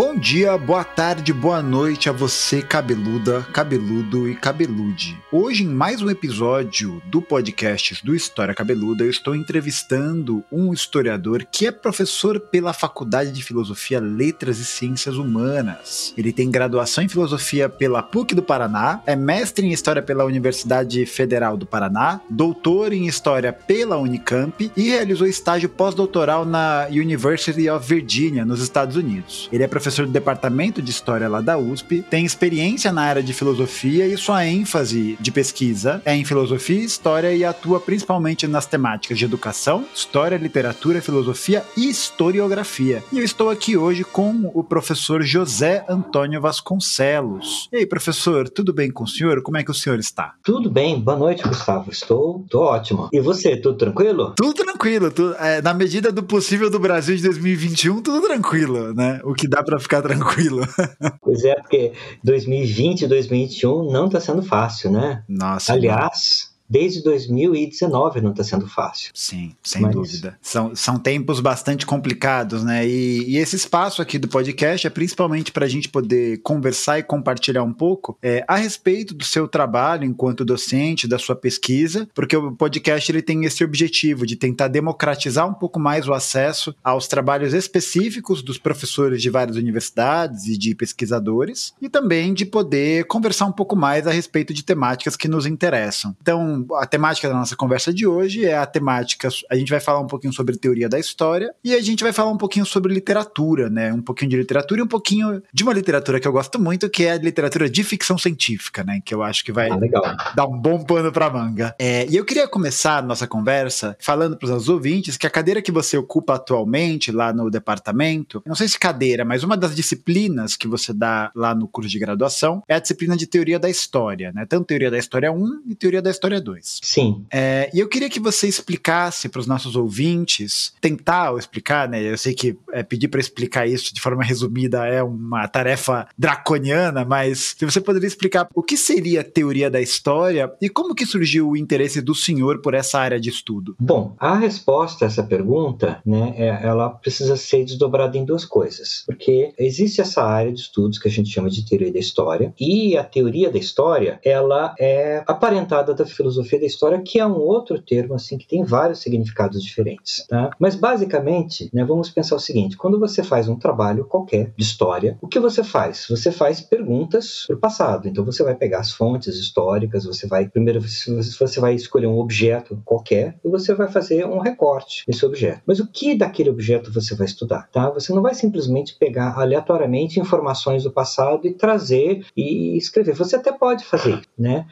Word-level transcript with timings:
Bom 0.00 0.16
dia, 0.16 0.56
boa 0.56 0.82
tarde, 0.82 1.30
boa 1.30 1.62
noite 1.62 2.08
a 2.08 2.12
você, 2.12 2.62
cabeluda, 2.62 3.46
cabeludo 3.52 4.26
e 4.26 4.34
cabelude. 4.34 5.14
Hoje, 5.30 5.62
em 5.62 5.68
mais 5.68 6.00
um 6.00 6.08
episódio 6.08 7.02
do 7.04 7.20
podcast 7.20 8.02
do 8.02 8.14
História 8.14 8.54
Cabeluda, 8.54 9.04
eu 9.04 9.10
estou 9.10 9.36
entrevistando 9.36 10.42
um 10.50 10.72
historiador 10.72 11.44
que 11.44 11.66
é 11.66 11.70
professor 11.70 12.40
pela 12.40 12.72
Faculdade 12.72 13.30
de 13.30 13.42
Filosofia, 13.42 14.00
Letras 14.00 14.58
e 14.58 14.64
Ciências 14.64 15.18
Humanas. 15.18 16.14
Ele 16.16 16.32
tem 16.32 16.50
graduação 16.50 17.04
em 17.04 17.08
Filosofia 17.08 17.68
pela 17.68 18.02
PUC 18.02 18.34
do 18.34 18.42
Paraná, 18.42 19.02
é 19.04 19.14
mestre 19.14 19.66
em 19.66 19.70
História 19.70 20.00
pela 20.00 20.24
Universidade 20.24 21.04
Federal 21.04 21.58
do 21.58 21.66
Paraná, 21.66 22.22
doutor 22.30 22.94
em 22.94 23.06
História 23.06 23.52
pela 23.52 23.98
Unicamp 23.98 24.72
e 24.74 24.88
realizou 24.88 25.26
estágio 25.26 25.68
pós-doutoral 25.68 26.46
na 26.46 26.86
University 26.90 27.68
of 27.68 27.86
Virginia, 27.86 28.46
nos 28.46 28.62
Estados 28.62 28.96
Unidos. 28.96 29.46
Ele 29.52 29.62
é 29.62 29.68
professor 29.68 29.89
do 29.96 30.06
departamento 30.06 30.80
de 30.80 30.90
história 30.90 31.28
lá 31.28 31.40
da 31.40 31.58
USP, 31.58 32.02
tem 32.08 32.24
experiência 32.24 32.92
na 32.92 33.02
área 33.02 33.22
de 33.22 33.32
filosofia 33.32 34.06
e 34.06 34.16
sua 34.16 34.46
ênfase 34.46 35.16
de 35.20 35.30
pesquisa 35.30 36.00
é 36.04 36.14
em 36.14 36.24
filosofia 36.24 36.80
e 36.80 36.84
história 36.84 37.34
e 37.34 37.44
atua 37.44 37.80
principalmente 37.80 38.46
nas 38.46 38.66
temáticas 38.66 39.18
de 39.18 39.24
educação, 39.24 39.84
história, 39.94 40.36
literatura, 40.36 41.00
filosofia 41.00 41.64
e 41.76 41.88
historiografia. 41.88 43.02
E 43.12 43.18
eu 43.18 43.24
estou 43.24 43.50
aqui 43.50 43.76
hoje 43.76 44.04
com 44.04 44.50
o 44.54 44.62
professor 44.62 45.22
José 45.22 45.84
Antônio 45.88 46.40
Vasconcelos. 46.40 47.68
E 47.72 47.78
aí, 47.78 47.86
professor, 47.86 48.48
tudo 48.48 48.72
bem 48.72 48.90
com 48.90 49.04
o 49.04 49.08
senhor? 49.08 49.42
Como 49.42 49.56
é 49.56 49.64
que 49.64 49.70
o 49.70 49.74
senhor 49.74 49.98
está? 49.98 50.34
Tudo 50.42 50.70
bem, 50.70 51.00
boa 51.00 51.18
noite, 51.18 51.42
Gustavo. 51.46 51.90
Estou, 51.90 52.42
estou 52.44 52.62
ótimo. 52.62 53.08
E 53.12 53.20
você, 53.20 53.56
tudo 53.56 53.76
tranquilo? 53.76 54.34
Tudo 54.36 54.54
tranquilo, 54.54 55.10
tudo, 55.10 55.34
é, 55.36 55.60
na 55.62 55.74
medida 55.74 56.12
do 56.12 56.22
possível 56.22 56.70
do 56.70 56.78
Brasil 56.78 57.16
de 57.16 57.22
2021, 57.22 58.02
tudo 58.02 58.26
tranquilo, 58.26 58.94
né? 58.94 59.20
O 59.24 59.34
que 59.34 59.48
dá 59.48 59.62
para 59.70 59.80
ficar 59.80 60.02
tranquilo. 60.02 60.60
Pois 61.22 61.44
é, 61.44 61.54
porque 61.54 61.92
2020 62.24 63.02
e 63.02 63.06
2021 63.06 63.90
não 63.90 64.06
está 64.06 64.18
sendo 64.18 64.42
fácil, 64.42 64.90
né? 64.90 65.22
Nossa. 65.28 65.72
Aliás, 65.72 66.49
desde 66.70 67.02
2019 67.02 68.20
não 68.20 68.30
está 68.30 68.44
sendo 68.44 68.68
fácil. 68.68 69.10
Sim, 69.12 69.52
sem 69.62 69.82
Mas... 69.82 69.92
dúvida. 69.92 70.38
São, 70.40 70.74
são 70.76 70.96
tempos 70.96 71.40
bastante 71.40 71.84
complicados, 71.84 72.62
né? 72.62 72.86
E, 72.86 73.24
e 73.28 73.36
esse 73.38 73.56
espaço 73.56 74.00
aqui 74.00 74.18
do 74.18 74.28
podcast 74.28 74.86
é 74.86 74.90
principalmente 74.90 75.50
para 75.50 75.66
a 75.66 75.68
gente 75.68 75.88
poder 75.88 76.38
conversar 76.42 77.00
e 77.00 77.02
compartilhar 77.02 77.64
um 77.64 77.72
pouco 77.72 78.16
é, 78.22 78.44
a 78.46 78.54
respeito 78.54 79.14
do 79.14 79.24
seu 79.24 79.48
trabalho 79.48 80.04
enquanto 80.04 80.44
docente, 80.44 81.08
da 81.08 81.18
sua 81.18 81.34
pesquisa, 81.34 82.08
porque 82.14 82.36
o 82.36 82.52
podcast 82.52 83.10
ele 83.10 83.22
tem 83.22 83.44
esse 83.44 83.64
objetivo 83.64 84.24
de 84.24 84.36
tentar 84.36 84.68
democratizar 84.68 85.48
um 85.48 85.54
pouco 85.54 85.80
mais 85.80 86.06
o 86.06 86.12
acesso 86.12 86.74
aos 86.84 87.08
trabalhos 87.08 87.52
específicos 87.52 88.42
dos 88.42 88.58
professores 88.58 89.20
de 89.20 89.30
várias 89.30 89.56
universidades 89.56 90.46
e 90.46 90.56
de 90.56 90.74
pesquisadores, 90.74 91.74
e 91.80 91.88
também 91.88 92.32
de 92.32 92.46
poder 92.46 93.04
conversar 93.06 93.46
um 93.46 93.52
pouco 93.52 93.74
mais 93.74 94.06
a 94.06 94.10
respeito 94.12 94.54
de 94.54 94.62
temáticas 94.62 95.16
que 95.16 95.28
nos 95.28 95.46
interessam. 95.46 96.14
Então, 96.20 96.59
a 96.74 96.86
temática 96.86 97.28
da 97.28 97.34
nossa 97.34 97.56
conversa 97.56 97.92
de 97.92 98.06
hoje 98.06 98.44
é 98.44 98.56
a 98.56 98.66
temática. 98.66 99.28
A 99.50 99.54
gente 99.54 99.70
vai 99.70 99.80
falar 99.80 100.00
um 100.00 100.06
pouquinho 100.06 100.32
sobre 100.32 100.56
teoria 100.56 100.88
da 100.88 100.98
história 100.98 101.54
e 101.64 101.74
a 101.74 101.80
gente 101.80 102.02
vai 102.02 102.12
falar 102.12 102.30
um 102.30 102.36
pouquinho 102.36 102.66
sobre 102.66 102.92
literatura, 102.92 103.68
né? 103.68 103.92
Um 103.92 104.02
pouquinho 104.02 104.30
de 104.30 104.36
literatura 104.36 104.80
e 104.80 104.84
um 104.84 104.88
pouquinho 104.88 105.42
de 105.52 105.62
uma 105.62 105.72
literatura 105.72 106.20
que 106.20 106.26
eu 106.26 106.32
gosto 106.32 106.60
muito, 106.60 106.88
que 106.88 107.04
é 107.04 107.12
a 107.12 107.18
literatura 107.18 107.68
de 107.68 107.84
ficção 107.84 108.18
científica, 108.18 108.84
né? 108.84 109.00
Que 109.04 109.14
eu 109.14 109.22
acho 109.22 109.44
que 109.44 109.52
vai 109.52 109.70
ah, 109.70 110.32
dar 110.34 110.46
um 110.46 110.58
bom 110.58 110.82
pano 110.82 111.12
pra 111.12 111.30
manga. 111.30 111.74
É, 111.78 112.06
e 112.06 112.16
eu 112.16 112.24
queria 112.24 112.48
começar 112.48 112.98
a 112.98 113.02
nossa 113.02 113.26
conversa 113.26 113.96
falando 114.00 114.36
para 114.36 114.54
os 114.54 114.68
ouvintes 114.68 115.16
que 115.16 115.26
a 115.26 115.30
cadeira 115.30 115.62
que 115.62 115.72
você 115.72 115.96
ocupa 115.96 116.34
atualmente 116.34 117.12
lá 117.12 117.32
no 117.32 117.50
departamento, 117.50 118.42
não 118.46 118.54
sei 118.54 118.68
se 118.68 118.78
cadeira, 118.78 119.24
mas 119.24 119.42
uma 119.42 119.56
das 119.56 119.74
disciplinas 119.74 120.56
que 120.56 120.68
você 120.68 120.92
dá 120.92 121.30
lá 121.34 121.54
no 121.54 121.68
curso 121.68 121.90
de 121.90 121.98
graduação 121.98 122.62
é 122.68 122.74
a 122.74 122.78
disciplina 122.78 123.16
de 123.16 123.26
teoria 123.26 123.58
da 123.58 123.68
história, 123.68 124.32
né? 124.32 124.46
Tanto 124.46 124.66
teoria 124.66 124.90
da 124.90 124.98
história 124.98 125.32
1 125.32 125.62
e 125.66 125.74
teoria 125.74 126.02
da 126.02 126.10
história 126.10 126.40
2. 126.40 126.49
2. 126.50 126.80
Sim. 126.82 127.24
É, 127.32 127.70
e 127.72 127.78
eu 127.78 127.88
queria 127.88 128.10
que 128.10 128.18
você 128.18 128.48
explicasse 128.48 129.28
para 129.28 129.40
os 129.40 129.46
nossos 129.46 129.76
ouvintes, 129.76 130.72
tentar 130.80 131.36
explicar, 131.38 131.88
né? 131.88 132.02
Eu 132.02 132.18
sei 132.18 132.34
que 132.34 132.56
é, 132.72 132.82
pedir 132.82 133.08
para 133.08 133.20
explicar 133.20 133.68
isso 133.68 133.94
de 133.94 134.00
forma 134.00 134.24
resumida 134.24 134.86
é 134.86 135.02
uma 135.02 135.46
tarefa 135.46 136.08
draconiana, 136.18 137.04
mas 137.04 137.54
se 137.56 137.64
você 137.64 137.80
poderia 137.80 138.06
explicar 138.06 138.48
o 138.54 138.62
que 138.62 138.76
seria 138.76 139.20
a 139.20 139.24
teoria 139.24 139.70
da 139.70 139.80
história 139.80 140.50
e 140.60 140.68
como 140.68 140.94
que 140.94 141.06
surgiu 141.06 141.50
o 141.50 141.56
interesse 141.56 142.00
do 142.00 142.14
senhor 142.14 142.60
por 142.60 142.74
essa 142.74 142.98
área 142.98 143.20
de 143.20 143.28
estudo? 143.28 143.76
Bom, 143.78 144.14
a 144.18 144.36
resposta 144.36 145.04
a 145.04 145.06
essa 145.06 145.22
pergunta, 145.22 146.00
né, 146.04 146.34
é, 146.36 146.66
ela 146.66 146.90
precisa 146.90 147.36
ser 147.36 147.64
desdobrada 147.64 148.16
em 148.16 148.24
duas 148.24 148.44
coisas, 148.44 149.04
porque 149.06 149.52
existe 149.58 150.00
essa 150.00 150.22
área 150.22 150.52
de 150.52 150.60
estudos 150.60 150.98
que 150.98 151.08
a 151.08 151.10
gente 151.10 151.30
chama 151.30 151.48
de 151.48 151.64
teoria 151.64 151.92
da 151.92 151.98
história 151.98 152.52
e 152.58 152.96
a 152.96 153.04
teoria 153.04 153.50
da 153.50 153.58
história, 153.58 154.18
ela 154.24 154.74
é 154.78 155.22
aparentada 155.26 155.94
da 155.94 156.04
filosofia 156.04 156.29
filosofia 156.30 156.60
da 156.60 156.66
história, 156.66 157.02
que 157.02 157.18
é 157.18 157.26
um 157.26 157.38
outro 157.38 157.80
termo 157.80 158.14
assim 158.14 158.38
que 158.38 158.46
tem 158.46 158.64
vários 158.64 159.00
significados 159.00 159.62
diferentes. 159.62 160.26
Tá? 160.28 160.50
Mas 160.58 160.74
basicamente, 160.74 161.68
né, 161.72 161.84
vamos 161.84 162.08
pensar 162.08 162.36
o 162.36 162.40
seguinte: 162.40 162.76
quando 162.76 162.98
você 162.98 163.22
faz 163.22 163.48
um 163.48 163.56
trabalho 163.56 164.04
qualquer 164.04 164.52
de 164.56 164.62
história, 164.62 165.18
o 165.20 165.28
que 165.28 165.40
você 165.40 165.62
faz? 165.64 166.06
Você 166.08 166.30
faz 166.30 166.60
perguntas 166.60 167.44
para 167.46 167.56
o 167.56 167.58
passado. 167.58 168.08
Então 168.08 168.24
você 168.24 168.42
vai 168.42 168.54
pegar 168.54 168.80
as 168.80 168.92
fontes 168.92 169.36
históricas, 169.36 170.04
você 170.04 170.26
vai 170.26 170.48
primeiro 170.48 170.80
você 170.80 171.60
vai 171.60 171.74
escolher 171.74 172.06
um 172.06 172.18
objeto 172.18 172.80
qualquer 172.84 173.36
e 173.44 173.48
você 173.48 173.74
vai 173.74 173.88
fazer 173.88 174.24
um 174.26 174.38
recorte 174.38 175.04
desse 175.06 175.26
objeto. 175.26 175.62
Mas 175.66 175.80
o 175.80 175.86
que 175.86 176.14
daquele 176.14 176.50
objeto 176.50 176.92
você 176.92 177.14
vai 177.14 177.26
estudar? 177.26 177.68
Tá? 177.72 177.90
Você 177.90 178.12
não 178.12 178.22
vai 178.22 178.34
simplesmente 178.34 178.96
pegar 178.98 179.38
aleatoriamente 179.38 180.20
informações 180.20 180.84
do 180.84 180.92
passado 180.92 181.46
e 181.46 181.52
trazer 181.52 182.24
e 182.36 182.76
escrever. 182.76 183.14
Você 183.14 183.36
até 183.36 183.52
pode 183.52 183.84
fazer, 183.84 184.20
né? 184.38 184.66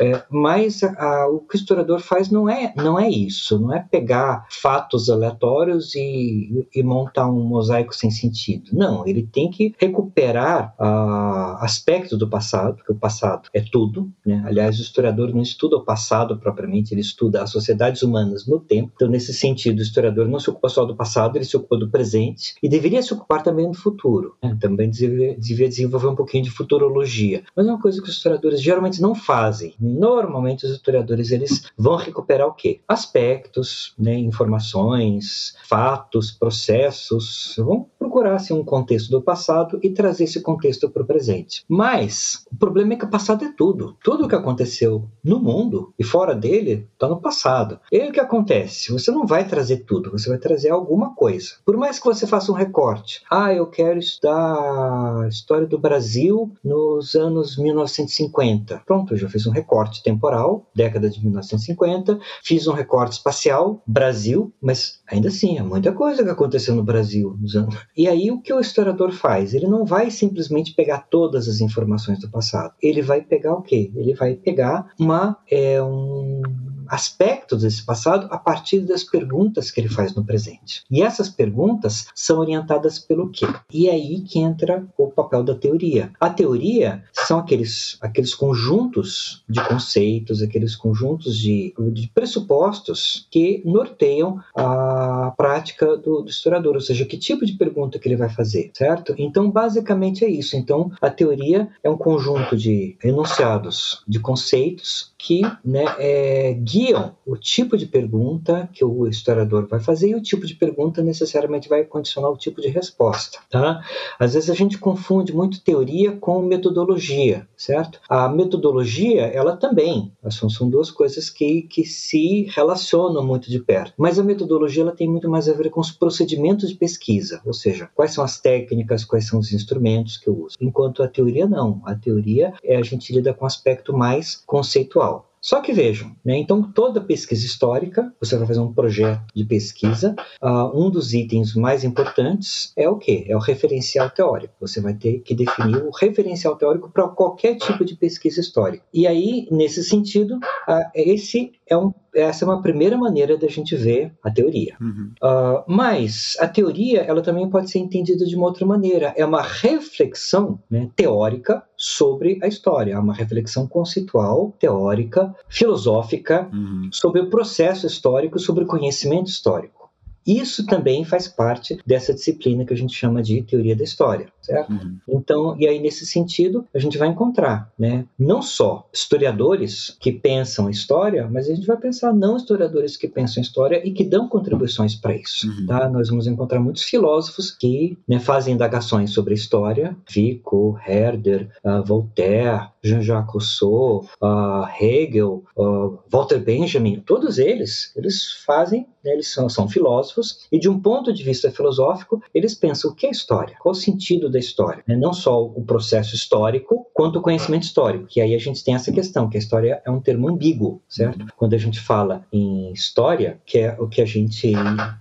É, 0.00 0.22
mas 0.30 0.82
a, 0.82 0.88
o 1.26 1.40
que 1.40 1.56
o 1.56 1.58
historiador 1.58 2.00
faz 2.00 2.30
não 2.30 2.48
é, 2.48 2.72
não 2.76 2.98
é 2.98 3.08
isso, 3.08 3.58
não 3.58 3.74
é 3.74 3.80
pegar 3.80 4.46
fatos 4.50 5.08
aleatórios 5.08 5.94
e, 5.94 6.66
e 6.74 6.82
montar 6.82 7.28
um 7.28 7.44
mosaico 7.44 7.94
sem 7.94 8.10
sentido. 8.10 8.70
Não, 8.72 9.06
ele 9.06 9.22
tem 9.22 9.50
que 9.50 9.74
recuperar 9.78 10.74
uh, 10.78 11.56
aspectos 11.64 12.18
do 12.18 12.28
passado, 12.28 12.76
porque 12.76 12.92
o 12.92 12.96
passado 12.96 13.48
é 13.52 13.60
tudo. 13.60 14.10
Né? 14.24 14.42
Aliás, 14.46 14.78
o 14.78 14.82
historiador 14.82 15.32
não 15.32 15.42
estuda 15.42 15.76
o 15.76 15.84
passado 15.84 16.38
propriamente, 16.38 16.92
ele 16.92 17.00
estuda 17.00 17.42
as 17.42 17.50
sociedades 17.50 18.02
humanas 18.02 18.46
no 18.46 18.60
tempo. 18.60 18.92
Então, 18.94 19.08
nesse 19.08 19.32
sentido, 19.32 19.78
o 19.78 19.82
historiador 19.82 20.28
não 20.28 20.38
se 20.38 20.50
ocupa 20.50 20.68
só 20.68 20.84
do 20.84 20.96
passado, 20.96 21.36
ele 21.36 21.44
se 21.44 21.56
ocupa 21.56 21.76
do 21.76 21.90
presente 21.90 22.54
e 22.62 22.68
deveria 22.68 23.02
se 23.02 23.12
ocupar 23.12 23.42
também 23.42 23.70
do 23.70 23.76
futuro. 23.76 24.36
Né? 24.42 24.56
Também 24.60 24.90
devia, 24.90 25.36
devia 25.36 25.68
desenvolver 25.68 26.08
um 26.08 26.14
pouquinho 26.14 26.44
de 26.44 26.50
futurologia. 26.50 27.42
Mas 27.54 27.66
é 27.66 27.70
uma 27.70 27.80
coisa 27.80 28.00
que 28.00 28.08
os 28.08 28.14
historiadores 28.14 28.60
geralmente 28.60 29.00
não 29.00 29.14
fazem. 29.14 29.74
Normalmente, 29.80 30.66
os 30.66 30.72
historiadores 30.72 30.93
historiadores 30.94 31.30
eles 31.30 31.64
vão 31.76 31.96
recuperar 31.96 32.46
o 32.46 32.54
quê? 32.54 32.80
Aspectos, 32.86 33.94
né, 33.98 34.14
informações, 34.14 35.56
fatos, 35.64 36.30
processos, 36.30 37.54
vão 37.56 37.88
procurar 38.04 38.34
assim, 38.34 38.52
um 38.52 38.62
contexto 38.62 39.10
do 39.10 39.22
passado 39.22 39.80
e 39.82 39.88
trazer 39.88 40.24
esse 40.24 40.42
contexto 40.42 40.90
para 40.90 41.02
o 41.02 41.06
presente. 41.06 41.64
Mas 41.66 42.44
o 42.52 42.56
problema 42.56 42.92
é 42.92 42.96
que 42.96 43.04
o 43.06 43.10
passado 43.10 43.44
é 43.44 43.52
tudo. 43.56 43.96
Tudo 44.04 44.24
o 44.24 44.28
que 44.28 44.34
aconteceu 44.34 45.08
no 45.22 45.40
mundo 45.40 45.92
e 45.98 46.04
fora 46.04 46.34
dele 46.34 46.86
está 46.92 47.08
no 47.08 47.20
passado. 47.20 47.80
E 47.90 47.96
aí 47.96 48.08
o 48.08 48.12
que 48.12 48.20
acontece? 48.20 48.92
Você 48.92 49.10
não 49.10 49.26
vai 49.26 49.48
trazer 49.48 49.78
tudo, 49.78 50.10
você 50.10 50.28
vai 50.28 50.36
trazer 50.36 50.68
alguma 50.68 51.14
coisa. 51.14 51.54
Por 51.64 51.78
mais 51.78 51.98
que 51.98 52.04
você 52.04 52.26
faça 52.26 52.52
um 52.52 52.54
recorte, 52.54 53.22
ah, 53.30 53.54
eu 53.54 53.66
quero 53.66 53.98
estudar 53.98 55.22
a 55.22 55.28
história 55.28 55.66
do 55.66 55.78
Brasil 55.78 56.52
nos 56.62 57.14
anos 57.14 57.56
1950. 57.56 58.82
Pronto, 58.84 59.14
eu 59.14 59.18
já 59.18 59.30
fiz 59.30 59.46
um 59.46 59.50
recorte 59.50 60.02
temporal, 60.02 60.66
década 60.74 61.08
de 61.08 61.22
1950, 61.22 62.18
fiz 62.42 62.66
um 62.66 62.74
recorte 62.74 63.12
espacial, 63.12 63.82
Brasil, 63.86 64.52
mas 64.60 65.00
ainda 65.10 65.28
assim, 65.28 65.56
é 65.56 65.62
muita 65.62 65.92
coisa 65.92 66.22
que 66.22 66.30
aconteceu 66.30 66.74
no 66.74 66.82
Brasil 66.82 67.34
nos 67.40 67.56
anos. 67.56 67.74
E 67.96 68.08
aí 68.08 68.30
o 68.30 68.40
que 68.40 68.52
o 68.52 68.60
historiador 68.60 69.12
faz? 69.12 69.54
Ele 69.54 69.66
não 69.66 69.84
vai 69.84 70.10
simplesmente 70.10 70.74
pegar 70.74 71.06
todas 71.10 71.48
as 71.48 71.60
informações 71.60 72.18
do 72.18 72.28
passado. 72.28 72.74
Ele 72.82 73.02
vai 73.02 73.20
pegar 73.20 73.54
o 73.54 73.62
quê? 73.62 73.90
Ele 73.94 74.14
vai 74.14 74.34
pegar 74.34 74.92
uma 74.98 75.36
é, 75.50 75.82
um 75.82 76.42
aspectos 76.88 77.62
desse 77.62 77.84
passado 77.84 78.28
a 78.30 78.38
partir 78.38 78.80
das 78.80 79.04
perguntas 79.04 79.70
que 79.70 79.80
ele 79.80 79.88
faz 79.88 80.14
no 80.14 80.24
presente. 80.24 80.82
E 80.90 81.02
essas 81.02 81.28
perguntas 81.28 82.06
são 82.14 82.38
orientadas 82.38 82.98
pelo 82.98 83.30
quê? 83.30 83.46
E 83.72 83.88
é 83.88 83.92
aí 83.92 84.20
que 84.20 84.38
entra 84.38 84.86
o 84.96 85.08
papel 85.08 85.42
da 85.42 85.54
teoria. 85.54 86.12
A 86.20 86.30
teoria 86.30 87.02
são 87.12 87.38
aqueles, 87.38 87.98
aqueles 88.00 88.34
conjuntos 88.34 89.42
de 89.48 89.62
conceitos, 89.66 90.42
aqueles 90.42 90.76
conjuntos 90.76 91.38
de, 91.38 91.74
de 91.92 92.10
pressupostos 92.14 93.26
que 93.30 93.62
norteiam 93.64 94.40
a 94.56 95.13
a 95.28 95.30
prática 95.30 95.96
do, 95.96 96.22
do, 96.22 96.28
historiador, 96.28 96.74
ou 96.74 96.80
seja, 96.80 97.04
que 97.04 97.16
tipo 97.16 97.44
de 97.46 97.54
pergunta 97.54 97.98
que 97.98 98.08
ele 98.08 98.16
vai 98.16 98.28
fazer, 98.28 98.70
certo? 98.74 99.14
Então, 99.18 99.50
basicamente 99.50 100.24
é 100.24 100.28
isso. 100.28 100.56
Então, 100.56 100.90
a 101.00 101.10
teoria 101.10 101.68
é 101.82 101.90
um 101.90 101.96
conjunto 101.96 102.56
de 102.56 102.96
enunciados, 103.02 104.02
de 104.06 104.20
conceitos 104.20 105.13
que 105.24 105.40
né, 105.64 105.86
é, 105.98 106.52
guiam 106.52 107.14
o 107.24 107.34
tipo 107.34 107.78
de 107.78 107.86
pergunta 107.86 108.68
que 108.74 108.84
o 108.84 109.08
historiador 109.08 109.66
vai 109.66 109.80
fazer 109.80 110.10
e 110.10 110.14
o 110.14 110.20
tipo 110.20 110.46
de 110.46 110.54
pergunta 110.54 111.02
necessariamente 111.02 111.66
vai 111.66 111.82
condicionar 111.82 112.30
o 112.30 112.36
tipo 112.36 112.60
de 112.60 112.68
resposta. 112.68 113.38
Tá? 113.50 113.82
Às 114.18 114.34
vezes 114.34 114.50
a 114.50 114.54
gente 114.54 114.76
confunde 114.76 115.34
muito 115.34 115.62
teoria 115.62 116.12
com 116.12 116.42
metodologia, 116.42 117.48
certo? 117.56 118.00
A 118.06 118.28
metodologia, 118.28 119.22
ela 119.22 119.56
também, 119.56 120.12
são, 120.28 120.50
são 120.50 120.68
duas 120.68 120.90
coisas 120.90 121.30
que, 121.30 121.62
que 121.62 121.86
se 121.86 122.46
relacionam 122.54 123.24
muito 123.24 123.50
de 123.50 123.60
perto, 123.60 123.94
mas 123.96 124.18
a 124.18 124.22
metodologia 124.22 124.82
ela 124.82 124.92
tem 124.92 125.08
muito 125.08 125.30
mais 125.30 125.48
a 125.48 125.54
ver 125.54 125.70
com 125.70 125.80
os 125.80 125.90
procedimentos 125.90 126.68
de 126.68 126.74
pesquisa, 126.74 127.40
ou 127.46 127.54
seja, 127.54 127.88
quais 127.94 128.12
são 128.12 128.22
as 128.22 128.38
técnicas, 128.38 129.06
quais 129.06 129.26
são 129.26 129.38
os 129.38 129.54
instrumentos 129.54 130.18
que 130.18 130.28
eu 130.28 130.38
uso, 130.44 130.58
enquanto 130.60 131.02
a 131.02 131.08
teoria 131.08 131.46
não. 131.46 131.80
A 131.86 131.94
teoria 131.94 132.52
é 132.62 132.76
a 132.76 132.82
gente 132.82 133.10
lida 133.10 133.32
com 133.32 133.46
aspecto 133.46 133.96
mais 133.96 134.36
conceitual. 134.44 135.13
Só 135.44 135.60
que 135.60 135.74
vejam, 135.74 136.16
né, 136.24 136.38
então 136.38 136.62
toda 136.72 137.02
pesquisa 137.02 137.44
histórica, 137.44 138.10
você 138.18 138.34
vai 138.38 138.46
fazer 138.46 138.60
um 138.60 138.72
projeto 138.72 139.20
de 139.34 139.44
pesquisa, 139.44 140.16
uh, 140.42 140.72
um 140.74 140.88
dos 140.88 141.12
itens 141.12 141.54
mais 141.54 141.84
importantes 141.84 142.72
é 142.74 142.88
o 142.88 142.96
quê? 142.96 143.26
É 143.28 143.36
o 143.36 143.38
referencial 143.38 144.08
teórico. 144.08 144.54
Você 144.58 144.80
vai 144.80 144.94
ter 144.94 145.18
que 145.18 145.34
definir 145.34 145.84
o 145.84 145.90
referencial 145.90 146.56
teórico 146.56 146.90
para 146.90 147.06
qualquer 147.08 147.56
tipo 147.56 147.84
de 147.84 147.94
pesquisa 147.94 148.40
histórica. 148.40 148.86
E 148.90 149.06
aí, 149.06 149.46
nesse 149.50 149.84
sentido, 149.84 150.36
uh, 150.36 150.90
esse 150.94 151.52
é 151.66 151.76
um 151.76 151.92
essa 152.14 152.44
é 152.44 152.48
uma 152.48 152.62
primeira 152.62 152.96
maneira 152.96 153.36
da 153.36 153.48
gente 153.48 153.76
ver 153.76 154.12
a 154.22 154.30
teoria. 154.30 154.76
Uhum. 154.80 155.12
Uh, 155.22 155.64
mas 155.66 156.36
a 156.40 156.48
teoria 156.48 157.00
ela 157.00 157.22
também 157.22 157.48
pode 157.48 157.70
ser 157.70 157.78
entendida 157.78 158.24
de 158.24 158.36
uma 158.36 158.46
outra 158.46 158.66
maneira. 158.66 159.12
É 159.16 159.24
uma 159.24 159.42
reflexão 159.42 160.58
né, 160.70 160.88
teórica 160.94 161.62
sobre 161.76 162.38
a 162.42 162.46
história, 162.46 162.94
é 162.94 162.98
uma 162.98 163.14
reflexão 163.14 163.66
conceitual, 163.66 164.54
teórica, 164.58 165.34
filosófica 165.48 166.48
uhum. 166.52 166.88
sobre 166.92 167.20
o 167.20 167.30
processo 167.30 167.86
histórico, 167.86 168.38
sobre 168.38 168.64
o 168.64 168.66
conhecimento 168.66 169.28
histórico. 169.28 169.83
Isso 170.26 170.66
também 170.66 171.04
faz 171.04 171.28
parte 171.28 171.78
dessa 171.86 172.14
disciplina 172.14 172.64
que 172.64 172.72
a 172.72 172.76
gente 172.76 172.94
chama 172.94 173.22
de 173.22 173.42
teoria 173.42 173.76
da 173.76 173.84
história, 173.84 174.28
certo? 174.40 174.72
Uhum. 174.72 174.98
Então, 175.08 175.56
e 175.58 175.66
aí 175.66 175.78
nesse 175.78 176.06
sentido, 176.06 176.66
a 176.74 176.78
gente 176.78 176.98
vai 176.98 177.08
encontrar, 177.08 177.70
né, 177.78 178.06
não 178.18 178.40
só 178.42 178.88
historiadores 178.92 179.96
que 180.00 180.12
pensam 180.12 180.70
história, 180.70 181.28
mas 181.30 181.48
a 181.48 181.54
gente 181.54 181.66
vai 181.66 181.76
pensar 181.76 182.12
não 182.12 182.36
historiadores 182.36 182.96
que 182.96 183.08
pensam 183.08 183.42
história 183.42 183.86
e 183.86 183.92
que 183.92 184.04
dão 184.04 184.28
contribuições 184.28 184.94
para 184.94 185.14
isso, 185.14 185.48
uhum. 185.48 185.66
tá? 185.66 185.88
Nós 185.88 186.08
vamos 186.08 186.26
encontrar 186.26 186.60
muitos 186.60 186.84
filósofos 186.84 187.50
que 187.50 187.98
né, 188.08 188.18
fazem 188.18 188.54
indagações 188.54 189.10
sobre 189.10 189.34
a 189.34 189.36
história, 189.36 189.96
Vico, 190.08 190.78
Herder, 190.86 191.48
uh, 191.64 191.84
Voltaire, 191.84 192.68
Jean-Jacques 192.82 193.32
Rousseau, 193.32 194.06
uh, 194.22 194.66
Hegel, 194.80 195.42
uh, 195.56 195.98
Walter 196.10 196.38
Benjamin, 196.38 197.00
todos 197.00 197.38
eles, 197.38 197.92
eles 197.96 198.32
fazem, 198.44 198.86
né, 199.04 199.12
eles 199.12 199.28
são, 199.28 199.48
são 199.48 199.68
filósofos 199.68 200.13
filósofos, 200.14 200.46
e 200.50 200.58
de 200.58 200.68
um 200.68 200.80
ponto 200.80 201.12
de 201.12 201.22
vista 201.22 201.50
filosófico, 201.50 202.22
eles 202.32 202.54
pensam 202.54 202.90
o 202.90 202.94
que 202.94 203.06
é 203.06 203.10
história, 203.10 203.56
qual 203.58 203.72
o 203.72 203.76
sentido 203.76 204.30
da 204.30 204.38
história, 204.38 204.82
né? 204.86 204.96
não 204.96 205.12
só 205.12 205.42
o 205.42 205.64
processo 205.64 206.14
histórico, 206.14 206.86
quanto 206.92 207.18
o 207.18 207.22
conhecimento 207.22 207.64
histórico. 207.64 208.06
Que 208.06 208.20
aí 208.20 208.34
a 208.34 208.38
gente 208.38 208.62
tem 208.62 208.74
essa 208.74 208.92
questão, 208.92 209.28
que 209.28 209.36
a 209.36 209.40
história 209.40 209.82
é 209.84 209.90
um 209.90 210.00
termo 210.00 210.28
ambíguo, 210.28 210.80
certo? 210.88 211.20
Uhum. 211.20 211.28
Quando 211.36 211.54
a 211.54 211.58
gente 211.58 211.80
fala 211.80 212.24
em 212.32 212.72
história, 212.72 213.40
que 213.44 213.58
é 213.58 213.76
o 213.78 213.88
que 213.88 214.00
a 214.00 214.06
gente 214.06 214.52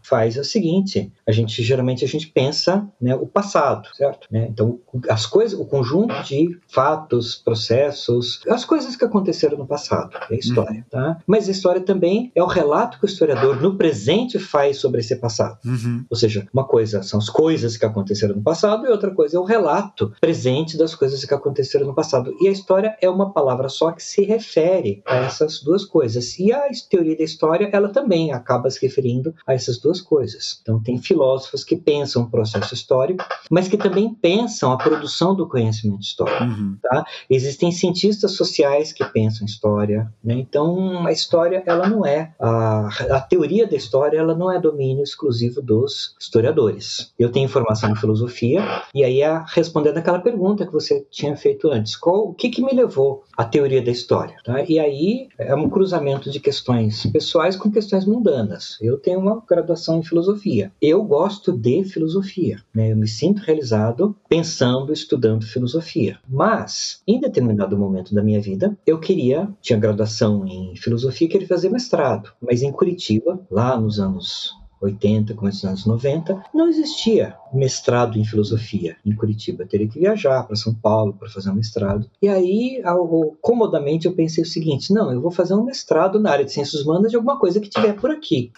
faz 0.04 0.38
é 0.38 0.42
o 0.42 0.46
seguinte: 0.46 1.12
a 1.28 1.32
gente 1.32 1.62
geralmente 1.62 2.04
a 2.04 2.08
gente 2.08 2.28
pensa 2.28 2.88
né, 3.00 3.16
o 3.16 3.28
passado, 3.28 3.88
certo? 3.94 4.28
Né? 4.32 4.48
Então 4.50 4.80
as 5.10 5.26
coisas, 5.26 5.60
o 5.60 5.66
conjunto 5.66 6.14
de 6.24 6.58
fatos, 6.68 7.36
processos, 7.36 8.42
as 8.48 8.66
coisas 8.66 8.96
que 8.96 9.06
aconteceram 9.06 9.58
no 9.58 9.68
passado, 9.68 10.18
é 10.32 10.36
história, 10.36 10.80
uhum. 10.80 10.84
tá? 10.90 11.18
Mas 11.28 11.48
a 11.48 11.52
história 11.52 11.82
também 11.82 12.32
é 12.36 12.42
o 12.42 12.48
relato 12.48 12.98
que 12.98 13.06
o 13.06 13.08
historiador 13.08 13.62
no 13.62 13.76
presente 13.76 14.40
faz 14.40 14.78
sobre 14.78 15.03
esse 15.04 15.16
passado. 15.16 15.58
Uhum. 15.66 16.06
Ou 16.10 16.18
seja, 16.18 16.48
uma 16.54 16.66
coisa 16.66 17.04
são 17.04 17.20
as 17.20 17.30
coisas 17.30 17.78
que 17.78 17.86
aconteceram 17.86 18.36
no 18.36 18.42
passado 18.42 18.86
e 18.86 18.90
outra 18.90 19.12
coisa 19.12 19.38
é 19.38 19.40
o 19.40 19.44
relato 19.44 20.14
presente 20.20 20.78
das 20.78 20.96
coisas 20.96 21.24
que 21.24 21.34
aconteceram 21.34 21.88
no 21.88 21.94
passado. 21.94 22.34
E 22.40 22.48
a 22.48 22.52
história 22.52 22.96
é 23.02 23.10
uma 23.10 23.32
palavra 23.32 23.70
só 23.70 23.92
que 23.92 24.04
se 24.04 24.24
refere 24.24 25.02
a 25.06 25.18
essas 25.18 25.62
duas 25.62 25.86
coisas. 25.86 26.38
E 26.40 26.52
a 26.52 26.64
teoria 26.90 27.18
da 27.18 27.24
história, 27.24 27.70
ela 27.72 27.90
também 27.90 28.32
acaba 28.32 28.70
se 28.70 28.82
referindo 28.82 29.34
a 29.46 29.54
essas 29.54 29.80
duas 29.80 30.02
coisas. 30.02 30.60
Então, 30.62 30.82
tem 30.82 30.98
filósofos 30.98 31.64
que 31.64 31.76
pensam 31.76 32.24
o 32.24 32.30
processo 32.30 32.74
histórico, 32.74 33.24
mas 33.50 33.68
que 33.68 33.78
também 33.78 34.14
pensam 34.14 34.72
a 34.72 34.78
produção 34.78 35.36
do 35.36 35.48
conhecimento 35.48 36.02
histórico. 36.02 36.44
Uhum. 36.44 36.78
Tá? 36.82 37.06
Existem 37.30 37.72
cientistas 37.72 38.32
sociais 38.32 38.92
que 38.94 39.04
pensam 39.06 39.46
história. 39.46 40.12
Né? 40.24 40.36
Então, 40.36 41.06
a 41.06 41.12
história, 41.12 41.64
ela 41.66 41.88
não 41.88 42.06
é 42.06 42.34
a, 42.40 42.88
a 43.12 43.22
teoria 43.22 43.68
da 43.68 43.76
história, 43.76 44.18
ela 44.18 44.36
não 44.36 44.52
é 44.52 44.60
domínio 44.60 44.93
domínio 44.94 45.04
exclusivo 45.04 45.62
dos 45.62 46.16
historiadores. 46.20 47.12
Eu 47.18 47.32
tenho 47.32 47.50
formação 47.50 47.92
em 47.92 47.96
filosofia, 47.96 48.62
e 48.94 49.04
aí, 49.04 49.24
a, 49.24 49.44
respondendo 49.44 49.98
aquela 49.98 50.20
pergunta 50.20 50.66
que 50.66 50.72
você 50.72 51.06
tinha 51.10 51.36
feito 51.36 51.70
antes, 51.70 51.96
qual, 51.96 52.30
o 52.30 52.34
que, 52.34 52.50
que 52.50 52.64
me 52.64 52.74
levou 52.74 53.24
à 53.36 53.44
teoria 53.44 53.82
da 53.82 53.92
história? 53.92 54.36
Tá? 54.44 54.64
E 54.64 54.80
aí 54.80 55.28
é 55.38 55.56
um 55.56 55.70
cruzamento 55.70 56.30
de 56.30 56.40
questões 56.40 57.06
pessoais 57.08 57.56
com 57.56 57.72
questões 57.72 58.06
mundanas. 58.06 58.78
Eu 58.80 58.98
tenho 58.98 59.20
uma 59.20 59.42
graduação 59.48 60.00
em 60.00 60.04
filosofia. 60.04 60.72
Eu 60.82 61.04
gosto 61.04 61.52
de 61.52 61.84
filosofia. 61.84 62.62
Né? 62.74 62.92
Eu 62.92 62.98
me 62.98 63.08
sinto 63.08 63.42
realizado 63.42 64.16
pensando, 64.30 64.94
estudando 64.94 65.46
filosofia. 65.46 66.20
Mas, 66.28 67.02
em 67.08 67.20
determinado 67.20 67.78
momento 67.78 68.14
da 68.14 68.24
minha 68.24 68.42
vida, 68.42 68.78
eu 68.86 69.00
queria, 69.00 69.50
tinha 69.62 69.80
graduação 69.80 70.46
em 70.46 70.76
filosofia, 70.76 71.30
queria 71.30 71.48
fazer 71.48 71.70
mestrado. 71.70 72.32
Mas 72.42 72.62
em 72.62 72.72
Curitiba, 72.72 73.40
lá 73.50 73.80
nos 73.80 74.00
anos 74.00 74.63
80, 74.84 75.34
começo 75.34 75.58
dos 75.58 75.66
anos 75.66 75.86
90, 75.86 76.44
não 76.54 76.68
existia 76.68 77.36
mestrado 77.54 78.18
em 78.18 78.26
filosofia 78.26 78.98
em 79.06 79.16
Curitiba. 79.16 79.64
Eu 79.64 79.68
teria 79.68 79.88
que 79.88 80.00
viajar 80.00 80.44
para 80.44 80.56
São 80.56 80.74
Paulo 80.74 81.14
para 81.14 81.30
fazer 81.30 81.50
um 81.50 81.56
mestrado. 81.56 82.10
E 82.22 82.28
aí, 82.28 82.82
ao, 82.84 83.36
comodamente, 83.42 84.06
eu 84.06 84.14
pensei 84.14 84.44
o 84.44 84.48
seguinte: 84.48 84.94
não, 84.94 85.12
eu 85.12 85.22
vou 85.22 85.32
fazer 85.32 85.54
um 85.54 85.64
mestrado 85.64 86.20
na 86.20 86.32
área 86.32 86.46
de 86.46 86.52
ciências 86.52 86.82
humanas 86.82 87.12
de 87.12 87.16
alguma 87.16 87.40
coisa 87.40 87.60
que 87.60 87.70
tiver 87.70 87.94
por 87.94 88.12
aqui. 88.12 88.52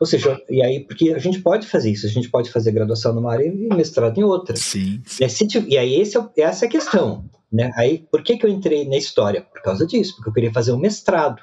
Ou 0.00 0.06
seja, 0.06 0.40
e 0.48 0.62
aí, 0.62 0.80
porque 0.80 1.12
a 1.12 1.18
gente 1.18 1.40
pode 1.40 1.66
fazer 1.66 1.90
isso, 1.90 2.06
a 2.06 2.10
gente 2.10 2.30
pode 2.30 2.50
fazer 2.50 2.72
graduação 2.72 3.14
numa 3.14 3.32
área 3.32 3.44
e 3.44 3.74
mestrado 3.74 4.18
em 4.18 4.24
outra. 4.24 4.56
Sim. 4.56 5.02
E 5.68 5.76
aí, 5.76 5.94
esse, 6.00 6.16
é 6.16 6.22
essa 6.38 6.64
é 6.64 6.68
a 6.68 6.70
questão. 6.70 7.24
Né? 7.52 7.72
Aí, 7.74 8.06
por 8.10 8.22
que, 8.22 8.36
que 8.36 8.46
eu 8.46 8.50
entrei 8.50 8.88
na 8.88 8.96
história? 8.96 9.42
Por 9.42 9.60
causa 9.60 9.84
disso, 9.84 10.14
porque 10.14 10.28
eu 10.28 10.32
queria 10.32 10.52
fazer 10.52 10.72
um 10.72 10.78
mestrado. 10.78 11.42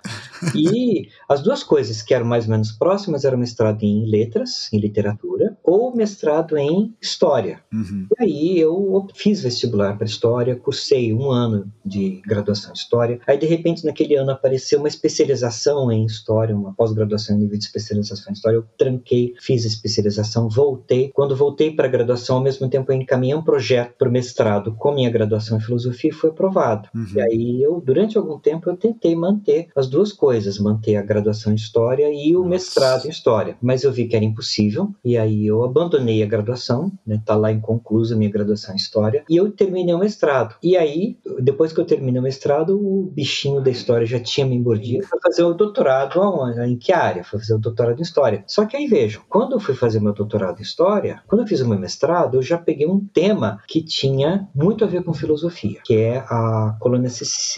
E 0.55 1.09
as 1.27 1.41
duas 1.41 1.63
coisas 1.63 2.01
que 2.01 2.13
eram 2.13 2.25
mais 2.25 2.45
ou 2.45 2.51
menos 2.51 2.71
próximas 2.71 3.25
eram 3.25 3.37
mestrado 3.37 3.83
em 3.83 4.09
letras, 4.09 4.71
em 4.71 4.79
literatura, 4.79 5.56
ou 5.67 5.95
mestrado 5.95 6.57
em 6.57 6.95
história. 7.01 7.59
Uhum. 7.73 8.07
E 8.19 8.23
aí 8.23 8.59
eu 8.59 9.05
fiz 9.13 9.41
vestibular 9.41 9.97
para 9.97 10.05
história, 10.05 10.55
cursei 10.55 11.13
um 11.13 11.29
ano 11.29 11.71
de 11.85 12.21
graduação 12.25 12.71
em 12.71 12.73
história. 12.73 13.19
Aí, 13.27 13.37
de 13.37 13.45
repente, 13.45 13.85
naquele 13.85 14.15
ano 14.15 14.31
apareceu 14.31 14.79
uma 14.79 14.87
especialização 14.87 15.91
em 15.91 16.05
história, 16.05 16.55
uma 16.55 16.73
pós-graduação 16.73 17.35
em 17.35 17.39
nível 17.39 17.57
de 17.57 17.65
especialização 17.65 18.29
em 18.29 18.33
história. 18.33 18.55
Eu 18.55 18.65
tranquei, 18.77 19.33
fiz 19.39 19.65
a 19.65 19.67
especialização, 19.67 20.49
voltei. 20.49 21.11
Quando 21.13 21.35
voltei 21.35 21.71
para 21.71 21.87
a 21.87 21.91
graduação, 21.91 22.37
ao 22.37 22.43
mesmo 22.43 22.69
tempo 22.69 22.91
eu 22.91 22.95
encaminhei 22.95 23.35
um 23.35 23.43
projeto 23.43 23.95
para 23.97 24.09
o 24.09 24.11
mestrado 24.11 24.73
com 24.75 24.93
minha 24.93 25.09
graduação 25.09 25.57
em 25.57 25.61
filosofia 25.61 25.97
filosofia 25.97 26.13
foi 26.13 26.29
aprovado. 26.29 26.89
Uhum. 26.93 27.07
E 27.15 27.21
aí 27.21 27.61
eu, 27.61 27.81
durante 27.81 28.17
algum 28.17 28.39
tempo, 28.39 28.69
eu 28.69 28.77
tentei 28.77 29.15
manter 29.15 29.67
as 29.75 29.87
duas 29.87 30.13
coisas, 30.13 30.59
manter 30.59 30.95
a 30.95 31.01
graduação 31.01 31.51
em 31.51 31.55
História 31.55 32.09
e 32.11 32.35
o 32.35 32.39
Nossa. 32.39 32.49
mestrado 32.49 33.05
em 33.05 33.09
História. 33.09 33.57
Mas 33.61 33.83
eu 33.83 33.91
vi 33.91 34.07
que 34.07 34.15
era 34.15 34.25
impossível, 34.25 34.93
e 35.03 35.17
aí 35.17 35.45
eu 35.45 35.56
abandonei 35.63 36.23
a 36.23 36.25
graduação, 36.25 36.91
né, 37.05 37.21
tá 37.25 37.35
lá 37.35 37.51
inconclusa 37.51 38.15
a 38.15 38.17
minha 38.17 38.31
graduação 38.31 38.73
em 38.73 38.77
História, 38.77 39.23
e 39.29 39.35
eu 39.35 39.51
terminei 39.51 39.93
o 39.93 39.99
mestrado. 39.99 40.55
E 40.61 40.75
aí, 40.77 41.17
depois 41.39 41.73
que 41.73 41.79
eu 41.79 41.85
terminei 41.85 42.19
o 42.19 42.23
mestrado, 42.23 42.77
o 42.77 43.11
bichinho 43.13 43.61
da 43.61 43.69
História 43.69 44.05
já 44.05 44.19
tinha 44.19 44.45
me 44.45 44.59
mordido, 44.59 45.05
foi 45.05 45.19
fazer 45.21 45.43
o 45.43 45.53
doutorado 45.53 46.21
aonde? 46.21 46.59
Em 46.61 46.77
que 46.77 46.91
área? 46.91 47.23
Foi 47.23 47.39
fazer 47.39 47.55
o 47.55 47.59
doutorado 47.59 47.99
em 47.99 48.03
História. 48.03 48.43
Só 48.47 48.65
que 48.65 48.77
aí 48.77 48.87
vejam, 48.87 49.21
quando 49.29 49.53
eu 49.53 49.59
fui 49.59 49.75
fazer 49.75 49.99
meu 49.99 50.13
doutorado 50.13 50.59
em 50.59 50.63
História, 50.63 51.21
quando 51.27 51.41
eu 51.41 51.47
fiz 51.47 51.61
o 51.61 51.67
meu 51.67 51.79
mestrado, 51.79 52.35
eu 52.35 52.41
já 52.41 52.57
peguei 52.57 52.87
um 52.87 52.99
tema 52.99 53.59
que 53.67 53.81
tinha 53.81 54.47
muito 54.53 54.83
a 54.83 54.87
ver 54.87 55.03
com 55.03 55.13
filosofia 55.13 55.77
que 55.83 55.95
é 55.95 56.17
a 56.17 56.75
colônia 56.79 57.09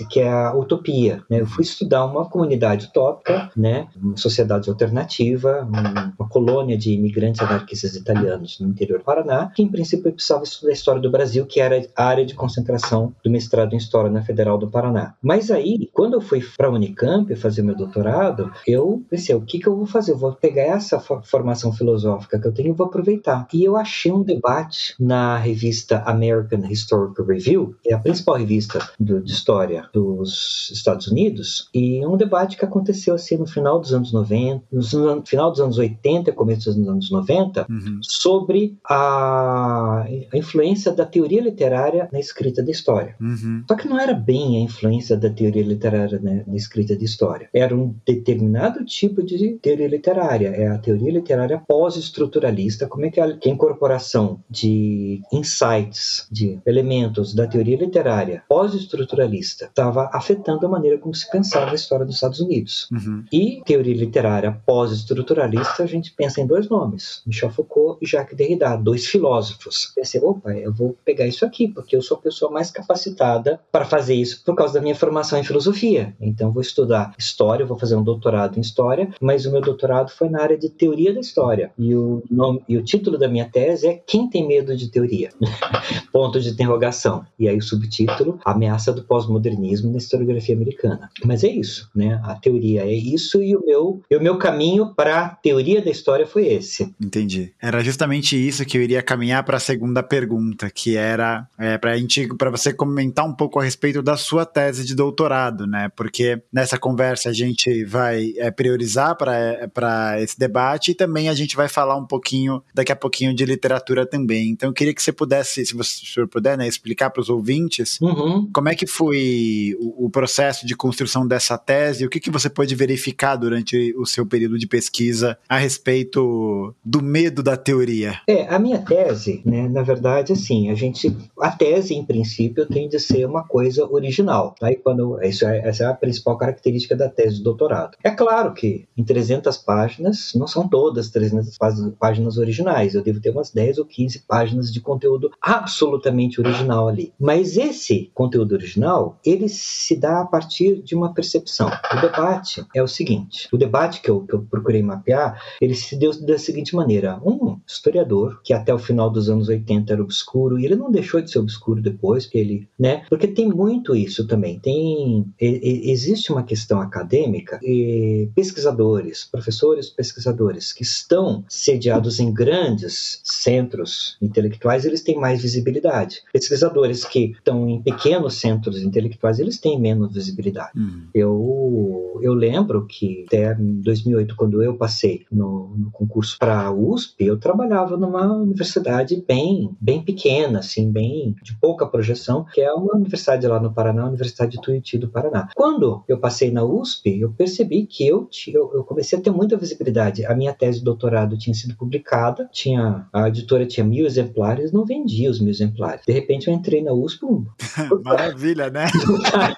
que 0.09 0.19
é 0.19 0.29
a 0.29 0.53
utopia. 0.53 1.23
Né? 1.29 1.41
Eu 1.41 1.47
fui 1.47 1.63
estudar 1.63 2.05
uma 2.05 2.29
comunidade 2.29 2.87
utópica, 2.87 3.49
né? 3.55 3.87
uma 3.95 4.17
sociedade 4.17 4.69
alternativa, 4.69 5.67
uma 5.67 6.29
colônia 6.29 6.77
de 6.77 6.93
imigrantes 6.93 7.41
anarquistas 7.41 7.88
italianos 7.95 8.59
no 8.59 8.69
interior 8.69 8.99
do 8.99 9.05
Paraná, 9.05 9.51
que 9.55 9.61
em 9.61 9.67
princípio 9.67 10.11
precisavam 10.11 10.43
estudar 10.43 10.71
a 10.71 10.73
história 10.73 11.01
do 11.01 11.11
Brasil, 11.11 11.45
que 11.45 11.59
era 11.59 11.87
a 11.95 12.05
área 12.05 12.25
de 12.25 12.33
concentração 12.33 13.13
do 13.23 13.29
mestrado 13.29 13.73
em 13.73 13.77
História 13.77 14.09
na 14.09 14.21
Federal 14.21 14.57
do 14.57 14.69
Paraná. 14.69 15.15
Mas 15.21 15.51
aí, 15.51 15.89
quando 15.93 16.13
eu 16.13 16.21
fui 16.21 16.43
para 16.57 16.67
a 16.67 16.71
Unicamp 16.71 17.33
fazer 17.35 17.61
meu 17.61 17.75
doutorado, 17.75 18.51
eu 18.67 19.03
pensei, 19.09 19.35
o 19.35 19.41
que, 19.41 19.59
que 19.59 19.67
eu 19.67 19.75
vou 19.75 19.85
fazer? 19.85 20.11
Eu 20.11 20.17
vou 20.17 20.33
pegar 20.33 20.63
essa 20.63 20.99
formação 20.99 21.71
filosófica 21.71 22.39
que 22.39 22.47
eu 22.47 22.53
tenho 22.53 22.69
e 22.69 22.73
vou 22.73 22.87
aproveitar. 22.87 23.47
E 23.53 23.63
eu 23.63 23.75
achei 23.75 24.11
um 24.11 24.23
debate 24.23 24.95
na 24.99 25.37
revista 25.37 26.03
American 26.05 26.69
Historical 26.69 27.25
Review, 27.25 27.75
que 27.81 27.91
é 27.91 27.95
a 27.95 27.99
principal 27.99 28.35
revista 28.35 28.79
do, 28.99 29.21
de 29.21 29.31
história 29.31 29.87
dos 29.93 30.69
Estados 30.73 31.07
Unidos, 31.07 31.69
e 31.73 32.05
um 32.05 32.17
debate 32.17 32.57
que 32.57 32.65
aconteceu 32.65 33.15
assim 33.15 33.37
no 33.37 33.47
final 33.47 33.79
dos 33.79 33.93
anos 33.93 34.11
90, 34.11 34.65
no 34.71 35.25
final 35.25 35.51
dos 35.51 35.59
anos 35.59 35.77
80 35.77 36.29
e 36.29 36.33
começo 36.33 36.73
dos 36.73 36.87
anos 36.87 37.11
90, 37.11 37.65
uhum. 37.85 37.99
sobre 38.01 38.77
a, 38.87 40.03
a, 40.03 40.37
influência 40.37 40.91
da 40.91 41.05
teoria 41.05 41.41
literária 41.41 42.09
na 42.11 42.19
escrita 42.19 42.63
da 42.63 42.71
história. 42.71 43.15
Uhum. 43.19 43.63
Só 43.67 43.75
que 43.75 43.87
não 43.87 43.99
era 43.99 44.13
bem 44.13 44.57
a 44.57 44.61
influência 44.61 45.15
da 45.17 45.29
teoria 45.29 45.63
literária 45.63 46.19
né, 46.19 46.43
na 46.47 46.55
escrita 46.55 46.95
de 46.95 47.05
história. 47.05 47.49
Era 47.53 47.75
um 47.75 47.95
determinado 48.05 48.83
tipo 48.85 49.23
de 49.23 49.57
teoria 49.61 49.87
literária. 49.87 50.49
É 50.49 50.67
a 50.67 50.77
teoria 50.77 51.11
literária 51.11 51.61
pós-estruturalista. 51.67 52.87
Como 52.87 53.05
é 53.05 53.09
que 53.09 53.19
a, 53.19 53.37
que 53.37 53.49
a 53.49 53.51
incorporação 53.51 54.39
de 54.49 55.21
insights, 55.31 56.27
de 56.31 56.59
elementos 56.65 57.33
da 57.33 57.47
teoria 57.47 57.77
literária 57.77 58.43
pós-estruturalista 58.47 59.65
estava 59.65 60.09
afetando 60.13 60.65
a 60.65 60.69
maneira 60.69 60.97
como 60.97 61.13
se 61.13 61.29
pensava 61.29 61.71
a 61.71 61.75
história 61.75 62.05
dos 62.05 62.15
Estados 62.15 62.39
Unidos. 62.39 62.87
Uhum. 62.91 63.23
E 63.31 63.61
teoria 63.65 63.95
literária 63.95 64.51
pós-estruturalista, 64.65 65.83
a 65.83 65.85
gente 65.85 66.13
pensa 66.13 66.41
em 66.41 66.47
dois 66.47 66.69
nomes, 66.69 67.21
Michel 67.25 67.51
Foucault 67.59 67.97
e 68.01 68.07
Jacques 68.07 68.37
Derrida, 68.37 68.77
dois 68.77 69.05
filósofos. 69.05 69.91
Pensei, 69.93 70.21
opa, 70.21 70.51
eu 70.51 70.73
vou 70.73 70.95
pegar 71.03 71.27
isso 71.27 71.45
aqui, 71.45 71.67
porque 71.67 71.95
eu 71.95 72.01
sou 72.01 72.17
a 72.17 72.21
pessoa 72.21 72.51
mais 72.51 72.71
capacitada 72.71 73.59
para 73.71 73.85
fazer 73.85 74.15
isso 74.15 74.41
por 74.45 74.55
causa 74.55 74.75
da 74.75 74.81
minha 74.81 74.95
formação 74.95 75.37
em 75.37 75.43
filosofia. 75.43 76.15
Então, 76.21 76.51
vou 76.51 76.61
estudar 76.61 77.13
história, 77.17 77.65
vou 77.65 77.77
fazer 77.77 77.95
um 77.95 78.03
doutorado 78.03 78.57
em 78.57 78.61
história, 78.61 79.09
mas 79.19 79.45
o 79.45 79.51
meu 79.51 79.61
doutorado 79.61 80.09
foi 80.09 80.29
na 80.29 80.41
área 80.41 80.57
de 80.57 80.69
teoria 80.69 81.13
da 81.13 81.19
história. 81.19 81.71
E 81.77 81.93
o, 81.93 82.23
nome, 82.29 82.63
e 82.67 82.77
o 82.77 82.83
título 82.83 83.17
da 83.17 83.27
minha 83.27 83.49
tese 83.49 83.87
é 83.87 84.01
Quem 84.05 84.29
tem 84.29 84.47
medo 84.47 84.75
de 84.75 84.87
teoria? 84.89 85.29
Ponto 86.13 86.39
de 86.39 86.49
interrogação. 86.49 87.25
E 87.37 87.47
aí 87.47 87.57
o 87.57 87.61
subtítulo, 87.61 88.39
Ameaça 88.45 88.93
do 88.93 89.03
pós-modernismo 89.03 89.91
na 89.91 89.97
historiografia 89.97 90.55
americana. 90.55 91.09
Mas 91.25 91.43
é 91.43 91.49
isso, 91.49 91.89
né? 91.93 92.21
A 92.23 92.35
teoria 92.35 92.83
é 92.83 92.93
isso 92.93 93.41
e 93.41 93.55
o 93.55 93.65
meu, 93.65 94.01
e 94.09 94.15
o 94.15 94.21
meu 94.21 94.37
caminho 94.37 94.93
para 94.95 95.19
a 95.19 95.29
teoria 95.29 95.81
da 95.81 95.91
história 95.91 96.25
foi 96.25 96.47
esse. 96.47 96.93
Entendi. 97.01 97.48
Era 97.61 97.83
justamente 97.83 98.35
isso 98.35 98.65
que 98.65 98.77
eu 98.77 98.81
iria 98.81 99.01
caminhar 99.01 99.43
para 99.43 99.57
a 99.57 99.59
segunda 99.59 100.01
pergunta, 100.03 100.69
que 100.69 100.95
era 100.95 101.47
é, 101.57 101.77
para 101.77 101.91
para 102.37 102.49
você 102.49 102.73
comentar 102.73 103.25
um 103.25 103.33
pouco 103.33 103.59
a 103.59 103.63
respeito 103.63 104.01
da 104.01 104.15
sua 104.17 104.45
tese 104.45 104.85
de 104.85 104.95
doutorado, 104.95 105.65
né? 105.67 105.89
Porque 105.95 106.41
nessa 106.51 106.77
conversa 106.77 107.29
a 107.29 107.33
gente 107.33 107.83
vai 107.85 108.33
é, 108.37 108.51
priorizar 108.51 109.15
para 109.15 110.21
esse 110.21 110.37
debate 110.37 110.91
e 110.91 110.95
também 110.95 111.29
a 111.29 111.33
gente 111.33 111.55
vai 111.55 111.67
falar 111.67 111.97
um 111.97 112.05
pouquinho 112.05 112.61
daqui 112.73 112.91
a 112.91 112.95
pouquinho 112.95 113.33
de 113.33 113.45
literatura 113.45 114.05
também. 114.05 114.49
Então 114.49 114.69
eu 114.69 114.73
queria 114.73 114.93
que 114.93 115.01
você 115.01 115.11
pudesse, 115.11 115.65
se 115.65 115.73
você 115.73 116.05
se 116.05 116.27
puder, 116.27 116.57
né, 116.57 116.67
explicar 116.67 117.09
para 117.09 117.21
os 117.21 117.29
ouvintes 117.29 117.99
uhum. 118.01 118.49
como 118.53 118.69
é 118.69 118.75
que 118.75 118.87
foi 118.87 119.75
o, 119.79 120.05
o, 120.05 120.09
processo 120.09 120.65
de 120.65 120.75
construção 120.75 121.27
dessa 121.27 121.57
tese, 121.57 122.05
o 122.05 122.09
que, 122.09 122.19
que 122.19 122.31
você 122.31 122.49
pôde 122.49 122.75
verificar 122.75 123.35
durante 123.35 123.93
o 123.97 124.05
seu 124.05 124.25
período 124.25 124.57
de 124.57 124.67
pesquisa 124.67 125.37
a 125.47 125.57
respeito 125.57 126.73
do 126.83 127.01
medo 127.01 127.38
da 127.41 127.57
teoria. 127.57 128.19
É, 128.27 128.47
a 128.47 128.59
minha 128.59 128.79
tese, 128.79 129.41
né, 129.45 129.67
na 129.67 129.81
verdade, 129.81 130.33
assim, 130.33 130.69
a 130.69 130.75
gente, 130.75 131.15
a 131.39 131.51
tese 131.51 131.93
em 131.93 132.05
princípio 132.05 132.65
tem 132.65 132.87
de 132.87 132.99
ser 132.99 133.25
uma 133.25 133.43
coisa 133.43 133.85
original, 133.89 134.55
tá? 134.59 134.71
E 134.71 134.75
quando 134.75 135.21
isso 135.23 135.45
é, 135.45 135.59
essa 135.59 135.83
é 135.83 135.87
a 135.87 135.93
principal 135.93 136.37
característica 136.37 136.95
da 136.95 137.09
tese 137.09 137.37
de 137.37 137.43
doutorado. 137.43 137.97
É 138.03 138.11
claro 138.11 138.53
que 138.53 138.87
em 138.97 139.03
300 139.03 139.57
páginas 139.57 140.31
não 140.35 140.47
são 140.47 140.67
todas 140.67 141.09
300 141.09 141.57
páginas 141.97 142.37
originais, 142.37 142.95
eu 142.95 143.03
devo 143.03 143.19
ter 143.19 143.31
umas 143.31 143.51
10 143.51 143.79
ou 143.79 143.85
15 143.85 144.19
páginas 144.27 144.71
de 144.71 144.79
conteúdo 144.79 145.31
absolutamente 145.41 146.39
original 146.39 146.87
ali. 146.87 147.13
Mas 147.19 147.57
esse 147.57 148.11
conteúdo 148.13 148.53
original, 148.53 149.19
ele 149.25 149.49
se 149.49 149.95
dá 149.95 150.21
a 150.21 150.25
partir 150.25 150.81
de 150.81 150.95
uma 150.95 151.13
percepção. 151.13 151.69
O 151.69 152.01
debate 152.01 152.65
é 152.75 152.81
o 152.81 152.87
seguinte: 152.87 153.47
o 153.51 153.57
debate 153.57 154.01
que 154.01 154.09
eu, 154.09 154.21
que 154.21 154.33
eu 154.33 154.41
procurei 154.41 154.81
mapear, 154.81 155.41
ele 155.61 155.75
se 155.75 155.95
deu 155.95 156.11
da 156.25 156.37
seguinte 156.37 156.75
maneira: 156.75 157.19
um 157.29 157.59
historiador 157.67 158.41
que 158.43 158.53
até 158.53 158.73
o 158.73 158.79
final 158.79 159.09
dos 159.09 159.29
anos 159.29 159.47
80 159.47 159.93
era 159.93 160.01
obscuro 160.01 160.59
e 160.59 160.65
ele 160.65 160.75
não 160.75 160.91
deixou 160.91 161.21
de 161.21 161.31
ser 161.31 161.39
obscuro 161.39 161.81
depois, 161.81 162.25
que 162.25 162.37
ele, 162.37 162.67
né? 162.77 163.03
Porque 163.09 163.27
tem 163.27 163.47
muito 163.47 163.95
isso 163.95 164.27
também. 164.27 164.59
Tem 164.59 165.25
existe 165.39 166.31
uma 166.31 166.43
questão 166.43 166.81
acadêmica 166.81 167.59
e 167.63 168.29
pesquisadores, 168.35 169.27
professores, 169.31 169.89
pesquisadores 169.89 170.73
que 170.73 170.83
estão 170.83 171.43
sediados 171.47 172.19
em 172.19 172.33
grandes 172.33 173.21
centros 173.23 174.17
intelectuais, 174.21 174.85
eles 174.85 175.01
têm 175.01 175.17
mais 175.17 175.41
visibilidade. 175.41 176.21
Pesquisadores 176.31 177.05
que 177.05 177.31
estão 177.31 177.67
em 177.69 177.81
pequenos 177.81 178.35
centros 178.35 178.81
intelectuais, 178.81 179.39
eles 179.39 179.59
têm 179.59 179.79
menos 179.79 180.13
visibilidade. 180.13 180.71
Uhum. 180.75 181.07
Eu, 181.13 182.19
eu 182.21 182.33
lembro 182.33 182.85
que 182.85 183.23
até 183.27 183.55
2008, 183.55 184.35
quando 184.35 184.63
eu 184.63 184.75
passei 184.75 185.25
no, 185.31 185.75
no 185.77 185.91
concurso 185.91 186.37
para 186.39 186.61
a 186.61 186.71
USP, 186.71 187.18
eu 187.19 187.37
trabalhava 187.37 187.97
numa 187.97 188.25
universidade 188.33 189.21
bem, 189.27 189.75
bem 189.79 190.01
pequena, 190.01 190.59
assim, 190.59 190.89
bem 190.89 191.35
de 191.43 191.53
pouca 191.59 191.85
projeção, 191.85 192.45
que 192.53 192.61
é 192.61 192.71
uma 192.71 192.95
universidade 192.95 193.45
lá 193.45 193.59
no 193.59 193.73
Paraná, 193.73 194.03
a 194.03 194.07
Universidade 194.07 194.51
de 194.51 194.61
Tuiuti 194.61 194.97
do 194.97 195.09
Paraná. 195.09 195.49
Quando 195.53 196.01
eu 196.07 196.17
passei 196.17 196.49
na 196.49 196.63
USP, 196.63 197.19
eu 197.19 197.31
percebi 197.31 197.85
que 197.85 198.07
eu, 198.07 198.29
eu, 198.47 198.71
eu 198.73 198.83
comecei 198.83 199.19
a 199.19 199.21
ter 199.21 199.31
muita 199.31 199.57
visibilidade. 199.57 200.25
A 200.25 200.33
minha 200.33 200.53
tese 200.53 200.79
de 200.79 200.85
doutorado 200.85 201.37
tinha 201.37 201.53
sido 201.53 201.75
publicada, 201.75 202.49
tinha 202.53 203.07
a 203.11 203.27
editora 203.27 203.65
tinha 203.65 203.85
mil 203.85 204.05
exemplares, 204.05 204.71
não 204.71 204.85
vendia 204.85 205.29
os 205.29 205.41
mil 205.41 205.49
exemplares. 205.49 206.05
De 206.05 206.13
repente 206.13 206.47
eu 206.47 206.53
entrei 206.53 206.81
na 206.81 206.93
USP, 206.93 207.25
um... 207.25 207.45
maravilha, 208.03 208.69
né? 208.69 208.85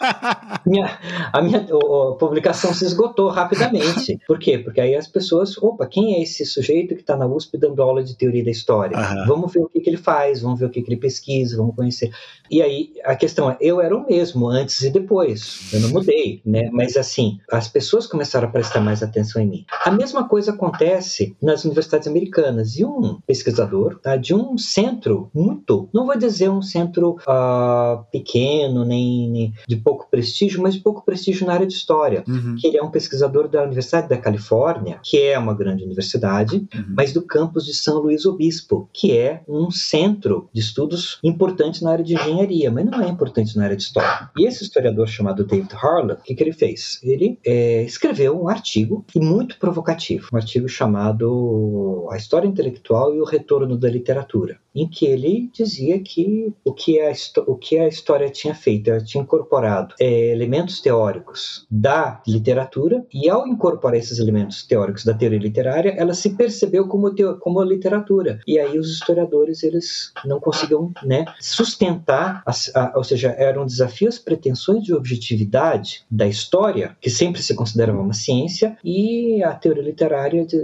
minha, 0.65 0.97
a 1.31 1.41
minha 1.41 1.59
a 1.61 2.15
publicação 2.15 2.73
se 2.73 2.85
esgotou 2.85 3.29
rapidamente. 3.29 4.17
Por 4.27 4.39
quê? 4.39 4.57
Porque 4.57 4.81
aí 4.81 4.95
as 4.95 5.07
pessoas, 5.07 5.57
opa, 5.57 5.85
quem 5.85 6.15
é 6.15 6.23
esse 6.23 6.45
sujeito 6.45 6.95
que 6.95 7.01
está 7.01 7.15
na 7.15 7.27
USP 7.27 7.50
dando 7.58 7.81
aula 7.81 8.03
de 8.03 8.15
teoria 8.15 8.43
da 8.43 8.51
história? 8.51 8.98
Uhum. 8.98 9.25
Vamos 9.27 9.53
ver 9.53 9.60
o 9.60 9.70
que, 9.70 9.79
que, 9.79 9.89
ele 9.89 9.98
faz, 9.98 10.41
vamos 10.41 10.60
ver 10.60 10.65
o 10.65 10.70
que, 10.70 10.81
que 10.81 10.89
ele 10.89 11.00
pesquisa, 11.00 11.58
vamos 11.58 11.75
conhecer. 11.75 12.12
E 12.50 12.62
aí 12.62 12.93
a 13.03 13.15
questão 13.15 13.50
é, 13.50 13.58
eu 13.62 13.79
era 13.79 13.96
o 13.96 14.05
mesmo 14.05 14.48
antes 14.48 14.81
e 14.81 14.89
depois, 14.89 15.70
eu 15.74 15.79
não 15.81 15.89
mudei, 15.89 16.41
né? 16.46 16.70
Mas 16.72 16.98
assim, 16.98 17.39
as 17.51 17.67
pessoas 17.67 18.08
começaram 18.08 18.48
a 18.48 18.51
prestar 18.51 18.81
mais 18.81 19.01
atenção 19.01 19.41
em 19.41 19.48
mim. 19.48 19.65
A 19.86 19.91
mesma 19.91 20.27
coisa 20.27 20.51
acontece 20.51 21.36
nas 21.41 21.65
universidades 21.65 22.08
americanas. 22.08 22.77
E 22.77 22.86
um 22.86 23.20
pesquisador 23.25 24.00
tá, 24.00 24.15
de 24.15 24.34
um 24.34 24.58
centro 24.58 25.29
muito, 25.34 25.89
não 25.93 26.05
vou 26.05 26.17
dizer 26.17 26.50
um 26.50 26.62
centro 26.62 27.17
uh, 27.27 28.03
pequeno, 28.12 28.86
nem, 28.86 29.29
nem, 29.29 29.53
de 29.67 29.75
pouco 29.75 30.10
prestígio, 30.10 30.62
mas 30.62 30.75
de 30.75 30.81
pouco 30.81 31.03
prestígio 31.03 31.48
na 31.48 31.53
área 31.53 31.67
de 31.67 31.74
história, 31.74 32.24
uhum. 32.27 32.55
que 32.60 32.67
ele 32.67 32.77
é 32.77 32.84
um 32.84 32.91
pesquisador 32.91 33.48
da 33.48 33.63
Universidade 33.63 34.10
da 34.10 34.17
Califórnia, 34.17 35.00
que 35.03 35.22
é 35.22 35.38
uma 35.38 35.53
grande 35.53 35.84
universidade, 35.84 36.67
uhum. 36.74 36.86
mas 36.96 37.13
do 37.13 37.22
campus 37.41 37.65
de 37.65 37.74
São 37.74 38.00
Luís 38.00 38.24
Obispo, 38.25 38.88
que 38.93 39.17
é 39.17 39.41
um 39.48 39.71
centro 39.71 40.48
de 40.53 40.62
estudos 40.62 41.17
importante 41.24 41.83
na 41.83 41.91
área 41.91 42.05
de 42.05 42.13
engenharia, 42.13 42.69
mas 42.69 42.86
não 42.86 43.01
é 43.01 43.07
importante 43.07 43.57
na 43.57 43.63
área 43.63 43.75
de 43.75 43.81
história. 43.81 44.29
E 44.38 44.45
esse 44.45 44.63
historiador 44.63 45.07
chamado 45.07 45.43
David 45.43 45.74
Harlan, 45.74 46.13
o 46.13 46.24
que, 46.24 46.36
que 46.36 46.43
ele 46.43 46.53
fez? 46.53 47.00
Ele 47.01 47.39
é, 47.43 47.83
escreveu 47.83 48.39
um 48.39 48.48
artigo 48.48 49.03
muito 49.15 49.57
provocativo, 49.57 50.27
um 50.31 50.38
artigo 50.38 50.69
chamado 50.69 52.07
A 52.12 52.17
História 52.17 52.48
Intelectual 52.48 53.15
e 53.15 53.19
o 53.19 53.25
Retorno 53.25 53.75
da 53.75 53.89
Literatura, 53.89 54.60
em 54.75 54.87
que 54.87 55.05
ele 55.05 55.49
dizia 55.53 55.99
que 55.99 56.53
o 56.63 56.73
que 56.73 56.99
a, 56.99 57.11
o 57.47 57.55
que 57.55 57.77
a 57.77 57.87
história 57.87 58.29
tinha 58.29 58.55
feito, 58.55 58.89
ela 58.89 59.03
tinha 59.03 59.23
incorporado 59.23 59.95
é, 59.99 60.31
elementos 60.31 60.79
teóricos 60.81 61.65
da 61.69 62.21
literatura, 62.27 63.05
e 63.13 63.29
ao 63.29 63.47
incorporar 63.47 63.97
esses 63.97 64.19
elementos 64.19 64.63
teóricos 64.63 65.03
da 65.03 65.13
teoria 65.13 65.39
literária, 65.39 65.93
ela 65.97 66.13
se 66.13 66.31
percebeu 66.31 66.87
como, 66.87 67.13
teo, 67.13 67.37
literatura. 67.63 68.39
E 68.47 68.59
aí 68.59 68.77
os 68.79 68.91
historiadores 68.91 69.63
eles 69.63 70.11
não 70.25 70.39
conseguiam 70.39 70.91
né, 71.03 71.25
sustentar, 71.39 72.43
a, 72.45 72.51
a, 72.79 72.93
ou 72.97 73.03
seja, 73.03 73.29
eram 73.29 73.65
desafios, 73.65 74.17
pretensões 74.17 74.83
de 74.83 74.93
objetividade 74.93 76.03
da 76.09 76.27
história, 76.27 76.95
que 76.99 77.09
sempre 77.09 77.41
se 77.41 77.53
considerava 77.55 77.99
uma 77.99 78.13
ciência, 78.13 78.77
e 78.83 79.43
a 79.43 79.53
teoria 79.53 79.83
literária 79.83 80.45
de, 80.45 80.57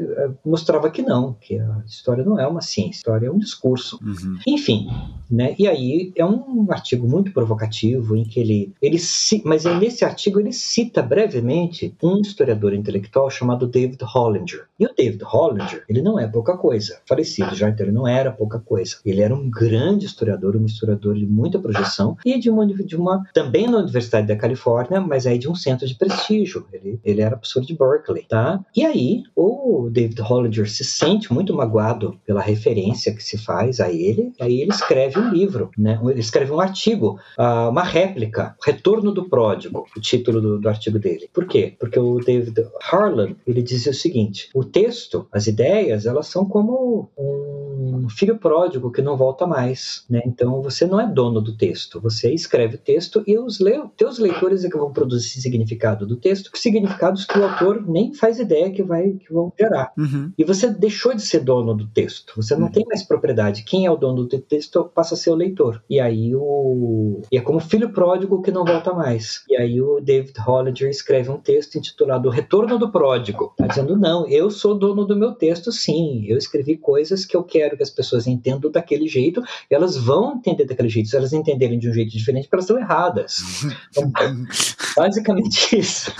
mostrava 0.46 0.90
que 0.90 1.02
não, 1.02 1.34
que 1.34 1.60
a 1.60 1.84
história 1.86 2.24
não 2.24 2.40
é 2.40 2.48
uma 2.48 2.62
ciência, 2.62 2.88
a 2.88 2.98
história 2.98 3.28
é 3.28 3.32
um 3.32 3.38
discurso. 3.38 3.97
Uhum. 4.02 4.40
Enfim, 4.48 4.88
né? 5.30 5.56
E 5.58 5.68
aí 5.68 6.12
é 6.16 6.26
um 6.26 6.68
artigo 6.70 7.08
muito 7.08 7.32
provocativo 7.32 8.16
em 8.16 8.24
que 8.24 8.40
ele, 8.40 8.74
ele 8.82 8.98
mas 9.44 9.64
nesse 9.66 10.04
artigo 10.06 10.40
ele 10.40 10.52
cita 10.52 11.02
brevemente 11.02 11.96
um 12.02 12.22
historiador 12.22 12.74
intelectual 12.74 13.30
chamado 13.30 13.68
David 13.68 14.04
Hollinger. 14.04 14.66
E 14.80 14.86
o 14.86 14.94
David 14.96 15.24
Hollinger, 15.24 15.84
ele 15.90 16.02
não 16.02 16.20
é 16.20 16.28
pouca 16.28 16.58
coisa, 16.58 17.00
falecido 17.08 17.56
já, 17.56 17.70
então 17.70 17.86
ele 17.86 17.96
não 17.96 18.08
era 18.08 18.32
pouca 18.32 18.60
coisa. 18.60 18.98
Ele 19.06 19.22
era 19.22 19.34
um 19.34 19.50
grande 19.50 20.06
historiador, 20.06 20.56
um 20.56 20.66
historiador 20.66 21.16
de 21.16 21.26
muita 21.26 21.60
projeção 21.60 22.18
e 22.26 22.40
de 22.40 22.50
uma, 22.50 22.66
de 22.66 22.96
uma 22.96 23.24
também 23.34 23.68
na 23.68 23.80
Universidade 23.80 24.28
da 24.28 24.36
Califórnia, 24.36 25.02
mas 25.02 25.26
aí 25.26 25.38
de 25.38 25.50
um 25.50 25.56
centro 25.56 25.88
de 25.88 25.96
prestígio. 25.96 26.66
Ele, 26.72 27.00
ele 27.04 27.22
era 27.22 27.36
professor 27.36 27.62
de 27.62 27.76
Berkeley, 27.76 28.26
tá? 28.28 28.64
E 28.76 28.86
aí 28.86 29.24
o 29.36 29.90
David 29.92 30.22
Hollinger 30.22 30.70
se 30.70 30.84
sente 30.84 31.34
muito 31.34 31.54
magoado 31.54 32.20
pela 32.26 32.42
referência 32.42 33.14
que 33.14 33.24
se 33.24 33.38
faz 33.38 33.80
a 33.80 33.92
ele, 33.92 34.32
aí 34.40 34.62
ele 34.62 34.72
escreve 34.72 35.17
um 35.20 35.30
livro, 35.30 35.72
né? 35.78 36.00
Ele 36.04 36.20
escreve 36.20 36.52
um 36.52 36.60
artigo, 36.60 37.20
uh, 37.38 37.70
uma 37.70 37.84
réplica, 37.84 38.56
Retorno 38.64 39.12
do 39.12 39.28
Pródigo, 39.30 39.86
o 39.96 40.00
título 40.00 40.42
do, 40.42 40.60
do 40.60 40.70
artigo 40.70 41.00
dele. 41.00 41.30
Por 41.34 41.46
quê? 41.46 41.76
Porque 41.80 42.00
o 42.00 42.20
David 42.20 42.66
Harlan, 42.92 43.36
ele 43.46 43.62
dizia 43.62 43.92
o 43.92 43.96
seguinte, 43.96 44.50
o 44.54 44.64
texto, 44.64 45.28
as 45.32 45.48
ideias, 45.48 46.06
elas 46.06 46.28
são 46.28 46.46
como 46.46 47.10
um 47.18 48.10
filho 48.10 48.38
pródigo 48.38 48.92
que 48.92 49.02
não 49.02 49.18
volta 49.18 49.46
mais, 49.46 50.06
né? 50.10 50.22
Então 50.26 50.62
você 50.62 50.86
não 50.86 51.00
é 51.00 51.08
dono 51.08 51.42
do 51.42 51.56
texto, 51.56 52.00
você 52.00 52.34
escreve 52.34 52.76
o 52.76 52.80
texto 52.80 53.24
e 53.28 53.38
os 53.38 53.60
le 53.60 53.78
teus 53.96 54.18
leitores 54.18 54.64
é 54.64 54.70
que 54.70 54.78
vão 54.78 54.92
produzir 54.92 55.42
significado 55.42 56.06
do 56.06 56.16
texto, 56.16 56.50
significados 56.56 57.26
que 57.26 57.38
o 57.38 57.44
autor 57.44 57.88
nem 57.88 58.14
faz 58.14 58.40
ideia 58.40 58.72
que 58.72 58.84
vai 58.84 59.12
que 59.12 59.32
vão 59.32 59.52
gerar. 59.60 59.92
Uhum. 59.98 60.32
E 60.38 60.44
você 60.44 60.70
deixou 60.70 61.14
de 61.14 61.22
ser 61.22 61.42
dono 61.42 61.74
do 61.74 61.88
texto, 61.88 62.34
você 62.36 62.56
não 62.56 62.68
uhum. 62.68 62.72
tem 62.72 62.86
mais 62.88 63.04
propriedade. 63.04 63.64
Quem 63.64 63.86
é 63.86 63.92
o 63.92 63.98
dono 63.98 64.26
do 64.26 64.40
texto 64.40 64.86
passa 64.94 65.07
a 65.14 65.18
ser 65.18 65.32
o 65.32 65.36
leitor. 65.36 65.82
E 65.90 66.00
aí 66.00 66.36
o 66.36 67.22
e 67.32 67.38
é 67.38 67.42
como 67.42 67.60
filho 67.60 67.90
pródigo 67.90 68.42
que 68.42 68.52
não 68.52 68.66
volta 68.66 68.94
mais. 68.94 69.44
E 69.50 69.56
aí 69.56 69.82
o 69.82 70.00
David 70.00 70.40
Hollinger 70.40 70.90
escreve 70.90 71.30
um 71.30 71.38
texto 71.38 71.78
intitulado 71.78 72.28
O 72.28 72.32
Retorno 72.32 72.78
do 72.78 72.92
Pródigo, 72.92 73.54
tá 73.58 73.68
dizendo 73.68 73.98
não, 73.98 74.28
eu 74.28 74.50
sou 74.50 74.78
dono 74.78 75.06
do 75.06 75.16
meu 75.16 75.34
texto, 75.34 75.72
sim. 75.72 76.26
Eu 76.28 76.38
escrevi 76.38 76.78
coisas 76.78 77.26
que 77.26 77.36
eu 77.36 77.44
quero 77.44 77.78
que 77.78 77.84
as 77.84 77.90
pessoas 77.90 78.28
entendam 78.28 78.72
daquele 78.72 79.08
jeito. 79.08 79.42
E 79.70 79.76
elas 79.76 79.98
vão 79.98 80.36
entender 80.36 80.66
daquele 80.66 80.90
jeito. 80.90 81.10
Se 81.10 81.18
elas 81.18 81.34
entenderem 81.34 81.80
de 81.80 81.90
um 81.90 81.94
jeito 81.94 82.12
diferente, 82.12 82.48
elas 82.52 82.66
estão 82.66 82.80
erradas. 82.80 83.44
Então, 83.92 84.12
basicamente 84.96 85.78
isso. 85.78 86.12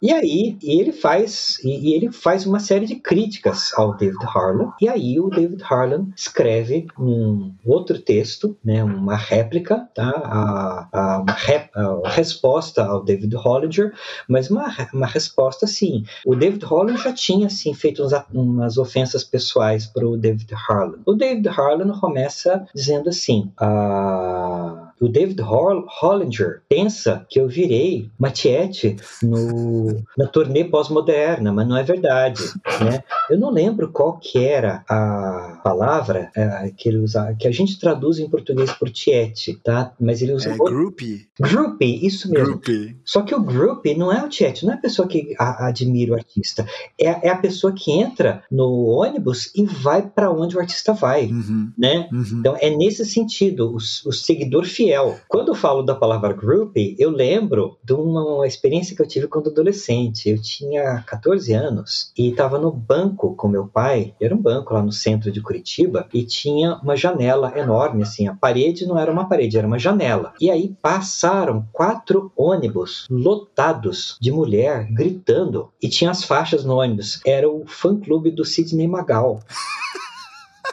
E 0.00 0.12
aí 0.12 0.56
ele 0.62 0.92
faz 0.92 1.58
e, 1.64 1.90
e 1.90 1.94
ele 1.94 2.12
faz 2.12 2.46
uma 2.46 2.60
série 2.60 2.86
de 2.86 2.96
críticas 2.96 3.72
ao 3.74 3.96
David 3.96 4.24
Harlan. 4.24 4.72
E 4.80 4.88
aí 4.88 5.18
o 5.18 5.28
David 5.28 5.62
Harlan 5.62 6.08
escreve 6.16 6.86
um 6.98 7.52
outro 7.64 7.98
texto, 7.98 8.19
né, 8.64 8.82
uma 8.82 9.16
réplica, 9.16 9.88
tá, 9.94 10.10
a, 10.10 10.88
a, 10.92 11.18
uma 11.18 12.02
a 12.04 12.10
resposta 12.10 12.84
ao 12.84 13.02
David 13.02 13.34
Hollinger, 13.36 13.92
mas 14.28 14.50
uma, 14.50 14.74
uma 14.92 15.06
resposta 15.06 15.66
assim. 15.66 16.04
O 16.24 16.34
David 16.34 16.64
Hollinger 16.64 17.02
já 17.02 17.12
tinha 17.12 17.46
assim 17.46 17.74
feito 17.74 18.02
uns, 18.02 18.12
umas 18.32 18.78
ofensas 18.78 19.24
pessoais 19.24 19.86
para 19.86 20.06
o 20.06 20.16
David 20.16 20.52
Harlan. 20.54 20.98
O 21.06 21.14
David 21.14 21.48
Harlan 21.48 21.98
começa 21.98 22.66
dizendo 22.74 23.08
assim. 23.08 23.52
a 23.58 24.89
o 25.00 25.08
David 25.08 25.40
Hollinger 25.40 26.60
pensa 26.68 27.26
que 27.28 27.40
eu 27.40 27.48
virei 27.48 28.10
Matiete 28.18 28.96
no, 29.22 30.02
na 30.16 30.26
turnê 30.26 30.64
pós-moderna, 30.64 31.52
mas 31.52 31.66
não 31.66 31.76
é 31.76 31.82
verdade, 31.82 32.42
né? 32.84 33.02
Eu 33.30 33.38
não 33.38 33.50
lembro 33.50 33.90
qual 33.90 34.18
que 34.18 34.44
era 34.44 34.84
a 34.88 35.60
palavra 35.64 36.30
é, 36.36 36.70
que 36.76 36.88
ele 36.88 36.98
usa, 36.98 37.34
que 37.38 37.48
a 37.48 37.50
gente 37.50 37.78
traduz 37.80 38.18
em 38.18 38.28
português 38.28 38.70
por 38.72 38.90
tiete, 38.90 39.58
tá? 39.64 39.92
Mas 39.98 40.20
ele 40.20 40.34
usa... 40.34 40.50
É, 40.50 40.56
groupie. 40.56 41.26
Groupie, 41.40 42.06
isso 42.06 42.30
mesmo. 42.30 42.58
Groupie. 42.58 42.96
Só 43.04 43.22
que 43.22 43.34
o 43.34 43.40
groupie 43.40 43.94
não 43.94 44.12
é 44.12 44.22
o 44.22 44.28
tiete, 44.28 44.66
não 44.66 44.74
é 44.74 44.76
a 44.76 44.80
pessoa 44.80 45.08
que 45.08 45.34
a, 45.38 45.68
admira 45.68 46.12
o 46.12 46.16
artista, 46.16 46.66
é, 47.00 47.28
é, 47.28 47.30
a 47.30 47.38
pessoa 47.38 47.72
que 47.72 47.90
entra 47.90 48.42
no 48.50 48.84
ônibus 48.86 49.50
e 49.54 49.64
vai 49.64 50.02
para 50.02 50.30
onde 50.30 50.56
o 50.56 50.60
artista 50.60 50.92
vai, 50.92 51.26
uhum. 51.26 51.72
né? 51.78 52.08
Uhum. 52.12 52.40
Então 52.40 52.56
é 52.60 52.68
nesse 52.68 53.06
sentido, 53.06 53.70
o, 53.70 53.76
o 53.76 54.12
seguidor 54.12 54.66
fiel 54.66 54.89
fiel. 54.90 55.20
Quando 55.28 55.48
eu 55.48 55.54
falo 55.54 55.82
da 55.82 55.94
palavra 55.94 56.32
groupie, 56.32 56.96
eu 56.98 57.10
lembro 57.10 57.78
de 57.84 57.92
uma 57.92 58.44
experiência 58.46 58.96
que 58.96 59.00
eu 59.00 59.06
tive 59.06 59.28
quando 59.28 59.48
adolescente. 59.48 60.28
Eu 60.28 60.42
tinha 60.42 61.04
14 61.06 61.52
anos 61.52 62.12
e 62.18 62.30
estava 62.30 62.58
no 62.58 62.72
banco 62.72 63.36
com 63.36 63.46
meu 63.46 63.68
pai, 63.68 64.14
era 64.20 64.34
um 64.34 64.42
banco 64.42 64.74
lá 64.74 64.82
no 64.82 64.90
centro 64.90 65.30
de 65.30 65.40
Curitiba, 65.40 66.08
e 66.12 66.24
tinha 66.24 66.74
uma 66.82 66.96
janela 66.96 67.56
enorme, 67.56 68.02
assim, 68.02 68.26
a 68.26 68.34
parede 68.34 68.84
não 68.84 68.98
era 68.98 69.12
uma 69.12 69.28
parede, 69.28 69.56
era 69.56 69.66
uma 69.66 69.78
janela. 69.78 70.32
E 70.40 70.50
aí 70.50 70.74
passaram 70.82 71.64
quatro 71.72 72.32
ônibus 72.36 73.06
lotados 73.08 74.16
de 74.20 74.32
mulher 74.32 74.88
gritando, 74.90 75.68
e 75.80 75.88
tinha 75.88 76.10
as 76.10 76.24
faixas 76.24 76.64
no 76.64 76.76
ônibus. 76.76 77.20
Era 77.24 77.48
o 77.48 77.64
fã-clube 77.64 78.32
do 78.32 78.44
Sidney 78.44 78.88
Magal. 78.88 79.40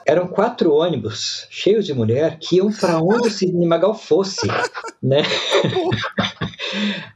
eram 0.08 0.26
quatro 0.28 0.74
ônibus 0.74 1.46
cheios 1.50 1.86
de 1.86 1.94
mulher 1.94 2.40
que 2.40 2.56
iam 2.56 2.72
para 2.72 2.98
onde 3.00 3.28
o 3.28 3.32
Sidney 3.32 3.68
Magal 3.68 3.94
fosse, 3.94 4.48
né? 5.04 5.22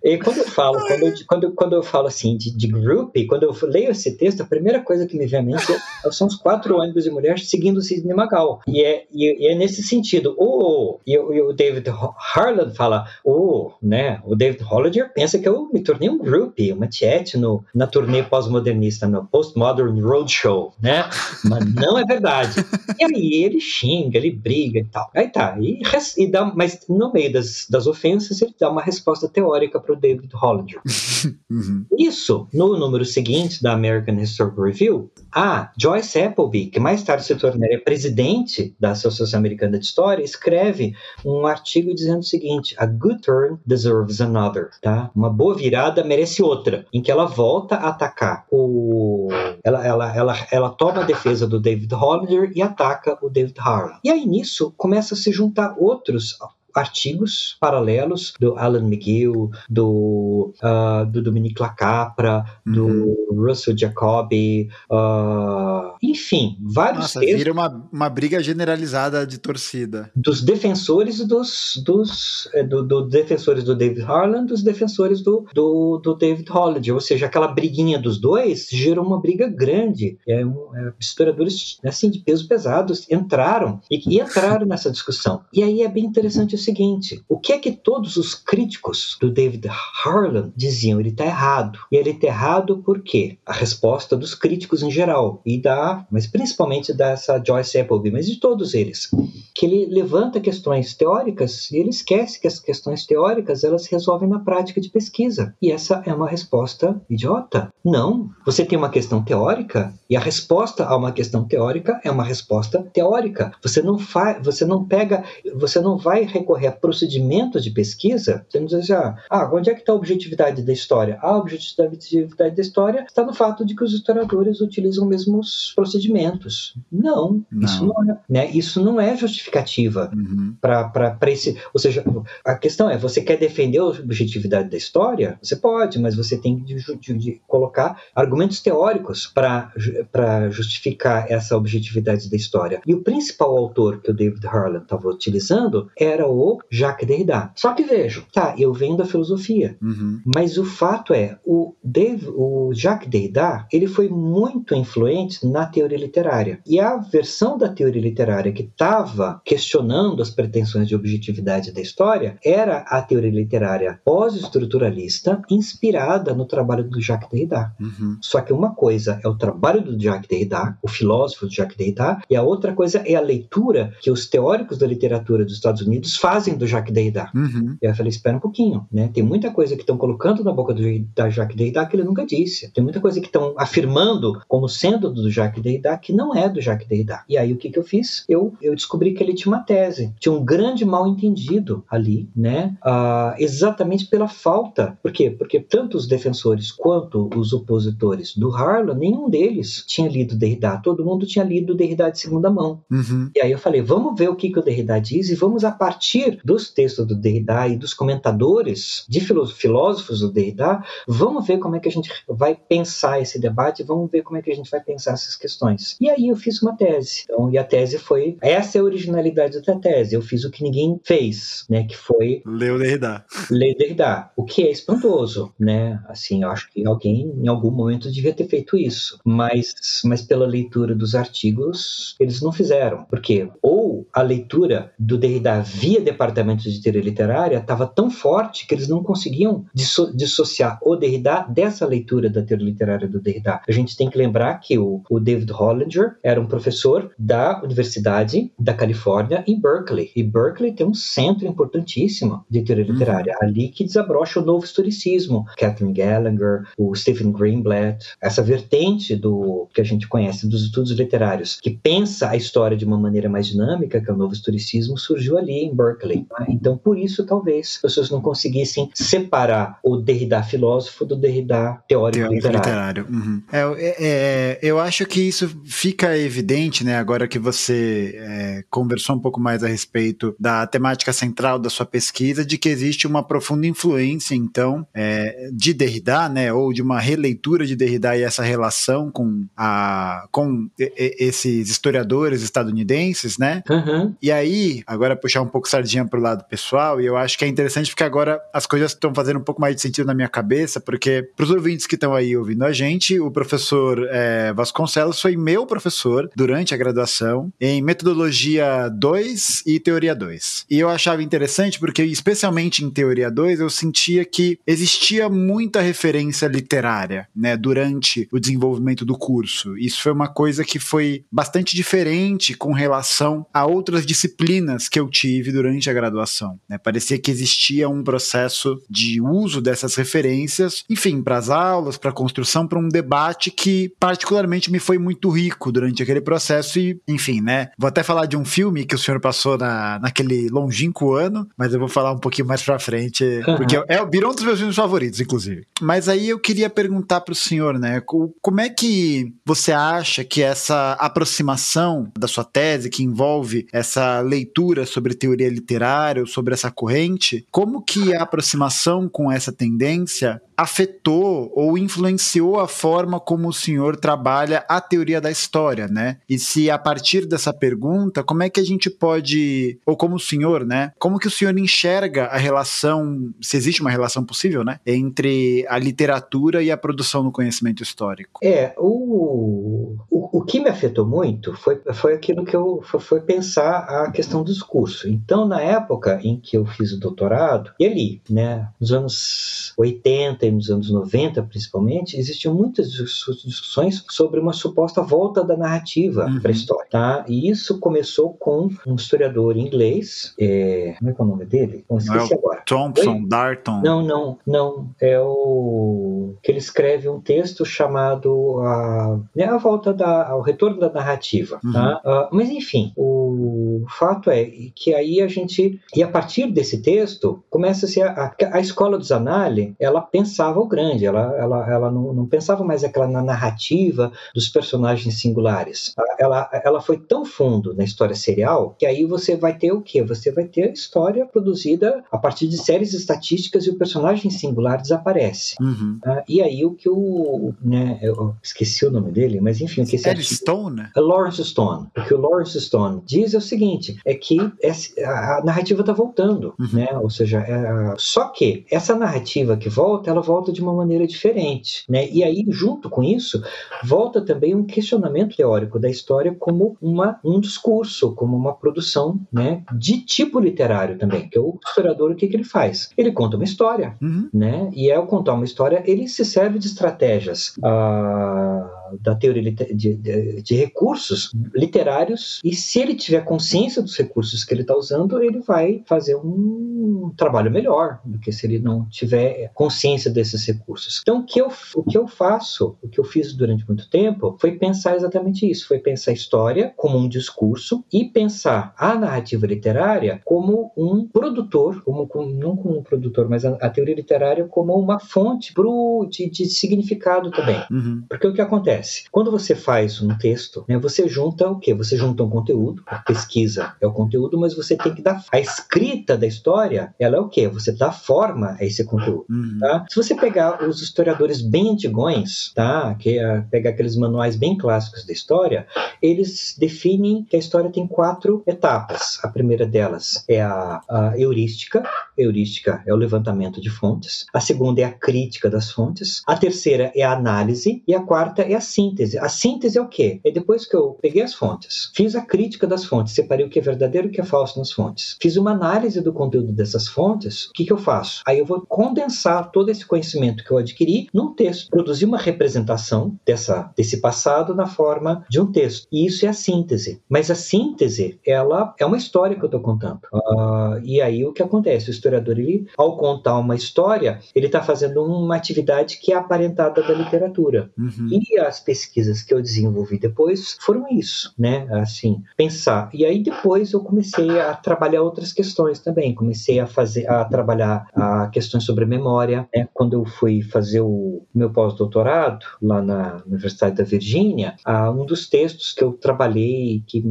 E 0.03 0.17
quando 0.17 0.37
eu 0.37 0.45
falo, 0.45 0.79
quando 0.87 1.03
eu, 1.03 1.13
quando, 1.27 1.51
quando 1.51 1.73
eu 1.73 1.83
falo 1.83 2.07
assim 2.07 2.37
de, 2.37 2.55
de 2.55 2.67
group, 2.67 3.15
quando 3.27 3.43
eu 3.43 3.55
leio 3.63 3.91
esse 3.91 4.17
texto, 4.17 4.41
a 4.41 4.45
primeira 4.45 4.81
coisa 4.81 5.05
que 5.05 5.17
me 5.17 5.25
vem 5.25 5.39
à 5.39 5.43
mente 5.43 5.71
é, 5.71 6.11
são 6.11 6.27
os 6.27 6.35
quatro 6.35 6.77
ônibus 6.77 7.03
de 7.03 7.09
mulheres 7.09 7.49
seguindo 7.49 7.77
o 7.77 7.81
Sidney 7.81 8.15
Magal. 8.15 8.61
E 8.67 8.81
é, 8.83 9.05
e, 9.11 9.47
é 9.47 9.55
nesse 9.55 9.83
sentido. 9.83 10.35
O, 10.37 10.99
e, 11.05 11.13
e, 11.13 11.41
o 11.41 11.53
David 11.53 11.89
Harlan 11.89 12.71
fala, 12.73 13.05
o, 13.23 13.71
né, 13.81 14.21
o 14.25 14.35
David 14.35 14.63
Hollinger 14.63 15.13
pensa 15.13 15.39
que 15.39 15.47
eu 15.47 15.69
me 15.73 15.81
tornei 15.81 16.09
um 16.09 16.17
group, 16.17 16.57
uma 16.73 16.89
chat 16.91 17.37
no, 17.37 17.63
na 17.73 17.87
turnê 17.87 18.23
pós-modernista, 18.23 19.07
no 19.07 19.25
Postmodern 19.25 19.99
Roadshow, 20.01 20.73
né? 20.81 21.09
Mas 21.45 21.73
não 21.73 21.97
é 21.97 22.05
verdade. 22.05 22.55
E 22.99 23.03
aí 23.03 23.43
ele 23.43 23.59
xinga, 23.59 24.17
ele 24.17 24.31
briga 24.31 24.79
e 24.79 24.85
tal. 24.85 25.09
Aí 25.15 25.27
tá, 25.29 25.57
e, 25.59 25.81
e 26.17 26.27
dá, 26.27 26.45
mas 26.45 26.79
no 26.87 27.11
meio 27.11 27.31
das, 27.31 27.65
das 27.69 27.87
ofensas 27.87 28.41
ele 28.41 28.55
dá 28.59 28.69
uma 28.69 28.81
resposta 28.81 29.27
teórica 29.31 29.79
para 29.79 29.93
o 29.93 29.95
David 29.95 30.31
Hollinger. 30.33 30.81
uhum. 31.49 31.85
Isso, 31.97 32.47
no 32.53 32.77
número 32.77 33.05
seguinte 33.05 33.61
da 33.61 33.73
American 33.73 34.15
Historical 34.15 34.65
Review, 34.65 35.11
a 35.33 35.71
Joyce 35.77 36.19
Appleby, 36.19 36.67
que 36.67 36.79
mais 36.79 37.03
tarde 37.03 37.23
se 37.23 37.35
tornaria 37.35 37.81
presidente 37.83 38.75
da 38.79 38.91
Associação 38.91 39.39
Americana 39.39 39.79
de 39.79 39.85
História, 39.85 40.23
escreve 40.23 40.93
um 41.25 41.45
artigo 41.45 41.93
dizendo 41.93 42.19
o 42.19 42.23
seguinte: 42.23 42.75
A 42.77 42.85
good 42.85 43.21
turn 43.21 43.57
deserves 43.65 44.21
another, 44.21 44.69
tá? 44.81 45.11
Uma 45.15 45.29
boa 45.29 45.55
virada 45.55 46.03
merece 46.03 46.43
outra, 46.43 46.85
em 46.93 47.01
que 47.01 47.11
ela 47.11 47.25
volta 47.25 47.75
a 47.75 47.89
atacar 47.89 48.45
o 48.51 49.29
ela, 49.63 49.85
ela, 49.85 50.15
ela, 50.15 50.47
ela 50.51 50.69
toma 50.69 51.01
a 51.01 51.05
defesa 51.05 51.47
do 51.47 51.59
David 51.59 51.93
Hollinger 51.93 52.51
e 52.55 52.61
ataca 52.61 53.17
o 53.21 53.29
David 53.29 53.59
Harlan. 53.59 53.99
E 54.03 54.09
aí 54.09 54.25
nisso 54.25 54.73
começa 54.75 55.13
a 55.13 55.17
se 55.17 55.31
juntar 55.31 55.75
outros 55.77 56.37
artigos 56.73 57.57
paralelos 57.59 58.33
do 58.39 58.57
Alan 58.57 58.85
McGill, 58.85 59.49
do, 59.69 60.53
uh, 60.63 61.05
do 61.05 61.21
Dominique 61.21 61.61
Lacapra, 61.61 62.45
uhum. 62.65 62.73
do 62.73 63.45
Russell 63.47 63.77
Jacobi, 63.77 64.69
uh, 64.91 65.95
enfim, 66.01 66.57
vários 66.61 67.01
Nossa, 67.01 67.19
textos. 67.19 67.37
vira 67.37 67.51
uma, 67.51 67.89
uma 67.91 68.09
briga 68.09 68.41
generalizada 68.41 69.25
de 69.25 69.37
torcida. 69.37 70.11
Dos 70.15 70.41
defensores 70.41 71.25
dos, 71.25 71.81
dos 71.85 72.49
é, 72.53 72.63
do, 72.63 72.83
do, 72.83 73.01
defensores 73.07 73.63
do 73.63 73.75
David 73.75 74.01
Harlan, 74.01 74.45
dos 74.45 74.63
defensores 74.63 75.21
do, 75.21 75.45
do, 75.53 75.99
do 76.03 76.15
David 76.15 76.49
Holliday, 76.49 76.91
ou 76.91 76.99
seja, 76.99 77.25
aquela 77.25 77.47
briguinha 77.47 77.99
dos 77.99 78.19
dois 78.19 78.67
gerou 78.71 79.05
uma 79.05 79.19
briga 79.21 79.47
grande. 79.47 80.17
É, 80.27 80.45
um, 80.45 80.75
é, 80.75 80.93
historiadores 80.99 81.77
assim, 81.83 82.09
de 82.09 82.19
peso 82.19 82.47
pesados 82.47 83.09
entraram 83.09 83.79
e, 83.89 84.01
e 84.07 84.19
entraram 84.19 84.65
nessa 84.65 84.91
discussão. 84.91 85.41
E 85.53 85.63
aí 85.63 85.81
é 85.81 85.87
bem 85.87 86.05
interessante 86.05 86.55
seguinte: 86.61 87.23
o 87.27 87.39
que 87.39 87.53
é 87.53 87.59
que 87.59 87.71
todos 87.71 88.17
os 88.17 88.33
críticos 88.33 89.17
do 89.19 89.31
David 89.31 89.67
Harlan 90.03 90.51
diziam? 90.55 90.99
Ele 90.99 91.09
está 91.09 91.25
errado. 91.25 91.79
E 91.91 91.95
ele 91.95 92.11
está 92.11 92.27
errado 92.27 92.77
por 92.77 93.01
quê? 93.01 93.37
A 93.45 93.53
resposta 93.53 94.15
dos 94.15 94.35
críticos 94.35 94.83
em 94.83 94.91
geral, 94.91 95.41
e 95.45 95.61
da, 95.61 96.05
mas 96.11 96.27
principalmente 96.27 96.93
dessa 96.93 97.41
Joyce 97.45 97.79
Appleby, 97.79 98.11
mas 98.11 98.25
de 98.25 98.39
todos 98.39 98.73
eles, 98.73 99.09
que 99.55 99.65
ele 99.65 99.85
levanta 99.85 100.39
questões 100.39 100.93
teóricas 100.93 101.69
e 101.71 101.77
ele 101.77 101.89
esquece 101.89 102.39
que 102.39 102.47
as 102.47 102.59
questões 102.59 103.05
teóricas 103.05 103.63
elas 103.63 103.83
se 103.83 103.91
resolvem 103.91 104.29
na 104.29 104.39
prática 104.39 104.79
de 104.79 104.89
pesquisa. 104.89 105.55
E 105.61 105.71
essa 105.71 106.01
é 106.05 106.13
uma 106.13 106.27
resposta 106.27 107.01
idiota. 107.09 107.73
Não. 107.83 108.29
Você 108.45 108.63
tem 108.63 108.77
uma 108.77 108.89
questão 108.89 109.23
teórica 109.23 109.93
e 110.09 110.15
a 110.15 110.19
resposta 110.19 110.85
a 110.85 110.95
uma 110.95 111.11
questão 111.11 111.43
teórica 111.43 111.99
é 112.03 112.11
uma 112.11 112.23
resposta 112.23 112.83
teórica. 112.93 113.51
Você 113.61 113.81
não 113.81 113.97
faz, 113.97 114.43
você 114.43 114.65
não 114.65 114.85
pega, 114.85 115.23
você 115.55 115.79
não 115.79 115.97
vai 115.97 116.23
reconhecer 116.23 116.50
recorrer 116.51 116.67
a 116.67 116.71
procedimentos 116.71 117.63
de 117.63 117.71
pesquisa, 117.71 118.45
diz 118.51 118.73
assim, 118.73 118.93
ah, 118.93 119.15
ah, 119.29 119.49
onde 119.53 119.69
é 119.69 119.73
que 119.73 119.81
está 119.81 119.93
a 119.93 119.95
objetividade 119.95 120.61
da 120.61 120.73
história? 120.73 121.17
A 121.21 121.37
objetividade 121.37 122.55
da 122.55 122.61
história 122.61 123.05
está 123.07 123.23
no 123.23 123.33
fato 123.33 123.65
de 123.65 123.75
que 123.75 123.83
os 123.83 123.93
historiadores 123.93 124.61
utilizam 124.61 125.03
os 125.03 125.09
mesmos 125.09 125.73
procedimentos. 125.75 126.75
Não, 126.91 127.43
não. 127.51 127.65
isso 127.65 127.85
não 127.85 128.11
é, 128.11 128.17
né? 128.29 128.51
Isso 128.51 128.83
não 128.83 129.01
é 129.01 129.15
justificativa 129.15 130.11
uhum. 130.13 130.55
para 130.61 131.31
esse, 131.31 131.57
ou 131.73 131.79
seja, 131.79 132.03
a 132.43 132.55
questão 132.55 132.89
é, 132.89 132.97
você 132.97 133.21
quer 133.21 133.37
defender 133.37 133.79
a 133.79 133.85
objetividade 133.85 134.69
da 134.69 134.77
história? 134.77 135.37
Você 135.41 135.55
pode, 135.55 135.99
mas 135.99 136.15
você 136.15 136.37
tem 136.37 136.59
que 136.59 136.75
de, 136.75 136.97
de, 136.97 137.13
de 137.13 137.41
colocar 137.47 138.01
argumentos 138.15 138.61
teóricos 138.61 139.27
para 139.27 140.49
justificar 140.49 141.31
essa 141.31 141.55
objetividade 141.55 142.29
da 142.29 142.35
história. 142.35 142.81
E 142.85 142.93
o 142.93 143.01
principal 143.01 143.57
autor 143.57 144.01
que 144.01 144.11
o 144.11 144.13
David 144.13 144.45
Harlan 144.45 144.81
estava 144.81 145.07
utilizando 145.07 145.89
era 145.97 146.27
o 146.27 146.40
Jacques 146.69 147.07
Derrida. 147.07 147.51
Só 147.55 147.73
que 147.73 147.83
vejo, 147.83 148.25
tá, 148.33 148.55
eu 148.57 148.73
venho 148.73 148.97
da 148.97 149.05
filosofia, 149.05 149.77
uhum. 149.81 150.21
mas 150.35 150.57
o 150.57 150.65
fato 150.65 151.13
é, 151.13 151.37
o, 151.45 151.75
Dave, 151.83 152.27
o 152.29 152.71
Jacques 152.73 153.09
Derrida, 153.09 153.65
ele 153.71 153.87
foi 153.87 154.07
muito 154.09 154.75
influente 154.75 155.45
na 155.47 155.65
teoria 155.65 155.97
literária. 155.97 156.59
E 156.65 156.79
a 156.79 156.97
versão 156.97 157.57
da 157.57 157.69
teoria 157.69 158.01
literária 158.01 158.51
que 158.51 158.63
estava 158.63 159.41
questionando 159.45 160.21
as 160.21 160.29
pretensões 160.29 160.87
de 160.87 160.95
objetividade 160.95 161.71
da 161.71 161.81
história 161.81 162.37
era 162.43 162.79
a 162.79 163.01
teoria 163.01 163.31
literária 163.31 163.99
pós-estruturalista, 164.03 165.41
inspirada 165.49 166.33
no 166.33 166.45
trabalho 166.45 166.83
do 166.83 167.01
Jacques 167.01 167.29
Derrida. 167.29 167.73
Uhum. 167.79 168.17
Só 168.21 168.41
que 168.41 168.53
uma 168.53 168.73
coisa 168.73 169.19
é 169.23 169.27
o 169.27 169.37
trabalho 169.37 169.81
do 169.81 169.99
Jacques 169.99 170.27
Derrida, 170.27 170.77
o 170.81 170.87
filósofo 170.87 171.45
do 171.45 171.53
Jacques 171.53 171.77
Derrida, 171.77 172.19
e 172.29 172.35
a 172.35 172.43
outra 172.43 172.73
coisa 172.73 172.99
é 173.05 173.15
a 173.15 173.21
leitura 173.21 173.93
que 174.01 174.11
os 174.11 174.27
teóricos 174.27 174.77
da 174.77 174.87
literatura 174.87 175.43
dos 175.43 175.53
Estados 175.53 175.81
Unidos 175.81 176.15
fazem 176.15 176.30
do 176.57 176.67
Jacques 176.67 176.93
Derrida. 176.93 177.29
Uhum. 177.35 177.77
E 177.81 177.85
aí 177.85 177.91
eu 177.91 177.95
falei, 177.95 178.09
espera 178.09 178.37
um 178.37 178.39
pouquinho, 178.39 178.87
né? 178.91 179.09
Tem 179.13 179.23
muita 179.23 179.51
coisa 179.51 179.75
que 179.75 179.81
estão 179.81 179.97
colocando 179.97 180.43
na 180.43 180.51
boca 180.51 180.73
do 180.73 180.81
da 181.15 181.29
Jacques 181.29 181.55
Derrida 181.55 181.85
que 181.85 181.95
ele 181.95 182.03
nunca 182.03 182.25
disse. 182.25 182.71
Tem 182.71 182.83
muita 182.83 182.99
coisa 182.99 183.19
que 183.19 183.27
estão 183.27 183.53
afirmando 183.57 184.41
como 184.47 184.67
sendo 184.67 185.11
do 185.11 185.29
Jacques 185.29 185.61
Derrida 185.61 185.97
que 185.97 186.13
não 186.13 186.35
é 186.35 186.47
do 186.47 186.61
Jacques 186.61 186.87
Derrida. 186.87 187.21
E 187.27 187.37
aí 187.37 187.51
o 187.51 187.57
que, 187.57 187.69
que 187.69 187.77
eu 187.79 187.83
fiz? 187.83 188.23
Eu, 188.27 188.53
eu 188.61 188.75
descobri 188.75 189.13
que 189.13 189.23
ele 189.23 189.33
tinha 189.33 189.53
uma 189.53 189.63
tese, 189.63 190.13
tinha 190.19 190.33
um 190.33 190.43
grande 190.43 190.85
mal 190.85 191.07
entendido 191.07 191.83
ali, 191.89 192.29
né? 192.35 192.75
Ah, 192.83 193.35
exatamente 193.37 194.05
pela 194.05 194.27
falta. 194.27 194.97
Por 195.01 195.11
quê? 195.11 195.29
Porque 195.29 195.59
tanto 195.59 195.97
os 195.97 196.07
defensores 196.07 196.71
quanto 196.71 197.29
os 197.35 197.53
opositores 197.53 198.35
do 198.35 198.49
Harlan, 198.49 198.95
nenhum 198.95 199.29
deles 199.29 199.83
tinha 199.87 200.09
lido 200.09 200.35
Derrida. 200.35 200.79
Todo 200.83 201.05
mundo 201.05 201.25
tinha 201.25 201.43
lido 201.43 201.75
Derrida 201.75 202.11
de 202.11 202.19
segunda 202.19 202.49
mão. 202.49 202.81
Uhum. 202.91 203.29
E 203.35 203.41
aí 203.41 203.51
eu 203.51 203.59
falei, 203.59 203.81
vamos 203.81 204.17
ver 204.17 204.29
o 204.29 204.35
que, 204.35 204.49
que 204.49 204.59
o 204.59 204.63
Derrida 204.63 204.99
diz 204.99 205.29
e 205.29 205.35
vamos 205.35 205.63
a 205.63 205.71
partir 205.71 206.20
dos 206.43 206.69
textos 206.69 207.05
do 207.07 207.15
Derrida 207.15 207.67
e 207.67 207.77
dos 207.77 207.93
comentadores 207.93 209.05
de 209.07 209.19
filósofos 209.19 210.19
do 210.19 210.31
Derrida, 210.31 210.83
vamos 211.07 211.47
ver 211.47 211.57
como 211.59 211.75
é 211.75 211.79
que 211.79 211.89
a 211.89 211.91
gente 211.91 212.11
vai 212.27 212.55
pensar 212.55 213.21
esse 213.21 213.39
debate, 213.39 213.83
vamos 213.83 214.09
ver 214.11 214.21
como 214.21 214.37
é 214.37 214.41
que 214.41 214.51
a 214.51 214.55
gente 214.55 214.69
vai 214.69 214.81
pensar 214.81 215.13
essas 215.13 215.35
questões. 215.35 215.95
E 215.99 216.09
aí 216.09 216.27
eu 216.27 216.35
fiz 216.35 216.61
uma 216.61 216.75
tese. 216.75 217.23
Então, 217.23 217.51
e 217.51 217.57
a 217.57 217.63
tese 217.63 217.97
foi, 217.97 218.37
essa 218.41 218.77
é 218.77 218.81
a 218.81 218.83
originalidade 218.83 219.61
da 219.61 219.75
tese. 219.75 220.15
Eu 220.15 220.21
fiz 220.21 220.43
o 220.43 220.51
que 220.51 220.63
ninguém 220.63 220.99
fez, 221.03 221.65
né, 221.69 221.83
que 221.83 221.97
foi 221.97 222.41
ler 222.45 222.73
o 222.73 222.79
Derrida. 222.79 223.25
Ler 223.49 223.75
Derrida, 223.75 224.31
o 224.35 224.43
que 224.43 224.63
é 224.63 224.71
espantoso, 224.71 225.53
né? 225.59 226.01
Assim, 226.07 226.43
eu 226.43 226.49
acho 226.49 226.69
que 226.71 226.85
alguém 226.85 227.31
em 227.41 227.47
algum 227.47 227.71
momento 227.71 228.11
devia 228.11 228.33
ter 228.33 228.47
feito 228.47 228.77
isso, 228.77 229.19
mas 229.23 229.73
mas 230.03 230.21
pela 230.21 230.45
leitura 230.45 230.95
dos 230.95 231.15
artigos, 231.15 232.15
eles 232.19 232.41
não 232.41 232.51
fizeram. 232.51 233.05
Porque 233.05 233.49
ou 233.61 234.07
a 234.13 234.21
leitura 234.21 234.93
do 234.97 235.17
Derrida 235.17 235.61
via 235.61 236.01
departamento 236.11 236.63
de 236.63 236.81
teoria 236.81 237.01
literária 237.01 237.57
estava 237.57 237.87
tão 237.87 238.09
forte 238.09 238.67
que 238.67 238.75
eles 238.75 238.87
não 238.87 239.03
conseguiam 239.03 239.65
disso 239.73 240.11
dissociar 240.15 240.79
o 240.83 240.95
Derrida 240.95 241.45
dessa 241.49 241.85
leitura 241.85 242.29
da 242.29 242.41
teoria 242.41 242.65
literária 242.65 243.07
do 243.07 243.19
Derrida. 243.19 243.61
A 243.67 243.71
gente 243.71 243.95
tem 243.95 244.09
que 244.09 244.17
lembrar 244.17 244.59
que 244.59 244.77
o, 244.77 245.01
o 245.09 245.19
David 245.19 245.51
Hollinger 245.51 246.17
era 246.23 246.39
um 246.39 246.45
professor 246.45 247.11
da 247.17 247.61
Universidade 247.63 248.51
da 248.59 248.73
Califórnia 248.73 249.43
em 249.47 249.59
Berkeley. 249.59 250.11
E 250.15 250.23
Berkeley 250.23 250.73
tem 250.73 250.85
um 250.85 250.93
centro 250.93 251.47
importantíssimo 251.47 252.45
de 252.49 252.61
teoria 252.63 252.85
uhum. 252.85 252.91
literária. 252.93 253.35
Ali 253.41 253.69
que 253.69 253.83
desabrocha 253.83 254.39
o 254.39 254.45
novo 254.45 254.65
historicismo. 254.65 255.45
Catherine 255.57 255.93
Gallagher, 255.93 256.63
o 256.77 256.93
Stephen 256.95 257.31
Greenblatt, 257.31 258.05
essa 258.21 258.41
vertente 258.41 259.15
do 259.15 259.67
que 259.73 259.81
a 259.81 259.83
gente 259.83 260.07
conhece 260.07 260.47
dos 260.47 260.63
estudos 260.63 260.91
literários, 260.91 261.59
que 261.61 261.69
pensa 261.69 262.29
a 262.29 262.35
história 262.35 262.77
de 262.77 262.85
uma 262.85 262.97
maneira 262.97 263.29
mais 263.29 263.47
dinâmica, 263.47 264.01
que 264.01 264.09
é 264.09 264.13
o 264.13 264.17
novo 264.17 264.33
historicismo, 264.33 264.97
surgiu 264.97 265.37
ali 265.37 265.63
em 265.63 265.75
Berkeley. 265.75 265.90
Né? 266.39 266.47
Então, 266.49 266.77
por 266.77 266.97
isso, 266.97 267.25
talvez, 267.25 267.73
as 267.75 267.81
pessoas 267.81 268.09
não 268.09 268.21
conseguissem 268.21 268.89
separar 268.93 269.79
o 269.83 269.97
Derrida 269.97 270.41
filósofo 270.43 271.05
do 271.05 271.15
Derrida 271.15 271.81
teórico, 271.87 272.27
teórico 272.27 272.47
literário. 272.47 273.03
literário. 273.03 273.07
Uhum. 273.09 273.43
É, 273.51 273.59
é, 273.59 273.95
é, 273.99 274.59
eu 274.61 274.79
acho 274.79 275.05
que 275.05 275.21
isso 275.21 275.49
fica 275.65 276.17
evidente, 276.17 276.83
né, 276.83 276.97
agora 276.97 277.27
que 277.27 277.39
você 277.39 278.15
é, 278.15 278.63
conversou 278.69 279.15
um 279.15 279.19
pouco 279.19 279.39
mais 279.39 279.63
a 279.63 279.67
respeito 279.67 280.35
da 280.39 280.65
temática 280.67 281.13
central 281.13 281.59
da 281.59 281.69
sua 281.69 281.85
pesquisa, 281.85 282.45
de 282.45 282.57
que 282.57 282.69
existe 282.69 283.07
uma 283.07 283.23
profunda 283.23 283.67
influência, 283.67 284.35
então, 284.35 284.85
é, 284.93 285.49
de 285.53 285.73
Derrida, 285.73 286.29
né, 286.29 286.51
ou 286.53 286.73
de 286.73 286.81
uma 286.81 286.99
releitura 286.99 287.65
de 287.65 287.75
Derrida 287.75 288.15
e 288.15 288.23
essa 288.23 288.43
relação 288.43 289.11
com, 289.11 289.45
a, 289.55 290.27
com 290.31 290.69
esses 290.77 291.69
historiadores 291.69 292.41
estadunidenses, 292.41 293.37
né? 293.37 293.63
Uhum. 293.69 294.15
E 294.21 294.31
aí, 294.31 294.83
agora 294.85 295.15
puxar 295.15 295.41
um 295.41 295.47
pouco 295.47 295.67
sardinha 295.81 296.05
pro 296.05 296.21
lado 296.21 296.43
pessoal, 296.45 297.01
e 297.01 297.05
eu 297.05 297.17
acho 297.17 297.37
que 297.37 297.43
é 297.43 297.47
interessante 297.47 297.89
porque 297.89 298.03
agora 298.03 298.39
as 298.53 298.65
coisas 298.65 298.91
estão 298.91 299.13
fazendo 299.13 299.39
um 299.39 299.43
pouco 299.43 299.59
mais 299.59 299.75
de 299.75 299.81
sentido 299.81 300.05
na 300.05 300.13
minha 300.13 300.29
cabeça, 300.29 300.79
porque 300.79 301.27
para 301.35 301.43
os 301.43 301.49
ouvintes 301.49 301.87
que 301.87 301.95
estão 301.95 302.13
aí 302.13 302.37
ouvindo 302.37 302.63
a 302.63 302.71
gente, 302.71 303.19
o 303.19 303.31
professor 303.31 304.07
é, 304.11 304.53
Vasconcelos 304.53 305.19
foi 305.19 305.35
meu 305.35 305.65
professor 305.65 306.29
durante 306.35 306.73
a 306.73 306.77
graduação 306.77 307.51
em 307.59 307.81
metodologia 307.81 308.89
2 308.89 309.63
e 309.65 309.79
teoria 309.79 310.15
2. 310.15 310.65
E 310.69 310.79
eu 310.79 310.89
achava 310.89 311.23
interessante 311.23 311.79
porque, 311.79 312.03
especialmente 312.03 312.83
em 312.83 312.89
teoria 312.89 313.31
2, 313.31 313.59
eu 313.59 313.69
sentia 313.69 314.23
que 314.23 314.59
existia 314.67 315.29
muita 315.29 315.81
referência 315.81 316.47
literária, 316.47 317.27
né, 317.35 317.57
durante 317.57 318.27
o 318.31 318.39
desenvolvimento 318.39 319.03
do 319.03 319.17
curso. 319.17 319.77
Isso 319.77 320.01
foi 320.01 320.11
uma 320.11 320.27
coisa 320.27 320.63
que 320.63 320.79
foi 320.79 321.23
bastante 321.31 321.75
diferente 321.75 322.53
com 322.53 322.71
relação 322.71 323.45
a 323.53 323.65
outras 323.65 324.05
disciplinas 324.05 324.87
que 324.87 324.99
eu 324.99 325.09
tive 325.09 325.51
durante 325.51 325.70
a 325.89 325.93
graduação. 325.93 326.59
Né? 326.69 326.77
Parecia 326.77 327.19
que 327.19 327.31
existia 327.31 327.89
um 327.89 328.03
processo 328.03 328.81
de 328.89 329.21
uso 329.21 329.61
dessas 329.61 329.95
referências, 329.95 330.83
enfim, 330.89 331.21
para 331.21 331.37
as 331.37 331.49
aulas, 331.49 331.97
para 331.97 332.09
a 332.09 332.13
construção, 332.13 332.67
para 332.67 332.79
um 332.79 332.87
debate 332.87 333.51
que 333.51 333.93
particularmente 333.99 334.71
me 334.71 334.79
foi 334.79 334.97
muito 334.97 335.29
rico 335.29 335.71
durante 335.71 336.01
aquele 336.01 336.21
processo 336.21 336.79
e, 336.79 336.99
enfim, 337.07 337.41
né? 337.41 337.69
Vou 337.77 337.87
até 337.87 338.03
falar 338.03 338.25
de 338.25 338.37
um 338.37 338.45
filme 338.45 338.85
que 338.85 338.95
o 338.95 338.97
senhor 338.97 339.19
passou 339.19 339.57
na, 339.57 339.99
naquele 339.99 340.49
longínquo 340.49 341.13
ano, 341.13 341.47
mas 341.57 341.73
eu 341.73 341.79
vou 341.79 341.89
falar 341.89 342.11
um 342.11 342.19
pouquinho 342.19 342.47
mais 342.47 342.61
para 342.61 342.79
frente, 342.79 343.23
porque 343.57 343.77
é, 343.77 343.83
é, 343.87 344.05
virou 344.05 344.31
um 344.31 344.35
dos 344.35 344.43
meus 344.43 344.57
filmes 344.57 344.75
favoritos, 344.75 345.19
inclusive. 345.19 345.65
Mas 345.81 346.09
aí 346.09 346.29
eu 346.29 346.39
queria 346.39 346.69
perguntar 346.69 347.21
para 347.21 347.33
o 347.33 347.35
senhor, 347.35 347.77
né, 347.77 348.01
como 348.41 348.61
é 348.61 348.69
que 348.69 349.33
você 349.45 349.71
acha 349.71 350.23
que 350.23 350.41
essa 350.41 350.93
aproximação 350.93 352.11
da 352.17 352.27
sua 352.27 352.43
tese, 352.43 352.89
que 352.89 353.03
envolve 353.03 353.67
essa 353.71 354.19
leitura 354.21 354.85
sobre 354.85 355.13
teoria 355.13 355.47
literária, 355.61 356.21
ou 356.21 356.27
sobre 356.27 356.53
essa 356.53 356.69
corrente, 356.69 357.45
como 357.49 357.81
que 357.81 358.13
a 358.13 358.23
aproximação 358.23 359.07
com 359.07 359.31
essa 359.31 359.51
tendência 359.53 360.41
afetou 360.61 361.51
ou 361.55 361.75
influenciou 361.75 362.59
a 362.59 362.67
forma 362.67 363.19
como 363.19 363.49
o 363.49 363.53
senhor 363.53 363.97
trabalha 363.97 364.63
a 364.69 364.79
teoria 364.79 365.19
da 365.19 365.31
história, 365.31 365.87
né? 365.87 366.17
E 366.29 366.37
se 366.37 366.69
a 366.69 366.77
partir 366.77 367.25
dessa 367.25 367.51
pergunta, 367.51 368.23
como 368.23 368.43
é 368.43 368.49
que 368.49 368.59
a 368.59 368.63
gente 368.63 368.87
pode, 368.87 369.79
ou 369.85 369.97
como 369.97 370.17
o 370.17 370.19
senhor, 370.19 370.63
né? 370.63 370.91
Como 370.99 371.17
que 371.17 371.27
o 371.27 371.31
senhor 371.31 371.57
enxerga 371.57 372.25
a 372.25 372.37
relação, 372.37 373.33
se 373.41 373.57
existe 373.57 373.81
uma 373.81 373.89
relação 373.89 374.23
possível, 374.23 374.63
né? 374.63 374.79
Entre 374.85 375.65
a 375.67 375.79
literatura 375.79 376.61
e 376.61 376.69
a 376.69 376.77
produção 376.77 377.23
do 377.23 377.31
conhecimento 377.31 377.81
histórico? 377.81 378.39
É, 378.43 378.75
o, 378.77 379.95
o, 380.11 380.39
o 380.39 380.45
que 380.45 380.59
me 380.59 380.69
afetou 380.69 381.07
muito 381.07 381.55
foi, 381.55 381.81
foi 381.93 382.13
aquilo 382.13 382.45
que 382.45 382.55
eu 382.55 382.83
foi 382.83 383.21
pensar 383.21 383.79
a 383.79 384.11
questão 384.11 384.43
do 384.43 384.51
discurso. 384.51 385.09
Então, 385.09 385.47
na 385.47 385.59
época 385.59 386.19
em 386.23 386.39
que 386.39 386.55
eu 386.55 386.65
fiz 386.65 386.93
o 386.93 386.99
doutorado, 386.99 387.71
e 387.79 387.85
ali, 387.85 388.21
né, 388.29 388.67
nos 388.79 388.91
anos 388.91 389.73
80 389.75 390.50
nos 390.51 390.69
anos 390.69 390.91
90 390.91 391.43
principalmente, 391.43 392.17
existiam 392.17 392.53
muitas 392.53 392.91
discussões 392.91 394.03
sobre 394.09 394.39
uma 394.39 394.53
suposta 394.53 395.01
volta 395.01 395.43
da 395.43 395.57
narrativa 395.57 396.25
uhum. 396.25 396.39
para 396.39 396.51
a 396.51 396.53
história. 396.53 396.87
Tá? 396.89 397.25
E 397.27 397.49
isso 397.49 397.79
começou 397.79 398.33
com 398.33 398.69
um 398.85 398.95
historiador 398.95 399.57
inglês, 399.57 400.33
é... 400.39 400.95
como 400.99 401.09
é 401.09 401.13
que 401.13 401.21
é 401.21 401.23
o 401.23 401.27
nome 401.27 401.45
dele? 401.45 401.85
Não, 401.89 401.97
esqueci 401.97 402.33
é 402.33 402.37
agora. 402.37 402.63
Thompson, 402.65 403.13
Oi? 403.13 403.27
Darton. 403.27 403.81
Não, 403.81 404.01
não, 404.01 404.37
não. 404.45 404.89
É 404.99 405.19
o 405.19 406.35
que 406.41 406.51
ele 406.51 406.59
escreve 406.59 407.07
um 407.09 407.19
texto 407.19 407.65
chamado 407.65 408.59
a, 408.59 409.19
né, 409.35 409.45
a 409.45 409.57
volta 409.57 409.93
da 409.93 410.27
ao 410.27 410.41
retorno 410.41 410.79
da 410.79 410.91
narrativa. 410.91 411.59
Uhum. 411.63 411.73
Tá? 411.73 412.01
Uh, 412.03 412.35
mas 412.35 412.49
enfim, 412.49 412.91
o 412.95 413.85
fato 413.87 414.29
é 414.29 414.45
que 414.75 414.93
aí 414.93 415.21
a 415.21 415.27
gente, 415.27 415.79
e 415.95 416.03
a 416.03 416.07
partir 416.07 416.51
desse 416.51 416.81
texto, 416.81 417.43
começa-se 417.49 418.01
a, 418.01 418.11
a, 418.11 418.57
a, 418.57 418.59
escola 418.59 418.97
dos 418.97 419.11
Anali, 419.11 419.75
ela 419.79 420.01
pensava 420.31 420.59
o 420.61 420.67
grande, 420.67 421.05
ela, 421.05 421.35
ela, 421.37 421.69
ela 421.69 421.91
não, 421.91 422.13
não 422.13 422.25
pensava 422.25 422.63
mais 422.63 422.85
aquela 422.85 423.07
na 423.07 423.21
narrativa 423.21 424.11
dos 424.33 424.47
personagens 424.47 425.19
singulares. 425.19 425.93
Ela, 426.17 426.49
ela 426.63 426.81
foi 426.81 426.97
tão 426.97 427.25
fundo 427.25 427.73
na 427.73 427.83
história 427.83 428.15
serial 428.15 428.75
que 428.79 428.85
aí 428.85 429.05
você 429.05 429.35
vai 429.35 429.57
ter 429.57 429.73
o 429.73 429.81
quê? 429.81 430.01
Você 430.01 430.31
vai 430.31 430.45
ter 430.45 430.69
a 430.69 430.71
história 430.71 431.25
produzida 431.25 432.03
a 432.09 432.17
partir 432.17 432.47
de 432.47 432.57
séries 432.57 432.93
estatísticas 432.93 433.65
e 433.65 433.69
o 433.69 433.77
personagem 433.77 434.31
singular 434.31 434.81
desaparece. 434.81 435.55
Uhum. 435.59 435.99
Uh, 436.05 436.23
e 436.27 436.41
aí 436.41 436.65
o 436.65 436.73
que 436.73 436.89
o. 436.89 437.53
Né, 437.61 437.99
eu 438.01 438.33
esqueci 438.41 438.85
o 438.85 438.91
nome 438.91 439.11
dele, 439.11 439.41
mas 439.41 439.59
enfim. 439.59 439.81
O 439.81 439.85
que 439.85 439.97
Ed 439.97 440.23
Stone? 440.23 440.83
É 440.95 440.99
Lawrence 440.99 441.43
Stone. 441.43 441.87
O 441.97 442.03
que 442.03 442.13
o 442.13 442.21
Lawrence 442.21 442.59
Stone 442.59 443.01
diz 443.05 443.33
é 443.33 443.37
o 443.37 443.41
seguinte: 443.41 443.99
é 444.05 444.13
que 444.13 444.39
a 444.39 445.41
narrativa 445.43 445.81
está 445.81 445.91
voltando. 445.91 446.53
Uhum. 446.57 446.69
Né? 446.73 446.87
Ou 446.97 447.09
seja, 447.09 447.39
é, 447.39 447.93
só 447.97 448.29
que 448.29 448.65
essa 448.71 448.95
narrativa 448.95 449.57
que 449.57 449.69
volta, 449.69 450.09
ela 450.09 450.20
volta 450.21 450.51
de 450.51 450.61
uma 450.61 450.73
maneira 450.73 451.05
diferente. 451.05 451.83
Né? 451.89 452.07
E 452.09 452.23
aí, 452.23 452.45
junto 452.49 452.89
com 452.89 453.03
isso, 453.03 453.43
volta 453.83 454.21
também 454.21 454.55
um 454.55 454.63
questionamento 454.63 455.35
teórico 455.35 455.79
da 455.79 455.89
história 455.89 456.35
como 456.37 456.77
uma, 456.81 457.19
um 457.23 457.39
discurso, 457.39 458.13
como 458.15 458.37
uma 458.37 458.53
produção 458.53 459.19
né, 459.31 459.63
de 459.77 459.97
tipo 460.05 460.39
literário 460.39 460.97
também. 460.97 461.27
Que 461.27 461.37
é 461.37 461.41
o 461.41 461.59
historiador, 461.65 462.11
o 462.11 462.15
que, 462.15 462.27
que 462.27 462.35
ele 462.35 462.43
faz? 462.43 462.89
Ele 462.97 463.11
conta 463.11 463.35
uma 463.35 463.43
história. 463.43 463.95
Uhum. 464.01 464.29
Né? 464.33 464.69
E 464.73 464.91
ao 464.91 465.07
contar 465.07 465.33
uma 465.33 465.45
história, 465.45 465.83
ele 465.85 466.07
se 466.07 466.23
serve 466.23 466.59
de 466.59 466.67
estratégias. 466.67 467.53
Ah, 467.63 468.80
da 468.99 469.15
teoria 469.15 469.51
de, 469.51 469.95
de, 469.95 470.41
de, 470.41 470.55
recursos 470.55 471.31
literários 471.53 472.39
e 472.43 472.53
se 472.55 472.79
ele 472.79 472.95
tiver 472.95 473.21
consciência 473.23 473.81
dos 473.81 473.97
recursos 473.97 474.43
que 474.43 474.53
ele 474.53 474.61
está 474.61 474.75
usando, 474.75 475.21
ele 475.21 475.39
vai 475.39 475.83
fazer 475.85 476.15
um 476.15 477.13
trabalho 477.15 477.51
melhor 477.51 477.99
do 478.05 478.19
que 478.19 478.31
se 478.31 478.45
ele 478.45 478.59
não 478.59 478.85
tiver 478.85 479.51
consciência 479.53 480.09
desses 480.09 480.45
recursos. 480.45 480.99
Então, 481.01 481.19
o 481.19 481.25
que 481.25 481.39
eu, 481.39 481.49
o 481.75 481.83
que 481.83 481.97
eu 481.97 482.07
faço, 482.07 482.77
o 482.81 482.87
que 482.87 482.99
eu 482.99 483.03
fiz 483.03 483.33
durante 483.33 483.67
muito 483.67 483.89
tempo, 483.89 484.37
foi 484.39 484.53
pensar 484.57 484.95
exatamente 484.95 485.49
isso, 485.49 485.67
foi 485.67 485.79
pensar 485.79 486.11
a 486.11 486.13
história 486.13 486.73
como 486.75 486.97
um 486.97 487.07
discurso 487.07 487.83
e 487.91 488.05
pensar 488.05 488.73
a 488.77 488.95
narrativa 488.95 489.45
literária 489.45 490.21
como 490.25 490.71
um 490.77 491.07
produtor, 491.07 491.83
como, 491.83 492.07
como 492.07 492.31
não 492.33 492.55
como 492.55 492.79
um 492.79 492.83
produtor, 492.83 493.29
mas 493.29 493.45
a, 493.45 493.51
a 493.55 493.69
teoria 493.69 493.95
literária 493.95 494.45
como 494.45 494.73
uma 494.75 494.99
fonte 494.99 495.53
pro, 495.53 496.07
de, 496.09 496.29
de 496.29 496.45
significado 496.45 497.31
também. 497.31 497.63
Uhum. 497.71 498.03
Porque 498.09 498.27
o 498.27 498.33
que 498.33 498.41
acontece? 498.41 498.80
Acontece? 498.81 499.03
Quando 499.11 499.31
você 499.31 499.55
faz 499.55 500.01
um 500.01 500.17
texto, 500.17 500.65
né, 500.67 500.77
você 500.77 501.07
junta 501.07 501.47
o 501.47 501.59
quê? 501.59 501.73
Você 501.73 501.95
junta 501.95 502.23
um 502.23 502.29
conteúdo, 502.29 502.83
a 502.85 502.97
pesquisa 502.97 503.73
é 503.79 503.87
o 503.87 503.93
conteúdo, 503.93 504.39
mas 504.39 504.53
você 504.55 504.75
tem 504.75 504.93
que 504.93 505.01
dar 505.01 505.23
a 505.31 505.39
escrita 505.39 506.17
da 506.17 506.27
história, 506.27 506.93
ela 506.99 507.17
é 507.17 507.19
o 507.19 507.29
quê? 507.29 507.47
Você 507.47 507.71
dá 507.71 507.91
forma 507.91 508.57
a 508.59 508.65
esse 508.65 508.83
conteúdo, 508.83 509.25
uhum. 509.29 509.57
tá? 509.59 509.85
Se 509.89 509.95
você 509.95 510.15
pegar 510.15 510.67
os 510.67 510.81
historiadores 510.81 511.41
bem 511.41 511.69
antigões, 511.69 512.51
tá? 512.53 512.95
Que 512.95 513.19
é 513.19 513.41
pegar 513.41 513.71
aqueles 513.71 513.95
manuais 513.95 514.35
bem 514.35 514.57
clássicos 514.57 515.05
da 515.05 515.13
história, 515.13 515.67
eles 516.01 516.55
definem 516.57 517.23
que 517.23 517.35
a 517.35 517.39
história 517.39 517.69
tem 517.69 517.87
quatro 517.87 518.43
etapas. 518.47 519.19
A 519.23 519.27
primeira 519.27 519.65
delas 519.65 520.23
é 520.27 520.41
a, 520.41 520.81
a 520.89 521.17
heurística, 521.17 521.83
heurística 522.21 522.83
é 522.85 522.93
o 522.93 522.97
levantamento 522.97 523.61
de 523.61 523.69
fontes. 523.69 524.25
A 524.33 524.39
segunda 524.39 524.81
é 524.81 524.83
a 524.83 524.91
crítica 524.91 525.49
das 525.49 525.71
fontes. 525.71 526.21
A 526.27 526.35
terceira 526.35 526.91
é 526.95 527.03
a 527.03 527.13
análise 527.13 527.83
e 527.87 527.93
a 527.93 528.01
quarta 528.01 528.41
é 528.41 528.53
a 528.53 528.61
síntese. 528.61 529.17
A 529.17 529.29
síntese 529.29 529.77
é 529.77 529.81
o 529.81 529.87
quê? 529.87 530.19
É 530.25 530.31
depois 530.31 530.65
que 530.65 530.75
eu 530.75 530.97
peguei 531.01 531.21
as 531.21 531.33
fontes, 531.33 531.91
fiz 531.93 532.15
a 532.15 532.21
crítica 532.21 532.67
das 532.67 532.85
fontes, 532.85 533.13
separei 533.13 533.45
o 533.45 533.49
que 533.49 533.59
é 533.59 533.61
verdadeiro 533.61 534.07
e 534.07 534.09
o 534.09 534.13
que 534.13 534.21
é 534.21 534.23
falso 534.23 534.59
nas 534.59 534.71
fontes, 534.71 535.17
fiz 535.21 535.37
uma 535.37 535.51
análise 535.51 536.01
do 536.01 536.13
conteúdo 536.13 536.51
dessas 536.51 536.87
fontes, 536.87 537.45
o 537.45 537.53
que, 537.53 537.65
que 537.65 537.73
eu 537.73 537.77
faço? 537.77 538.21
Aí 538.25 538.39
eu 538.39 538.45
vou 538.45 538.61
condensar 538.61 539.51
todo 539.51 539.69
esse 539.69 539.85
conhecimento 539.85 540.43
que 540.43 540.51
eu 540.51 540.57
adquiri 540.57 541.07
num 541.13 541.33
texto, 541.33 541.69
produzir 541.69 542.05
uma 542.05 542.17
representação 542.17 543.17
dessa, 543.25 543.71
desse 543.75 543.99
passado 543.99 544.55
na 544.55 544.67
forma 544.67 545.25
de 545.29 545.39
um 545.39 545.51
texto. 545.51 545.87
E 545.91 546.05
isso 546.05 546.25
é 546.25 546.29
a 546.29 546.33
síntese. 546.33 547.01
Mas 547.09 547.29
a 547.29 547.35
síntese, 547.35 548.19
ela 548.25 548.73
é 548.79 548.85
uma 548.85 548.97
história 548.97 549.35
que 549.35 549.43
eu 549.43 549.47
estou 549.47 549.61
contando. 549.61 549.99
Uh, 550.13 550.79
e 550.83 551.01
aí 551.01 551.25
o 551.25 551.33
que 551.33 551.43
acontece? 551.43 551.89
O 551.89 551.91
historiador, 552.11 552.39
ele, 552.39 552.67
ao 552.77 552.97
contar 552.97 553.37
uma 553.37 553.55
história, 553.55 554.19
ele 554.35 554.47
está 554.47 554.61
fazendo 554.61 555.03
uma 555.03 555.35
atividade 555.35 555.97
que 555.97 556.11
é 556.11 556.15
aparentada 556.15 556.81
da 556.81 556.93
literatura. 556.93 557.71
Uhum. 557.77 558.09
E 558.09 558.39
as 558.39 558.59
pesquisas 558.59 559.21
que 559.21 559.33
eu 559.33 559.41
desenvolvi 559.41 559.97
depois 559.97 560.57
foram 560.61 560.87
isso, 560.89 561.33
né? 561.37 561.67
Assim, 561.71 562.21
pensar. 562.35 562.89
E 562.93 563.05
aí 563.05 563.23
depois 563.23 563.71
eu 563.71 563.81
comecei 563.81 564.39
a 564.39 564.53
trabalhar 564.53 565.01
outras 565.01 565.31
questões 565.31 565.79
também. 565.79 566.13
Comecei 566.13 566.59
a 566.59 566.67
fazer, 566.67 567.09
a 567.09 567.23
trabalhar 567.25 567.87
a 567.93 568.27
questões 568.27 568.63
sobre 568.63 568.85
memória. 568.85 569.47
Né? 569.55 569.67
Quando 569.73 569.93
eu 569.93 570.05
fui 570.05 570.41
fazer 570.41 570.81
o 570.81 571.23
meu 571.33 571.51
pós-doutorado 571.51 572.45
lá 572.61 572.81
na 572.81 573.23
Universidade 573.25 573.75
da 573.75 573.83
Virgínia, 573.83 574.55
um 574.95 575.05
dos 575.05 575.29
textos 575.29 575.73
que 575.73 575.83
eu 575.83 575.93
trabalhei 575.93 576.83
que, 576.87 577.03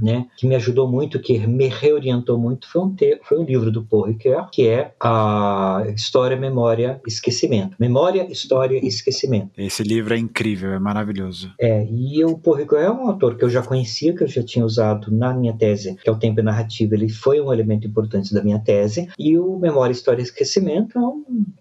né, 0.00 0.26
que 0.36 0.46
me 0.46 0.54
ajudou 0.54 0.90
muito, 0.90 1.20
que 1.20 1.46
me 1.46 1.68
reorientou 1.68 2.38
muito, 2.38 2.68
foi 2.70 2.82
um, 2.82 2.94
te 2.94 3.20
foi 3.24 3.38
um 3.38 3.44
livro 3.44 3.70
do 3.70 3.84
Paul 3.84 4.05
Ricoeur, 4.06 4.48
que 4.50 4.68
é 4.68 4.92
a 5.00 5.84
História, 5.94 6.36
Memória, 6.36 7.00
Esquecimento. 7.06 7.76
Memória, 7.78 8.30
História 8.30 8.78
e 8.82 8.86
Esquecimento. 8.86 9.50
Esse 9.56 9.82
livro 9.82 10.14
é 10.14 10.18
incrível 10.18 10.72
é 10.72 10.78
maravilhoso. 10.78 11.52
É, 11.60 11.86
e 11.90 12.24
o 12.24 12.38
Porrico 12.38 12.76
é 12.76 12.90
um 12.90 13.08
autor 13.08 13.36
que 13.36 13.44
eu 13.44 13.50
já 13.50 13.62
conhecia, 13.62 14.14
que 14.14 14.22
eu 14.22 14.28
já 14.28 14.42
tinha 14.42 14.64
usado 14.64 15.10
na 15.10 15.34
minha 15.34 15.52
tese, 15.52 15.96
que 15.96 16.08
é 16.08 16.12
o 16.12 16.18
tempo 16.18 16.40
e 16.40 16.42
narrativa, 16.42 16.94
ele 16.94 17.08
foi 17.08 17.40
um 17.40 17.52
elemento 17.52 17.86
importante 17.86 18.32
da 18.32 18.42
minha 18.42 18.58
tese, 18.58 19.08
e 19.18 19.38
o 19.38 19.58
Memória, 19.58 19.92
História 19.92 20.20
e 20.20 20.24
Esquecimento 20.24 20.98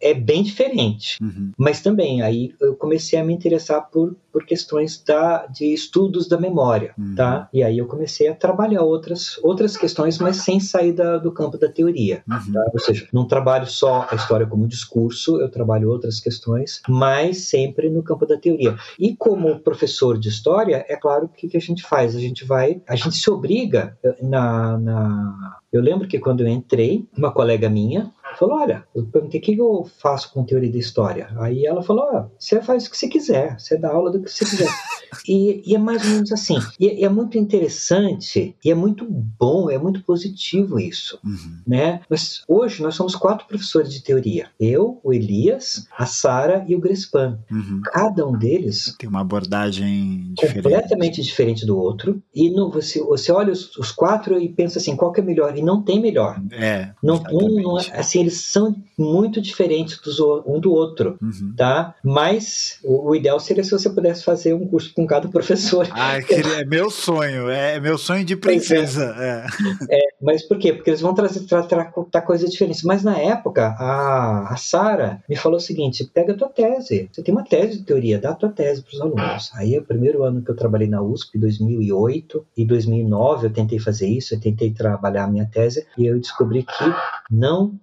é, 0.02 0.12
é 0.12 0.14
bem 0.14 0.44
diferente. 0.44 1.18
Uhum. 1.22 1.52
Mas 1.58 1.82
também, 1.82 2.22
aí 2.22 2.54
eu 2.60 2.76
comecei 2.76 3.20
a 3.20 3.24
me 3.24 3.34
interessar 3.34 3.90
por, 3.90 4.16
por 4.32 4.46
questões 4.46 5.02
da, 5.06 5.46
de 5.48 5.74
estudos 5.74 6.28
da 6.28 6.40
memória, 6.40 6.94
uhum. 6.98 7.16
tá? 7.16 7.50
E 7.54 7.64
aí 7.64 7.78
eu 7.78 7.88
comecei 7.88 8.28
a 8.28 8.36
trabalhar 8.36 8.82
outras, 8.84 9.40
outras 9.44 9.78
questões, 9.78 10.18
mas 10.20 10.38
sem 10.38 10.60
sair 10.60 10.92
da, 10.92 11.18
do 11.18 11.32
campo 11.32 11.58
da 11.58 11.70
teoria, 11.70 12.24
uhum. 12.28 12.35
Tá? 12.52 12.66
Ou 12.74 12.80
seja, 12.80 13.08
não 13.12 13.28
trabalho 13.28 13.68
só 13.68 14.08
a 14.10 14.16
história 14.16 14.46
como 14.46 14.68
discurso, 14.68 15.40
eu 15.40 15.50
trabalho 15.50 15.90
outras 15.90 16.20
questões, 16.20 16.82
mas 16.88 17.48
sempre 17.48 17.90
no 17.90 18.04
campo 18.04 18.26
da 18.26 18.38
teoria. 18.38 18.76
E 19.00 19.16
como 19.16 19.60
professor 19.60 20.18
de 20.18 20.30
história, 20.30 20.86
é 20.88 20.96
claro 20.96 21.28
que 21.28 21.48
que 21.48 21.58
a 21.58 21.62
gente 21.62 21.84
faz, 21.84 22.16
a 22.16 22.20
gente 22.20 22.44
vai, 22.46 22.82
a 22.88 22.96
gente 22.96 23.16
se 23.16 23.30
obriga 23.30 23.98
na, 24.22 24.78
na... 24.78 25.58
eu 25.72 25.82
lembro 25.82 26.08
que 26.08 26.20
quando 26.20 26.42
eu 26.42 26.48
entrei, 26.48 27.08
uma 27.18 27.32
colega 27.32 27.70
minha 27.70 28.12
falou: 28.38 28.60
Olha, 28.60 28.84
eu 28.94 29.06
perguntei 29.06 29.40
o 29.40 29.44
que 29.44 29.58
eu 29.58 29.90
faço 30.00 30.32
com 30.34 30.44
teoria 30.44 30.72
da 30.72 30.78
história. 30.78 31.30
Aí 31.38 31.66
ela 31.66 31.82
falou: 31.82 32.06
oh, 32.14 32.24
Você 32.40 32.62
faz 32.62 32.86
o 32.86 32.92
que 32.92 32.98
você 32.98 33.08
quiser, 33.08 33.60
você 33.60 33.78
dá 33.78 33.90
aula 33.90 34.12
do 34.12 34.22
que 34.22 34.32
você 34.32 34.46
quiser. 34.46 34.70
e, 35.28 35.64
e, 35.66 35.76
é 35.76 35.78
mais 35.78 36.04
ou 36.04 36.12
menos 36.12 36.32
assim. 36.32 36.58
E, 36.80 37.02
e, 37.02 37.06
é 37.06 37.10
muito 37.10 37.38
interessante, 37.38 38.56
e 38.64 38.72
é 38.72 38.76
muito 38.76 39.06
bom, 39.06 39.70
é 39.70 39.78
muito 39.78 40.04
positivo 40.04 40.80
isso. 40.80 41.20
Uhum. 41.24 41.60
Né? 41.66 42.02
Mas 42.10 42.44
hoje 42.48 42.82
nós 42.82 42.96
somos 42.96 43.16
quatro 43.16 43.48
professores 43.48 43.92
de 43.92 44.04
teoria: 44.04 44.50
eu, 44.60 45.00
o 45.04 45.14
Elias, 45.14 45.88
a 45.98 46.06
Sara 46.06 46.66
e 46.68 46.76
o 46.76 46.80
Grespan. 46.80 47.40
Uhum. 47.52 47.82
Cada 47.86 48.26
um 48.28 48.38
deles 48.38 48.96
tem 48.98 49.10
uma 49.10 49.22
abordagem 49.22 50.34
diferente. 50.34 50.64
completamente 50.64 51.22
diferente 51.22 51.66
do 51.66 51.78
outro. 51.78 52.22
E 52.34 52.50
no, 52.50 52.70
você, 52.70 53.02
você 53.02 53.32
olha 53.32 53.52
os, 53.52 53.76
os, 53.78 53.92
quatro 53.92 54.40
e 54.40 54.50
pensa 54.50 54.80
assim: 54.80 54.96
qual 54.96 55.12
que 55.12 55.22
é 55.22 55.24
melhor? 55.24 55.58
E 55.58 55.62
não 55.62 55.82
tem 55.82 56.00
melhor. 56.00 56.42
É. 56.52 56.92
Não, 57.02 57.24
um, 57.32 57.62
não 57.62 57.80
é, 57.80 58.00
assim, 58.00 58.25
eles 58.26 58.42
são 58.42 58.76
muito 58.98 59.40
diferentes 59.40 60.00
dos, 60.00 60.20
um 60.20 60.60
do 60.60 60.74
outro, 60.74 61.18
uhum. 61.22 61.54
tá? 61.56 61.96
Mas 62.04 62.80
o, 62.84 63.10
o, 63.10 63.16
ideal 63.16 63.40
seria 63.40 63.64
se 63.64 63.72
você 63.72 63.90
pudesse 63.90 64.24
fazer 64.24 64.54
um 64.54 64.68
curso 64.68 64.94
com 64.94 65.06
cada 65.06 65.28
professor. 65.30 65.88
Ah, 65.92 66.18
é 66.18 66.66
meu 66.66 66.90
sonho, 66.90 67.50
é 67.50 67.80
meu 67.80 67.98
sonho 67.98 68.26
de 68.26 68.36
princesa. 68.36 69.16
É. 69.18 69.46
é. 69.90 70.08
mas 70.22 70.44
por 70.44 70.58
quê? 70.58 70.74
Porque 70.74 70.90
eles 70.90 71.02
vão 71.02 71.14
trazer 71.14 71.42
tra, 71.42 71.64
tra, 71.64 71.86
tra 72.12 72.22
coisas 72.22 72.50
diferentes. 72.50 72.84
Mas 72.84 73.04
na 73.04 73.18
época, 73.18 73.76
a, 73.78 74.54
a 74.54 74.58
Sara 74.58 75.22
me 75.30 75.36
falou 75.36 75.58
o 75.58 75.62
seguinte: 75.62 76.10
pega 76.14 76.34
a 76.34 76.38
tua 76.38 76.50
tese. 76.50 77.10
Você 77.12 77.22
tem 77.22 77.34
uma 77.34 77.44
tese 77.44 77.80
de 77.80 77.84
teoria, 77.84 78.20
dá 78.20 78.32
a 78.32 78.36
tua 78.36 78.50
tese 78.50 78.82
para 78.82 78.94
os 78.94 79.02
alunos. 79.02 79.52
Aí, 79.54 79.78
o 79.78 79.84
primeiro 79.84 80.24
ano 80.24 80.42
que 80.42 80.50
eu 80.50 80.56
trabalhei 80.56 80.88
na 80.88 81.02
USP, 81.02 81.38
2008, 81.38 82.46
e 82.58 82.66
2009 82.66 83.48
eu 83.48 83.54
tentei 83.54 83.80
fazer 83.80 84.08
isso, 84.08 84.34
eu 84.34 84.40
tentei 84.40 84.72
trabalhar 84.72 85.26
a 85.26 85.28
minha 85.28 85.46
tese, 85.46 85.86
e 85.98 86.06
eu 86.06 86.20
descobri 86.20 86.64
que 86.64 86.94
não 87.30 87.74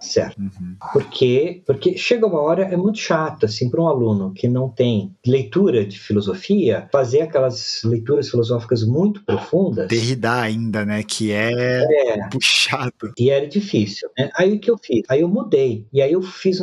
certo. 0.00 0.40
Uhum. 0.40 0.76
Por 0.92 1.04
quê? 1.04 1.62
Porque 1.66 1.96
chega 1.96 2.26
uma 2.26 2.40
hora, 2.40 2.62
é 2.62 2.76
muito 2.76 2.98
chato, 2.98 3.46
assim, 3.46 3.68
para 3.70 3.80
um 3.80 3.88
aluno 3.88 4.32
que 4.32 4.48
não 4.48 4.68
tem 4.68 5.14
leitura 5.26 5.84
de 5.84 5.98
filosofia, 5.98 6.88
fazer 6.92 7.22
aquelas 7.22 7.80
leituras 7.84 8.28
filosóficas 8.28 8.82
muito 8.84 9.24
profundas. 9.24 9.88
Derrida 9.88 10.40
ainda, 10.40 10.84
né? 10.84 11.02
Que 11.02 11.32
é, 11.32 11.50
É, 11.50 12.28
puxado. 12.30 13.12
e 13.18 13.30
era 13.30 13.46
difícil. 13.46 14.08
Né? 14.18 14.30
Aí 14.36 14.54
o 14.54 14.60
que 14.60 14.70
eu 14.70 14.78
fiz? 14.78 15.02
Aí 15.08 15.20
eu 15.20 15.28
mudei. 15.28 15.86
E 15.92 16.00
aí 16.02 16.12
eu 16.12 16.22
fiz. 16.22 16.60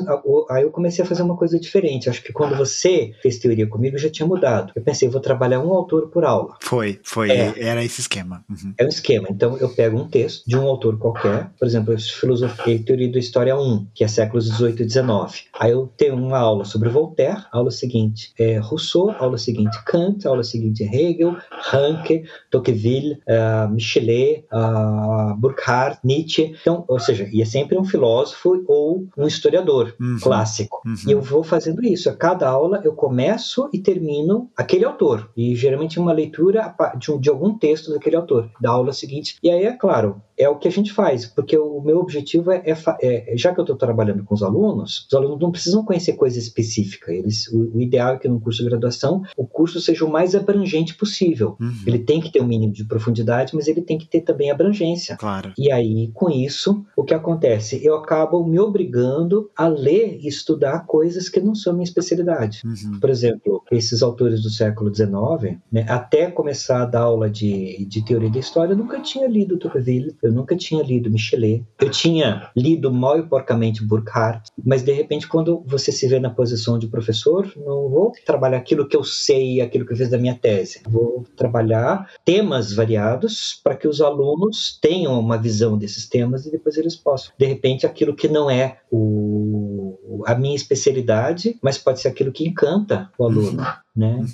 Aí 0.50 0.64
eu 0.64 0.72
comecei 0.72 1.04
a 1.04 1.08
fazer 1.08 1.24
uma 1.24 1.36
coisa 1.36 1.60
diferente. 1.60 2.10
Acho 2.10 2.24
que 2.24 2.34
quando 2.34 2.56
você 2.56 3.12
fez 3.22 3.38
teoria 3.40 3.68
comigo, 3.68 3.96
eu 3.96 4.00
já 4.00 4.10
tinha 4.10 4.28
mudado. 4.28 4.72
Eu 4.76 4.82
pensei, 4.82 5.08
vou 5.10 5.22
trabalhar 5.22 5.60
um 5.60 5.74
autor 5.74 6.10
por 6.10 6.24
aula. 6.24 6.56
Foi, 6.62 7.00
foi. 7.04 7.32
É. 7.32 7.54
Era 7.58 7.84
esse 7.84 8.02
esquema. 8.02 8.44
Uhum. 8.50 8.74
É 8.78 8.86
um 8.86 8.90
esquema. 8.90 9.28
Então, 9.30 9.58
eu 9.58 9.70
pego 9.70 9.98
um 9.98 10.08
texto 10.08 10.44
de 10.46 10.58
um 10.58 10.62
autor 10.68 10.98
qualquer, 10.98 11.52
por 11.58 11.68
exemplo, 11.68 11.98
Filosofia 12.00 12.74
e 12.76 12.80
Teoria 12.80 13.07
da 13.12 13.20
História 13.20 13.58
1, 13.58 13.88
que 13.94 14.04
é 14.04 14.08
séculos 14.08 14.46
18 14.50 14.82
e 14.84 14.86
19. 14.86 15.40
Aí 15.60 15.72
eu 15.72 15.90
tenho 15.98 16.16
uma 16.16 16.38
aula 16.38 16.66
sobre 16.66 16.90
Voltaire, 16.90 17.44
aula 17.52 17.72
seguinte 17.72 18.32
é 18.40 18.58
Rousseau, 18.58 19.12
aula 19.12 19.38
seguinte 19.38 19.78
Kant, 19.86 20.26
aula 20.28 20.44
seguinte 20.44 20.84
Hegel, 20.84 21.36
Ranke, 21.52 22.24
Tocqueville, 22.52 23.20
uh, 23.28 23.70
Michelet, 23.72 24.46
uh, 24.52 25.36
Burckhardt, 25.38 26.00
Nietzsche. 26.04 26.56
Então, 26.62 26.84
ou 26.88 27.00
seja, 27.00 27.28
e 27.32 27.42
é 27.42 27.46
sempre 27.46 27.78
um 27.78 27.84
filósofo 27.84 28.64
ou 28.68 29.08
um 29.18 29.28
historiador 29.28 29.96
Uhum. 30.00 30.18
clássico. 30.22 30.82
Uhum. 30.86 30.96
E 31.08 31.12
eu 31.12 31.22
vou 31.22 31.44
fazendo 31.44 31.84
isso. 31.84 32.10
A 32.10 32.14
cada 32.16 32.48
aula 32.50 32.82
eu 32.84 32.94
começo 32.94 33.70
e 33.74 33.80
termino 33.80 34.50
aquele 34.56 34.86
autor. 34.86 35.30
E 35.36 35.56
geralmente 35.56 36.00
uma 36.00 36.12
leitura 36.14 36.76
de, 36.98 37.12
um- 37.12 37.20
de 37.20 37.30
algum 37.30 37.58
texto 37.58 37.92
daquele 37.92 38.16
autor, 38.16 38.50
da 38.62 38.72
aula 38.72 38.94
seguinte. 38.94 39.38
E 39.44 39.50
aí, 39.50 39.64
é 39.66 39.74
claro, 39.74 40.22
é 40.38 40.48
o 40.48 40.58
que 40.58 40.68
a 40.68 40.72
gente 40.72 40.94
faz, 40.94 41.26
porque 41.26 41.58
o 41.58 41.82
meu 41.82 41.98
objetivo 42.00 42.52
é, 42.52 42.62
é 42.66 42.76
fa- 42.76 42.98
é- 43.02 43.34
já 43.36 43.54
que 43.54 43.60
eu 43.60 43.64
estou 43.64 43.76
trabalhando 43.76 44.24
com 44.24 44.36
os 44.36 44.44
alunos, 44.44 45.06
os 45.08 45.14
alunos 45.14 45.40
não 45.40 45.52
precisam 45.52 45.84
conhecer 45.84 46.14
coisa 46.14 46.38
específica. 46.38 47.12
Eles, 47.12 47.48
o, 47.48 47.78
o 47.78 47.82
ideal 47.82 48.16
é 48.16 48.18
que 48.18 48.28
no 48.28 48.40
curso 48.40 48.64
de 48.64 48.70
graduação 48.70 49.24
o 49.36 49.46
curso 49.46 49.80
seja 49.82 50.06
o 50.06 50.12
mais 50.12 50.36
abrangente 50.36 50.96
possível. 50.96 51.58
Uhum. 51.60 51.74
Ele 51.86 52.00
tem 52.00 52.20
que 52.22 52.32
ter 52.32 52.42
um 52.42 52.48
mínimo 52.48 52.74
de 52.74 52.86
profundidade, 52.86 53.56
mas 53.56 53.68
ele 53.68 53.82
tem 53.82 53.98
que 53.98 54.06
ter 54.08 54.22
também 54.22 54.52
abrangência. 54.52 55.18
Claro. 55.18 55.54
E 55.58 55.72
aí, 55.72 56.12
com 56.14 56.30
isso, 56.30 56.86
o 56.96 57.04
que 57.04 57.14
acontece? 57.14 57.84
Eu 57.84 57.96
acabo 57.96 58.46
me 58.46 58.60
obrigando 58.60 59.50
a 59.56 59.68
ler 59.68 60.20
e 60.22 60.28
estudar 60.28 60.86
coisas 60.86 61.30
que 61.30 61.40
não 61.40 61.56
são 61.56 61.74
minha 61.74 61.84
especialidade. 61.84 62.62
Uhum. 62.66 63.00
Por 63.00 63.10
exemplo, 63.10 63.64
esses 63.72 64.02
autores 64.04 64.42
do 64.44 64.50
século 64.50 64.94
XIX, 64.94 65.58
né, 65.72 65.86
até 65.90 66.30
começar 66.30 66.84
a 66.84 66.86
dar 66.86 67.02
aula 67.02 67.30
de, 67.30 67.86
de 67.86 68.04
teoria 68.04 68.30
da 68.30 68.40
história, 68.40 68.74
eu 68.74 68.78
nunca 68.78 69.00
tinha 69.00 69.28
lido 69.28 69.58
Tocqueville, 69.58 70.16
eu 70.28 70.34
nunca 70.34 70.56
tinha 70.56 70.84
lido 70.84 71.10
Michelet, 71.10 71.64
eu 71.80 71.90
tinha 71.90 72.50
lido 72.56 72.92
mal 72.92 73.20
e 73.20 73.24
porcamente 73.24 73.84
Burckhardt, 73.84 74.52
mas 74.64 74.84
de 74.84 74.92
repente, 74.92 75.28
quando 75.28 75.64
você 75.66 75.92
se 75.92 76.08
vê 76.08 76.20
na 76.20 76.30
posição 76.30 76.78
de 76.78 76.88
professor, 76.88 77.52
não 77.56 77.90
vou 77.90 78.12
trabalhar 78.26 78.58
aquilo 78.58 78.88
que 78.88 78.96
eu 78.96 79.04
sei, 79.04 79.62
aquilo 79.62 79.86
que 79.86 79.94
eu 79.94 79.98
fiz 79.98 80.10
da 80.10 80.18
minha 80.18 80.36
tese. 80.36 80.82
Vou 80.88 81.26
trabalhar 81.36 82.10
temas 82.26 82.74
variados 82.74 83.60
para 83.64 83.76
que 83.76 83.88
os 83.88 84.02
alunos 84.02 84.78
tenham 84.82 85.20
uma 85.20 85.38
visão 85.38 85.78
desses 85.78 86.08
temas 86.08 86.46
e 86.46 86.52
depois 86.52 86.78
eles 86.78 86.96
possam. 86.96 87.32
De 87.38 87.46
repente, 87.46 87.86
aquilo 87.86 88.16
que 88.16 88.28
não 88.28 88.50
é 88.50 88.80
o, 88.92 90.24
a 90.26 90.36
minha 90.36 90.56
especialidade, 90.56 91.58
mas 91.62 91.78
pode 91.78 92.00
ser 92.00 92.10
aquilo 92.10 92.32
que 92.32 92.48
encanta 92.48 93.10
o 93.18 93.26
aluno. 93.26 93.64
Né? 93.98 94.26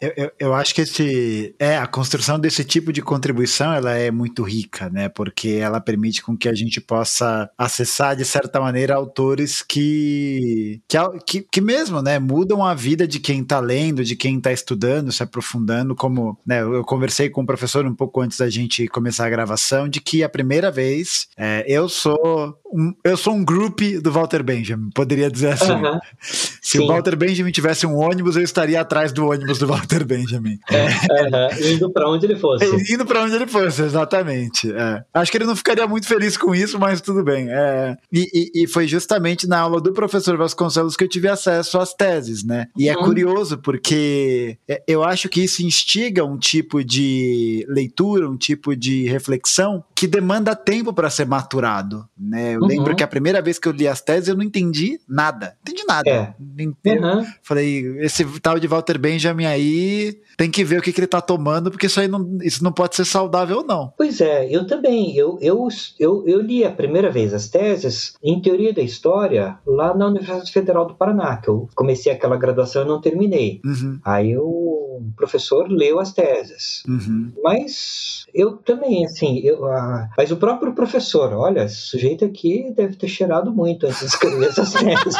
Eu, 0.00 0.12
eu, 0.16 0.32
eu 0.38 0.54
acho 0.54 0.74
que 0.74 0.80
esse 0.80 1.54
é 1.58 1.76
a 1.76 1.86
construção 1.86 2.40
desse 2.40 2.64
tipo 2.64 2.92
de 2.92 3.02
contribuição 3.02 3.72
ela 3.72 3.92
é 3.92 4.10
muito 4.10 4.42
rica, 4.42 4.88
né? 4.88 5.10
Porque 5.10 5.48
ela 5.60 5.80
permite 5.80 6.22
com 6.22 6.36
que 6.36 6.48
a 6.48 6.54
gente 6.54 6.80
possa 6.80 7.50
acessar 7.58 8.16
de 8.16 8.24
certa 8.24 8.58
maneira 8.58 8.94
autores 8.94 9.62
que 9.62 10.80
que, 10.88 10.98
que, 11.26 11.42
que 11.42 11.60
mesmo, 11.60 12.00
né, 12.00 12.18
mudam 12.18 12.64
a 12.64 12.74
vida 12.74 13.06
de 13.06 13.20
quem 13.20 13.42
está 13.42 13.60
lendo, 13.60 14.02
de 14.02 14.16
quem 14.16 14.38
está 14.38 14.52
estudando, 14.52 15.12
se 15.12 15.22
aprofundando, 15.22 15.94
como, 15.94 16.38
né, 16.46 16.62
eu 16.62 16.84
conversei 16.84 17.28
com 17.28 17.42
o 17.42 17.46
professor 17.46 17.84
um 17.86 17.94
pouco 17.94 18.20
antes 18.20 18.38
da 18.38 18.48
gente 18.48 18.88
começar 18.88 19.26
a 19.26 19.30
gravação 19.30 19.88
de 19.88 20.00
que 20.00 20.22
a 20.22 20.28
primeira 20.28 20.70
vez 20.70 21.28
é, 21.36 21.64
eu 21.68 21.88
sou 21.88 22.56
um, 22.72 22.94
eu 23.04 23.16
sou 23.16 23.34
um 23.34 23.44
group 23.44 23.80
do 24.02 24.10
Walter 24.10 24.42
Benjamin, 24.42 24.88
poderia 24.94 25.30
dizer 25.30 25.52
assim. 25.52 25.72
Aham. 25.72 26.00
Se 26.64 26.78
Sim. 26.78 26.84
o 26.84 26.86
Walter 26.86 27.16
Benjamin 27.16 27.50
tivesse 27.50 27.84
um 27.86 27.96
ônibus, 27.96 28.36
eu 28.36 28.42
estaria 28.42 28.80
atrás 28.80 29.12
do 29.12 29.26
ônibus 29.28 29.58
do 29.58 29.66
Walter 29.66 30.04
Benjamin. 30.04 30.58
Aham, 30.70 31.48
Indo 31.72 31.90
para 31.92 32.08
onde 32.08 32.24
ele 32.26 32.36
fosse. 32.36 32.64
Indo 32.94 33.04
pra 33.04 33.22
onde 33.24 33.34
ele 33.34 33.48
fosse, 33.48 33.82
exatamente. 33.82 34.70
é. 34.72 35.02
Acho 35.12 35.30
que 35.32 35.38
ele 35.38 35.44
não 35.44 35.56
ficaria 35.56 35.86
muito 35.88 36.06
feliz 36.06 36.36
com 36.36 36.54
isso, 36.54 36.78
mas 36.78 37.00
tudo 37.00 37.24
bem. 37.24 37.48
é. 37.50 37.96
E, 38.12 38.28
e- 38.32 38.62
e 38.62 38.66
foi 38.68 38.86
justamente 38.86 39.46
na 39.48 39.58
aula 39.58 39.80
do 39.80 39.92
professor 39.92 40.36
Vasconcelos 40.36 40.96
que 40.96 41.02
eu 41.02 41.08
tive 41.08 41.26
acesso 41.28 41.78
às 41.78 41.92
teses, 41.94 42.44
né? 42.44 42.66
E 42.78 42.88
é 42.88 42.96
Uhum. 42.96 43.02
curioso 43.04 43.58
porque 43.58 44.56
é, 44.68 44.82
eu 44.86 45.02
acho 45.02 45.28
que 45.28 45.42
isso 45.42 45.64
instiga 45.64 46.24
um 46.24 46.38
tipo 46.38 46.84
de 46.84 47.66
leitura, 47.68 48.28
um 48.30 48.36
tipo 48.36 48.76
de 48.76 49.06
reflexão 49.08 49.82
que 49.94 50.06
demanda 50.06 50.54
tempo 50.54 50.92
para 50.92 51.10
ser 51.10 51.26
maturado, 51.26 52.06
né? 52.16 52.54
Eu 52.54 52.60
Uhum. 52.60 52.66
lembro 52.68 52.94
que 52.94 53.02
a 53.02 53.08
primeira 53.08 53.42
vez 53.42 53.58
que 53.58 53.66
eu 53.66 53.72
li 53.72 53.88
as 53.88 54.00
teses 54.00 54.28
eu 54.28 54.36
não 54.36 54.44
entendi 54.44 55.00
nada, 55.08 55.56
não 55.66 55.72
entendi 55.72 55.84
nada. 55.88 56.08
É. 56.10 56.34
Eu 56.84 57.02
Aham. 57.02 57.26
Falei, 57.42 57.98
esse 58.00 58.24
tal 58.40 58.58
de 58.58 58.66
Walter 58.66 58.98
Benjamin 58.98 59.46
aí 59.46 60.20
tem 60.36 60.50
que 60.50 60.64
ver 60.64 60.78
o 60.78 60.82
que, 60.82 60.92
que 60.92 61.00
ele 61.00 61.06
tá 61.06 61.20
tomando, 61.20 61.70
porque 61.70 61.86
isso 61.86 62.00
aí 62.00 62.08
não, 62.08 62.38
isso 62.42 62.62
não 62.64 62.72
pode 62.72 62.96
ser 62.96 63.04
saudável, 63.04 63.64
não. 63.66 63.92
Pois 63.96 64.20
é, 64.20 64.46
eu 64.50 64.66
também. 64.66 65.16
Eu, 65.16 65.38
eu, 65.40 65.68
eu, 65.98 66.24
eu 66.26 66.40
li 66.40 66.64
a 66.64 66.70
primeira 66.72 67.10
vez 67.10 67.32
as 67.34 67.48
teses 67.48 68.14
em 68.22 68.40
teoria 68.40 68.72
da 68.72 68.82
história 68.82 69.58
lá 69.66 69.94
na 69.94 70.06
Universidade 70.06 70.50
Federal 70.52 70.86
do 70.86 70.94
Paraná, 70.94 71.36
que 71.36 71.48
eu 71.48 71.68
comecei 71.74 72.12
aquela 72.12 72.36
graduação 72.36 72.82
e 72.82 72.88
não 72.88 73.00
terminei. 73.00 73.60
Uhum, 73.64 73.98
Aí 74.04 74.36
o 74.36 75.02
professor 75.16 75.68
leu 75.68 75.98
as 76.00 76.12
teses. 76.12 76.82
uhum. 76.88 77.32
Mas 77.42 78.24
eu 78.34 78.56
também, 78.56 79.04
assim, 79.04 79.38
eu, 79.40 79.64
ah, 79.66 80.08
mas 80.16 80.30
o 80.30 80.36
próprio 80.36 80.74
professor, 80.74 81.32
olha, 81.32 81.64
esse 81.64 81.76
sujeito 81.76 82.24
aqui 82.24 82.72
deve 82.76 82.96
ter 82.96 83.08
cheirado 83.08 83.52
muito 83.52 83.86
antes 83.86 84.00
de 84.00 84.06
escrever 84.06 84.48
essas 84.48 84.72
teses. 84.74 85.14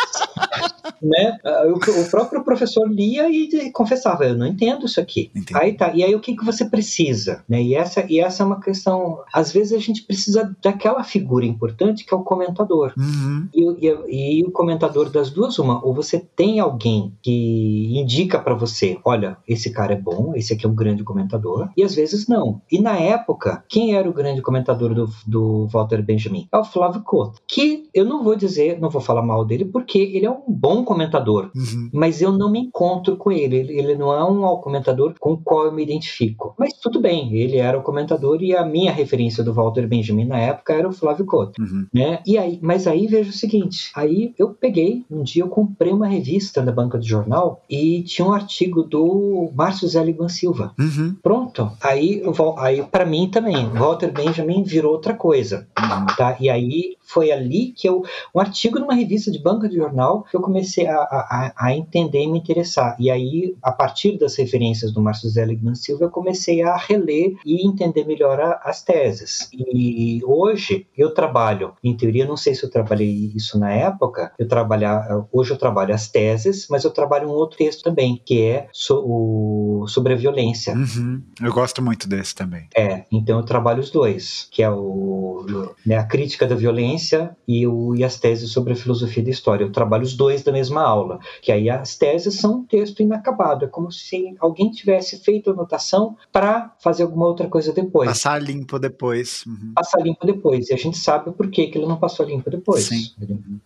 né? 1.03 1.32
Ah, 1.45 1.63
O, 1.67 1.75
o 2.03 2.11
próprio 2.11 2.45
professor 2.45 2.89
lia 2.91 3.29
e 3.31 3.71
confessava, 3.73 4.25
eu 4.25 4.37
não 4.37 4.47
entendo 4.47 4.87
isso 4.87 5.01
aqui. 5.01 5.31
Entendi. 5.35 5.53
Aí 5.55 5.73
tá, 5.75 5.93
e 5.95 6.03
aí 6.03 6.15
o 6.15 6.21
que, 6.21 6.37
que 6.37 6.45
você 6.45 6.65
precisa? 6.65 7.45
Né? 7.49 7.63
E, 7.63 7.75
essa, 7.75 8.05
e 8.09 8.19
essa 8.21 8.43
é 8.43 8.47
uma 8.47 8.61
questão, 8.61 9.19
às 9.33 9.53
vezes 9.53 9.73
a 9.73 9.79
gente 9.79 10.03
precisa 10.03 10.55
daquela 10.63 11.03
figura 11.05 11.45
importante 11.47 12.05
que 12.05 12.13
é 12.15 12.17
o 12.17 12.23
comentador. 12.23 12.93
Uhum. 12.97 13.49
E, 13.55 13.65
o- 13.65 13.77
e 14.09 14.23
e 14.43 14.45
o 14.45 14.51
comentador 14.51 15.11
das 15.11 15.31
duas, 15.31 15.59
uma, 15.59 15.85
ou 15.85 15.93
você 15.95 16.19
tem 16.19 16.59
alguém 16.61 17.13
que 17.23 17.99
indica 17.99 18.39
pra 18.39 18.55
você, 18.55 18.99
olha, 19.05 19.37
esse 19.47 19.71
cara 19.73 19.93
é 19.95 19.97
bom, 20.01 20.33
esse 20.35 20.53
aqui 20.55 20.65
é 20.67 20.69
um 20.69 20.75
grande 20.75 21.03
comentador, 21.05 21.69
e 21.77 21.83
às 21.83 21.95
vezes 21.95 22.27
não. 22.29 22.61
E 22.71 22.81
na 22.81 22.97
época, 22.99 23.65
quem 23.69 23.95
era 23.95 24.09
o 24.09 24.13
grande 24.13 24.41
comentador 24.43 24.95
do, 24.95 25.09
do 25.27 25.67
Walter 25.69 26.03
Benjamin? 26.03 26.49
É 26.53 26.57
o 26.59 26.65
Flávio 26.65 27.03
Couto, 27.03 27.41
que 27.47 27.89
eu 27.95 28.05
não 28.05 28.23
vou 28.25 28.35
dizer, 28.37 28.81
não 28.81 28.91
vou 28.91 29.01
falar 29.03 29.23
mal 29.23 29.45
dele, 29.45 29.65
porque 29.65 29.99
ele 29.99 30.27
é 30.27 30.31
um 30.31 30.43
bom 30.49 30.85
comentador, 30.85 31.12
Uhum. 31.55 31.91
mas 31.93 32.21
eu 32.23 32.33
não 32.33 32.51
me 32.51 32.61
encontro 32.61 33.17
com 33.17 33.31
ele. 33.31 33.57
Ele, 33.57 33.79
ele 33.79 33.95
não 33.95 34.13
é 34.13 34.23
um 34.25 34.43
comentador 34.57 35.15
com 35.19 35.33
o 35.33 35.39
qual 35.39 35.65
eu 35.67 35.73
me 35.73 35.83
identifico. 35.83 36.55
Mas 36.59 36.73
tudo 36.75 37.01
bem, 37.01 37.35
ele 37.37 37.57
era 37.59 37.79
o 37.79 37.83
comentador 37.83 38.43
e 38.43 38.55
a 38.57 38.65
minha 38.65 38.93
referência 38.93 39.43
do 39.45 39.53
Walter 39.53 39.87
Benjamin 39.87 40.25
na 40.25 40.39
época 40.39 40.73
era 40.73 40.89
o 40.89 40.93
Flávio 40.93 41.25
Couto 41.27 41.61
Uhum. 41.61 41.87
né? 41.93 42.21
E 42.27 42.39
aí, 42.39 42.59
mas 42.63 42.87
aí 42.87 43.07
veja 43.07 43.31
o 43.31 43.33
seguinte, 43.33 43.91
aí 43.95 44.35
eu 44.39 44.51
peguei, 44.51 45.05
um 45.11 45.23
dia 45.23 45.43
eu 45.43 45.49
comprei 45.49 45.93
uma 45.93 46.07
revista 46.07 46.63
na 46.63 46.73
banca 46.73 46.99
de 46.99 47.09
jornal 47.09 47.63
e 47.69 48.03
tinha 48.03 48.27
um 48.27 48.33
artigo 48.33 48.83
do 48.83 49.51
Márcio 49.55 49.89
Zé 49.89 50.03
Liban 50.03 50.29
Silva. 50.29 50.73
Uhum. 50.79 51.17
Pronto. 51.23 51.71
Aí, 51.81 52.23
aí 52.59 52.83
para 52.83 53.05
mim 53.05 53.29
também, 53.31 53.67
Walter 53.71 54.13
Benjamin 54.13 54.63
virou 54.63 54.93
outra 54.93 55.15
coisa, 55.15 55.67
Uhum. 55.79 56.07
tá? 56.17 56.37
E 56.41 56.49
aí 56.49 56.97
foi 57.05 57.31
ali 57.31 57.73
que 57.77 57.89
eu, 57.89 58.03
um 58.35 58.41
artigo 58.41 58.79
numa 58.79 58.95
revista 58.95 59.31
de 59.31 59.39
banca 59.39 59.69
de 59.69 59.77
jornal, 59.77 60.25
que 60.31 60.37
eu 60.37 60.41
comecei 60.41 60.87
a, 60.87 61.02
a, 61.03 61.53
a 61.57 61.75
entender 61.77 62.23
e 62.23 62.27
me 62.29 62.39
interessar. 62.39 62.97
E 62.99 63.11
aí, 63.11 63.55
a 63.63 63.73
partir 63.73 64.19
das 64.19 64.37
referências 64.37 64.93
do 64.93 65.01
Márcio 65.03 65.29
Zé 65.29 65.45
Ligman 65.45 65.75
Silva, 65.75 66.05
eu 66.05 66.11
comecei 66.11 66.63
a 66.63 66.77
reler 66.77 67.35
e 67.45 67.67
entender 67.67 68.05
melhor 68.05 68.41
a- 68.41 68.61
as 68.65 68.83
teses. 68.83 69.49
E 69.53 70.21
hoje 70.25 70.87
eu 70.97 71.13
trabalho, 71.15 71.73
em 71.83 71.97
teoria, 71.97 72.27
não 72.27 72.37
sei 72.37 72.55
se 72.55 72.65
eu 72.65 72.71
trabalhei 72.71 73.33
isso 73.35 73.59
na 73.59 73.73
época, 73.73 74.33
eu 74.39 74.47
trabalhar, 74.49 75.27
hoje 75.33 75.51
eu 75.53 75.57
trabalho 75.59 75.95
as 75.95 76.09
teses, 76.09 76.67
mas 76.71 76.85
eu 76.85 76.91
trabalho 76.91 77.29
um 77.29 77.33
outro 77.33 77.57
texto 77.59 77.83
também, 77.83 78.21
que 78.25 78.43
é 78.43 78.69
so- 78.73 79.03
o- 79.05 79.87
sobre 79.89 80.13
a 80.13 80.17
violência. 80.17 80.75
Uhum. 80.75 81.23
Eu 81.43 81.53
gosto 81.53 81.83
muito 81.83 82.09
desse 82.09 82.35
também. 82.35 82.67
É, 82.77 83.05
então 83.11 83.39
eu 83.39 83.45
trabalho 83.45 83.81
os 83.81 83.91
dois, 83.91 84.49
que 84.51 84.63
é 84.63 84.71
o, 84.71 85.45
né, 85.85 85.97
a 85.97 86.05
crítica 86.05 86.47
da 86.47 86.55
violência 86.55 87.37
e, 87.47 87.67
o, 87.67 87.95
e 87.95 88.05
as 88.05 88.19
teses 88.19 88.51
sobre 88.51 88.73
a 88.73 88.77
filosofia 88.77 89.23
da 89.23 89.31
história. 89.31 89.65
Eu 89.65 89.73
trabalho 89.73 90.03
os 90.05 90.15
dois 90.17 90.43
da 90.43 90.53
mesma 90.53 90.83
aula. 90.93 91.19
Que 91.41 91.51
aí 91.51 91.69
as 91.69 91.97
teses 91.97 92.39
são 92.39 92.59
um 92.59 92.65
texto 92.65 93.03
inacabado, 93.03 93.65
é 93.65 93.69
como 93.69 93.91
se 93.91 94.35
alguém 94.39 94.71
tivesse 94.71 95.19
feito 95.19 95.51
anotação 95.51 96.17
para 96.31 96.75
fazer 96.79 97.03
alguma 97.03 97.27
outra 97.27 97.49
coisa 97.49 97.73
depois. 97.73 98.09
Passar 98.09 98.41
limpo 98.41 98.79
depois. 98.79 99.45
Uhum. 99.47 99.73
Passar 99.75 100.01
limpo 100.01 100.27
depois. 100.27 100.71
E 100.71 100.75
a 100.75 100.77
gente 100.77 100.99
sabe 100.99 101.33
por 101.33 101.51
que, 101.51 101.63
ele 101.75 101.87
não 101.87 101.97
passou 101.97 102.27
limpo 102.27 102.51
depois. 102.51 102.85
Sim. 102.85 103.11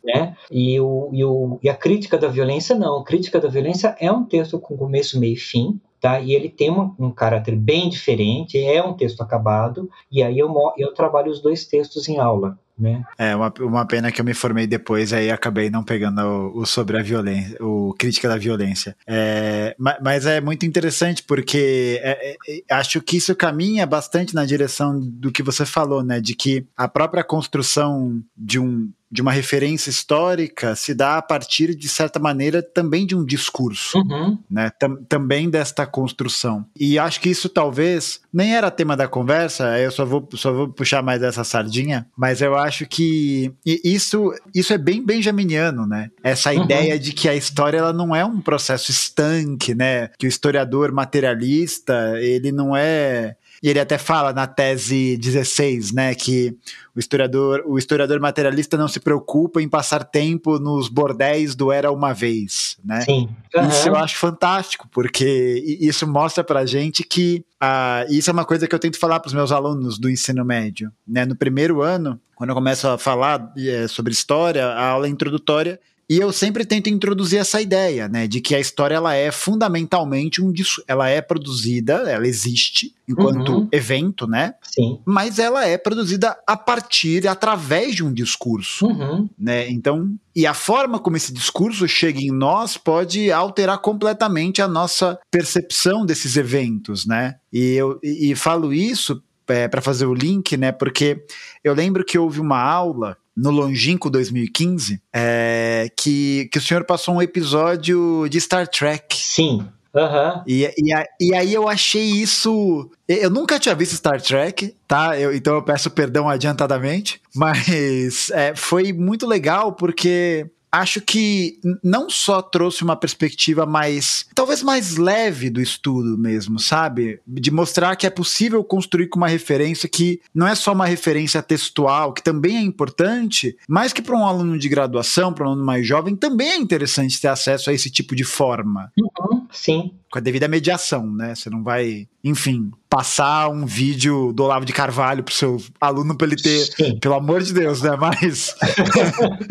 Né? 0.04 0.36
E, 0.50 0.80
o, 0.80 1.10
e, 1.12 1.24
o, 1.24 1.58
e 1.62 1.68
a 1.68 1.74
crítica 1.74 2.16
da 2.16 2.28
violência, 2.28 2.74
não. 2.74 2.98
A 3.00 3.04
crítica 3.04 3.40
da 3.40 3.48
violência 3.48 3.96
é 3.98 4.10
um 4.10 4.24
texto 4.24 4.58
com 4.58 4.76
começo, 4.76 5.18
meio 5.18 5.34
e 5.34 5.36
fim. 5.36 5.80
Tá? 6.00 6.20
E 6.20 6.34
ele 6.34 6.48
tem 6.48 6.70
uma, 6.70 6.94
um 6.98 7.10
caráter 7.10 7.56
bem 7.56 7.88
diferente, 7.88 8.62
é 8.62 8.82
um 8.82 8.92
texto 8.92 9.22
acabado, 9.22 9.90
e 10.12 10.22
aí 10.22 10.38
eu, 10.38 10.54
eu 10.76 10.92
trabalho 10.92 11.32
os 11.32 11.40
dois 11.40 11.64
textos 11.64 12.06
em 12.08 12.18
aula. 12.18 12.58
Né? 12.78 13.02
É, 13.16 13.34
uma, 13.34 13.52
uma 13.60 13.86
pena 13.86 14.12
que 14.12 14.20
eu 14.20 14.24
me 14.24 14.34
formei 14.34 14.66
depois, 14.66 15.12
aí 15.12 15.30
acabei 15.30 15.70
não 15.70 15.82
pegando 15.82 16.20
o, 16.20 16.60
o 16.60 16.66
sobre 16.66 16.98
a 16.98 17.02
violência, 17.02 17.56
o 17.60 17.94
crítica 17.98 18.28
da 18.28 18.36
violência. 18.36 18.94
É, 19.06 19.74
mas, 19.78 20.26
é 20.26 20.40
muito 20.40 20.66
interessante 20.66 21.22
porque 21.22 22.00
é, 22.02 22.32
é, 22.32 22.36
é, 22.48 22.74
acho 22.74 23.00
que 23.00 23.16
isso 23.16 23.34
caminha 23.34 23.86
bastante 23.86 24.34
na 24.34 24.44
direção 24.44 24.98
do 25.00 25.32
que 25.32 25.42
você 25.42 25.64
falou, 25.64 26.02
né? 26.02 26.20
De 26.20 26.34
que 26.34 26.66
a 26.76 26.86
própria 26.86 27.24
construção 27.24 28.20
de 28.36 28.58
um 28.58 28.90
de 29.10 29.22
uma 29.22 29.32
referência 29.32 29.90
histórica 29.90 30.74
se 30.74 30.94
dá 30.94 31.16
a 31.16 31.22
partir, 31.22 31.74
de 31.74 31.88
certa 31.88 32.18
maneira, 32.18 32.62
também 32.62 33.06
de 33.06 33.14
um 33.14 33.24
discurso, 33.24 33.98
uhum. 33.98 34.38
né? 34.50 34.70
Tam, 34.78 34.96
também 35.08 35.48
desta 35.48 35.86
construção. 35.86 36.66
E 36.78 36.98
acho 36.98 37.20
que 37.20 37.28
isso 37.28 37.48
talvez 37.48 38.20
nem 38.32 38.54
era 38.54 38.70
tema 38.70 38.96
da 38.96 39.08
conversa, 39.08 39.78
eu 39.78 39.90
só 39.90 40.04
vou, 40.04 40.28
só 40.34 40.52
vou 40.52 40.68
puxar 40.68 41.02
mais 41.02 41.22
essa 41.22 41.44
sardinha, 41.44 42.06
mas 42.16 42.42
eu 42.42 42.56
acho 42.56 42.86
que 42.86 43.52
isso, 43.64 44.34
isso 44.54 44.72
é 44.72 44.78
bem 44.78 45.04
benjaminiano, 45.04 45.86
né? 45.86 46.10
Essa 46.22 46.52
uhum. 46.52 46.64
ideia 46.64 46.98
de 46.98 47.12
que 47.12 47.28
a 47.28 47.34
história 47.34 47.78
ela 47.78 47.92
não 47.92 48.14
é 48.14 48.24
um 48.24 48.40
processo 48.40 48.90
estanque, 48.90 49.74
né? 49.74 50.08
Que 50.18 50.26
o 50.26 50.28
historiador 50.28 50.92
materialista, 50.92 52.14
ele 52.20 52.50
não 52.50 52.76
é 52.76 53.36
e 53.62 53.68
ele 53.68 53.80
até 53.80 53.98
fala 53.98 54.32
na 54.32 54.46
tese 54.46 55.16
16, 55.16 55.92
né, 55.92 56.14
que 56.14 56.56
o 56.94 56.98
historiador, 56.98 57.62
o 57.66 57.78
historiador 57.78 58.20
materialista 58.20 58.76
não 58.76 58.88
se 58.88 59.00
preocupa 59.00 59.60
em 59.60 59.68
passar 59.68 60.04
tempo 60.04 60.58
nos 60.58 60.88
bordéis 60.88 61.54
do 61.54 61.70
Era 61.70 61.90
Uma 61.90 62.12
Vez, 62.12 62.76
né? 62.84 63.02
Sim. 63.02 63.28
Uhum. 63.54 63.68
Isso 63.68 63.88
eu 63.88 63.96
acho 63.96 64.16
fantástico, 64.16 64.88
porque 64.90 65.62
isso 65.80 66.06
mostra 66.06 66.42
pra 66.42 66.64
gente 66.64 67.02
que 67.02 67.44
ah, 67.60 68.04
isso 68.08 68.30
é 68.30 68.32
uma 68.32 68.44
coisa 68.44 68.66
que 68.66 68.74
eu 68.74 68.78
tento 68.78 68.98
falar 68.98 69.20
para 69.20 69.28
os 69.28 69.34
meus 69.34 69.52
alunos 69.52 69.98
do 69.98 70.10
ensino 70.10 70.44
médio, 70.44 70.92
né? 71.06 71.24
No 71.24 71.34
primeiro 71.34 71.82
ano, 71.82 72.20
quando 72.34 72.50
eu 72.50 72.54
começo 72.54 72.86
a 72.86 72.98
falar 72.98 73.52
é, 73.56 73.88
sobre 73.88 74.12
história, 74.12 74.66
a 74.66 74.88
aula 74.88 75.08
introdutória 75.08 75.80
e 76.08 76.18
eu 76.18 76.32
sempre 76.32 76.64
tento 76.64 76.88
introduzir 76.88 77.38
essa 77.38 77.60
ideia, 77.60 78.08
né, 78.08 78.26
de 78.26 78.40
que 78.40 78.54
a 78.54 78.60
história 78.60 78.94
ela 78.94 79.14
é 79.14 79.30
fundamentalmente 79.32 80.42
um 80.42 80.52
ela 80.86 81.08
é 81.08 81.20
produzida, 81.20 81.94
ela 82.08 82.26
existe 82.26 82.94
enquanto 83.08 83.52
uhum. 83.52 83.68
evento, 83.70 84.26
né? 84.26 84.54
Sim. 84.62 84.98
Mas 85.04 85.38
ela 85.38 85.66
é 85.66 85.78
produzida 85.78 86.36
a 86.46 86.56
partir, 86.56 87.26
através 87.28 87.94
de 87.94 88.04
um 88.04 88.12
discurso, 88.12 88.86
uhum. 88.86 89.28
né? 89.38 89.68
Então, 89.70 90.14
e 90.34 90.46
a 90.46 90.54
forma 90.54 90.98
como 90.98 91.16
esse 91.16 91.32
discurso 91.32 91.86
chega 91.86 92.20
em 92.20 92.30
nós 92.30 92.76
pode 92.76 93.30
alterar 93.30 93.78
completamente 93.78 94.60
a 94.60 94.68
nossa 94.68 95.18
percepção 95.30 96.04
desses 96.04 96.36
eventos, 96.36 97.06
né? 97.06 97.36
E 97.52 97.74
eu 97.74 97.98
e, 98.02 98.32
e 98.32 98.34
falo 98.34 98.72
isso 98.72 99.22
é, 99.48 99.68
para 99.68 99.80
fazer 99.80 100.06
o 100.06 100.14
link, 100.14 100.56
né? 100.56 100.72
Porque 100.72 101.24
eu 101.62 101.74
lembro 101.74 102.04
que 102.04 102.18
houve 102.18 102.40
uma 102.40 102.60
aula 102.60 103.16
no 103.36 103.50
longínquo 103.50 104.08
2015, 104.08 105.00
é, 105.12 105.88
que, 105.96 106.48
que 106.50 106.58
o 106.58 106.60
senhor 106.60 106.84
passou 106.84 107.16
um 107.16 107.22
episódio 107.22 108.26
de 108.28 108.40
Star 108.40 108.66
Trek. 108.66 109.16
Sim. 109.16 109.68
Uhum. 109.96 110.42
E, 110.46 110.64
e, 110.76 110.92
e, 111.20 111.34
aí 111.34 111.54
eu 111.54 111.66
achei 111.66 112.04
isso. 112.04 112.90
Eu 113.08 113.30
nunca 113.30 113.58
tinha 113.58 113.74
visto 113.74 113.96
Star 113.96 114.20
Trek, 114.20 114.74
tá? 114.86 115.18
Eu, 115.18 115.34
então 115.34 115.54
eu 115.54 115.62
peço 115.62 115.90
perdão 115.90 116.28
adiantadamente. 116.28 117.20
Mas 117.34 118.30
é, 118.30 118.54
foi 118.54 118.92
muito 118.92 119.26
legal 119.26 119.72
porque 119.72 120.46
acho 120.70 121.00
que 121.00 121.58
não 121.82 122.10
só 122.10 122.42
trouxe 122.42 122.82
uma 122.82 122.96
perspectiva 122.96 123.64
mais, 123.64 124.26
talvez 124.34 124.62
mais 124.62 124.96
leve 124.96 125.48
do 125.50 125.60
estudo 125.60 126.18
mesmo, 126.18 126.58
sabe? 126.58 127.20
De 127.26 127.50
mostrar 127.50 127.96
que 127.96 128.06
é 128.06 128.10
possível 128.10 128.62
construir 128.62 129.08
com 129.08 129.18
uma 129.18 129.28
referência 129.28 129.88
que 129.88 130.20
não 130.34 130.46
é 130.46 130.54
só 130.54 130.72
uma 130.72 130.86
referência 130.86 131.42
textual, 131.42 132.12
que 132.12 132.22
também 132.22 132.56
é 132.56 132.60
importante, 132.60 133.56
mas 133.68 133.92
que 133.92 134.02
para 134.02 134.16
um 134.16 134.26
aluno 134.26 134.58
de 134.58 134.68
graduação, 134.68 135.32
para 135.32 135.44
um 135.46 135.50
aluno 135.52 135.64
mais 135.64 135.86
jovem, 135.86 136.14
também 136.14 136.50
é 136.50 136.56
interessante 136.56 137.20
ter 137.20 137.28
acesso 137.28 137.70
a 137.70 137.72
esse 137.72 137.90
tipo 137.90 138.14
de 138.14 138.24
forma. 138.24 138.92
Uhum, 138.98 139.35
sim. 139.56 139.92
Com 140.10 140.18
a 140.18 140.20
devida 140.20 140.46
mediação, 140.46 141.06
né? 141.12 141.34
Você 141.34 141.50
não 141.50 141.62
vai, 141.62 142.06
enfim, 142.22 142.70
passar 142.88 143.48
um 143.48 143.66
vídeo 143.66 144.32
do 144.32 144.44
Olavo 144.44 144.64
de 144.64 144.72
Carvalho 144.72 145.22
pro 145.22 145.34
seu 145.34 145.60
aluno 145.80 146.16
para 146.16 146.28
ele 146.28 146.36
ter, 146.36 146.66
Sim. 146.74 146.98
pelo 146.98 147.14
amor 147.14 147.42
de 147.42 147.52
Deus, 147.52 147.82
né? 147.82 147.96
Mas, 147.96 148.54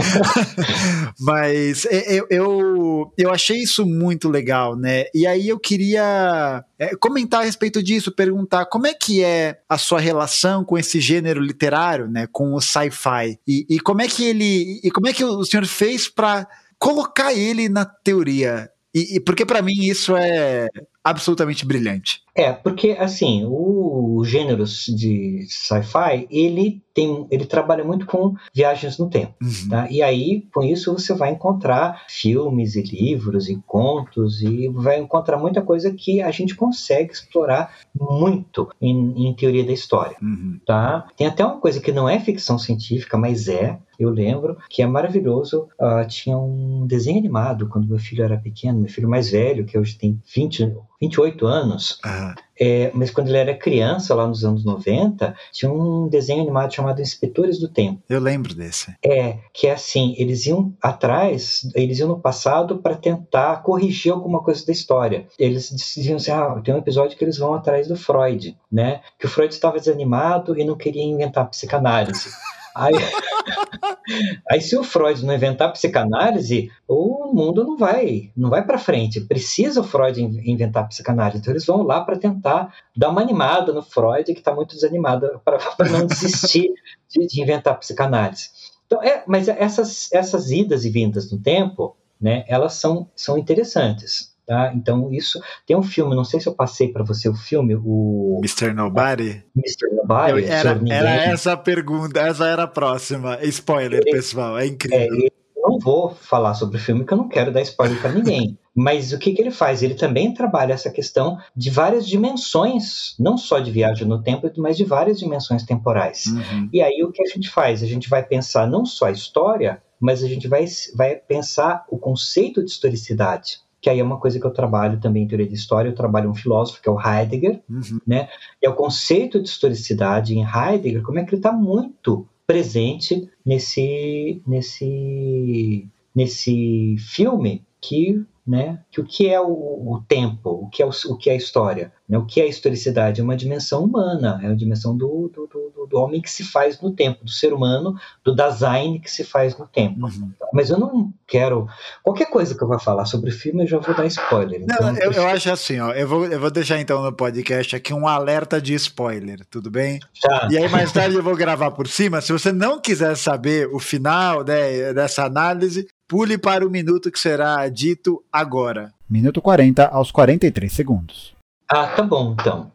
mas 1.20 1.86
eu, 1.86 2.28
eu, 2.30 3.14
eu 3.18 3.32
achei 3.32 3.58
isso 3.58 3.86
muito 3.86 4.30
legal, 4.30 4.76
né? 4.76 5.06
E 5.14 5.28
aí 5.28 5.50
eu 5.50 5.60
queria 5.60 6.64
é, 6.80 6.96
comentar 6.96 7.42
a 7.42 7.44
respeito 7.44 7.84
disso, 7.84 8.16
perguntar 8.16 8.66
como 8.66 8.88
é 8.88 8.94
que 8.94 9.24
é 9.24 9.60
a 9.68 9.78
sua 9.78 10.00
relação 10.00 10.64
com 10.64 10.78
esse 10.78 11.00
gênero 11.00 11.42
literário, 11.42 12.08
né? 12.08 12.28
Com 12.32 12.54
o 12.54 12.62
sci-fi 12.62 13.38
e, 13.48 13.66
e 13.70 13.80
como 13.80 14.02
é 14.02 14.08
que 14.08 14.24
ele 14.24 14.80
e 14.84 14.90
como 14.90 15.08
é 15.08 15.14
que 15.14 15.24
o 15.24 15.44
senhor 15.44 15.66
fez 15.66 16.08
para 16.08 16.48
colocar 16.80 17.34
ele 17.34 17.70
na 17.70 17.86
teoria 17.86 18.70
e, 19.18 19.20
porque 19.20 19.46
para 19.46 19.62
mim 19.62 19.74
isso 19.74 20.16
é 20.16 20.68
absolutamente 21.04 21.66
brilhante. 21.66 22.25
É, 22.36 22.52
porque 22.52 22.92
assim, 22.92 23.46
o, 23.46 24.18
o 24.18 24.26
gênero 24.26 24.66
de 24.66 25.46
sci-fi, 25.48 26.28
ele 26.30 26.84
tem, 26.94 27.28
ele 27.30 27.46
trabalha 27.46 27.84
muito 27.84 28.06
com 28.06 28.36
viagens 28.54 28.98
no 28.98 29.10
tempo, 29.10 29.34
uhum. 29.42 29.70
tá? 29.70 29.88
E 29.90 30.02
aí, 30.02 30.48
com 30.54 30.64
isso 30.64 30.94
você 30.94 31.14
vai 31.14 31.32
encontrar 31.32 32.06
filmes 32.10 32.76
e 32.76 32.82
livros 32.82 33.50
e 33.50 33.62
contos 33.66 34.42
e 34.42 34.70
vai 34.70 35.00
encontrar 35.00 35.38
muita 35.38 35.62
coisa 35.62 35.94
que 35.94 36.22
a 36.22 36.32
gente 36.32 36.56
consegue 36.56 37.12
explorar 37.12 37.74
muito 37.94 38.70
em, 38.82 39.28
em 39.28 39.34
teoria 39.34 39.66
da 39.66 39.74
história, 39.74 40.18
uhum. 40.22 40.60
tá? 40.66 41.08
Tem 41.18 41.28
até 41.28 41.46
uma 41.46 41.60
coisa 41.60 41.80
que 41.80 41.92
não 41.92 42.08
é 42.08 42.20
ficção 42.20 42.58
científica, 42.58 43.18
mas 43.18 43.48
é, 43.48 43.78
eu 44.00 44.10
lembro, 44.10 44.58
que 44.70 44.82
é 44.82 44.88
maravilhoso. 44.88 45.68
Uh, 45.80 46.08
tinha 46.08 46.38
um 46.38 46.86
desenho 46.86 47.18
animado 47.18 47.68
quando 47.68 47.88
meu 47.88 48.00
filho 48.00 48.24
era 48.24 48.38
pequeno, 48.38 48.80
meu 48.80 48.90
filho 48.90 49.10
mais 49.10 49.30
velho, 49.30 49.66
que 49.66 49.78
hoje 49.78 49.98
tem 49.98 50.22
20 50.34 50.74
28 51.02 51.46
anos, 51.46 52.00
uhum. 52.28 52.34
é, 52.60 52.92
mas 52.94 53.12
quando 53.12 53.30
ele 53.30 53.38
era 53.38 53.58
criança, 53.58 54.16
lá 54.16 54.28
nos 54.28 54.44
anos 54.44 54.64
90, 54.64 55.36
tinha 55.52 55.72
um 55.72 56.08
desenho 56.08 56.42
animado 56.42 56.74
chamado 56.74 57.02
Inspetores 57.02 57.60
do 57.60 57.68
Tempo. 57.68 58.02
Eu 58.10 58.20
lembro 58.20 58.54
desse. 58.54 58.96
É, 59.04 59.38
que 59.54 59.68
é 59.68 59.74
assim, 59.74 60.16
eles 60.18 60.46
iam 60.46 60.74
atrás, 60.82 61.70
eles 61.76 62.00
iam 62.00 62.10
no 62.10 62.20
passado 62.20 62.78
para 62.78 62.96
tentar 62.96 63.62
corrigir 63.64 64.12
alguma 64.12 64.42
coisa 64.42 64.66
da 64.66 64.72
história. 64.72 65.28
Eles 65.38 65.70
diziam 65.70 66.18
assim, 66.18 66.32
ah, 66.32 66.62
tem 66.64 66.74
um 66.74 66.80
episódio 66.80 67.18
que 67.18 67.24
eles 67.24 67.38
vão 67.38 67.54
atrás 67.54 67.88
do 67.88 67.96
Freud, 67.96 68.58
né? 68.72 69.02
Que 69.20 69.26
o 69.26 69.30
Freud 69.30 69.54
estava 69.54 69.80
desanimado 69.80 70.58
e 70.60 70.64
não 70.64 70.76
queria 70.76 71.04
inventar 71.04 71.50
psicanálise. 71.50 72.30
Aí, 72.76 72.94
aí 74.52 74.60
se 74.60 74.78
o 74.78 74.84
Freud 74.84 75.26
não 75.26 75.34
inventar 75.34 75.72
psicanálise, 75.72 76.70
o 76.86 77.32
mundo 77.34 77.64
não 77.64 77.78
vai, 77.78 78.32
não 78.36 78.50
vai 78.50 78.66
para 78.66 78.78
frente. 78.78 79.22
Precisa 79.22 79.80
o 79.80 79.84
Freud 79.84 80.20
inventar 80.22 80.88
psicanálise. 80.90 81.38
Então 81.40 81.54
eles 81.54 81.66
vão 81.66 81.84
lá 81.84 82.02
para 82.04 82.20
tentar 82.20 82.74
dar 82.96 83.10
uma 83.10 83.22
animada 83.22 83.72
no 83.72 83.82
Freud 83.82 84.26
que 84.26 84.40
está 84.40 84.54
muito 84.54 84.76
desanimado 84.76 85.42
para 85.46 85.90
não 85.90 86.06
desistir 86.06 86.74
de, 87.10 87.26
de, 87.26 87.42
inventar 87.42 87.80
psicanálise. 87.80 88.50
Então, 88.86 89.02
é, 89.02 89.24
mas 89.26 89.48
essas, 89.48 90.12
essas 90.12 90.52
idas 90.52 90.84
e 90.84 90.90
vindas 90.90 91.32
no 91.32 91.40
tempo, 91.40 91.96
né, 92.20 92.44
elas 92.48 92.74
são, 92.74 93.10
são 93.16 93.38
interessantes. 93.38 94.35
Tá? 94.46 94.72
Então, 94.76 95.12
isso. 95.12 95.42
Tem 95.66 95.76
um 95.76 95.82
filme, 95.82 96.16
não 96.16 96.24
sei 96.24 96.40
se 96.40 96.48
eu 96.48 96.54
passei 96.54 96.90
para 96.90 97.04
você 97.04 97.28
o 97.28 97.34
filme, 97.34 97.76
o. 97.76 98.40
Mr. 98.44 98.74
Nobody? 98.74 99.44
Mr. 99.56 99.96
Nobody. 99.96 100.32
Eu, 100.32 100.38
era, 100.48 100.80
era 100.88 101.10
essa 101.26 101.54
a 101.54 101.58
pergunta, 101.58 102.20
essa 102.20 102.46
era 102.46 102.64
a 102.64 102.68
próxima. 102.68 103.40
Spoiler, 103.44 104.02
ele, 104.02 104.12
pessoal, 104.12 104.58
é 104.58 104.68
incrível. 104.68 105.00
É, 105.00 105.28
eu 105.66 105.70
não 105.72 105.80
vou 105.80 106.12
falar 106.12 106.54
sobre 106.54 106.78
o 106.78 106.80
filme, 106.80 107.02
porque 107.02 107.14
eu 107.16 107.18
não 107.18 107.28
quero 107.28 107.52
dar 107.52 107.62
spoiler 107.62 108.00
para 108.00 108.12
ninguém. 108.12 108.58
Mas 108.76 109.14
o 109.14 109.18
que, 109.18 109.34
que 109.34 109.42
ele 109.42 109.52
faz? 109.52 109.82
Ele 109.82 109.96
também 109.96 110.34
trabalha 110.34 110.74
essa 110.74 110.92
questão 110.92 111.38
de 111.56 111.70
várias 111.70 112.06
dimensões, 112.06 113.16
não 113.18 113.38
só 113.38 113.60
de 113.60 113.72
viagem 113.72 114.06
no 114.06 114.22
tempo, 114.22 114.52
mas 114.58 114.76
de 114.76 114.84
várias 114.84 115.18
dimensões 115.18 115.64
temporais. 115.64 116.26
Uhum. 116.26 116.70
E 116.74 116.82
aí 116.82 117.02
o 117.02 117.10
que 117.10 117.24
a 117.24 117.26
gente 117.26 117.50
faz? 117.50 117.82
A 117.82 117.86
gente 117.86 118.10
vai 118.10 118.22
pensar 118.22 118.68
não 118.68 118.86
só 118.86 119.06
a 119.06 119.12
história, 119.12 119.82
mas 119.98 120.22
a 120.22 120.28
gente 120.28 120.46
vai, 120.50 120.66
vai 120.94 121.16
pensar 121.16 121.86
o 121.90 121.98
conceito 121.98 122.62
de 122.62 122.70
historicidade 122.70 123.60
que 123.86 123.90
aí 123.92 124.00
é 124.00 124.04
uma 124.04 124.20
coisa 124.20 124.40
que 124.40 124.46
eu 124.48 124.52
trabalho 124.52 125.00
também 125.00 125.22
em 125.22 125.28
teoria 125.28 125.48
de 125.48 125.54
história, 125.54 125.88
eu 125.88 125.94
trabalho 125.94 126.28
um 126.28 126.34
filósofo 126.34 126.82
que 126.82 126.90
é 126.90 126.92
o 126.92 127.00
Heidegger, 127.00 127.62
uhum. 127.70 128.00
né? 128.06 128.30
E 128.60 128.66
é 128.66 128.70
o 128.70 128.74
conceito 128.74 129.40
de 129.40 129.48
historicidade 129.48 130.36
em 130.36 130.44
Heidegger, 130.44 131.04
como 131.04 131.20
é 131.20 131.24
que 131.24 131.30
ele 131.30 131.38
está 131.38 131.52
muito 131.52 132.28
presente 132.48 133.30
nesse, 133.46 134.42
nesse 134.48 135.88
nesse 136.16 136.96
filme 136.98 137.64
que 137.80 138.26
né? 138.46 138.80
Que 138.92 139.02
o 139.02 139.06
que 139.06 139.28
é 139.28 139.42
o, 139.42 139.48
o 139.48 140.04
tempo, 140.08 140.50
o 140.50 140.70
que 140.70 140.84
é 140.84 140.86
o, 140.86 140.90
o, 140.90 141.18
que 141.18 141.30
é 141.30 141.34
a 141.34 141.38
história, 141.38 141.92
né? 142.08 142.18
O 142.18 142.26
que 142.26 142.40
é 142.40 142.44
a 142.44 142.48
historicidade? 142.48 143.20
É 143.20 143.24
uma 143.24 143.36
dimensão 143.36 143.84
humana, 143.84 144.40
é 144.44 144.48
uma 144.48 144.56
dimensão 144.56 144.96
do, 144.96 145.32
do, 145.34 145.48
do, 145.48 145.88
do 145.88 145.98
homem 145.98 146.22
que 146.22 146.30
se 146.30 146.44
faz 146.44 146.80
no 146.80 146.92
tempo, 146.92 147.26
do 147.26 147.32
ser 147.32 147.54
humano, 147.54 147.96
do 148.24 148.36
design 148.36 149.00
que 149.00 149.10
se 149.10 149.24
faz 149.24 149.58
no 149.58 149.68
tempo. 149.68 150.06
Uhum. 150.06 150.32
Mas 150.54 150.70
eu 150.70 150.78
não 150.78 151.12
quero 151.28 151.68
qualquer 152.04 152.30
coisa 152.30 152.56
que 152.56 152.64
eu 152.64 152.68
vá 152.68 152.78
falar 152.78 153.06
sobre 153.06 153.32
o 153.32 153.34
filme, 153.34 153.64
eu 153.64 153.68
já 153.68 153.80
vou 153.80 153.96
dar 153.96 154.06
spoiler. 154.06 154.62
Então 154.62 154.94
não, 154.94 154.98
eu, 155.00 155.12
eu, 155.12 155.28
acho 155.28 155.52
assim, 155.52 155.80
ó, 155.80 155.92
eu 155.94 156.08
vou, 156.08 156.26
eu 156.26 156.40
vou 156.40 156.52
deixar 156.52 156.80
então 156.80 157.02
no 157.02 157.12
podcast 157.12 157.76
aqui 157.76 157.94
um 157.94 158.08
alerta 158.08 158.62
de 158.62 158.76
spoiler, 158.76 159.44
tudo 159.50 159.72
bem? 159.72 160.00
Tá. 160.22 160.48
E 160.52 160.58
aí 160.58 160.70
mais 160.70 160.92
tarde 160.92 161.16
eu 161.16 161.24
vou 161.24 161.36
gravar 161.36 161.72
por 161.72 161.88
cima. 161.88 162.22
Se 162.22 162.32
você 162.32 162.52
não 162.52 162.80
quiser 162.80 163.18
saber 163.18 163.68
o 163.74 163.80
final 163.80 164.44
né, 164.44 164.94
dessa 164.94 165.26
análise, 165.26 165.88
Pule 166.08 166.38
para 166.38 166.66
o 166.66 166.70
minuto 166.70 167.12
que 167.12 167.20
será 167.20 167.68
dito 167.68 168.24
agora. 168.32 168.94
Minuto 169.10 169.42
40 169.42 169.88
aos 169.88 170.12
43 170.12 170.72
segundos. 170.72 171.36
Ah, 171.68 171.88
tá 171.88 172.04
bom, 172.04 172.36
então. 172.40 172.72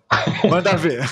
Manda 0.50 0.76
ver. 0.76 1.04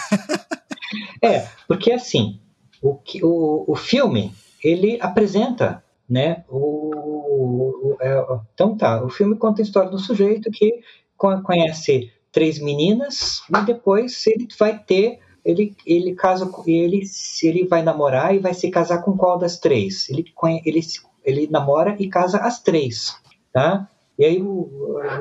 é, 1.22 1.46
porque 1.68 1.92
assim, 1.92 2.40
o, 2.82 2.98
o, 3.22 3.72
o 3.72 3.76
filme, 3.76 4.34
ele 4.62 4.98
apresenta, 5.00 5.82
né, 6.08 6.44
o, 6.48 7.92
o 7.92 7.96
é, 8.00 8.26
então 8.52 8.76
tá, 8.76 9.04
o 9.04 9.08
filme 9.08 9.36
conta 9.36 9.62
a 9.62 9.64
história 9.64 9.90
do 9.90 9.98
sujeito 9.98 10.50
que 10.50 10.80
conhece 11.16 12.12
três 12.32 12.58
meninas 12.58 13.42
e 13.48 13.60
depois 13.62 14.26
ele 14.26 14.48
vai 14.58 14.78
ter 14.78 15.20
ele, 15.44 15.74
ele 15.86 16.14
casa 16.14 16.46
com 16.46 16.62
ele 16.66 17.02
ele 17.42 17.66
vai 17.66 17.82
namorar 17.82 18.34
e 18.34 18.38
vai 18.38 18.54
se 18.54 18.70
casar 18.70 19.02
com 19.02 19.16
qual 19.16 19.38
das 19.38 19.58
três 19.58 20.08
ele 20.10 20.24
ele 20.64 20.82
ele 21.24 21.48
namora 21.50 21.96
e 21.98 22.08
casa 22.08 22.38
as 22.38 22.60
três, 22.60 23.16
tá? 23.52 23.88
E 24.18 24.24
aí 24.24 24.42
o, 24.42 24.68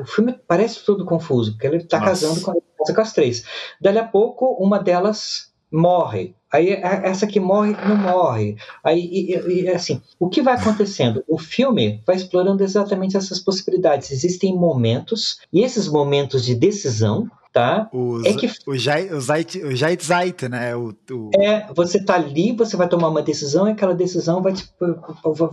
o 0.01 0.05
filme 0.05 0.35
parece 0.47 0.83
todo 0.83 1.05
confuso, 1.05 1.51
porque 1.51 1.67
ele 1.67 1.77
está 1.77 1.99
casando 1.99 2.41
com, 2.41 2.53
com 2.53 3.01
as 3.01 3.13
três. 3.13 3.45
Dali 3.79 3.99
a 3.99 4.07
pouco, 4.07 4.45
uma 4.59 4.79
delas 4.79 5.51
morre. 5.71 6.35
Aí 6.51 6.71
essa 6.71 7.27
que 7.27 7.39
morre 7.39 7.75
não 7.87 7.97
morre. 7.97 8.55
Aí 8.83 8.99
e, 9.01 9.63
e, 9.63 9.69
assim, 9.69 10.01
o 10.19 10.29
que 10.29 10.41
vai 10.41 10.55
acontecendo? 10.55 11.23
O 11.27 11.37
filme 11.37 12.01
vai 12.07 12.15
explorando 12.15 12.63
exatamente 12.63 13.17
essas 13.17 13.39
possibilidades. 13.39 14.11
Existem 14.11 14.55
momentos 14.55 15.39
e 15.51 15.61
esses 15.61 15.87
momentos 15.87 16.43
de 16.43 16.55
decisão 16.55 17.29
tá? 17.51 17.89
Os, 17.91 18.25
é 18.25 18.33
que 18.33 18.49
o 18.65 18.77
Jait, 18.77 19.11
o 19.11 19.17
o 19.67 19.75
Jait 19.75 20.03
Zait, 20.03 20.47
né? 20.47 20.75
O, 20.75 20.93
o... 21.11 21.31
É, 21.35 21.67
você 21.73 22.03
tá 22.03 22.15
ali, 22.15 22.51
você 22.51 22.77
vai 22.77 22.87
tomar 22.87 23.09
uma 23.09 23.21
decisão 23.21 23.67
e 23.67 23.71
aquela 23.71 23.95
decisão 23.95 24.41
vai 24.41 24.53
te, 24.53 24.67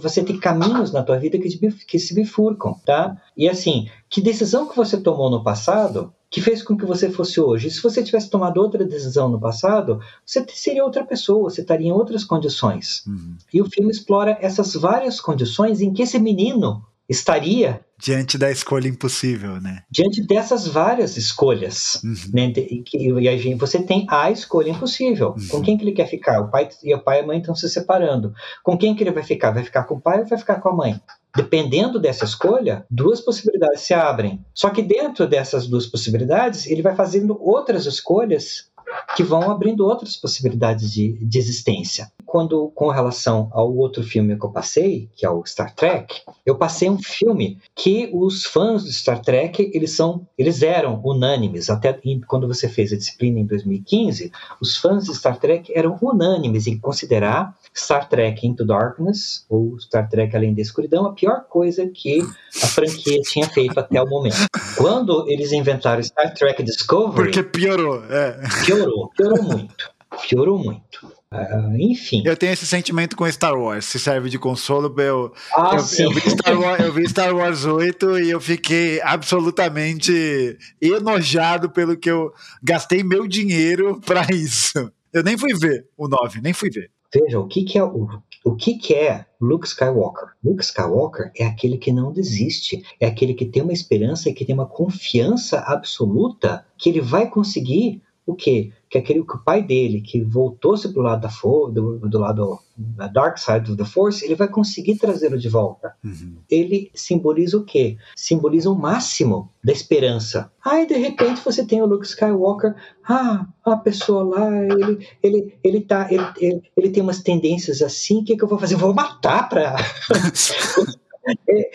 você 0.01 0.23
tem 0.23 0.39
caminhos 0.39 0.93
na 0.93 1.03
tua 1.03 1.19
vida 1.19 1.39
que, 1.39 1.49
te, 1.49 1.59
que 1.87 1.99
se 1.99 2.15
bifurcam, 2.15 2.75
tá? 2.85 3.17
E 3.37 3.49
assim, 3.49 3.89
que 4.09 4.21
decisão 4.21 4.69
que 4.69 4.77
você 4.77 4.97
tomou 4.97 5.31
no 5.31 5.43
passado 5.43 6.13
que 6.35 6.41
fez 6.41 6.65
com 6.65 6.77
que 6.77 6.85
você 6.85 7.09
fosse 7.09 7.41
hoje. 7.41 7.71
Se 7.71 7.81
você 7.81 8.03
tivesse 8.03 8.29
tomado 8.29 8.57
outra 8.57 8.85
decisão 8.85 9.29
no 9.29 9.39
passado, 9.39 10.01
você 10.27 10.45
seria 10.49 10.85
outra 10.85 11.05
pessoa, 11.05 11.49
você 11.49 11.61
estaria 11.61 11.87
em 11.87 11.93
outras 11.93 12.25
condições. 12.25 13.07
Uhum. 13.07 13.37
E 13.53 13.63
o 13.63 13.71
filme 13.71 13.93
explora 13.93 14.37
essas 14.41 14.75
várias 14.75 15.21
condições 15.21 15.81
em 15.81 15.93
que 15.93 16.03
esse 16.03 16.19
menino 16.19 16.85
estaria 17.09 17.81
diante 17.99 18.37
da 18.37 18.51
escolha 18.51 18.89
impossível, 18.89 19.61
né? 19.61 19.83
Diante 19.91 20.27
dessas 20.27 20.67
várias 20.67 21.17
escolhas, 21.17 22.01
uhum. 22.03 22.15
né? 22.33 22.53
E, 22.57 23.29
a 23.29 23.37
gente, 23.37 23.59
você 23.59 23.83
tem 23.83 24.07
a 24.11 24.31
escolha 24.31 24.71
impossível. 24.71 25.35
Uhum. 25.37 25.49
Com 25.49 25.63
quem 25.63 25.77
que 25.77 25.85
ele 25.85 25.93
quer 25.93 26.07
ficar? 26.07 26.41
O 26.41 26.51
pai 26.51 26.69
e 26.83 26.95
o 26.95 27.01
pai 27.01 27.21
e 27.21 27.23
a 27.23 27.27
mãe 27.27 27.39
estão 27.39 27.55
se 27.55 27.69
separando. 27.69 28.35
Com 28.63 28.77
quem 28.77 28.95
que 28.95 29.03
ele 29.03 29.11
vai 29.11 29.23
ficar? 29.23 29.53
Vai 29.53 29.65
ficar 29.65 29.85
com 29.85 29.95
o 29.95 30.01
pai 30.01 30.21
ou 30.21 30.27
vai 30.27 30.39
ficar 30.39 30.57
com 30.57 30.69
a 30.69 30.75
mãe? 30.75 31.01
Dependendo 31.37 31.99
dessa 31.99 32.25
escolha, 32.25 32.87
duas 32.91 33.21
possibilidades 33.21 33.81
se 33.81 33.93
abrem. 33.93 34.45
Só 34.55 34.71
que 34.71 34.83
dentro 34.83 35.27
dessas 35.27 35.67
duas 35.67 35.87
possibilidades, 35.87 36.67
ele 36.67 36.83
vai 36.83 36.95
fazendo 36.95 37.37
outras 37.41 37.87
escolhas 37.87 38.71
que 39.17 39.23
vão 39.23 39.51
abrindo 39.51 39.85
outras 39.85 40.17
possibilidades 40.17 40.93
de, 40.93 41.19
de 41.25 41.39
existência. 41.39 42.11
Quando, 42.35 42.73
com 42.75 42.89
relação 42.89 43.49
ao 43.53 43.73
outro 43.73 44.03
filme 44.03 44.37
que 44.37 44.45
eu 44.45 44.51
passei, 44.51 45.09
que 45.15 45.25
é 45.25 45.31
o 45.31 45.47
Star 45.47 45.73
Trek, 45.73 46.21
eu 46.45 46.57
passei 46.57 46.91
um 46.91 47.01
filme 47.01 47.61
que 47.77 48.11
os 48.13 48.45
fãs 48.45 48.83
do 48.83 48.91
Star 48.91 49.23
Trek, 49.23 49.71
eles 49.73 49.93
são, 49.93 50.27
eles 50.37 50.61
eram 50.61 51.01
unânimes, 51.05 51.71
até 51.71 51.97
quando 52.27 52.49
você 52.49 52.69
fez 52.69 52.93
a 52.93 52.97
disciplina 52.97 53.39
em 53.39 53.47
2015, 53.47 54.33
os 54.61 54.77
fãs 54.77 55.05
de 55.05 55.15
Star 55.15 55.39
Trek 55.39 55.73
eram 55.77 55.97
unânimes 56.03 56.67
em 56.67 56.77
considerar 56.77 57.55
Star 57.73 58.09
Trek 58.09 58.45
Into 58.45 58.67
Darkness, 58.67 59.47
ou 59.49 59.79
Star 59.79 60.09
Trek 60.09 60.35
Além 60.35 60.55
da 60.55 60.61
Escuridão, 60.61 61.07
a 61.07 61.13
pior 61.13 61.45
coisa 61.49 61.87
que 61.87 62.21
a 62.21 62.67
franquia 62.67 63.21
tinha 63.23 63.49
feito 63.49 63.79
até 63.79 64.03
o 64.03 64.09
momento. 64.09 64.49
Quando 64.77 65.25
eles 65.31 65.53
inventaram 65.53 66.03
Star 66.03 66.35
Trek 66.35 66.65
Discovery... 66.65 67.31
Porque 67.31 67.45
piorou, 67.45 68.03
é. 68.07 68.41
Piorou 68.67 69.09
piorou, 69.11 69.11
piorou 69.17 69.43
muito. 69.45 69.95
Piorou 70.29 70.59
muito. 70.59 71.14
Uh, 71.35 71.77
enfim. 71.77 72.23
Eu 72.25 72.37
tenho 72.37 72.53
esse 72.53 72.67
sentimento 72.67 73.17
com 73.17 73.31
Star 73.31 73.59
Wars, 73.59 73.87
se 73.87 73.99
serve 73.99 74.31
de 74.31 74.39
consolo. 74.39 74.95
Eu, 75.01 75.33
ah, 75.57 75.73
eu, 75.75 75.81
sim. 75.81 76.05
Eu, 76.05 76.11
vi 76.13 76.31
Star 76.31 76.61
Wars, 76.61 76.81
eu 76.81 76.93
vi 76.93 77.09
Star 77.09 77.35
Wars 77.35 77.65
8 77.65 78.19
e 78.21 78.31
eu 78.31 78.41
fiquei 78.41 79.01
absolutamente 79.03 80.57
enojado 80.81 81.71
pelo 81.71 81.97
que 81.97 82.11
eu 82.11 82.33
gastei 82.63 83.03
meu 83.03 83.27
dinheiro 83.27 84.01
para 84.07 84.27
isso. 84.33 84.93
Eu 85.13 85.23
nem 85.23 85.37
fui 85.37 85.55
ver 85.55 85.87
o 85.97 86.07
9, 86.07 86.41
nem 86.41 86.53
fui 86.53 86.71
ver. 86.71 86.91
Veja, 87.13 87.39
o 87.39 87.47
que, 87.47 87.65
que 87.65 87.79
é 87.79 87.85
o, 87.85 88.09
o 88.45 88.57
que, 88.57 88.75
que 88.75 88.93
é 88.93 89.25
Luke 89.41 89.67
Skywalker? 89.67 90.31
Luke 90.45 90.63
Skywalker 90.63 91.31
é 91.37 91.45
aquele 91.47 91.79
que 91.79 91.93
não 91.93 92.13
desiste, 92.13 92.85
é 93.01 93.07
aquele 93.07 93.35
que 93.35 93.47
tem 93.47 93.63
uma 93.63 93.73
esperança 93.73 94.29
e 94.29 94.35
que 94.35 94.45
tem 94.45 94.55
uma 94.55 94.67
confiança 94.67 95.61
absoluta 95.61 96.67
que 96.77 96.89
ele 96.91 97.01
vai 97.01 97.31
conseguir 97.31 98.03
o 98.27 98.35
quê? 98.35 98.73
Que 98.95 98.99
aquele 98.99 99.25
que 99.25 99.35
o 99.35 99.43
pai 99.43 99.61
dele, 99.61 100.01
que 100.01 100.23
voltou-se 100.23 100.89
para 100.89 101.01
o 101.01 101.03
lado 101.03 101.23
da 101.23 101.29
for, 101.29 101.69
do, 101.69 101.99
do, 101.99 102.17
lado 102.17 102.61
da 102.77 103.09
dark 103.09 103.39
side 103.39 103.69
of 103.73 103.77
the 103.77 103.85
force, 103.85 104.25
ele 104.25 104.37
vai 104.37 104.47
conseguir 104.47 104.99
trazê-lo 104.99 105.37
de 105.37 105.49
volta. 105.49 105.97
Uhum. 106.05 106.37
Ele 106.49 106.93
simboliza 106.95 107.59
o 107.59 107.65
quê? 107.65 107.97
Simboliza 108.15 108.71
o 108.71 108.79
máximo 108.79 109.51
da 109.65 109.73
esperança. 109.73 110.49
Aí 110.65 110.87
de 110.87 110.95
repente 110.95 111.41
você 111.45 111.67
tem 111.67 111.83
o 111.83 111.87
Luke 111.87 112.07
Skywalker, 112.07 112.77
ah, 113.09 113.49
a 113.65 113.77
pessoa 113.77 114.23
lá, 114.23 114.49
ele 114.65 115.09
ele 115.21 115.59
ele 115.65 115.81
tá 115.81 116.07
ele, 116.09 116.25
ele, 116.39 116.63
ele 116.77 116.91
tem 116.91 117.03
umas 117.03 117.21
tendências 117.21 117.83
assim, 117.83 118.21
o 118.21 118.25
que, 118.25 118.37
que 118.37 118.45
eu 118.45 118.49
vou 118.49 118.61
fazer? 118.61 118.75
Eu 118.75 118.79
vou 118.79 118.95
matar 118.95 119.49
para 119.49 119.75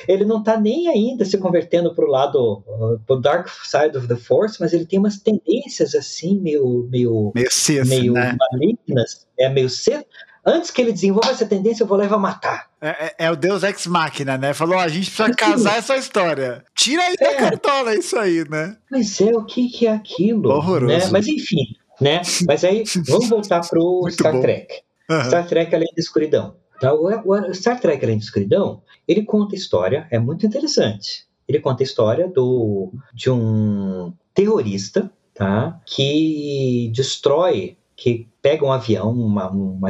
ele 0.07 0.25
não 0.25 0.39
está 0.39 0.59
nem 0.59 0.87
ainda 0.87 1.25
se 1.25 1.37
convertendo 1.37 1.93
para 1.93 2.05
o 2.05 2.09
lado, 2.09 2.63
uh, 2.67 2.99
pro 3.05 3.19
dark 3.19 3.47
side 3.63 3.97
of 3.97 4.07
the 4.07 4.15
force, 4.15 4.57
mas 4.59 4.73
ele 4.73 4.85
tem 4.85 4.99
umas 4.99 5.17
tendências 5.17 5.95
assim, 5.95 6.39
meio, 6.39 6.87
meio, 6.91 7.31
meio, 7.33 7.51
cedo, 7.51 7.87
meio 7.87 8.13
né? 8.13 8.37
malignas, 8.51 9.27
é 9.37 9.49
meio 9.49 9.69
cedo. 9.69 10.05
Antes 10.45 10.71
que 10.71 10.81
ele 10.81 10.93
desenvolva 10.93 11.31
essa 11.31 11.45
tendência, 11.45 11.83
eu 11.83 11.87
vou 11.87 11.97
levar 11.97 12.15
a 12.15 12.19
matar. 12.19 12.69
É, 12.81 12.89
é, 12.89 13.15
é, 13.19 13.31
o 13.31 13.35
Deus 13.35 13.61
Ex 13.61 13.85
Machina, 13.87 14.37
né? 14.37 14.53
Falou, 14.53 14.79
a 14.79 14.87
gente 14.87 15.11
precisa 15.11 15.35
casar 15.35 15.77
essa 15.77 15.97
história. 15.97 16.63
Tira 16.73 17.03
aí 17.03 17.15
é. 17.19 17.23
da 17.23 17.35
cartola 17.35 17.93
isso 17.93 18.17
aí, 18.17 18.47
né? 18.49 18.77
Mas 18.89 19.19
é, 19.19 19.35
o 19.35 19.43
que, 19.43 19.69
que 19.69 19.85
é 19.85 19.91
aquilo? 19.91 20.49
Horroroso. 20.49 21.05
Né? 21.05 21.09
Mas 21.11 21.27
enfim, 21.27 21.75
né? 21.99 22.21
Mas 22.47 22.63
aí, 22.63 22.83
vamos 23.07 23.27
voltar 23.29 23.61
pro 23.67 24.07
Star 24.11 24.33
bom. 24.33 24.41
Trek. 24.41 24.81
Uhum. 25.09 25.23
Star 25.25 25.47
Trek 25.47 25.75
Além 25.75 25.89
da 25.95 26.01
Escuridão. 26.01 26.55
Tá? 26.79 26.93
O 26.93 27.53
Star 27.53 27.79
Trek 27.79 28.03
Além 28.03 28.17
da 28.17 28.23
Escuridão, 28.23 28.81
ele 29.07 29.23
conta 29.23 29.55
a 29.55 29.57
história, 29.57 30.07
é 30.09 30.17
muito 30.17 30.45
interessante. 30.45 31.27
Ele 31.47 31.59
conta 31.59 31.83
a 31.83 31.85
história 31.85 32.27
do, 32.27 32.91
de 33.13 33.29
um 33.29 34.13
terrorista 34.33 35.11
tá? 35.33 35.81
que 35.85 36.91
destrói, 36.93 37.77
que 37.95 38.27
pega 38.41 38.65
um 38.65 38.71
avião, 38.71 39.11
uma, 39.11 39.49
uma, 39.49 39.89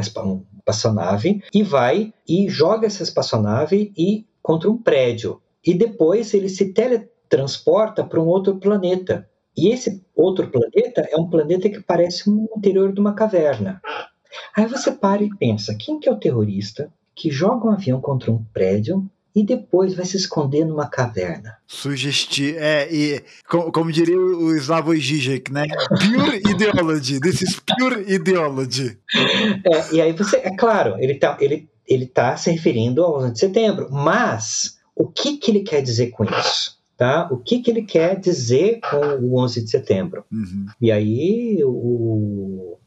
espaçonave, 0.60 1.42
e 1.52 1.62
vai 1.62 2.12
e 2.26 2.48
joga 2.48 2.86
essa 2.86 3.02
espaçonave 3.02 3.92
e 3.96 4.26
contra 4.42 4.70
um 4.70 4.76
prédio. 4.76 5.40
E 5.64 5.74
depois 5.74 6.32
ele 6.32 6.48
se 6.48 6.72
teletransporta 6.72 8.02
para 8.02 8.20
um 8.20 8.26
outro 8.26 8.56
planeta. 8.56 9.28
E 9.56 9.68
esse 9.68 10.02
outro 10.16 10.48
planeta 10.48 11.06
é 11.10 11.16
um 11.16 11.28
planeta 11.28 11.68
que 11.68 11.80
parece 11.80 12.30
um 12.30 12.46
interior 12.56 12.92
de 12.92 13.00
uma 13.00 13.14
caverna. 13.14 13.80
Aí 14.56 14.66
você 14.66 14.92
para 14.92 15.22
e 15.22 15.30
pensa, 15.36 15.74
quem 15.74 15.98
que 15.98 16.08
é 16.08 16.12
o 16.12 16.18
terrorista 16.18 16.92
que 17.14 17.30
joga 17.30 17.66
um 17.66 17.72
avião 17.72 18.00
contra 18.00 18.30
um 18.30 18.42
prédio 18.52 19.08
e 19.34 19.44
depois 19.44 19.94
vai 19.94 20.04
se 20.04 20.16
esconder 20.16 20.64
numa 20.64 20.88
caverna. 20.88 21.58
Sugesti 21.66 22.56
é, 22.56 22.92
e 22.92 23.22
como, 23.48 23.70
como 23.70 23.92
diria 23.92 24.18
o 24.18 24.54
Slavoj 24.56 24.98
Žižek, 24.98 25.52
né? 25.52 25.66
Pure 25.88 26.42
ideology. 26.50 27.20
This 27.20 27.42
is 27.42 27.60
pure 27.60 28.12
ideology. 28.12 28.98
É, 29.64 29.94
e 29.94 30.00
aí 30.00 30.12
você, 30.12 30.38
é 30.38 30.54
claro, 30.56 30.96
ele 30.98 31.14
tá, 31.14 31.36
ele, 31.40 31.68
ele 31.86 32.06
tá 32.06 32.36
se 32.36 32.50
referindo 32.50 33.04
ao 33.04 33.18
11 33.18 33.32
de 33.32 33.38
setembro, 33.38 33.88
mas 33.90 34.78
o 34.96 35.06
que 35.06 35.36
que 35.36 35.50
ele 35.50 35.60
quer 35.60 35.82
dizer 35.82 36.08
com 36.08 36.24
isso? 36.24 36.78
Tá? 36.96 37.28
O 37.30 37.38
que 37.38 37.60
que 37.60 37.70
ele 37.70 37.82
quer 37.82 38.18
dizer 38.18 38.80
com 38.80 39.24
o 39.24 39.38
11 39.38 39.64
de 39.64 39.70
setembro? 39.70 40.24
Uhum. 40.30 40.66
E 40.80 40.90
aí 40.92 41.58
o 41.64 42.78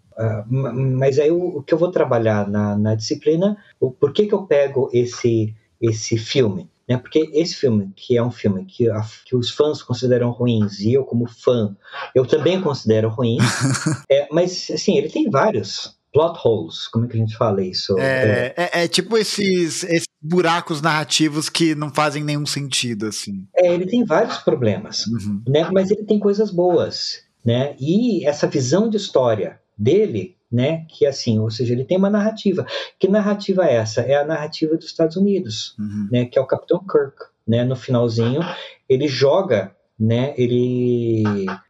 mas 0.47 1.19
aí 1.19 1.31
o, 1.31 1.57
o, 1.57 1.63
que 1.63 1.73
eu 1.73 1.77
vou 1.77 1.91
trabalhar 1.91 2.47
na, 2.47 2.77
na 2.77 2.95
disciplina, 2.95 3.57
o, 3.79 3.91
por 3.91 4.13
que, 4.13 4.27
que 4.27 4.33
eu 4.33 4.43
pego 4.45 4.89
esse, 4.93 5.55
esse 5.81 6.17
filme? 6.17 6.69
né? 6.87 6.97
Porque 6.97 7.29
esse 7.33 7.55
filme, 7.55 7.91
que 7.95 8.17
é 8.17 8.23
um 8.23 8.31
filme 8.31 8.65
que, 8.65 8.89
a, 8.89 9.01
que 9.25 9.35
os 9.35 9.49
fãs 9.51 9.81
consideram 9.81 10.31
ruins, 10.31 10.79
e 10.79 10.93
eu, 10.93 11.03
como 11.03 11.27
fã, 11.27 11.75
eu 12.13 12.25
também 12.25 12.61
considero 12.61 13.09
ruim, 13.09 13.37
é, 14.09 14.27
mas, 14.31 14.69
assim, 14.71 14.97
ele 14.97 15.09
tem 15.09 15.29
vários 15.29 15.97
plot 16.11 16.39
holes, 16.43 16.87
como 16.87 17.05
é 17.05 17.07
que 17.07 17.17
a 17.17 17.19
gente 17.19 17.35
fala 17.35 17.63
isso? 17.63 17.97
É, 17.97 18.53
é, 18.55 18.83
é, 18.83 18.87
tipo 18.87 19.17
esses, 19.17 19.83
esses 19.83 20.07
buracos 20.21 20.79
narrativos 20.79 21.49
que 21.49 21.73
não 21.73 21.89
fazem 21.89 22.23
nenhum 22.23 22.45
sentido, 22.45 23.07
assim. 23.07 23.47
É, 23.55 23.73
ele 23.73 23.87
tem 23.87 24.05
vários 24.05 24.37
problemas, 24.37 25.07
uhum. 25.07 25.41
né? 25.47 25.67
Mas 25.73 25.89
ele 25.89 26.03
tem 26.03 26.19
coisas 26.19 26.51
boas, 26.51 27.23
né? 27.43 27.75
E 27.79 28.25
essa 28.27 28.45
visão 28.45 28.89
de 28.89 28.97
história 28.97 29.59
dele 29.83 30.37
né? 30.53 30.85
Que 30.87 31.07
assim, 31.07 31.39
ou 31.39 31.49
seja, 31.49 31.73
ele 31.73 31.83
tem 31.83 31.97
uma 31.97 32.11
narrativa. 32.11 32.63
Que 32.99 33.07
narrativa 33.07 33.65
é 33.65 33.73
essa? 33.73 34.01
É 34.01 34.15
a 34.15 34.23
narrativa 34.23 34.77
dos 34.77 34.85
Estados 34.85 35.17
Unidos, 35.17 35.75
uhum. 35.79 36.07
né? 36.11 36.25
Que 36.25 36.37
é 36.37 36.41
o 36.41 36.45
Capitão 36.45 36.79
Kirk, 36.79 37.15
né? 37.47 37.63
No 37.63 37.75
finalzinho, 37.75 38.39
ele 38.87 39.07
joga, 39.07 39.75
né? 39.99 40.35
Ele 40.37 41.23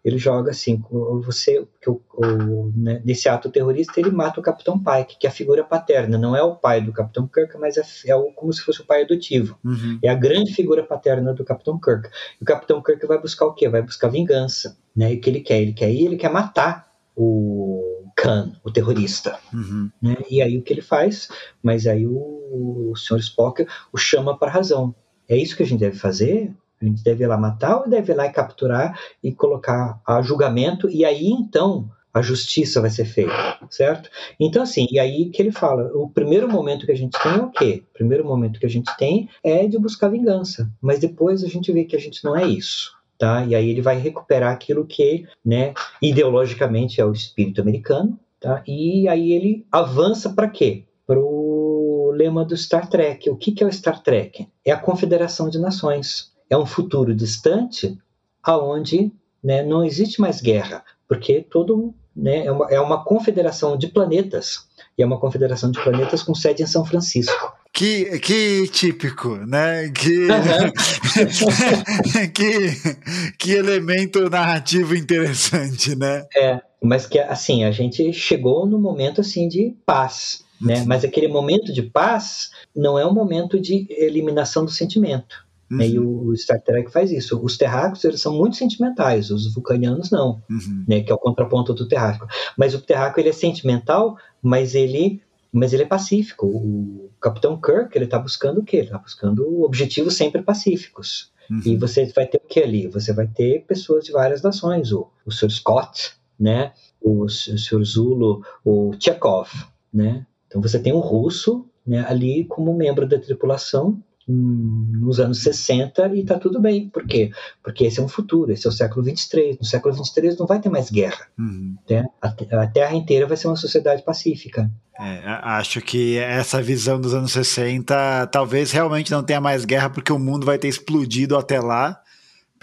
ele 0.04 0.18
joga 0.18 0.52
assim, 0.52 0.84
você 1.24 1.66
que 1.82 1.90
o, 1.90 2.02
o 2.14 2.74
né? 2.76 3.02
nesse 3.06 3.30
ato 3.30 3.50
terrorista 3.50 4.02
ele 4.02 4.12
mata 4.12 4.42
o 4.42 4.44
Capitão 4.44 4.78
Pike, 4.78 5.18
que 5.18 5.26
é 5.26 5.30
a 5.30 5.34
figura 5.34 5.64
paterna. 5.64 6.18
Não 6.18 6.36
é 6.36 6.44
o 6.44 6.58
pai 6.58 6.82
do 6.82 6.92
Capitão 6.92 7.26
Kirk, 7.26 7.58
mas 7.58 7.78
é, 7.78 7.84
é 8.08 8.16
o, 8.18 8.34
como 8.34 8.52
se 8.52 8.62
fosse 8.62 8.82
o 8.82 8.86
pai 8.86 9.04
adotivo. 9.04 9.58
Uhum. 9.64 9.98
É 10.04 10.10
a 10.10 10.16
grande 10.16 10.54
figura 10.54 10.84
paterna 10.84 11.34
do 11.34 11.46
Capitão 11.46 11.80
Kirk. 11.80 12.10
E 12.42 12.44
o 12.44 12.46
Capitão 12.46 12.84
Kirk 12.84 13.08
vai 13.08 13.18
buscar 13.18 13.46
o 13.46 13.54
quê? 13.54 13.70
Vai 13.70 13.82
buscar 13.82 14.10
vingança, 14.10 14.78
né? 14.94 15.14
E 15.14 15.16
o 15.16 15.22
que 15.22 15.30
ele 15.30 15.40
quer? 15.40 15.62
Ele 15.62 15.72
quer 15.72 15.90
ir, 15.90 16.06
ele 16.06 16.18
quer 16.18 16.30
matar 16.30 16.92
o 17.16 17.93
Khan, 18.16 18.54
o 18.64 18.72
terrorista. 18.72 19.38
Uhum. 19.54 19.90
Né? 20.02 20.18
E 20.30 20.42
aí 20.42 20.58
o 20.58 20.62
que 20.62 20.74
ele 20.74 20.82
faz? 20.82 21.30
Mas 21.62 21.88
aí 21.88 22.06
o, 22.06 22.92
o 22.92 22.94
Sr. 22.96 23.20
Spock 23.20 23.66
o 23.92 23.98
chama 23.98 24.38
para 24.38 24.52
razão. 24.52 24.94
É 25.28 25.38
isso 25.38 25.56
que 25.56 25.64
a 25.64 25.66
gente 25.66 25.80
deve 25.80 25.98
fazer? 25.98 26.54
A 26.82 26.86
gente 26.86 27.04
deve 27.04 27.24
ir 27.24 27.28
lá 27.28 27.38
matar 27.38 27.78
ou 27.78 27.90
deve 27.90 28.12
ir 28.12 28.16
lá 28.16 28.26
e 28.26 28.32
capturar 28.32 29.00
e 29.24 29.32
colocar 29.34 30.02
a 30.06 30.22
julgamento? 30.22 30.90
E 30.90 31.06
aí 31.06 31.28
então 31.28 31.90
a 32.14 32.22
justiça 32.22 32.80
vai 32.80 32.92
ser 32.92 33.06
feita, 33.06 33.58
certo? 33.72 34.10
Então, 34.40 34.62
assim, 34.62 34.86
e 34.92 35.00
aí 35.00 35.30
que 35.30 35.42
ele 35.42 35.52
fala: 35.52 35.90
o 35.96 36.10
primeiro 36.10 36.48
momento 36.48 36.86
que 36.86 36.92
a 36.92 36.96
gente 36.96 37.18
tem 37.20 37.32
é 37.32 37.42
o 37.42 37.50
quê? 37.50 37.84
O 37.90 37.94
primeiro 37.94 38.24
momento 38.24 38.60
que 38.60 38.66
a 38.66 38.70
gente 38.70 38.96
tem 38.98 39.28
é 39.44 39.68
de 39.68 39.80
buscar 39.80 40.10
vingança, 40.10 40.72
mas 40.80 41.00
depois 41.00 41.44
a 41.44 41.48
gente 41.48 41.72
vê 41.72 41.86
que 41.86 41.96
a 41.96 42.00
gente 42.00 42.24
não 42.24 42.36
é 42.38 42.46
isso. 42.46 42.92
Tá? 43.24 43.46
E 43.46 43.56
aí 43.56 43.70
ele 43.70 43.82
vai 43.82 43.98
recuperar 43.98 44.52
aquilo 44.52 44.86
que, 44.86 45.26
né, 45.46 45.74
ideologicamente 46.02 47.00
é 47.00 47.06
o 47.06 47.14
espírito 47.14 47.62
americano, 47.62 48.20
tá? 48.38 48.62
E 48.68 49.08
aí 49.08 49.32
ele 49.32 49.66
avança 49.72 50.32
para 50.32 50.50
quê? 50.50 50.84
Para 51.08 51.18
o 51.18 52.12
lema 52.14 52.44
do 52.44 52.58
Star 52.58 52.90
Trek. 52.90 53.30
O 53.30 53.38
que, 53.38 53.54
que 53.54 53.64
é 53.64 53.66
o 53.66 53.72
Star 53.72 54.04
Trek? 54.04 54.50
É 54.66 54.74
a 54.74 54.78
Confederação 54.78 55.50
de 55.50 55.58
Nações. 55.58 56.34
É 56.50 56.58
um 56.58 56.66
futuro 56.66 57.16
distante 57.16 57.98
aonde 58.44 59.10
né, 59.42 59.64
não 59.64 59.86
existe 59.86 60.20
mais 60.20 60.42
guerra, 60.42 60.84
porque 61.08 61.42
todo 61.50 61.96
né, 62.14 62.46
é, 62.46 62.52
uma, 62.52 62.68
é 62.70 62.82
uma 62.82 63.06
confederação 63.06 63.78
de 63.78 63.88
planetas 63.88 64.68
e 64.98 65.02
é 65.02 65.06
uma 65.06 65.18
confederação 65.18 65.72
de 65.72 65.82
planetas 65.82 66.22
com 66.22 66.36
sede 66.36 66.62
em 66.62 66.68
São 66.68 66.84
Francisco. 66.84 67.56
Que, 67.74 68.20
que 68.20 68.68
típico, 68.68 69.36
né? 69.36 69.90
Que, 69.90 70.28
que, 72.32 73.34
que 73.36 73.52
elemento 73.52 74.30
narrativo 74.30 74.96
interessante, 74.96 75.96
né? 75.96 76.28
É, 76.38 76.62
mas 76.84 77.08
que 77.08 77.18
assim, 77.18 77.64
a 77.64 77.72
gente 77.72 78.14
chegou 78.14 78.68
no 78.68 78.78
momento 78.78 79.22
assim 79.22 79.48
de 79.48 79.76
paz, 79.88 80.46
né? 80.62 80.84
Mas 80.86 81.04
aquele 81.04 81.28
momento 81.28 81.74
de 81.74 81.82
paz 81.82 82.52
não 82.76 83.00
é 83.00 83.08
um 83.08 83.14
momento 83.14 83.60
de 83.60 83.88
eliminação 83.90 84.64
do 84.64 84.72
sentimento. 84.72 85.44
Uhum. 85.72 85.78
Né? 85.78 85.88
E 85.88 86.00
uhum. 86.00 86.28
o 86.28 86.38
Star 86.38 86.62
Trek 86.62 86.92
faz 86.92 87.12
isso. 87.12 87.44
Os 87.44 87.58
terráqueos 87.58 88.06
eles 88.06 88.22
são 88.22 88.38
muito 88.38 88.56
sentimentais, 88.56 89.32
os 89.32 89.52
vulcanianos 89.52 90.12
não, 90.12 90.44
uhum. 90.48 90.86
né? 90.88 91.02
Que 91.02 91.12
é 91.12 91.16
o 91.16 91.18
contraponto 91.18 91.74
do 91.74 91.88
terráqueo. 91.88 92.28
Mas 92.56 92.76
o 92.76 92.82
terráqueo 92.82 93.22
ele 93.22 93.30
é 93.30 93.34
sentimental, 93.34 94.16
mas 94.44 94.76
ele 94.76 95.24
mas 95.54 95.72
ele 95.72 95.84
é 95.84 95.88
pacífico. 95.88 96.48
O 96.48 97.12
Capitão 97.22 97.60
Kirk, 97.60 97.96
ele 97.96 98.06
está 98.06 98.18
buscando 98.18 98.62
o 98.62 98.64
quê? 98.64 98.78
Ele 98.78 98.86
está 98.88 98.98
buscando 98.98 99.64
objetivos 99.64 100.16
sempre 100.16 100.42
pacíficos. 100.42 101.32
Uhum. 101.50 101.62
E 101.66 101.78
você 101.78 102.06
vai 102.08 102.26
ter 102.26 102.38
o 102.38 102.48
que 102.48 102.60
ali? 102.60 102.88
Você 102.88 103.14
vai 103.14 103.28
ter 103.28 103.66
pessoas 103.66 104.04
de 104.04 104.12
várias 104.12 104.42
nações, 104.42 104.92
o, 104.92 105.10
o 105.26 105.32
Sr. 105.32 105.52
Scott, 105.52 106.14
né? 106.40 106.74
o, 107.04 107.26
o 107.26 107.30
Sr. 107.30 107.84
Zulu, 107.84 108.44
o 108.64 108.94
Chekhov, 108.98 109.50
né? 109.94 110.26
Então 110.48 110.62
você 110.62 110.80
tem 110.80 110.94
um 110.94 111.00
russo 111.00 111.68
né, 111.86 112.06
ali 112.08 112.46
como 112.46 112.76
membro 112.76 113.06
da 113.06 113.20
tripulação 113.20 114.02
nos 114.28 115.20
anos 115.20 115.42
60 115.44 116.08
e 116.16 116.22
está 116.22 116.40
tudo 116.40 116.60
bem. 116.60 116.90
Por 116.90 117.06
quê? 117.06 117.32
Porque 117.64 117.86
esse 117.86 118.00
é 118.00 118.04
um 118.04 118.08
futuro, 118.08 118.52
esse 118.52 118.66
é 118.66 118.70
o 118.70 118.74
século 118.74 119.04
23. 119.04 119.58
No 119.60 119.66
século 119.66 119.94
23 119.94 120.38
não 120.38 120.46
vai 120.46 120.60
ter 120.60 120.70
mais 120.70 120.90
guerra. 120.90 121.28
Uhum. 121.38 121.76
Né? 121.90 122.06
A, 122.22 122.28
a, 122.28 122.68
Terra 122.68 122.96
inteira 122.96 123.28
vai 123.28 123.38
ser 123.38 123.48
uma 123.48 123.56
sociedade 123.56 124.04
pacífica. 124.04 124.72
É, 125.00 125.22
acho 125.26 125.82
que 125.82 126.18
essa 126.18 126.62
visão 126.62 127.02
dos 127.02 127.14
anos 127.14 127.32
60 127.32 128.28
talvez 128.28 128.72
realmente 128.72 129.12
não 129.12 129.24
tenha 129.24 129.42
mais 129.42 129.66
guerra 129.66 129.90
porque 129.90 130.14
o 130.14 130.20
mundo 130.20 130.46
vai 130.46 130.58
ter 130.58 130.68
explodido 130.68 131.36
até 131.36 131.60
lá 131.60 132.03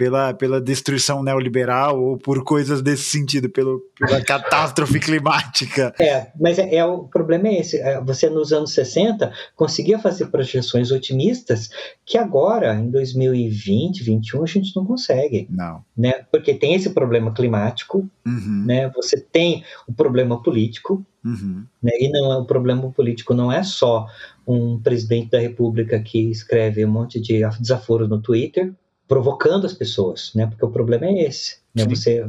pela, 0.00 0.32
pela 0.32 0.58
destruição 0.62 1.22
neoliberal 1.22 2.02
ou 2.02 2.16
por 2.16 2.42
coisas 2.42 2.80
desse 2.80 3.02
sentido, 3.02 3.50
pelo, 3.50 3.82
pela 3.98 4.18
catástrofe 4.24 4.98
climática. 4.98 5.94
É, 6.00 6.28
mas 6.40 6.58
é, 6.58 6.76
é, 6.76 6.84
o 6.86 7.00
problema 7.00 7.48
é 7.48 7.60
esse. 7.60 7.76
É, 7.76 8.00
você, 8.00 8.30
nos 8.30 8.50
anos 8.50 8.72
60, 8.72 9.30
conseguia 9.54 9.98
fazer 9.98 10.28
projeções 10.28 10.90
otimistas 10.90 11.68
que 12.06 12.16
agora, 12.16 12.74
em 12.74 12.90
2020, 12.90 13.98
2021, 13.98 14.42
a 14.42 14.46
gente 14.46 14.74
não 14.74 14.86
consegue. 14.86 15.46
Não. 15.50 15.84
Né? 15.94 16.24
Porque 16.32 16.54
tem 16.54 16.74
esse 16.74 16.88
problema 16.88 17.34
climático, 17.34 18.08
uhum. 18.26 18.64
né? 18.64 18.88
você 18.96 19.20
tem 19.20 19.62
o 19.86 19.92
problema 19.92 20.42
político, 20.42 21.04
Uhum. 21.22 21.66
Né? 21.82 21.92
E 22.00 22.08
não, 22.08 22.32
é, 22.32 22.38
o 22.38 22.46
problema 22.46 22.90
político 22.92 23.34
não 23.34 23.52
é 23.52 23.62
só 23.62 24.06
um 24.46 24.80
presidente 24.80 25.28
da 25.28 25.38
República 25.38 26.00
que 26.00 26.30
escreve 26.30 26.82
um 26.82 26.90
monte 26.90 27.20
de 27.20 27.42
desaforo 27.60 28.08
no 28.08 28.22
Twitter, 28.22 28.72
provocando 29.10 29.66
as 29.66 29.72
pessoas, 29.72 30.30
né? 30.36 30.46
Porque 30.46 30.64
o 30.64 30.70
problema 30.70 31.04
é 31.04 31.24
esse. 31.24 31.56
Né? 31.74 31.84
Você, 31.84 32.24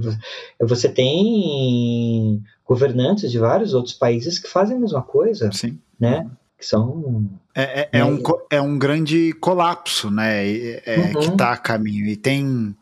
você 0.59 0.89
tem 0.89 2.43
governantes 2.65 3.29
de 3.29 3.37
vários 3.37 3.75
outros 3.75 3.93
países 3.93 4.39
que 4.39 4.49
fazem 4.49 4.77
a 4.77 4.79
mesma 4.79 5.03
coisa, 5.03 5.51
Sim. 5.51 5.77
né? 5.99 6.27
Que 6.57 6.65
são 6.65 7.29
é, 7.53 7.81
é, 7.81 7.89
é, 7.99 8.03
um, 8.03 8.19
é 8.49 8.59
um 8.59 8.79
grande 8.79 9.31
colapso, 9.33 10.09
né? 10.09 10.49
É, 10.49 10.97
uhum. 10.97 11.19
Que 11.19 11.27
está 11.27 11.51
a 11.51 11.57
caminho. 11.57 12.07
E 12.07 12.15
tem. 12.15 12.75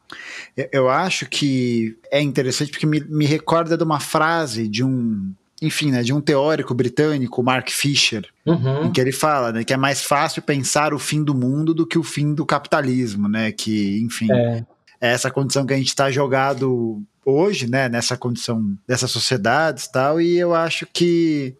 Eu 0.71 0.89
acho 0.89 1.25
que 1.25 1.97
é 2.09 2.21
interessante 2.21 2.71
porque 2.71 2.85
me, 2.85 3.01
me 3.01 3.25
recorda 3.25 3.77
de 3.77 3.83
uma 3.83 3.99
frase 3.99 4.69
de 4.69 4.81
um 4.81 5.33
enfim, 5.61 5.91
né, 5.91 6.01
de 6.01 6.13
um 6.13 6.21
teórico 6.21 6.73
britânico, 6.73 7.43
Mark 7.43 7.69
Fisher, 7.69 8.25
uhum. 8.45 8.85
em 8.85 8.91
que 8.91 9.01
ele 9.01 9.11
fala 9.11 9.51
né, 9.51 9.63
que 9.63 9.73
é 9.73 9.77
mais 9.77 10.01
fácil 10.01 10.41
pensar 10.41 10.93
o 10.93 10.99
fim 10.99 11.23
do 11.23 11.35
mundo 11.35 11.73
do 11.73 11.85
que 11.85 11.97
o 11.97 12.03
fim 12.03 12.33
do 12.33 12.45
capitalismo, 12.45 13.27
né? 13.27 13.51
Que, 13.51 13.99
enfim, 14.01 14.31
é, 14.31 14.65
é 15.01 15.11
essa 15.11 15.29
condição 15.29 15.65
que 15.65 15.73
a 15.73 15.77
gente 15.77 15.89
está 15.89 16.09
jogado 16.09 17.01
hoje, 17.25 17.69
né? 17.69 17.89
Nessa 17.89 18.15
condição 18.15 18.77
dessas 18.87 19.11
sociedades 19.11 19.85
e 19.85 19.91
tal, 19.91 20.21
e 20.21 20.37
eu 20.37 20.53
acho 20.53 20.87
que 20.91 21.55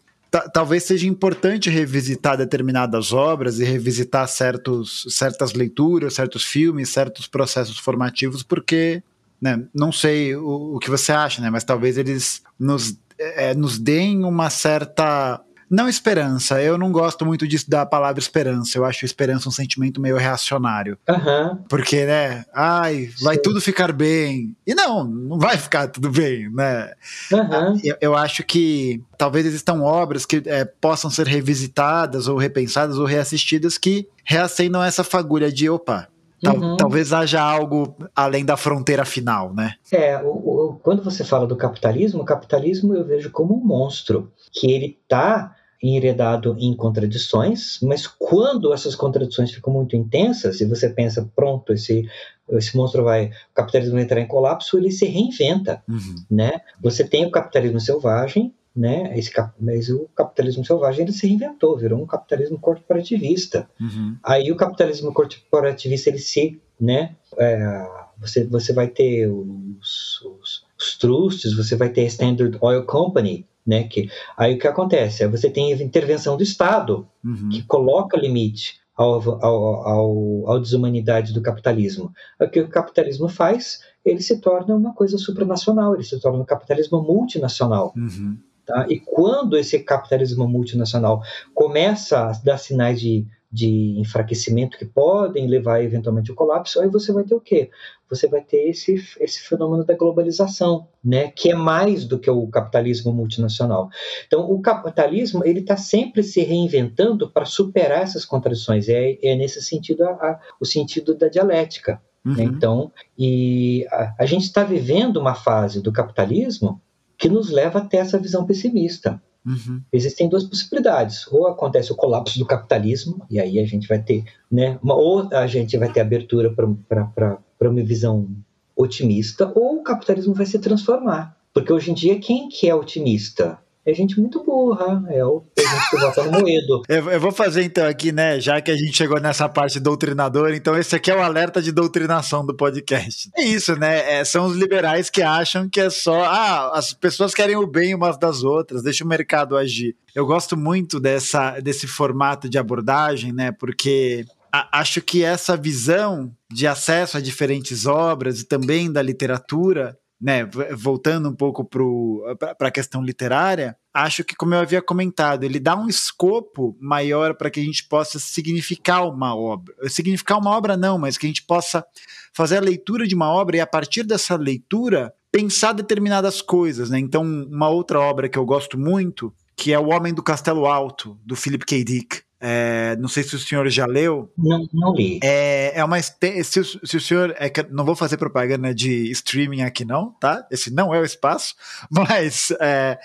talvez 0.53 0.83
seja 0.83 1.07
importante 1.07 1.69
revisitar 1.69 2.37
determinadas 2.37 3.11
obras 3.11 3.59
e 3.59 3.63
revisitar 3.63 4.27
certos, 4.27 5.05
certas 5.09 5.53
leituras, 5.53 6.13
certos 6.13 6.45
filmes, 6.45 6.89
certos 6.89 7.27
processos 7.27 7.79
formativos, 7.79 8.43
porque 8.43 9.01
né, 9.41 9.63
não 9.73 9.91
sei 9.91 10.35
o, 10.35 10.75
o 10.75 10.79
que 10.79 10.89
você 10.89 11.11
acha, 11.11 11.41
né? 11.41 11.49
Mas 11.49 11.63
talvez 11.63 11.97
eles 11.97 12.43
nos 12.59 12.97
é, 13.19 13.53
nos 13.53 13.77
deem 13.77 14.23
uma 14.23 14.49
certa. 14.49 15.41
Não 15.69 15.87
esperança, 15.87 16.59
eu 16.59 16.79
não 16.79 16.91
gosto 16.91 17.23
muito 17.23 17.47
disso 17.47 17.69
da 17.69 17.85
palavra 17.85 18.19
esperança. 18.19 18.75
Eu 18.75 18.85
acho 18.85 19.05
esperança 19.05 19.47
um 19.47 19.51
sentimento 19.51 20.01
meio 20.01 20.17
reacionário. 20.17 20.97
Uhum. 21.07 21.57
Porque, 21.69 22.05
né? 22.05 22.43
Ai, 22.51 23.11
vai 23.21 23.35
Sim. 23.35 23.41
tudo 23.43 23.61
ficar 23.61 23.91
bem. 23.91 24.55
E 24.65 24.73
não, 24.73 25.03
não 25.03 25.37
vai 25.37 25.57
ficar 25.57 25.87
tudo 25.87 26.09
bem, 26.09 26.51
né? 26.51 26.91
Uhum. 27.31 27.79
Eu, 27.83 27.97
eu, 28.01 28.17
acho 28.17 28.43
que 28.43 28.99
talvez 29.15 29.45
existam 29.45 29.83
obras 29.83 30.25
que 30.25 30.41
é, 30.47 30.65
possam 30.65 31.11
ser 31.11 31.27
revisitadas 31.27 32.27
ou 32.27 32.35
repensadas 32.35 32.97
ou 32.97 33.05
reassistidas 33.05 33.77
que 33.77 34.07
reacendam 34.25 34.83
essa 34.83 35.03
fagulha 35.03 35.51
de 35.51 35.69
opa, 35.69 36.07
Tal, 36.41 36.55
uhum. 36.55 36.77
Talvez 36.77 37.11
haja 37.11 37.41
algo 37.41 37.95
além 38.15 38.45
da 38.45 38.55
fronteira 38.55 39.03
final, 39.03 39.53
né? 39.53 39.75
É, 39.91 40.17
o, 40.21 40.29
o, 40.29 40.79
quando 40.81 41.03
você 41.03 41.23
fala 41.23 41.45
do 41.45 41.55
capitalismo, 41.55 42.21
o 42.21 42.25
capitalismo 42.25 42.93
eu 42.93 43.05
vejo 43.05 43.29
como 43.31 43.55
um 43.55 43.65
monstro, 43.65 44.31
que 44.51 44.71
ele 44.71 44.97
está 45.01 45.55
enredado 45.81 46.57
em 46.59 46.75
contradições, 46.75 47.79
mas 47.81 48.05
quando 48.05 48.73
essas 48.73 48.95
contradições 48.95 49.51
ficam 49.51 49.71
muito 49.71 49.95
intensas 49.95 50.59
e 50.59 50.65
você 50.65 50.89
pensa, 50.89 51.29
pronto, 51.33 51.71
esse, 51.71 52.05
esse 52.51 52.75
monstro 52.75 53.03
vai, 53.03 53.27
o 53.27 53.55
capitalismo 53.55 53.95
vai 53.95 54.03
entrar 54.03 54.19
em 54.19 54.27
colapso, 54.27 54.77
ele 54.77 54.91
se 54.91 55.05
reinventa, 55.05 55.81
uhum. 55.87 56.15
né? 56.29 56.61
Você 56.81 57.05
tem 57.05 57.25
o 57.25 57.31
capitalismo 57.31 57.79
selvagem, 57.79 58.53
né, 58.75 59.17
esse, 59.17 59.31
mas 59.59 59.89
o 59.89 60.07
capitalismo 60.15 60.63
selvagem 60.63 61.03
ele 61.03 61.11
se 61.11 61.27
reinventou, 61.27 61.77
virou 61.77 62.01
um 62.01 62.05
capitalismo 62.05 62.59
corporativista. 62.59 63.69
Uhum. 63.79 64.15
Aí 64.23 64.51
o 64.51 64.55
capitalismo 64.55 65.13
corporativista 65.13 66.09
ele 66.09 66.19
se, 66.19 66.61
né, 66.79 67.15
é, 67.37 67.87
você, 68.19 68.45
você 68.45 68.71
vai 68.73 68.87
ter 68.87 69.27
os, 69.27 70.21
os, 70.21 70.65
os 70.77 70.97
trusts, 70.97 71.55
você 71.55 71.75
vai 71.75 71.89
ter 71.89 72.01
a 72.01 72.05
Standard 72.07 72.57
Oil 72.61 72.85
Company, 72.85 73.45
né, 73.65 73.83
que 73.83 74.09
aí 74.37 74.55
o 74.55 74.59
que 74.59 74.67
acontece? 74.67 75.27
Você 75.27 75.49
tem 75.49 75.73
a 75.73 75.83
intervenção 75.83 76.37
do 76.37 76.43
Estado 76.43 77.07
uhum. 77.23 77.49
que 77.49 77.63
coloca 77.63 78.17
limite 78.17 78.79
ao, 78.95 79.43
ao, 79.43 79.87
ao, 79.87 80.51
ao 80.51 80.59
desumanidade 80.59 81.33
do 81.33 81.41
capitalismo. 81.41 82.11
O 82.39 82.47
que 82.49 82.59
o 82.59 82.67
capitalismo 82.67 83.29
faz? 83.29 83.79
Ele 84.03 84.21
se 84.21 84.41
torna 84.41 84.75
uma 84.75 84.93
coisa 84.93 85.17
supranacional, 85.17 85.93
ele 85.93 86.03
se 86.03 86.19
torna 86.19 86.39
um 86.39 86.45
capitalismo 86.45 87.01
multinacional. 87.01 87.93
Uhum. 87.95 88.37
Tá? 88.69 88.85
E 88.87 88.99
quando 88.99 89.57
esse 89.57 89.79
capitalismo 89.79 90.47
multinacional 90.47 91.23
começa 91.55 92.19
a 92.19 92.31
dar 92.43 92.59
sinais 92.59 93.01
de, 93.01 93.25
de 93.51 93.99
enfraquecimento 93.99 94.77
que 94.77 94.85
podem 94.85 95.47
levar 95.47 95.83
eventualmente 95.83 96.29
ao 96.29 96.37
colapso, 96.37 96.79
aí 96.79 96.87
você 96.87 97.11
vai 97.11 97.23
ter 97.23 97.33
o 97.33 97.41
quê? 97.41 97.71
Você 98.07 98.27
vai 98.27 98.41
ter 98.41 98.69
esse, 98.69 99.03
esse 99.19 99.41
fenômeno 99.41 99.83
da 99.83 99.95
globalização, 99.95 100.87
né? 101.03 101.31
que 101.31 101.49
é 101.49 101.55
mais 101.55 102.05
do 102.05 102.19
que 102.19 102.29
o 102.29 102.45
capitalismo 102.45 103.11
multinacional. 103.11 103.89
Então, 104.27 104.41
o 104.41 104.61
capitalismo 104.61 105.43
ele 105.43 105.61
está 105.61 105.75
sempre 105.75 106.21
se 106.21 106.41
reinventando 106.41 107.27
para 107.27 107.45
superar 107.45 108.03
essas 108.03 108.23
contradições. 108.23 108.87
É, 108.87 109.17
é 109.23 109.35
nesse 109.35 109.63
sentido 109.63 110.03
a, 110.03 110.11
a, 110.11 110.39
o 110.61 110.65
sentido 110.65 111.15
da 111.15 111.27
dialética. 111.27 111.99
Né? 112.23 112.31
Uhum. 112.31 112.37
Né? 112.37 112.43
Então, 112.43 112.91
e 113.17 113.87
a, 113.89 114.13
a 114.19 114.25
gente 114.27 114.43
está 114.43 114.63
vivendo 114.63 115.17
uma 115.17 115.33
fase 115.33 115.81
do 115.81 115.91
capitalismo 115.91 116.79
que 117.19 117.27
nos 117.27 117.49
leva 117.51 117.79
até 117.79 117.97
essa 117.97 118.17
visão 118.17 118.45
pessimista. 118.45 119.21
Uhum. 119.45 119.81
Existem 119.91 120.29
duas 120.29 120.45
possibilidades. 120.45 121.27
Ou 121.27 121.47
acontece 121.47 121.91
o 121.91 121.95
colapso 121.95 122.39
do 122.39 122.45
capitalismo, 122.45 123.25
e 123.29 123.39
aí 123.39 123.59
a 123.59 123.65
gente 123.65 123.87
vai 123.87 124.01
ter, 124.01 124.23
né, 124.49 124.79
uma, 124.81 124.95
ou 124.95 125.27
a 125.33 125.45
gente 125.45 125.77
vai 125.77 125.91
ter 125.91 125.99
abertura 125.99 126.51
para 126.51 127.69
uma 127.69 127.83
visão 127.83 128.27
otimista, 128.75 129.51
ou 129.53 129.79
o 129.79 129.83
capitalismo 129.83 130.33
vai 130.33 130.45
se 130.45 130.57
transformar. 130.59 131.37
Porque 131.53 131.73
hoje 131.73 131.91
em 131.91 131.93
dia, 131.93 132.19
quem 132.19 132.47
que 132.47 132.69
é 132.69 132.73
otimista? 132.73 133.59
É 133.85 133.93
gente 133.93 134.19
muito 134.19 134.43
burra, 134.43 135.03
é 135.09 135.23
o 135.25 135.45
a 135.57 135.61
gente 135.61 135.89
que 135.89 135.97
vota 135.97 136.23
no 136.23 136.31
moedo. 136.39 136.81
Eu, 136.89 137.09
eu, 137.11 137.19
vou 137.19 137.31
fazer 137.31 137.63
então 137.63 137.85
aqui, 137.87 138.11
né, 138.11 138.39
já 138.39 138.59
que 138.61 138.71
a 138.71 138.75
gente 138.75 138.95
chegou 138.95 139.19
nessa 139.19 139.47
parte 139.47 139.79
doutrinadora, 139.79 140.55
então 140.55 140.77
esse 140.77 140.95
aqui 140.95 141.11
é 141.11 141.15
o 141.15 141.21
alerta 141.21 141.61
de 141.61 141.71
doutrinação 141.71 142.45
do 142.45 142.55
podcast. 142.55 143.29
É 143.35 143.43
isso, 143.43 143.75
né, 143.75 144.19
é, 144.19 144.25
são 144.25 144.45
os 144.45 144.55
liberais 144.55 145.09
que 145.09 145.21
acham 145.21 145.69
que 145.69 145.79
é 145.79 145.89
só, 145.89 146.23
ah, 146.23 146.77
as 146.77 146.93
pessoas 146.93 147.33
querem 147.33 147.55
o 147.55 147.67
bem 147.67 147.93
umas 147.93 148.17
das 148.17 148.43
outras, 148.43 148.81
deixa 148.81 149.03
o 149.03 149.07
mercado 149.07 149.55
agir. 149.55 149.95
Eu 150.15 150.25
gosto 150.25 150.57
muito 150.57 150.99
dessa, 150.99 151.59
desse 151.59 151.87
formato 151.87 152.49
de 152.49 152.57
abordagem, 152.57 153.31
né, 153.31 153.51
porque 153.51 154.25
acho 154.51 155.01
que 155.01 155.23
essa 155.23 155.55
visão 155.55 156.31
de 156.51 156.65
acesso 156.65 157.17
a 157.17 157.21
diferentes 157.21 157.85
obras 157.85 158.41
e 158.41 158.45
também 158.45 158.91
da 158.91 159.01
literatura 159.01 159.97
né, 160.19 160.45
voltando 160.75 161.29
um 161.29 161.35
pouco 161.35 161.63
para 161.63 162.67
a 162.67 162.71
questão 162.71 163.01
literária, 163.01 163.77
acho 163.93 164.23
que, 164.23 164.35
como 164.35 164.53
eu 164.53 164.59
havia 164.59 164.81
comentado, 164.81 165.43
ele 165.43 165.59
dá 165.59 165.75
um 165.75 165.87
escopo 165.87 166.75
maior 166.79 167.35
para 167.35 167.49
que 167.49 167.59
a 167.59 167.63
gente 167.63 167.87
possa 167.87 168.19
significar 168.19 169.07
uma 169.07 169.35
obra. 169.35 169.73
Significar 169.89 170.37
uma 170.37 170.51
obra 170.51 170.75
não, 170.75 170.97
mas 170.97 171.17
que 171.17 171.25
a 171.25 171.29
gente 171.29 171.45
possa 171.45 171.85
fazer 172.33 172.57
a 172.57 172.61
leitura 172.61 173.07
de 173.07 173.15
uma 173.15 173.31
obra 173.31 173.57
e, 173.57 173.61
a 173.61 173.67
partir 173.67 174.03
dessa 174.03 174.35
leitura, 174.35 175.13
pensar 175.31 175.73
determinadas 175.73 176.41
coisas. 176.41 176.89
Né? 176.89 176.99
Então, 176.99 177.23
uma 177.23 177.69
outra 177.69 177.99
obra 177.99 178.27
que 178.27 178.37
eu 178.37 178.45
gosto 178.45 178.77
muito, 178.77 179.33
que 179.55 179.73
é 179.73 179.79
O 179.79 179.89
Homem 179.89 180.13
do 180.13 180.23
Castelo 180.23 180.65
Alto, 180.65 181.17
do 181.25 181.35
Philip 181.35 181.65
K. 181.65 181.83
Dick. 181.83 182.21
É, 182.41 182.95
não 182.97 183.09
sei 183.09 183.23
se 183.23 183.35
o 183.35 183.39
senhor 183.39 183.67
já 183.69 183.85
leu. 183.85 184.31
Não, 184.37 184.67
não 184.73 184.93
li. 184.93 185.19
É, 185.21 185.79
é 185.79 185.83
uma. 185.83 186.01
Se, 186.01 186.43
se 186.43 186.97
o 186.97 187.01
senhor. 187.01 187.35
É 187.37 187.49
que 187.49 187.63
não 187.63 187.83
vou 187.83 187.95
fazer 187.95 188.17
propaganda 188.17 188.73
de 188.73 189.11
streaming 189.11 189.61
aqui, 189.63 189.83
não, 189.83 190.11
tá? 190.13 190.45
Esse 190.49 190.71
não 190.71 190.93
é 190.93 190.99
o 190.99 191.05
espaço. 191.05 191.55
Mas 191.91 192.51
é, 192.61 192.97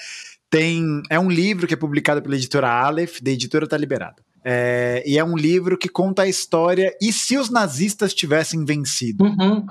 tem. 0.49 1.03
É 1.11 1.19
um 1.19 1.29
livro 1.29 1.67
que 1.67 1.75
é 1.75 1.77
publicado 1.77 2.23
pela 2.23 2.37
editora 2.37 2.71
Aleph, 2.71 3.21
da 3.21 3.31
editora 3.31 3.67
tá 3.67 3.77
liberada. 3.77 4.23
É, 4.45 5.03
e 5.07 5.19
é 5.19 5.25
um 5.25 5.37
livro 5.37 5.79
que 5.79 5.89
conta 5.89 6.23
a 6.23 6.29
história 6.29 6.95
e 7.01 7.13
se 7.13 7.39
os 7.39 7.51
nazistas 7.51 8.13
tivessem 8.13 8.65
vencido. 8.65 9.25
Uhum. 9.25 9.67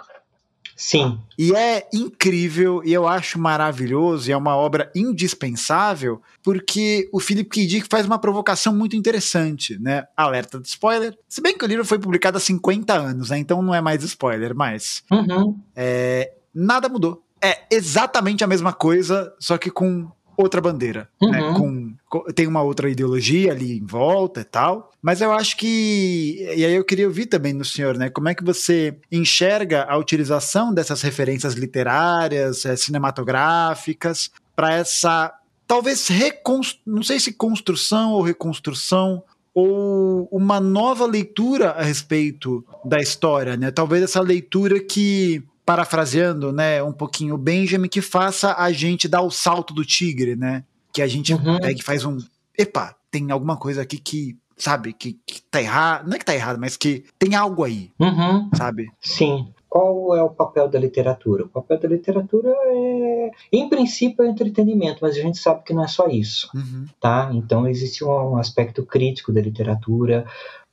Sim. 0.75 1.19
E 1.37 1.55
é 1.55 1.87
incrível, 1.93 2.81
e 2.83 2.93
eu 2.93 3.07
acho 3.07 3.39
maravilhoso, 3.39 4.29
e 4.29 4.33
é 4.33 4.37
uma 4.37 4.55
obra 4.55 4.91
indispensável, 4.95 6.21
porque 6.41 7.09
o 7.11 7.19
Philip 7.19 7.49
K. 7.49 7.65
Dick 7.67 7.87
faz 7.89 8.05
uma 8.05 8.19
provocação 8.19 8.75
muito 8.75 8.95
interessante, 8.95 9.77
né? 9.79 10.03
Alerta 10.15 10.59
de 10.59 10.67
spoiler. 10.67 11.17
Se 11.27 11.41
bem 11.41 11.57
que 11.57 11.63
o 11.63 11.67
livro 11.67 11.85
foi 11.85 11.99
publicado 11.99 12.37
há 12.37 12.39
50 12.39 12.93
anos, 12.93 13.29
né? 13.29 13.37
Então 13.37 13.61
não 13.61 13.73
é 13.73 13.81
mais 13.81 14.03
spoiler, 14.03 14.55
mas. 14.55 15.03
Uhum. 15.11 15.59
É, 15.75 16.33
nada 16.53 16.89
mudou. 16.89 17.23
É 17.41 17.63
exatamente 17.69 18.43
a 18.43 18.47
mesma 18.47 18.71
coisa, 18.71 19.33
só 19.39 19.57
que 19.57 19.69
com 19.69 20.09
outra 20.37 20.61
bandeira, 20.61 21.09
né? 21.21 21.27
uhum. 21.27 21.31
né? 21.31 21.57
Com, 21.57 21.93
com, 22.09 22.31
tem 22.33 22.47
uma 22.47 22.61
outra 22.61 22.89
ideologia 22.89 23.51
ali 23.51 23.77
em 23.77 23.85
volta 23.85 24.41
e 24.41 24.43
tal. 24.43 24.91
Mas 25.01 25.21
eu 25.21 25.31
acho 25.31 25.57
que. 25.57 26.45
E 26.55 26.65
aí 26.65 26.73
eu 26.73 26.83
queria 26.83 27.07
ouvir 27.07 27.25
também 27.25 27.57
do 27.57 27.65
senhor, 27.65 27.97
né? 27.97 28.09
Como 28.09 28.29
é 28.29 28.35
que 28.35 28.43
você 28.43 28.97
enxerga 29.11 29.83
a 29.83 29.97
utilização 29.97 30.73
dessas 30.73 31.01
referências 31.01 31.53
literárias, 31.53 32.65
é, 32.65 32.75
cinematográficas, 32.75 34.31
para 34.55 34.73
essa. 34.73 35.33
Talvez 35.67 36.07
reconstru... 36.07 36.81
não 36.85 37.03
sei 37.03 37.19
se 37.19 37.33
construção 37.33 38.11
ou 38.11 38.21
reconstrução 38.21 39.23
ou 39.53 40.27
uma 40.31 40.59
nova 40.59 41.05
leitura 41.05 41.71
a 41.71 41.83
respeito 41.83 42.65
da 42.83 42.99
história, 42.99 43.55
né? 43.55 43.71
Talvez 43.71 44.03
essa 44.03 44.19
leitura 44.19 44.79
que 44.79 45.43
parafraseando, 45.65 46.51
né, 46.51 46.83
um 46.83 46.91
pouquinho 46.91 47.35
o 47.35 47.37
Benjamin, 47.37 47.87
que 47.87 48.01
faça 48.01 48.55
a 48.57 48.71
gente 48.71 49.07
dar 49.07 49.21
o 49.21 49.31
salto 49.31 49.73
do 49.73 49.85
tigre, 49.85 50.35
né? 50.35 50.63
Que 50.91 51.01
a 51.01 51.07
gente 51.07 51.33
uhum. 51.33 51.59
pega 51.59 51.79
e 51.79 51.83
faz 51.83 52.05
um. 52.05 52.17
Epa, 52.57 52.95
tem 53.09 53.31
alguma 53.31 53.57
coisa 53.57 53.81
aqui 53.81 53.97
que, 53.97 54.37
sabe, 54.57 54.93
que, 54.93 55.19
que 55.25 55.41
tá 55.43 55.61
errado. 55.61 56.07
Não 56.07 56.15
é 56.15 56.19
que 56.19 56.25
tá 56.25 56.35
errado, 56.35 56.59
mas 56.59 56.77
que 56.77 57.05
tem 57.17 57.35
algo 57.35 57.63
aí, 57.63 57.91
uhum. 57.99 58.49
sabe? 58.53 58.91
Sim. 58.99 59.53
Qual 59.69 60.15
é 60.15 60.21
o 60.21 60.29
papel 60.29 60.67
da 60.67 60.77
literatura? 60.77 61.45
O 61.45 61.49
papel 61.49 61.79
da 61.79 61.87
literatura 61.87 62.49
é, 62.49 63.31
em 63.51 63.67
princípio, 63.67 64.23
é 64.23 64.27
entretenimento, 64.27 64.99
mas 65.01 65.17
a 65.17 65.21
gente 65.21 65.39
sabe 65.39 65.63
que 65.63 65.73
não 65.73 65.83
é 65.83 65.87
só 65.87 66.07
isso, 66.07 66.47
uhum. 66.53 66.85
tá? 66.99 67.31
Então 67.33 67.67
existe 67.67 68.03
um 68.03 68.37
aspecto 68.37 68.85
crítico 68.85 69.33
da 69.33 69.41
literatura 69.41 70.27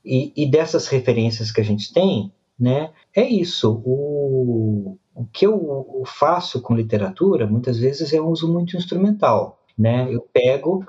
e, 0.05 0.31
e 0.35 0.45
dessas 0.45 0.87
referências 0.87 1.51
que 1.51 1.59
a 1.59 1.63
gente 1.63 1.91
tem, 1.91 2.31
né? 2.59 2.91
É 3.15 3.23
isso. 3.27 3.81
O, 3.85 4.97
o 5.15 5.25
que 5.25 5.45
eu 5.45 6.03
faço 6.05 6.61
com 6.61 6.75
literatura, 6.75 7.47
muitas 7.47 7.77
vezes, 7.79 8.13
é 8.13 8.21
um 8.21 8.27
uso 8.27 8.51
muito 8.51 8.77
instrumental, 8.77 9.59
né? 9.77 10.07
Eu 10.13 10.21
pego, 10.33 10.85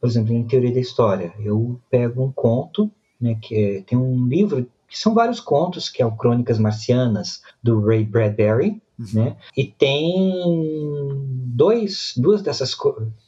por 0.00 0.06
exemplo, 0.08 0.32
em 0.32 0.46
teoria 0.46 0.72
da 0.72 0.80
história, 0.80 1.32
eu 1.40 1.80
pego 1.90 2.24
um 2.24 2.32
conto, 2.32 2.90
né? 3.20 3.36
Que 3.40 3.54
é, 3.78 3.82
tem 3.82 3.98
um 3.98 4.26
livro 4.26 4.66
que 4.92 4.98
são 4.98 5.14
vários 5.14 5.40
contos, 5.40 5.88
que 5.88 6.02
é 6.02 6.06
o 6.06 6.14
Crônicas 6.14 6.58
Marcianas 6.58 7.40
do 7.62 7.80
Ray 7.80 8.04
Bradbury, 8.04 8.82
uhum. 8.98 9.06
né? 9.14 9.36
E 9.56 9.64
tem 9.64 10.34
dois, 11.46 12.12
duas 12.14 12.42
dessas 12.42 12.76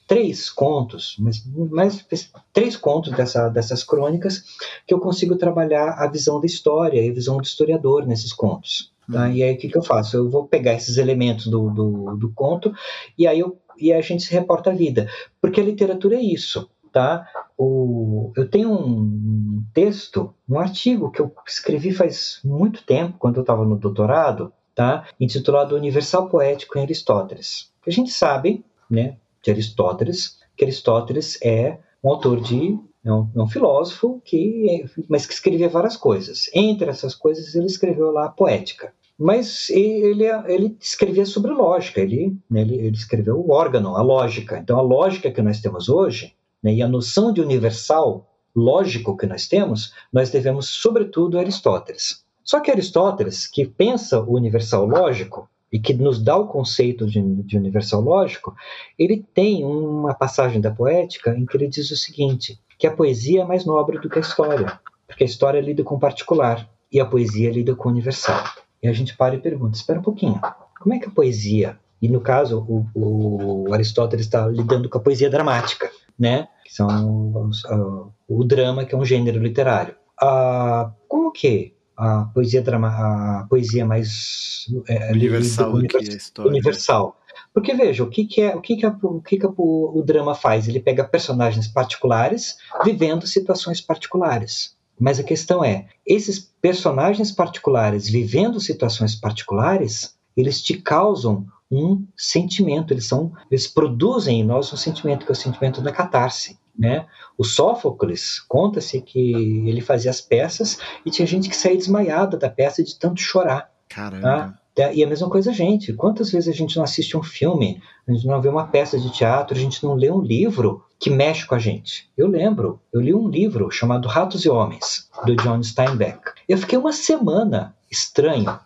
três 0.07 0.51
contos, 0.51 1.17
mas 1.19 1.43
mais 1.71 2.07
três 2.53 2.77
contos 2.77 3.15
dessa, 3.15 3.49
dessas 3.49 3.83
crônicas 3.83 4.45
que 4.87 4.93
eu 4.93 5.01
consigo 5.01 5.37
trabalhar 5.37 5.93
a 5.93 6.07
visão 6.07 6.39
da 6.39 6.45
história 6.45 7.01
e 7.01 7.09
a 7.09 7.15
visão 7.15 7.39
do 7.39 7.45
historiador 7.45 8.07
nesses 8.07 8.35
contos. 8.35 8.93
Tá? 9.11 9.25
Uhum. 9.25 9.33
E 9.33 9.43
aí 9.43 9.55
o 9.55 9.57
que, 9.57 9.69
que 9.69 9.79
eu 9.79 9.83
faço? 9.83 10.19
Eu 10.19 10.29
vou 10.29 10.47
pegar 10.47 10.75
esses 10.75 10.99
elementos 10.99 11.47
do, 11.47 11.71
do, 11.71 12.15
do 12.17 12.31
conto 12.35 12.75
e 13.17 13.27
aí 13.27 13.41
eu, 13.41 13.57
e 13.79 13.91
a 13.91 14.03
gente 14.03 14.23
se 14.23 14.33
reporta 14.35 14.71
a 14.71 14.75
vida, 14.75 15.09
porque 15.41 15.63
a 15.63 15.65
literatura 15.65 16.17
é 16.17 16.23
isso. 16.23 16.69
Tá? 16.95 17.27
O, 17.59 18.33
eu 18.37 18.49
tenho 18.49 18.71
um 18.71 19.65
texto, 19.75 20.33
um 20.49 20.61
artigo 20.61 21.11
que 21.11 21.21
eu 21.21 21.35
escrevi 21.45 21.91
faz 21.91 22.39
muito 22.45 22.87
tempo, 22.87 23.19
quando 23.19 23.39
eu 23.39 23.41
estava 23.41 23.65
no 23.65 23.77
doutorado, 23.77 24.53
tá? 24.77 25.05
intitulado 25.19 25.75
Universal 25.75 26.29
Poético 26.29 26.79
em 26.79 26.83
Aristóteles. 26.83 27.73
A 27.85 27.91
gente 27.91 28.13
sabe, 28.13 28.65
né, 28.89 29.17
de 29.43 29.51
Aristóteles, 29.51 30.39
que 30.57 30.63
Aristóteles 30.63 31.37
é 31.43 31.79
um 32.03 32.11
autor 32.11 32.41
de 32.41 32.79
é 33.05 33.13
um, 33.13 33.29
é 33.35 33.43
um, 33.43 33.49
filósofo 33.49 34.23
que 34.25 34.87
mas 35.09 35.27
que 35.27 35.35
escrevia 35.35 35.69
várias 35.69 35.97
coisas. 35.97 36.49
Entre 36.55 36.89
essas 36.89 37.13
coisas 37.13 37.57
ele 37.57 37.67
escreveu 37.67 38.13
lá 38.13 38.27
a 38.27 38.31
poética. 38.31 38.95
Mas 39.19 39.69
ele, 39.69 40.27
ele 40.47 40.77
escrevia 40.81 41.27
sobre 41.27 41.51
lógica, 41.51 42.01
ele, 42.01 42.39
né, 42.49 42.61
ele, 42.61 42.77
ele 42.77 42.97
escreveu 42.97 43.37
o 43.41 43.51
órgão, 43.51 43.97
a 43.97 44.03
lógica. 44.03 44.59
Então 44.59 44.79
a 44.79 44.83
lógica 44.83 45.33
que 45.33 45.43
nós 45.43 45.61
temos 45.61 45.89
hoje 45.89 46.37
né, 46.65 46.75
e 46.75 46.83
a 46.83 46.89
noção 46.89 47.33
de 47.33 47.41
universal 47.41 48.27
lógico 48.57 49.17
que 49.17 49.27
nós 49.27 49.47
temos, 49.47 49.93
nós 50.13 50.31
devemos 50.31 50.71
sobretudo 50.71 51.37
a 51.37 51.43
Aristóteles. 51.43 52.25
Só 52.43 52.61
que 52.61 52.71
Aristóteles, 52.71 53.47
que 53.47 53.67
pensa 53.67 54.21
o 54.21 54.35
universal 54.35 54.87
lógico, 54.87 55.49
e 55.75 55.79
que 55.81 55.93
nos 55.93 56.23
dá 56.23 56.37
o 56.37 56.47
conceito 56.47 57.05
de, 57.05 57.21
de 57.43 57.59
universal 57.59 58.01
lógico, 58.01 58.55
ele 58.97 59.27
tem 59.35 59.65
uma 59.65 60.15
passagem 60.15 60.61
da 60.61 60.71
poética 60.71 61.37
em 61.37 61.45
que 61.45 61.57
ele 61.57 61.67
diz 61.67 61.91
o 61.91 61.97
seguinte: 61.97 62.61
que 62.79 62.87
a 62.87 62.93
poesia 62.93 63.43
é 63.43 63.45
mais 63.45 63.65
nobre 63.65 63.99
do 63.99 64.09
que 64.09 64.19
a 64.19 64.23
história, 64.23 64.79
porque 65.05 65.25
a 65.25 65.27
história 65.27 65.61
lida 65.61 65.83
com 65.83 65.99
particular 65.99 66.71
e 66.93 67.01
a 67.01 67.05
poesia 67.05 67.51
lida 67.51 67.75
com 67.75 67.89
universal. 67.89 68.45
E 68.81 68.87
a 68.87 68.93
gente 68.93 69.17
para 69.17 69.35
e 69.35 69.41
pergunta: 69.41 69.77
espera 69.77 69.99
um 69.99 70.03
pouquinho, 70.03 70.41
como 70.79 70.95
é 70.95 70.99
que 71.01 71.09
a 71.09 71.11
poesia, 71.11 71.77
e 72.01 72.09
no 72.09 72.21
caso 72.21 72.65
o, 72.69 73.65
o 73.67 73.75
Aristóteles 73.75 74.27
está 74.27 74.47
lidando 74.47 74.89
com 74.89 74.99
a 74.99 75.03
poesia 75.03 75.29
dramática, 75.29 75.91
né? 76.19 76.49
Que 76.65 76.75
são 76.75 77.47
os, 77.49 77.65
uh, 77.65 78.13
o 78.29 78.45
drama, 78.45 78.85
que 78.85 78.95
é 78.95 78.99
um 78.99 79.05
gênero 79.05 79.43
literário. 79.43 79.95
Uh, 80.23 80.93
como 81.09 81.33
que 81.33 81.75
a 81.97 82.25
poesia 82.35 82.63
drama, 82.63 82.89
a 82.89 83.47
poesia 83.49 83.87
mais 83.87 84.67
é, 84.89 85.13
universal, 85.13 85.73
do 85.73 85.87
que 85.87 85.97
a 85.97 86.01
história. 86.01 86.51
universal. 86.51 87.17
Porque 87.53 87.75
veja, 87.75 88.03
o 88.03 88.09
que, 88.09 88.25
que 88.25 88.41
é 88.43 88.55
o 88.55 88.61
que, 88.61 88.77
que, 88.77 88.85
é, 88.85 88.89
o, 88.89 89.21
que, 89.21 89.39
que 89.39 89.47
o, 89.47 89.53
o 89.57 90.03
drama 90.03 90.35
faz? 90.35 90.67
Ele 90.67 90.81
pega 90.81 91.05
personagens 91.05 91.69
particulares 91.69 92.57
vivendo 92.85 93.27
situações 93.27 93.81
particulares. 93.81 94.77
Mas 94.99 95.19
a 95.19 95.25
questão 95.25 95.65
é, 95.65 95.87
esses 96.07 96.39
personagens 96.39 97.33
particulares 97.33 98.09
vivendo 98.09 98.61
situações 98.61 99.15
particulares, 99.15 100.17
eles 100.37 100.63
te 100.63 100.75
causam 100.75 101.47
um 101.77 102.07
sentimento, 102.17 102.93
eles 102.93 103.07
são, 103.07 103.33
eles 103.51 103.67
produzem 103.67 104.41
em 104.41 104.45
nós 104.45 104.73
um 104.73 104.77
sentimento 104.77 105.25
que 105.25 105.33
é 105.33 105.35
o 105.35 105.37
sentimento 105.37 105.81
da 105.81 105.93
catarse. 105.93 106.59
Né? 106.77 107.07
O 107.39 107.45
Sófocles, 107.45 108.41
conta-se 108.41 109.01
que 109.01 109.33
ele 109.69 109.81
fazia 109.81 110.11
as 110.11 110.21
peças 110.21 110.79
e 111.07 111.11
tinha 111.11 111.27
gente 111.27 111.49
que 111.49 111.57
saía 111.57 111.77
desmaiada 111.77 112.37
da 112.37 112.51
peça 112.51 112.83
de 112.83 112.99
tanto 112.99 113.21
chorar. 113.21 113.71
Caramba. 113.89 114.59
Tá? 114.75 114.93
E 114.93 115.05
a 115.05 115.07
mesma 115.07 115.31
coisa 115.31 115.53
gente. 115.53 115.93
Quantas 115.93 116.33
vezes 116.33 116.53
a 116.53 116.57
gente 116.57 116.77
não 116.77 116.83
assiste 116.83 117.17
um 117.17 117.23
filme, 117.23 117.81
a 118.09 118.13
gente 118.13 118.27
não 118.27 118.43
vê 118.43 118.49
uma 118.49 118.67
peça 118.67 118.99
de 118.99 119.13
teatro, 119.13 119.57
a 119.57 119.61
gente 119.61 119.85
não 119.85 119.95
lê 119.95 120.11
um 120.11 120.21
livro 120.21 120.85
que 120.99 121.11
mexe 121.11 121.47
com 121.47 121.55
a 121.55 121.61
gente? 121.61 122.11
Eu 122.17 122.27
lembro, 122.27 122.81
eu 122.93 123.01
li 123.01 123.15
um 123.15 123.29
livro 123.29 123.71
chamado 123.71 124.09
Ratos 124.09 124.45
e 124.45 124.49
Homens, 124.49 125.09
do 125.25 125.37
John 125.37 125.63
Steinbeck. 125.63 126.33
Eu 126.49 126.59
fiquei 126.59 126.77
uma 126.77 126.93
semana 126.93 127.77
estranho. 127.95 128.59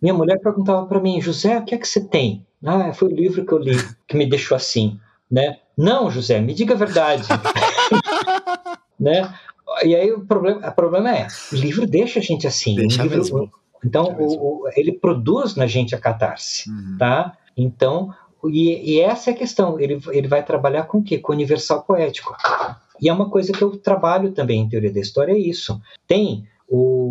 Minha 0.00 0.14
mulher 0.14 0.40
perguntava 0.40 0.86
para 0.86 1.00
mim, 1.00 1.20
José, 1.20 1.58
o 1.58 1.64
que 1.64 1.74
é 1.74 1.78
que 1.78 1.86
você 1.86 2.00
tem? 2.00 2.46
Ah, 2.64 2.92
foi 2.92 3.08
o 3.08 3.14
livro 3.14 3.44
que 3.44 3.52
eu 3.52 3.58
li 3.58 3.76
que 4.06 4.16
me 4.16 4.28
deixou 4.28 4.56
assim, 4.56 4.98
né? 5.30 5.58
Não, 5.76 6.10
José, 6.10 6.40
me 6.40 6.54
diga 6.54 6.74
a 6.74 6.76
verdade. 6.76 7.24
né? 8.98 9.32
E 9.84 9.94
aí 9.94 10.12
o 10.12 10.24
problema, 10.24 10.68
o 10.68 10.72
problema 10.72 11.16
é, 11.16 11.26
o 11.52 11.56
livro 11.56 11.86
deixa 11.86 12.18
a 12.18 12.22
gente 12.22 12.46
assim. 12.46 12.76
Deixa 12.76 13.02
livro, 13.02 13.18
mesmo. 13.18 13.50
Então, 13.84 14.16
o, 14.18 14.64
o, 14.64 14.68
ele 14.76 14.92
produz 14.92 15.56
na 15.56 15.66
gente 15.66 15.94
a 15.94 15.98
catarse, 15.98 16.70
uhum. 16.70 16.96
tá? 16.98 17.36
Então, 17.56 18.14
e, 18.44 18.94
e, 18.94 19.00
essa 19.00 19.30
é 19.30 19.32
a 19.32 19.36
questão. 19.36 19.78
Ele, 19.78 20.00
ele 20.10 20.28
vai 20.28 20.44
trabalhar 20.44 20.84
com 20.84 20.98
o 20.98 21.02
quê? 21.02 21.18
Com 21.18 21.32
o 21.32 21.34
universal 21.34 21.82
poético. 21.82 22.34
E 23.00 23.08
é 23.08 23.12
uma 23.12 23.28
coisa 23.28 23.52
que 23.52 23.62
eu 23.62 23.76
trabalho 23.76 24.32
também 24.32 24.60
em 24.60 24.68
teoria 24.68 24.92
da 24.92 25.00
história, 25.00 25.32
é 25.32 25.38
isso. 25.38 25.80
Tem 26.06 26.46
o 26.68 27.01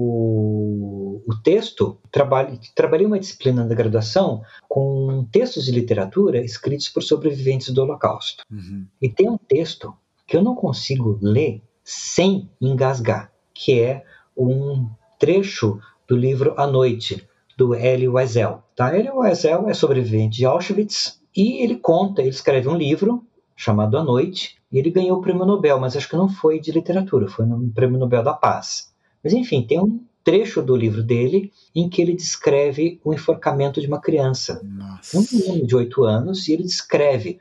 texto, 1.43 1.97
trabalho, 2.11 2.59
trabalhei 2.75 3.05
uma 3.05 3.19
disciplina 3.19 3.65
da 3.65 3.75
graduação 3.75 4.41
com 4.67 5.25
textos 5.31 5.65
de 5.65 5.71
literatura 5.71 6.43
escritos 6.43 6.89
por 6.89 7.03
sobreviventes 7.03 7.69
do 7.73 7.81
Holocausto. 7.81 8.43
Uhum. 8.51 8.85
E 9.01 9.09
tem 9.09 9.29
um 9.29 9.37
texto 9.37 9.93
que 10.27 10.37
eu 10.37 10.41
não 10.41 10.55
consigo 10.55 11.19
ler 11.21 11.61
sem 11.83 12.49
engasgar, 12.61 13.31
que 13.53 13.79
é 13.79 14.03
um 14.37 14.87
trecho 15.19 15.79
do 16.07 16.15
livro 16.15 16.53
A 16.57 16.65
Noite, 16.65 17.27
do 17.57 17.75
Elie 17.75 18.07
Wiesel. 18.07 18.63
Tá? 18.75 18.97
Elie 18.97 19.11
Wiesel 19.11 19.69
é 19.69 19.73
sobrevivente 19.73 20.37
de 20.37 20.45
Auschwitz 20.45 21.21
e 21.35 21.63
ele 21.63 21.75
conta, 21.75 22.21
ele 22.21 22.29
escreve 22.29 22.67
um 22.67 22.75
livro 22.75 23.25
chamado 23.55 23.97
A 23.97 24.03
Noite, 24.03 24.57
e 24.71 24.79
ele 24.79 24.89
ganhou 24.89 25.19
o 25.19 25.21
prêmio 25.21 25.45
Nobel, 25.45 25.79
mas 25.79 25.95
acho 25.95 26.09
que 26.09 26.15
não 26.15 26.27
foi 26.27 26.59
de 26.59 26.71
literatura, 26.71 27.27
foi 27.27 27.45
no 27.45 27.69
prêmio 27.69 27.99
Nobel 27.99 28.23
da 28.23 28.33
Paz. 28.33 28.91
Mas 29.23 29.33
enfim, 29.33 29.61
tem 29.61 29.79
um 29.79 30.03
trecho 30.23 30.61
do 30.61 30.75
livro 30.75 31.03
dele 31.03 31.51
em 31.75 31.89
que 31.89 32.01
ele 32.01 32.13
descreve 32.13 32.99
o 33.03 33.13
enforcamento 33.13 33.81
de 33.81 33.87
uma 33.87 33.99
criança, 33.99 34.61
Nossa. 34.63 35.17
um 35.17 35.25
menino 35.31 35.67
de 35.67 35.75
oito 35.75 36.03
anos, 36.03 36.47
e 36.47 36.53
ele 36.53 36.63
descreve. 36.63 37.39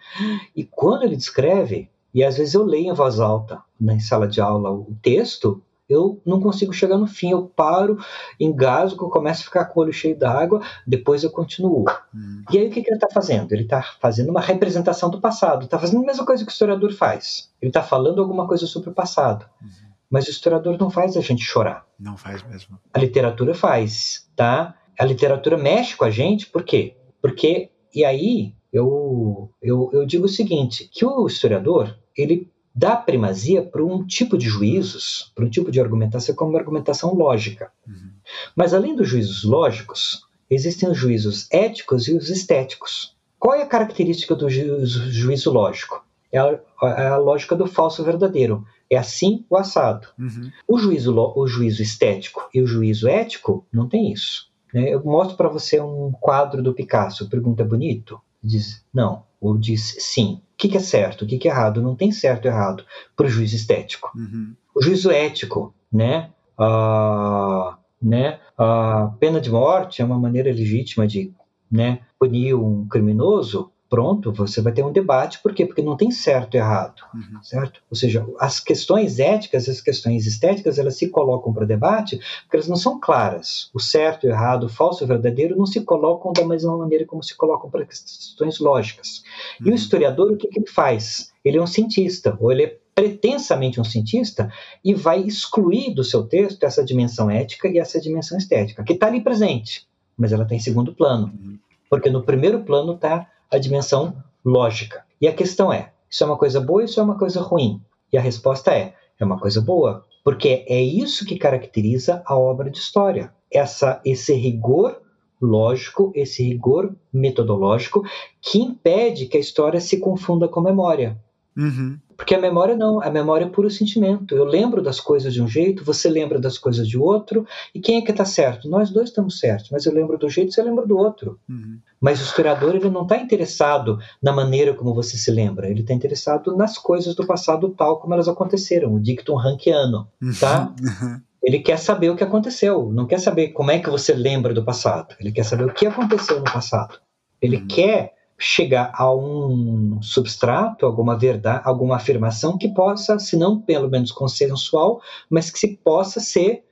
E 0.55 0.65
quando 0.65 1.05
ele 1.05 1.17
descreve, 1.17 1.89
e 2.13 2.25
às 2.25 2.37
vezes 2.37 2.55
eu 2.55 2.65
leio 2.65 2.91
em 2.91 2.95
voz 2.95 3.21
alta 3.21 3.63
na 3.81 3.99
sala 4.01 4.27
de 4.27 4.41
aula 4.41 4.71
o 4.71 4.97
texto, 5.03 5.63
eu 5.91 6.21
não 6.25 6.41
consigo 6.41 6.73
chegar 6.73 6.97
no 6.97 7.07
fim, 7.07 7.33
eu 7.33 7.43
paro, 7.43 7.99
engasgo, 8.39 9.11
começo 9.11 9.43
a 9.43 9.45
ficar 9.45 9.65
com 9.65 9.81
o 9.81 9.83
olho 9.83 9.93
cheio 9.93 10.17
d'água, 10.17 10.63
depois 10.87 11.25
eu 11.25 11.31
continuo. 11.31 11.85
Hum. 12.15 12.45
E 12.49 12.59
aí 12.59 12.69
o 12.69 12.71
que, 12.71 12.81
que 12.81 12.89
ele 12.89 12.97
está 12.97 13.09
fazendo? 13.13 13.53
Ele 13.53 13.65
está 13.65 13.83
fazendo 14.01 14.31
uma 14.31 14.41
representação 14.41 15.11
do 15.11 15.21
passado, 15.21 15.65
está 15.65 15.81
fazendo 15.81 16.05
a 16.05 16.07
mesma 16.07 16.25
coisa 16.25 16.45
que 16.45 16.51
o 16.51 16.53
historiador 16.53 16.93
faz. 16.93 17.51
Ele 17.61 17.71
está 17.71 17.83
falando 17.83 18.23
alguma 18.23 18.47
coisa 18.47 18.69
sobre 18.69 18.91
o 18.91 18.95
passado. 18.95 19.45
Uhum. 19.61 19.90
Mas 20.11 20.27
o 20.27 20.31
historiador 20.31 20.77
não 20.79 20.91
faz 20.91 21.17
a 21.17 21.21
gente 21.21 21.45
chorar. 21.45 21.87
Não 21.99 22.17
faz 22.17 22.43
mesmo. 22.43 22.79
A 22.93 22.99
literatura 22.99 23.55
faz, 23.55 24.29
tá? 24.35 24.75
A 24.99 25.05
literatura 25.05 25.57
mexe 25.57 25.97
com 25.97 26.05
a 26.05 26.11
gente, 26.11 26.47
por 26.47 26.65
quê? 26.65 26.97
Porque, 27.23 27.71
e 27.95 28.05
aí, 28.05 28.55
eu, 28.73 29.51
eu, 29.63 29.91
eu 29.93 30.05
digo 30.05 30.27
o 30.27 30.29
seguinte, 30.29 30.89
que 30.93 31.05
o 31.05 31.27
historiador, 31.27 31.97
ele 32.17 32.51
dá 32.75 32.97
primazia 32.97 33.63
para 33.63 33.85
um 33.85 34.05
tipo 34.07 34.37
de 34.37 34.49
juízos, 34.49 35.33
para 35.35 35.45
um 35.45 35.51
tipo 35.51 35.71
de 35.71 35.81
argumentação 35.81 36.35
como 36.35 36.57
argumentação 36.57 37.15
lógica. 37.15 37.71
Uhum. 37.87 38.11
Mas 38.57 38.75
além 38.75 38.97
dos 38.97 39.09
juízos 39.09 39.45
lógicos, 39.45 40.23
existem 40.49 40.89
os 40.89 40.97
juízos 40.97 41.47
éticos 41.51 42.09
e 42.09 42.15
os 42.15 42.29
estéticos. 42.31 43.17
Qual 43.39 43.55
é 43.55 43.63
a 43.63 43.67
característica 43.67 44.35
do 44.35 44.49
juízo 44.49 45.51
lógico? 45.51 46.05
É 46.33 46.39
a, 46.39 46.59
é 46.83 47.07
a 47.09 47.17
lógica 47.17 47.57
do 47.57 47.67
falso 47.67 48.05
verdadeiro 48.05 48.65
é 48.91 48.97
assim 48.97 49.45
o 49.49 49.57
assado. 49.57 50.09
Uhum. 50.19 50.51
O, 50.67 50.79
juízo, 50.79 51.15
o 51.17 51.47
juízo 51.47 51.83
estético 51.83 52.49
e 52.53 52.61
o 52.61 52.67
juízo 52.67 53.09
ético 53.09 53.65
não 53.73 53.89
tem 53.89 54.13
isso. 54.13 54.51
Né? 54.75 54.93
Eu 54.93 55.03
mostro 55.05 55.37
para 55.37 55.49
você 55.49 55.81
um 55.81 56.13
quadro 56.13 56.63
do 56.63 56.75
Picasso, 56.75 57.29
pergunta 57.29 57.65
bonito? 57.65 58.21
Diz 58.43 58.85
não, 58.93 59.25
ou 59.41 59.57
diz 59.57 59.97
sim. 59.99 60.41
O 60.53 60.57
que, 60.57 60.69
que 60.69 60.77
é 60.77 60.81
certo, 60.81 61.23
o 61.23 61.27
que, 61.27 61.39
que 61.39 61.49
é 61.49 61.51
errado? 61.51 61.81
Não 61.81 61.95
tem 61.95 62.11
certo 62.11 62.47
e 62.47 62.49
errado 62.49 62.85
para 63.17 63.27
o 63.27 63.31
juízo 63.31 63.57
estético. 63.57 64.11
Uhum. 64.15 64.55
O 64.75 64.83
juízo 64.83 65.11
ético, 65.11 65.75
né? 65.93 66.31
Ah, 66.59 67.79
né? 68.03 68.41
A 68.59 69.13
pena 69.19 69.41
de 69.41 69.51
morte 69.51 70.03
é 70.03 70.05
uma 70.05 70.19
maneira 70.19 70.51
legítima 70.53 71.07
de 71.07 71.33
né, 71.71 72.01
punir 72.19 72.55
um 72.55 72.87
criminoso, 72.89 73.71
pronto, 73.91 74.33
você 74.33 74.63
vai 74.63 74.73
ter 74.73 74.85
um 74.85 74.93
debate. 74.93 75.41
Por 75.43 75.53
quê? 75.53 75.67
Porque 75.67 75.83
não 75.83 75.97
tem 75.97 76.13
certo 76.13 76.55
e 76.55 76.59
errado, 76.59 77.03
uhum. 77.13 77.43
certo? 77.43 77.83
Ou 77.91 77.97
seja, 77.97 78.25
as 78.39 78.61
questões 78.61 79.19
éticas, 79.19 79.69
as 79.69 79.81
questões 79.81 80.27
estéticas, 80.27 80.79
elas 80.79 80.97
se 80.97 81.09
colocam 81.09 81.53
para 81.53 81.67
debate 81.67 82.19
porque 82.43 82.57
elas 82.57 82.69
não 82.69 82.77
são 82.77 83.01
claras. 83.01 83.69
O 83.75 83.81
certo 83.81 84.25
e 84.25 84.31
o 84.31 84.33
errado, 84.33 84.65
o 84.65 84.69
falso 84.69 85.03
e 85.03 85.05
o 85.05 85.09
verdadeiro 85.09 85.57
não 85.57 85.67
se 85.67 85.81
colocam 85.81 86.33
da 86.33 86.47
mesma 86.47 86.79
maneira 86.79 87.05
como 87.05 87.23
se 87.23 87.37
colocam 87.37 87.69
para 87.69 87.85
questões 87.85 88.61
lógicas. 88.61 89.25
Uhum. 89.61 89.67
E 89.67 89.69
o 89.69 89.69
uhum. 89.71 89.75
historiador, 89.75 90.31
o 90.31 90.37
que, 90.37 90.47
que 90.47 90.61
ele 90.61 90.71
faz? 90.71 91.33
Ele 91.45 91.59
é 91.59 91.63
um 91.63 91.67
cientista, 91.67 92.39
ou 92.41 92.53
ele 92.53 92.63
é 92.63 92.79
pretensamente 92.95 93.81
um 93.81 93.85
cientista 93.85 94.53
e 94.85 94.95
vai 94.95 95.21
excluir 95.21 95.95
do 95.95 96.05
seu 96.05 96.23
texto 96.23 96.63
essa 96.63 96.85
dimensão 96.85 97.29
ética 97.29 97.67
e 97.67 97.79
essa 97.79 98.01
dimensão 98.01 98.39
estética, 98.39 98.85
que 98.85 98.93
está 98.93 99.09
ali 99.09 99.21
presente, 99.21 99.87
mas 100.17 100.33
ela 100.33 100.45
está 100.45 100.55
em 100.55 100.61
segundo 100.61 100.95
plano. 100.95 101.27
Uhum. 101.27 101.59
Porque 101.89 102.09
no 102.09 102.23
primeiro 102.23 102.63
plano 102.63 102.95
está 102.95 103.27
a 103.51 103.59
dimensão 103.59 104.17
lógica. 104.45 105.05
E 105.21 105.29
a 105.29 105.33
questão 105.33 105.73
é: 105.73 105.93
isso 106.09 106.23
é 106.25 106.27
uma 106.27 106.37
coisa 106.37 106.61
boa 106.61 106.81
ou 106.81 106.85
isso 106.85 107.01
é 107.01 107.03
uma 107.03 107.19
coisa 107.19 107.41
ruim? 107.41 107.81
E 108.13 108.19
a 108.19 108.21
resposta 108.21 108.73
é: 108.73 108.95
é 109.19 109.25
uma 109.25 109.39
coisa 109.39 109.61
boa, 109.61 110.05
porque 110.25 110.65
é 110.69 110.81
isso 110.81 111.25
que 111.25 111.39
caracteriza 111.39 112.23
a 112.25 112.37
obra 112.37 112.71
de 112.71 112.79
história. 112.79 113.33
Essa, 113.53 114.01
esse 114.05 114.33
rigor 114.35 115.01
lógico, 115.41 116.13
esse 116.15 116.43
rigor 116.43 116.95
metodológico 117.13 118.05
que 118.41 118.59
impede 118.59 119.27
que 119.27 119.37
a 119.37 119.41
história 119.41 119.81
se 119.81 119.99
confunda 119.99 120.47
com 120.47 120.61
memória. 120.61 121.19
Uhum. 121.61 121.99
Porque 122.17 122.35
a 122.35 122.41
memória 122.41 122.75
não, 122.75 123.03
a 123.03 123.11
memória 123.11 123.45
é 123.45 123.49
puro 123.49 123.71
sentimento. 123.71 124.35
Eu 124.35 124.45
lembro 124.45 124.83
das 124.83 124.99
coisas 124.99 125.33
de 125.33 125.43
um 125.43 125.49
jeito, 125.49 125.85
você 125.85 126.09
lembra 126.09 126.39
das 126.39 126.57
coisas 126.57 126.89
de 126.89 126.99
outro, 126.99 127.47
e 127.75 127.81
quem 127.81 127.99
é 127.99 128.03
que 128.03 128.11
está 128.11 128.25
certo? 128.25 128.69
Nós 128.69 128.91
dois 128.91 129.11
estamos 129.11 129.39
certos, 129.39 129.71
mas 129.71 129.85
eu 129.85 129.93
lembro 129.93 130.17
do 130.19 130.29
jeito, 130.29 130.53
você 130.53 130.63
lembra 130.63 130.87
do 130.87 130.97
outro. 130.97 131.39
Uhum. 131.49 131.79
Mas 132.01 132.21
o 132.21 132.25
historiador 132.25 132.75
ele 132.75 132.89
não 132.89 133.03
está 133.03 133.17
interessado 133.17 133.99
na 134.23 134.33
maneira 134.33 134.75
como 134.75 134.95
você 134.95 135.17
se 135.17 135.31
lembra, 135.31 135.69
ele 135.69 135.81
está 135.81 135.93
interessado 135.93 136.57
nas 136.57 136.79
coisas 136.79 137.15
do 137.15 137.27
passado 137.27 137.69
tal 137.71 137.99
como 138.01 138.15
elas 138.15 138.29
aconteceram, 138.29 138.95
o 138.95 139.01
dictum 139.01 139.35
rankiano, 139.35 140.09
tá? 140.39 140.75
Uhum. 140.81 141.21
Ele 141.43 141.59
quer 141.59 141.79
saber 141.79 142.11
o 142.11 142.17
que 142.17 142.25
aconteceu, 142.25 142.91
não 142.93 143.07
quer 143.07 143.19
saber 143.19 143.49
como 143.49 143.71
é 143.71 143.79
que 143.79 143.89
você 143.89 144.13
lembra 144.15 144.53
do 144.53 144.65
passado, 144.65 145.15
ele 145.21 145.33
quer 145.33 145.45
saber 145.45 145.65
o 145.65 145.73
que 145.73 145.87
aconteceu 145.87 146.39
no 146.39 146.45
passado. 146.45 146.99
Ele 147.41 147.57
uhum. 147.57 147.67
quer 147.67 148.20
chegar 148.41 148.91
a 148.95 149.15
um 149.15 150.01
substrato, 150.01 150.87
alguma 150.87 151.17
verdade, 151.17 151.61
alguma 151.65 151.97
afirmação 151.97 152.57
que 152.57 152.69
possa, 152.69 153.19
se 153.19 153.37
não 153.37 153.61
pelo 153.61 153.89
menos 153.89 154.11
consensual, 154.11 155.03
mas 155.29 155.51
que 155.51 155.59
se 155.59 155.77
possa 155.77 156.19
ser 156.21 156.65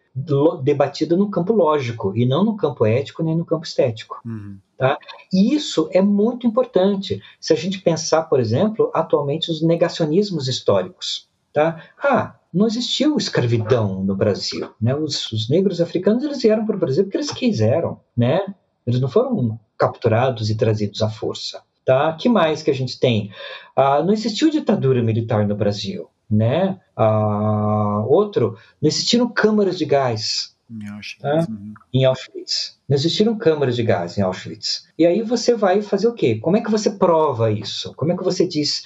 debatida 0.62 1.14
no 1.14 1.30
campo 1.30 1.52
lógico 1.52 2.16
e 2.16 2.24
não 2.26 2.42
no 2.42 2.56
campo 2.56 2.86
ético 2.86 3.22
nem 3.22 3.36
no 3.36 3.44
campo 3.44 3.66
estético. 3.66 4.18
Uhum. 4.24 4.58
Tá? 4.76 4.98
E 5.32 5.54
isso 5.54 5.88
é 5.92 6.00
muito 6.00 6.46
importante 6.46 7.20
se 7.38 7.52
a 7.52 7.56
gente 7.56 7.80
pensar, 7.80 8.22
por 8.22 8.40
exemplo, 8.40 8.90
atualmente 8.94 9.50
os 9.50 9.62
negacionismos 9.62 10.48
históricos. 10.48 11.28
Tá? 11.52 11.82
Ah, 12.02 12.36
não 12.52 12.66
existiu 12.66 13.16
escravidão 13.16 14.02
no 14.02 14.16
Brasil. 14.16 14.70
Né? 14.80 14.94
Os, 14.94 15.30
os 15.30 15.48
negros 15.50 15.80
africanos 15.80 16.24
eles 16.24 16.40
vieram 16.40 16.64
para 16.64 16.76
o 16.76 16.80
Brasil 16.80 17.04
porque 17.04 17.18
eles 17.18 17.30
quiseram. 17.30 18.00
Né? 18.16 18.40
Eles 18.86 19.00
não 19.00 19.08
foram 19.08 19.58
capturados 19.78 20.50
e 20.50 20.56
trazidos 20.56 21.02
à 21.02 21.08
força. 21.08 21.62
Tá? 21.84 22.12
que 22.12 22.28
mais 22.28 22.62
que 22.62 22.70
a 22.70 22.74
gente 22.74 23.00
tem? 23.00 23.32
Ah, 23.74 24.02
não 24.02 24.12
existiu 24.12 24.50
ditadura 24.50 25.02
militar 25.02 25.48
no 25.48 25.56
Brasil 25.56 26.10
né? 26.30 26.78
Ah, 26.94 28.04
outro, 28.06 28.58
não 28.80 28.88
existiram 28.88 29.28
câmaras 29.28 29.78
de 29.78 29.84
gás. 29.84 30.56
Em 30.70 30.86
Auschwitz. 30.86 31.22
Tá? 31.22 31.46
Uhum. 31.48 31.74
em 31.94 32.04
Auschwitz. 32.04 32.78
Não 32.86 32.94
existiram 32.94 33.38
câmaras 33.38 33.74
de 33.74 33.82
gás 33.82 34.18
em 34.18 34.22
Auschwitz. 34.22 34.86
E 34.98 35.06
aí 35.06 35.22
você 35.22 35.54
vai 35.54 35.80
fazer 35.80 36.08
o 36.08 36.12
quê? 36.12 36.36
Como 36.36 36.58
é 36.58 36.60
que 36.60 36.70
você 36.70 36.90
prova 36.90 37.50
isso? 37.50 37.94
Como 37.94 38.12
é 38.12 38.16
que 38.16 38.22
você 38.22 38.46
diz. 38.46 38.84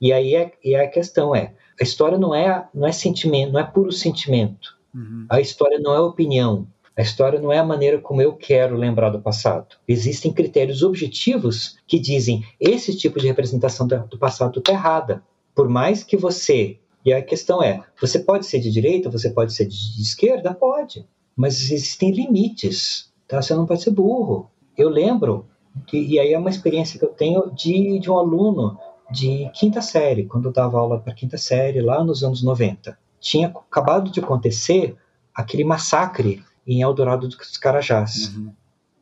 E 0.00 0.12
aí 0.12 0.34
é, 0.34 0.52
e 0.64 0.74
a 0.74 0.88
questão 0.88 1.34
é: 1.36 1.54
a 1.80 1.84
história 1.84 2.18
não 2.18 2.34
é, 2.34 2.66
não 2.74 2.86
é 2.86 2.90
sentimento, 2.90 3.52
não 3.52 3.60
é 3.60 3.64
puro 3.64 3.92
sentimento. 3.92 4.76
Uhum. 4.92 5.26
A 5.28 5.40
história 5.40 5.78
não 5.78 5.94
é 5.94 6.00
opinião. 6.00 6.66
A 6.98 7.02
história 7.02 7.40
não 7.40 7.52
é 7.52 7.58
a 7.58 7.64
maneira 7.64 8.00
como 8.00 8.20
eu 8.20 8.34
quero 8.34 8.76
lembrar 8.76 9.10
do 9.10 9.20
passado. 9.20 9.76
Existem 9.86 10.32
critérios 10.32 10.82
objetivos 10.82 11.78
que 11.86 11.96
dizem 11.96 12.44
esse 12.58 12.96
tipo 12.96 13.20
de 13.20 13.28
representação 13.28 13.86
do 13.86 14.18
passado 14.18 14.58
está 14.58 14.72
errada. 14.72 15.22
Por 15.54 15.68
mais 15.68 16.02
que 16.02 16.16
você. 16.16 16.76
E 17.04 17.12
a 17.12 17.22
questão 17.22 17.62
é: 17.62 17.84
você 18.00 18.18
pode 18.18 18.46
ser 18.46 18.58
de 18.58 18.72
direita, 18.72 19.08
você 19.08 19.30
pode 19.30 19.54
ser 19.54 19.66
de 19.66 20.02
esquerda? 20.02 20.52
Pode. 20.52 21.06
Mas 21.36 21.60
existem 21.60 22.10
limites. 22.10 23.12
Tá? 23.28 23.40
Você 23.40 23.54
não 23.54 23.64
pode 23.64 23.82
ser 23.82 23.92
burro. 23.92 24.50
Eu 24.76 24.88
lembro, 24.88 25.46
e 25.92 26.18
aí 26.18 26.32
é 26.32 26.38
uma 26.38 26.50
experiência 26.50 26.98
que 26.98 27.04
eu 27.04 27.10
tenho 27.10 27.48
de, 27.52 28.00
de 28.00 28.10
um 28.10 28.18
aluno 28.18 28.76
de 29.08 29.48
quinta 29.54 29.80
série, 29.80 30.26
quando 30.26 30.48
eu 30.48 30.52
dava 30.52 30.80
aula 30.80 30.98
para 30.98 31.14
quinta 31.14 31.38
série, 31.38 31.80
lá 31.80 32.02
nos 32.02 32.24
anos 32.24 32.42
90. 32.42 32.98
Tinha 33.20 33.46
acabado 33.46 34.10
de 34.10 34.18
acontecer 34.18 34.96
aquele 35.32 35.62
massacre 35.62 36.42
em 36.68 36.82
Eldorado 36.82 37.26
dos 37.26 37.56
Carajás, 37.56 38.36
uhum. 38.36 38.52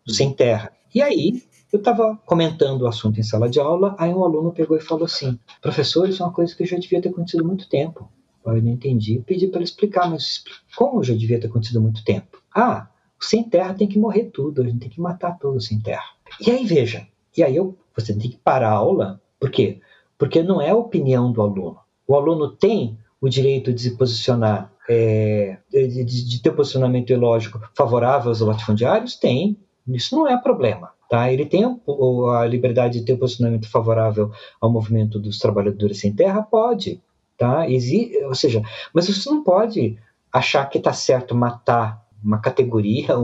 sem 0.07 0.33
terra. 0.33 0.73
E 0.95 1.03
aí, 1.03 1.43
eu 1.73 1.79
estava 1.79 2.17
comentando 2.25 2.83
o 2.83 2.87
assunto 2.87 3.19
em 3.19 3.25
sala 3.25 3.51
de 3.51 3.59
aula, 3.59 3.97
aí 3.99 4.14
um 4.14 4.25
aluno 4.25 4.53
pegou 4.53 4.77
e 4.77 4.81
falou 4.81 5.05
assim: 5.05 5.39
professor, 5.61 6.09
isso 6.09 6.23
é 6.23 6.27
uma 6.27 6.33
coisa 6.33 6.55
que 6.55 6.64
já 6.64 6.79
devia 6.79 7.03
ter 7.03 7.09
acontecido 7.09 7.43
há 7.43 7.47
muito 7.47 7.69
tempo. 7.69 8.09
Eu 8.45 8.62
não 8.62 8.71
entendi, 8.71 9.21
pedi 9.27 9.49
para 9.49 9.59
ele 9.59 9.64
explicar, 9.64 10.09
mas 10.09 10.45
como 10.77 11.03
já 11.03 11.12
devia 11.12 11.41
ter 11.41 11.49
acontecido 11.49 11.79
há 11.79 11.83
muito 11.83 12.05
tempo? 12.05 12.41
Ah, 12.55 12.89
sem 13.21 13.43
terra 13.43 13.75
tem 13.75 13.89
que 13.89 13.99
morrer 13.99 14.27
tudo, 14.27 14.62
a 14.62 14.64
gente 14.64 14.79
tem 14.79 14.89
que 14.89 15.01
matar 15.01 15.37
tudo 15.37 15.61
sem 15.61 15.81
terra. 15.81 16.05
E 16.41 16.53
aí 16.53 16.64
veja, 16.64 17.09
e 17.37 17.43
aí 17.43 17.57
eu, 17.57 17.77
você 17.95 18.14
tem 18.14 18.31
que 18.31 18.37
parar 18.37 18.69
a 18.69 18.77
aula, 18.77 19.21
por 19.41 19.51
quê? 19.51 19.81
Porque 20.17 20.45
não 20.45 20.61
é 20.61 20.71
a 20.71 20.77
opinião 20.77 21.33
do 21.33 21.43
aluno. 21.43 21.79
O 22.07 22.14
aluno 22.14 22.49
tem 22.49 22.97
o 23.21 23.29
direito 23.29 23.73
de 23.73 23.81
se 23.81 23.97
posicionar, 23.97 24.73
é, 24.89 25.59
de, 25.71 26.05
de, 26.05 26.43
ter 26.43 26.53
posicionamento 26.53 27.11
ilógico 27.11 27.61
favorável 27.75 28.29
aos 28.29 28.41
latifundiários? 28.41 29.17
Tem, 29.17 29.57
isso 29.89 30.14
não 30.14 30.29
é 30.29 30.37
problema. 30.37 30.91
Tá? 31.09 31.33
Ele 31.33 31.47
tem 31.47 31.64
a 31.64 32.45
liberdade 32.47 32.99
de 32.99 33.07
ter 33.07 33.17
posicionamento 33.17 33.71
favorável 33.71 34.33
ao 34.61 34.71
movimento 34.71 35.19
dos 35.19 35.39
trabalhadores 35.39 36.01
sem 36.01 36.12
terra? 36.12 36.43
Pode. 36.43 37.01
Tá? 37.39 37.69
Exi 37.71 38.12
ou 38.25 38.35
seja, 38.35 38.62
mas 38.93 39.07
você 39.07 39.29
não 39.29 39.43
pode 39.45 39.99
achar 40.33 40.67
que 40.67 40.79
está 40.79 40.93
certo 40.93 41.35
matar 41.35 42.05
uma 42.23 42.39
categoria, 42.39 43.14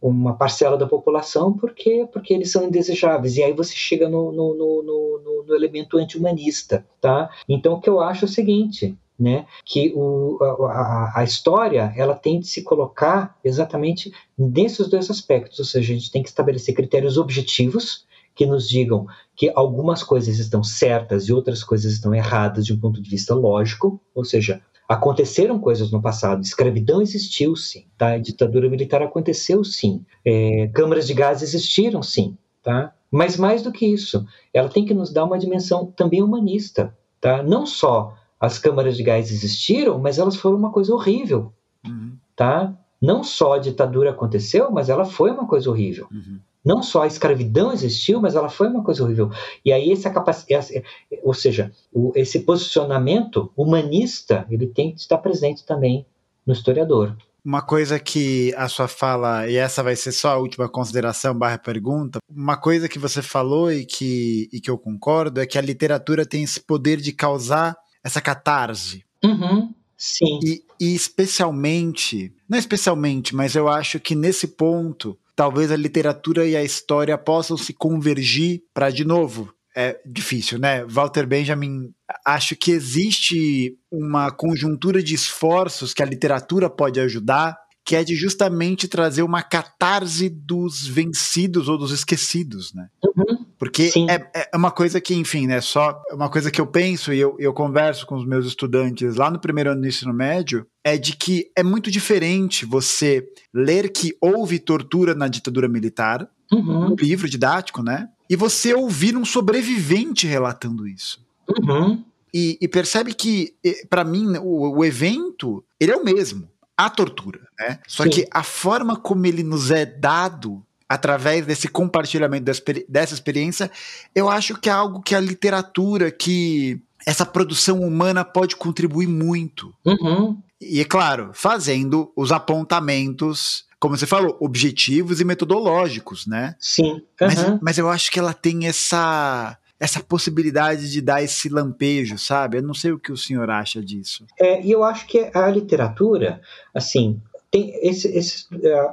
uma 0.00 0.36
parcela 0.36 0.76
da 0.76 0.86
população, 0.86 1.52
porque, 1.52 2.08
porque 2.12 2.32
eles 2.32 2.52
são 2.52 2.64
indesejáveis. 2.64 3.36
E 3.36 3.42
aí 3.42 3.52
você 3.52 3.74
chega 3.74 4.08
no, 4.08 4.30
no, 4.30 4.54
no, 4.54 4.82
no, 4.82 5.44
no 5.44 5.54
elemento 5.54 5.98
anti-humanista. 5.98 6.86
Tá? 7.00 7.30
Então, 7.48 7.74
o 7.74 7.80
que 7.80 7.88
eu 7.88 8.00
acho 8.00 8.24
é 8.24 8.28
o 8.28 8.30
seguinte: 8.30 8.96
né? 9.18 9.46
Que 9.64 9.92
o, 9.94 10.38
a, 10.42 11.12
a, 11.16 11.24
história 11.24 11.92
ela 11.96 12.14
tem 12.14 12.40
de 12.40 12.46
se 12.46 12.62
colocar 12.62 13.38
exatamente 13.44 14.12
nesses 14.36 14.88
dois 14.88 15.08
aspectos, 15.10 15.58
ou 15.58 15.64
seja, 15.64 15.92
a 15.92 15.96
gente 15.96 16.10
tem 16.10 16.22
que 16.22 16.28
estabelecer 16.28 16.74
critérios 16.74 17.16
objetivos 17.16 18.04
que 18.34 18.44
nos 18.44 18.68
digam 18.68 19.06
que 19.36 19.52
algumas 19.54 20.02
coisas 20.02 20.38
estão 20.38 20.64
certas 20.64 21.28
e 21.28 21.32
outras 21.32 21.62
coisas 21.62 21.92
estão 21.92 22.14
erradas 22.14 22.66
de 22.66 22.72
um 22.72 22.78
ponto 22.78 23.00
de 23.00 23.08
vista 23.08 23.34
lógico, 23.34 24.00
ou 24.12 24.24
seja, 24.24 24.60
aconteceram 24.88 25.58
coisas 25.58 25.90
no 25.90 26.02
passado, 26.02 26.42
escravidão 26.42 27.00
existiu 27.00 27.54
sim, 27.56 27.86
tá? 27.96 28.18
ditadura 28.18 28.68
militar 28.68 29.02
aconteceu 29.02 29.62
sim, 29.64 30.04
é, 30.24 30.68
câmaras 30.74 31.06
de 31.06 31.14
gás 31.14 31.42
existiram 31.42 32.02
sim, 32.02 32.36
tá? 32.62 32.92
Mas 33.10 33.36
mais 33.36 33.62
do 33.62 33.70
que 33.70 33.86
isso, 33.86 34.26
ela 34.52 34.68
tem 34.68 34.84
que 34.84 34.92
nos 34.92 35.12
dar 35.12 35.24
uma 35.24 35.38
dimensão 35.38 35.86
também 35.86 36.20
humanista, 36.20 36.92
tá? 37.20 37.42
Não 37.44 37.64
só 37.64 38.16
as 38.44 38.58
câmaras 38.58 38.96
de 38.96 39.02
gás 39.02 39.30
existiram, 39.30 39.98
mas 39.98 40.18
elas 40.18 40.36
foram 40.36 40.56
uma 40.56 40.70
coisa 40.70 40.92
horrível, 40.94 41.52
uhum. 41.86 42.12
tá? 42.36 42.74
Não 43.00 43.22
só 43.22 43.54
a 43.54 43.58
ditadura 43.58 44.10
aconteceu, 44.10 44.70
mas 44.70 44.88
ela 44.88 45.04
foi 45.04 45.30
uma 45.30 45.46
coisa 45.46 45.68
horrível. 45.70 46.06
Uhum. 46.10 46.38
Não 46.64 46.82
só 46.82 47.02
a 47.02 47.06
escravidão 47.06 47.72
existiu, 47.72 48.20
mas 48.20 48.34
ela 48.34 48.48
foi 48.48 48.68
uma 48.68 48.82
coisa 48.82 49.04
horrível. 49.04 49.30
E 49.62 49.70
aí 49.70 49.92
essa 49.92 50.08
capacidade, 50.08 50.82
ou 51.22 51.34
seja, 51.34 51.70
o, 51.92 52.10
esse 52.14 52.40
posicionamento 52.40 53.52
humanista, 53.54 54.46
ele 54.48 54.66
tem 54.66 54.92
que 54.92 55.00
estar 55.00 55.18
presente 55.18 55.64
também 55.66 56.06
no 56.46 56.54
historiador. 56.54 57.14
Uma 57.44 57.60
coisa 57.60 58.00
que 58.00 58.54
a 58.56 58.66
sua 58.68 58.88
fala, 58.88 59.46
e 59.46 59.56
essa 59.56 59.82
vai 59.82 59.94
ser 59.94 60.12
só 60.12 60.30
a 60.30 60.38
última 60.38 60.66
consideração 60.66 61.36
barra 61.36 61.58
pergunta, 61.58 62.18
uma 62.26 62.56
coisa 62.56 62.88
que 62.88 62.98
você 62.98 63.20
falou 63.20 63.70
e 63.70 63.84
que, 63.84 64.48
e 64.50 64.58
que 64.58 64.70
eu 64.70 64.78
concordo 64.78 65.42
é 65.42 65.46
que 65.46 65.58
a 65.58 65.62
literatura 65.62 66.24
tem 66.24 66.42
esse 66.42 66.58
poder 66.58 66.96
de 66.96 67.12
causar 67.12 67.76
essa 68.04 68.20
catarse. 68.20 69.02
Uhum, 69.24 69.74
sim. 69.96 70.38
E, 70.44 70.62
e 70.78 70.94
especialmente, 70.94 72.32
não 72.48 72.58
especialmente, 72.58 73.34
mas 73.34 73.56
eu 73.56 73.68
acho 73.68 73.98
que 73.98 74.14
nesse 74.14 74.48
ponto, 74.48 75.18
talvez 75.34 75.72
a 75.72 75.76
literatura 75.76 76.46
e 76.46 76.54
a 76.54 76.62
história 76.62 77.16
possam 77.16 77.56
se 77.56 77.72
convergir 77.72 78.62
para, 78.74 78.90
de 78.90 79.04
novo, 79.04 79.52
é 79.76 80.00
difícil, 80.06 80.58
né? 80.58 80.84
Walter 80.84 81.26
Benjamin, 81.26 81.92
acho 82.24 82.54
que 82.54 82.70
existe 82.70 83.76
uma 83.90 84.30
conjuntura 84.30 85.02
de 85.02 85.14
esforços 85.14 85.92
que 85.92 86.02
a 86.02 86.06
literatura 86.06 86.70
pode 86.70 87.00
ajudar, 87.00 87.58
que 87.84 87.94
é 87.94 88.02
de 88.02 88.16
justamente 88.16 88.88
trazer 88.88 89.22
uma 89.22 89.42
catarse 89.42 90.30
dos 90.30 90.86
vencidos 90.86 91.68
ou 91.68 91.76
dos 91.76 91.90
esquecidos, 91.92 92.72
né? 92.72 92.88
Uhum. 93.04 93.44
Porque 93.58 93.90
é, 94.08 94.14
é, 94.52 94.56
uma 94.56 94.70
coisa 94.70 95.00
que, 95.00 95.14
enfim, 95.14 95.46
né? 95.46 95.60
Só 95.60 96.00
uma 96.10 96.30
coisa 96.30 96.50
que 96.50 96.60
eu 96.60 96.66
penso 96.66 97.12
e 97.12 97.18
eu, 97.18 97.36
eu 97.38 97.52
converso 97.52 98.06
com 98.06 98.14
os 98.14 98.26
meus 98.26 98.46
estudantes 98.46 99.16
lá 99.16 99.30
no 99.30 99.38
primeiro 99.38 99.70
ano 99.70 99.82
do 99.82 99.86
ensino 99.86 100.14
médio 100.14 100.66
é 100.82 100.96
de 100.96 101.14
que 101.14 101.50
é 101.54 101.62
muito 101.62 101.90
diferente 101.90 102.64
você 102.64 103.28
ler 103.52 103.90
que 103.90 104.16
houve 104.20 104.58
tortura 104.58 105.14
na 105.14 105.28
ditadura 105.28 105.68
militar, 105.68 106.26
uhum. 106.50 106.92
um 106.92 106.94
livro 106.94 107.28
didático, 107.28 107.82
né? 107.82 108.08
E 108.30 108.34
você 108.34 108.72
ouvir 108.72 109.14
um 109.16 109.26
sobrevivente 109.26 110.26
relatando 110.26 110.88
isso. 110.88 111.22
Uhum. 111.60 112.02
E, 112.32 112.58
e, 112.60 112.66
percebe 112.66 113.14
que, 113.14 113.54
para 113.88 114.02
mim, 114.02 114.36
o, 114.38 114.78
o 114.78 114.84
evento 114.84 115.62
ele 115.78 115.92
é 115.92 115.96
o 115.96 116.04
mesmo 116.04 116.48
a 116.76 116.90
tortura, 116.90 117.40
né? 117.58 117.78
Só 117.86 118.04
Sim. 118.04 118.10
que 118.10 118.28
a 118.30 118.42
forma 118.42 118.96
como 118.96 119.26
ele 119.26 119.42
nos 119.42 119.70
é 119.70 119.86
dado 119.86 120.64
através 120.88 121.46
desse 121.46 121.68
compartilhamento 121.68 122.44
dessa 122.88 123.14
experiência, 123.14 123.70
eu 124.14 124.28
acho 124.28 124.56
que 124.56 124.68
é 124.68 124.72
algo 124.72 125.02
que 125.02 125.14
a 125.14 125.20
literatura, 125.20 126.10
que 126.10 126.80
essa 127.06 127.24
produção 127.24 127.80
humana 127.80 128.24
pode 128.24 128.56
contribuir 128.56 129.08
muito. 129.08 129.74
Uhum. 129.84 130.40
E 130.60 130.80
é 130.80 130.84
claro, 130.84 131.30
fazendo 131.34 132.12
os 132.16 132.32
apontamentos, 132.32 133.64
como 133.78 133.96
você 133.96 134.06
falou, 134.06 134.36
objetivos 134.40 135.20
e 135.20 135.24
metodológicos, 135.24 136.26
né? 136.26 136.54
Sim. 136.58 136.92
Uhum. 136.92 137.02
Mas, 137.20 137.60
mas 137.60 137.78
eu 137.78 137.88
acho 137.90 138.10
que 138.10 138.18
ela 138.18 138.32
tem 138.32 138.66
essa 138.66 139.58
essa 139.84 140.00
possibilidade 140.00 140.90
de 140.90 141.00
dar 141.00 141.22
esse 141.22 141.48
lampejo, 141.48 142.18
sabe? 142.18 142.58
Eu 142.58 142.62
não 142.62 142.74
sei 142.74 142.92
o 142.92 142.98
que 142.98 143.12
o 143.12 143.16
senhor 143.16 143.50
acha 143.50 143.82
disso. 143.82 144.24
É, 144.40 144.64
e 144.64 144.70
eu 144.72 144.82
acho 144.82 145.06
que 145.06 145.30
a 145.34 145.48
literatura, 145.48 146.40
assim, 146.74 147.20
tem 147.50 147.72
esse, 147.82 148.08
esse, 148.08 148.46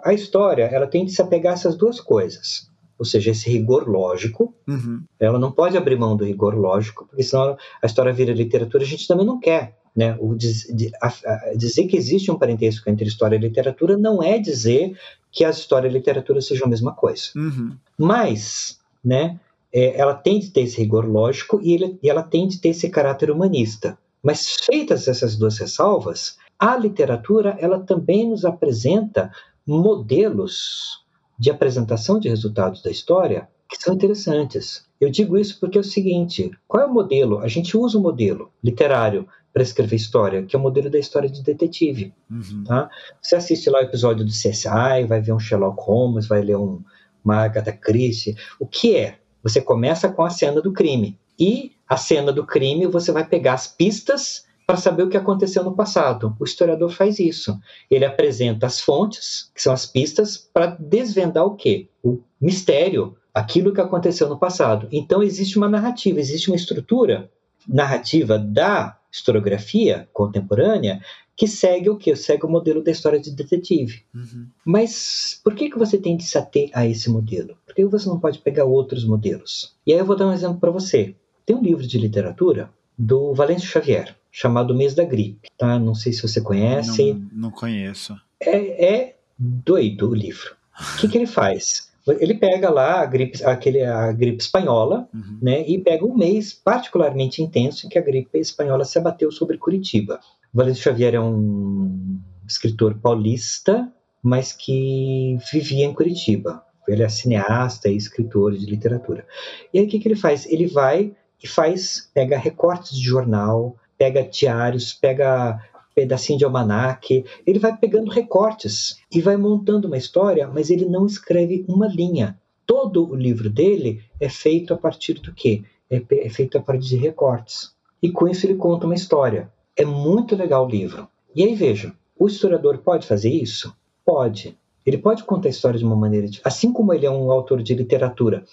a 0.03 0.13
história 0.13 0.65
ela 0.65 0.85
tem 0.85 1.05
de 1.05 1.11
se 1.11 1.21
apegar 1.21 1.51
a 1.51 1.55
essas 1.55 1.75
duas 1.75 1.99
coisas 1.99 2.69
ou 3.01 3.05
seja, 3.05 3.31
esse 3.31 3.49
rigor 3.49 3.89
lógico. 3.89 4.53
Uhum. 4.67 5.01
Ela 5.19 5.39
não 5.39 5.51
pode 5.51 5.75
abrir 5.75 5.97
mão 5.97 6.15
do 6.15 6.23
rigor 6.23 6.53
lógico, 6.53 7.07
porque 7.07 7.23
senão 7.23 7.57
a 7.81 7.85
história 7.87 8.13
vira 8.13 8.31
literatura, 8.31 8.83
a 8.83 8.87
gente 8.87 9.07
também 9.07 9.25
não 9.25 9.39
quer. 9.39 9.75
Né? 9.95 10.15
O 10.19 10.35
diz, 10.35 10.67
a, 11.01 11.07
a, 11.07 11.53
dizer 11.55 11.87
que 11.87 11.97
existe 11.97 12.29
um 12.29 12.37
parentesco 12.37 12.87
entre 12.91 13.07
história 13.07 13.35
e 13.35 13.39
literatura 13.39 13.97
não 13.97 14.21
é 14.21 14.37
dizer 14.37 14.95
que 15.31 15.43
a 15.43 15.49
história 15.49 15.87
e 15.87 15.89
a 15.89 15.93
literatura 15.93 16.41
sejam 16.41 16.67
a 16.67 16.69
mesma 16.69 16.93
coisa. 16.93 17.23
Uhum. 17.35 17.75
Mas, 17.97 18.79
né, 19.03 19.39
é, 19.73 19.99
ela 19.99 20.13
tem 20.13 20.39
de 20.39 20.51
ter 20.51 20.61
esse 20.61 20.77
rigor 20.77 21.05
lógico 21.05 21.59
e, 21.61 21.73
ele, 21.73 21.99
e 22.01 22.09
ela 22.09 22.23
tem 22.23 22.47
de 22.47 22.59
ter 22.59 22.69
esse 22.69 22.89
caráter 22.89 23.31
humanista. 23.31 23.97
Mas 24.21 24.57
feitas 24.65 25.07
essas 25.07 25.35
duas 25.35 25.57
ressalvas, 25.57 26.37
a 26.59 26.77
literatura 26.77 27.57
ela 27.59 27.79
também 27.79 28.29
nos 28.29 28.45
apresenta 28.45 29.31
modelos 29.65 31.03
de 31.39 31.49
apresentação 31.49 32.19
de 32.19 32.29
resultados 32.29 32.83
da 32.83 32.91
história 32.91 33.47
que 33.67 33.81
são 33.81 33.93
interessantes. 33.93 34.85
Eu 34.99 35.09
digo 35.09 35.37
isso 35.37 35.59
porque 35.59 35.77
é 35.77 35.81
o 35.81 35.83
seguinte: 35.83 36.51
qual 36.67 36.83
é 36.83 36.85
o 36.85 36.93
modelo? 36.93 37.39
A 37.39 37.47
gente 37.47 37.75
usa 37.75 37.97
o 37.97 38.01
modelo 38.01 38.51
literário 38.63 39.27
para 39.51 39.63
escrever 39.63 39.95
história, 39.95 40.43
que 40.43 40.55
é 40.55 40.59
o 40.59 40.61
modelo 40.61 40.89
da 40.89 40.99
história 40.99 41.29
de 41.29 41.41
detetive. 41.41 42.13
Uhum. 42.29 42.63
Tá? 42.63 42.89
Você 43.21 43.35
assiste 43.35 43.69
lá 43.69 43.79
o 43.79 43.83
episódio 43.83 44.23
do 44.23 44.31
CSI, 44.31 45.05
vai 45.07 45.21
ver 45.21 45.33
um 45.33 45.39
Sherlock 45.39 45.81
Holmes, 45.83 46.27
vai 46.27 46.41
ler 46.41 46.57
um, 46.57 46.81
uma 47.23 47.43
Agatha 47.43 47.71
Christie. 47.71 48.35
O 48.59 48.67
que 48.67 48.95
é? 48.95 49.17
Você 49.43 49.61
começa 49.61 50.09
com 50.09 50.23
a 50.23 50.29
cena 50.29 50.61
do 50.61 50.71
crime. 50.71 51.17
E 51.39 51.71
a 51.87 51.97
cena 51.97 52.31
do 52.31 52.45
crime 52.45 52.85
você 52.87 53.11
vai 53.11 53.25
pegar 53.25 53.53
as 53.53 53.67
pistas 53.67 54.45
para 54.65 54.77
saber 54.77 55.03
o 55.03 55.09
que 55.09 55.17
aconteceu 55.17 55.63
no 55.63 55.75
passado. 55.75 56.35
O 56.39 56.45
historiador 56.45 56.91
faz 56.91 57.19
isso. 57.19 57.59
Ele 57.89 58.05
apresenta 58.05 58.67
as 58.67 58.79
fontes, 58.79 59.51
que 59.53 59.61
são 59.61 59.73
as 59.73 59.85
pistas, 59.85 60.37
para 60.37 60.77
desvendar 60.79 61.45
o 61.45 61.55
quê? 61.55 61.89
O 62.03 62.21
mistério, 62.39 63.17
aquilo 63.33 63.73
que 63.73 63.81
aconteceu 63.81 64.29
no 64.29 64.39
passado. 64.39 64.87
Então 64.91 65.21
existe 65.21 65.57
uma 65.57 65.67
narrativa, 65.67 66.19
existe 66.19 66.49
uma 66.49 66.55
estrutura 66.55 67.29
narrativa 67.67 68.39
da 68.39 68.97
historiografia 69.11 70.07
contemporânea 70.13 71.01
que 71.35 71.47
segue 71.47 71.89
o 71.89 71.97
que? 71.97 72.15
Segue 72.15 72.45
o 72.45 72.49
modelo 72.49 72.83
da 72.83 72.91
história 72.91 73.19
de 73.19 73.31
detetive. 73.31 74.03
Uhum. 74.13 74.47
Mas 74.65 75.39
por 75.43 75.55
que, 75.55 75.69
que 75.69 75.77
você 75.77 75.97
tem 75.97 76.15
de 76.15 76.23
se 76.23 76.37
ater 76.37 76.69
a 76.73 76.85
esse 76.85 77.09
modelo? 77.09 77.57
Por 77.65 77.73
que 77.73 77.85
você 77.85 78.07
não 78.07 78.19
pode 78.19 78.39
pegar 78.39 78.65
outros 78.65 79.03
modelos? 79.03 79.75
E 79.85 79.93
aí 79.93 79.99
eu 79.99 80.05
vou 80.05 80.15
dar 80.15 80.27
um 80.27 80.33
exemplo 80.33 80.59
para 80.59 80.71
você. 80.71 81.15
Tem 81.45 81.55
um 81.55 81.63
livro 81.63 81.85
de 81.85 81.97
literatura 81.97 82.69
do 82.97 83.33
Valêncio 83.33 83.67
Xavier, 83.67 84.15
chamado 84.31 84.75
Mês 84.75 84.93
da 84.93 85.03
Gripe. 85.03 85.49
Tá? 85.57 85.79
Não 85.79 85.95
sei 85.95 86.13
se 86.13 86.21
você 86.21 86.39
conhece. 86.41 87.13
Não, 87.13 87.29
não 87.33 87.51
conheço. 87.51 88.15
É, 88.39 88.85
é 88.85 89.15
doido 89.37 90.09
o 90.09 90.15
livro. 90.15 90.55
O 90.95 90.97
que, 90.97 91.07
que 91.07 91.17
ele 91.17 91.27
faz? 91.27 91.91
Ele 92.07 92.33
pega 92.33 92.69
lá 92.69 93.01
a 93.01 93.05
gripe, 93.05 93.43
aquele, 93.43 93.83
a 93.83 94.11
gripe 94.11 94.41
espanhola, 94.41 95.07
uhum. 95.13 95.37
né, 95.41 95.67
e 95.67 95.77
pega 95.77 96.03
um 96.03 96.17
mês 96.17 96.51
particularmente 96.51 97.43
intenso 97.43 97.85
em 97.85 97.89
que 97.89 97.99
a 97.99 98.01
gripe 98.01 98.39
espanhola 98.39 98.83
se 98.83 98.97
abateu 98.97 99.31
sobre 99.31 99.57
Curitiba. 99.57 100.19
Valêncio 100.53 100.83
Xavier 100.83 101.15
é 101.15 101.19
um 101.19 102.19
escritor 102.45 102.99
paulista, 102.99 103.89
mas 104.21 104.51
que 104.51 105.37
vivia 105.51 105.85
em 105.85 105.93
Curitiba. 105.93 106.61
Ele 106.87 107.03
é 107.03 107.09
cineasta 107.09 107.87
e 107.87 107.95
escritor 107.95 108.51
de 108.51 108.65
literatura. 108.65 109.25
E 109.73 109.79
aí 109.79 109.85
o 109.85 109.87
que, 109.87 109.97
que 109.97 110.09
ele 110.09 110.15
faz? 110.15 110.45
Ele 110.45 110.67
vai 110.67 111.15
e 111.41 111.47
faz, 111.47 112.11
pega 112.13 112.37
recortes 112.37 112.97
de 112.97 113.03
jornal, 113.03 113.77
pega 113.97 114.27
diários, 114.27 114.93
pega 114.93 115.57
pedacinho 115.95 116.39
de 116.39 116.43
almanaque, 116.43 117.23
ele 117.45 117.59
vai 117.59 117.75
pegando 117.77 118.11
recortes 118.11 118.97
e 119.09 119.21
vai 119.21 119.37
montando 119.37 119.87
uma 119.87 119.97
história, 119.97 120.47
mas 120.47 120.69
ele 120.69 120.85
não 120.85 121.05
escreve 121.05 121.65
uma 121.67 121.87
linha. 121.87 122.37
Todo 122.65 123.09
o 123.09 123.15
livro 123.15 123.49
dele 123.49 124.03
é 124.19 124.27
feito 124.27 124.73
a 124.73 124.77
partir 124.77 125.13
do 125.13 125.33
quê? 125.33 125.63
É, 125.89 126.03
é 126.11 126.29
feito 126.29 126.57
a 126.57 126.61
partir 126.61 126.89
de 126.89 126.97
recortes. 126.97 127.73
E 128.03 128.11
com 128.11 128.27
isso 128.27 128.45
ele 128.45 128.55
conta 128.55 128.85
uma 128.85 128.95
história. 128.95 129.49
É 129.75 129.85
muito 129.85 130.35
legal 130.35 130.65
o 130.65 130.69
livro. 130.69 131.07
E 131.35 131.43
aí 131.43 131.55
veja, 131.55 131.93
o 132.17 132.27
historiador 132.27 132.77
pode 132.79 133.07
fazer 133.07 133.29
isso? 133.29 133.73
Pode. 134.05 134.57
Ele 134.85 134.97
pode 134.97 135.23
contar 135.23 135.47
a 135.47 135.51
história 135.51 135.77
de 135.77 135.85
uma 135.85 135.95
maneira, 135.95 136.27
assim 136.43 136.73
como 136.73 136.93
ele 136.93 137.05
é 137.05 137.11
um 137.11 137.31
autor 137.31 137.61
de 137.61 137.73
literatura 137.75 138.43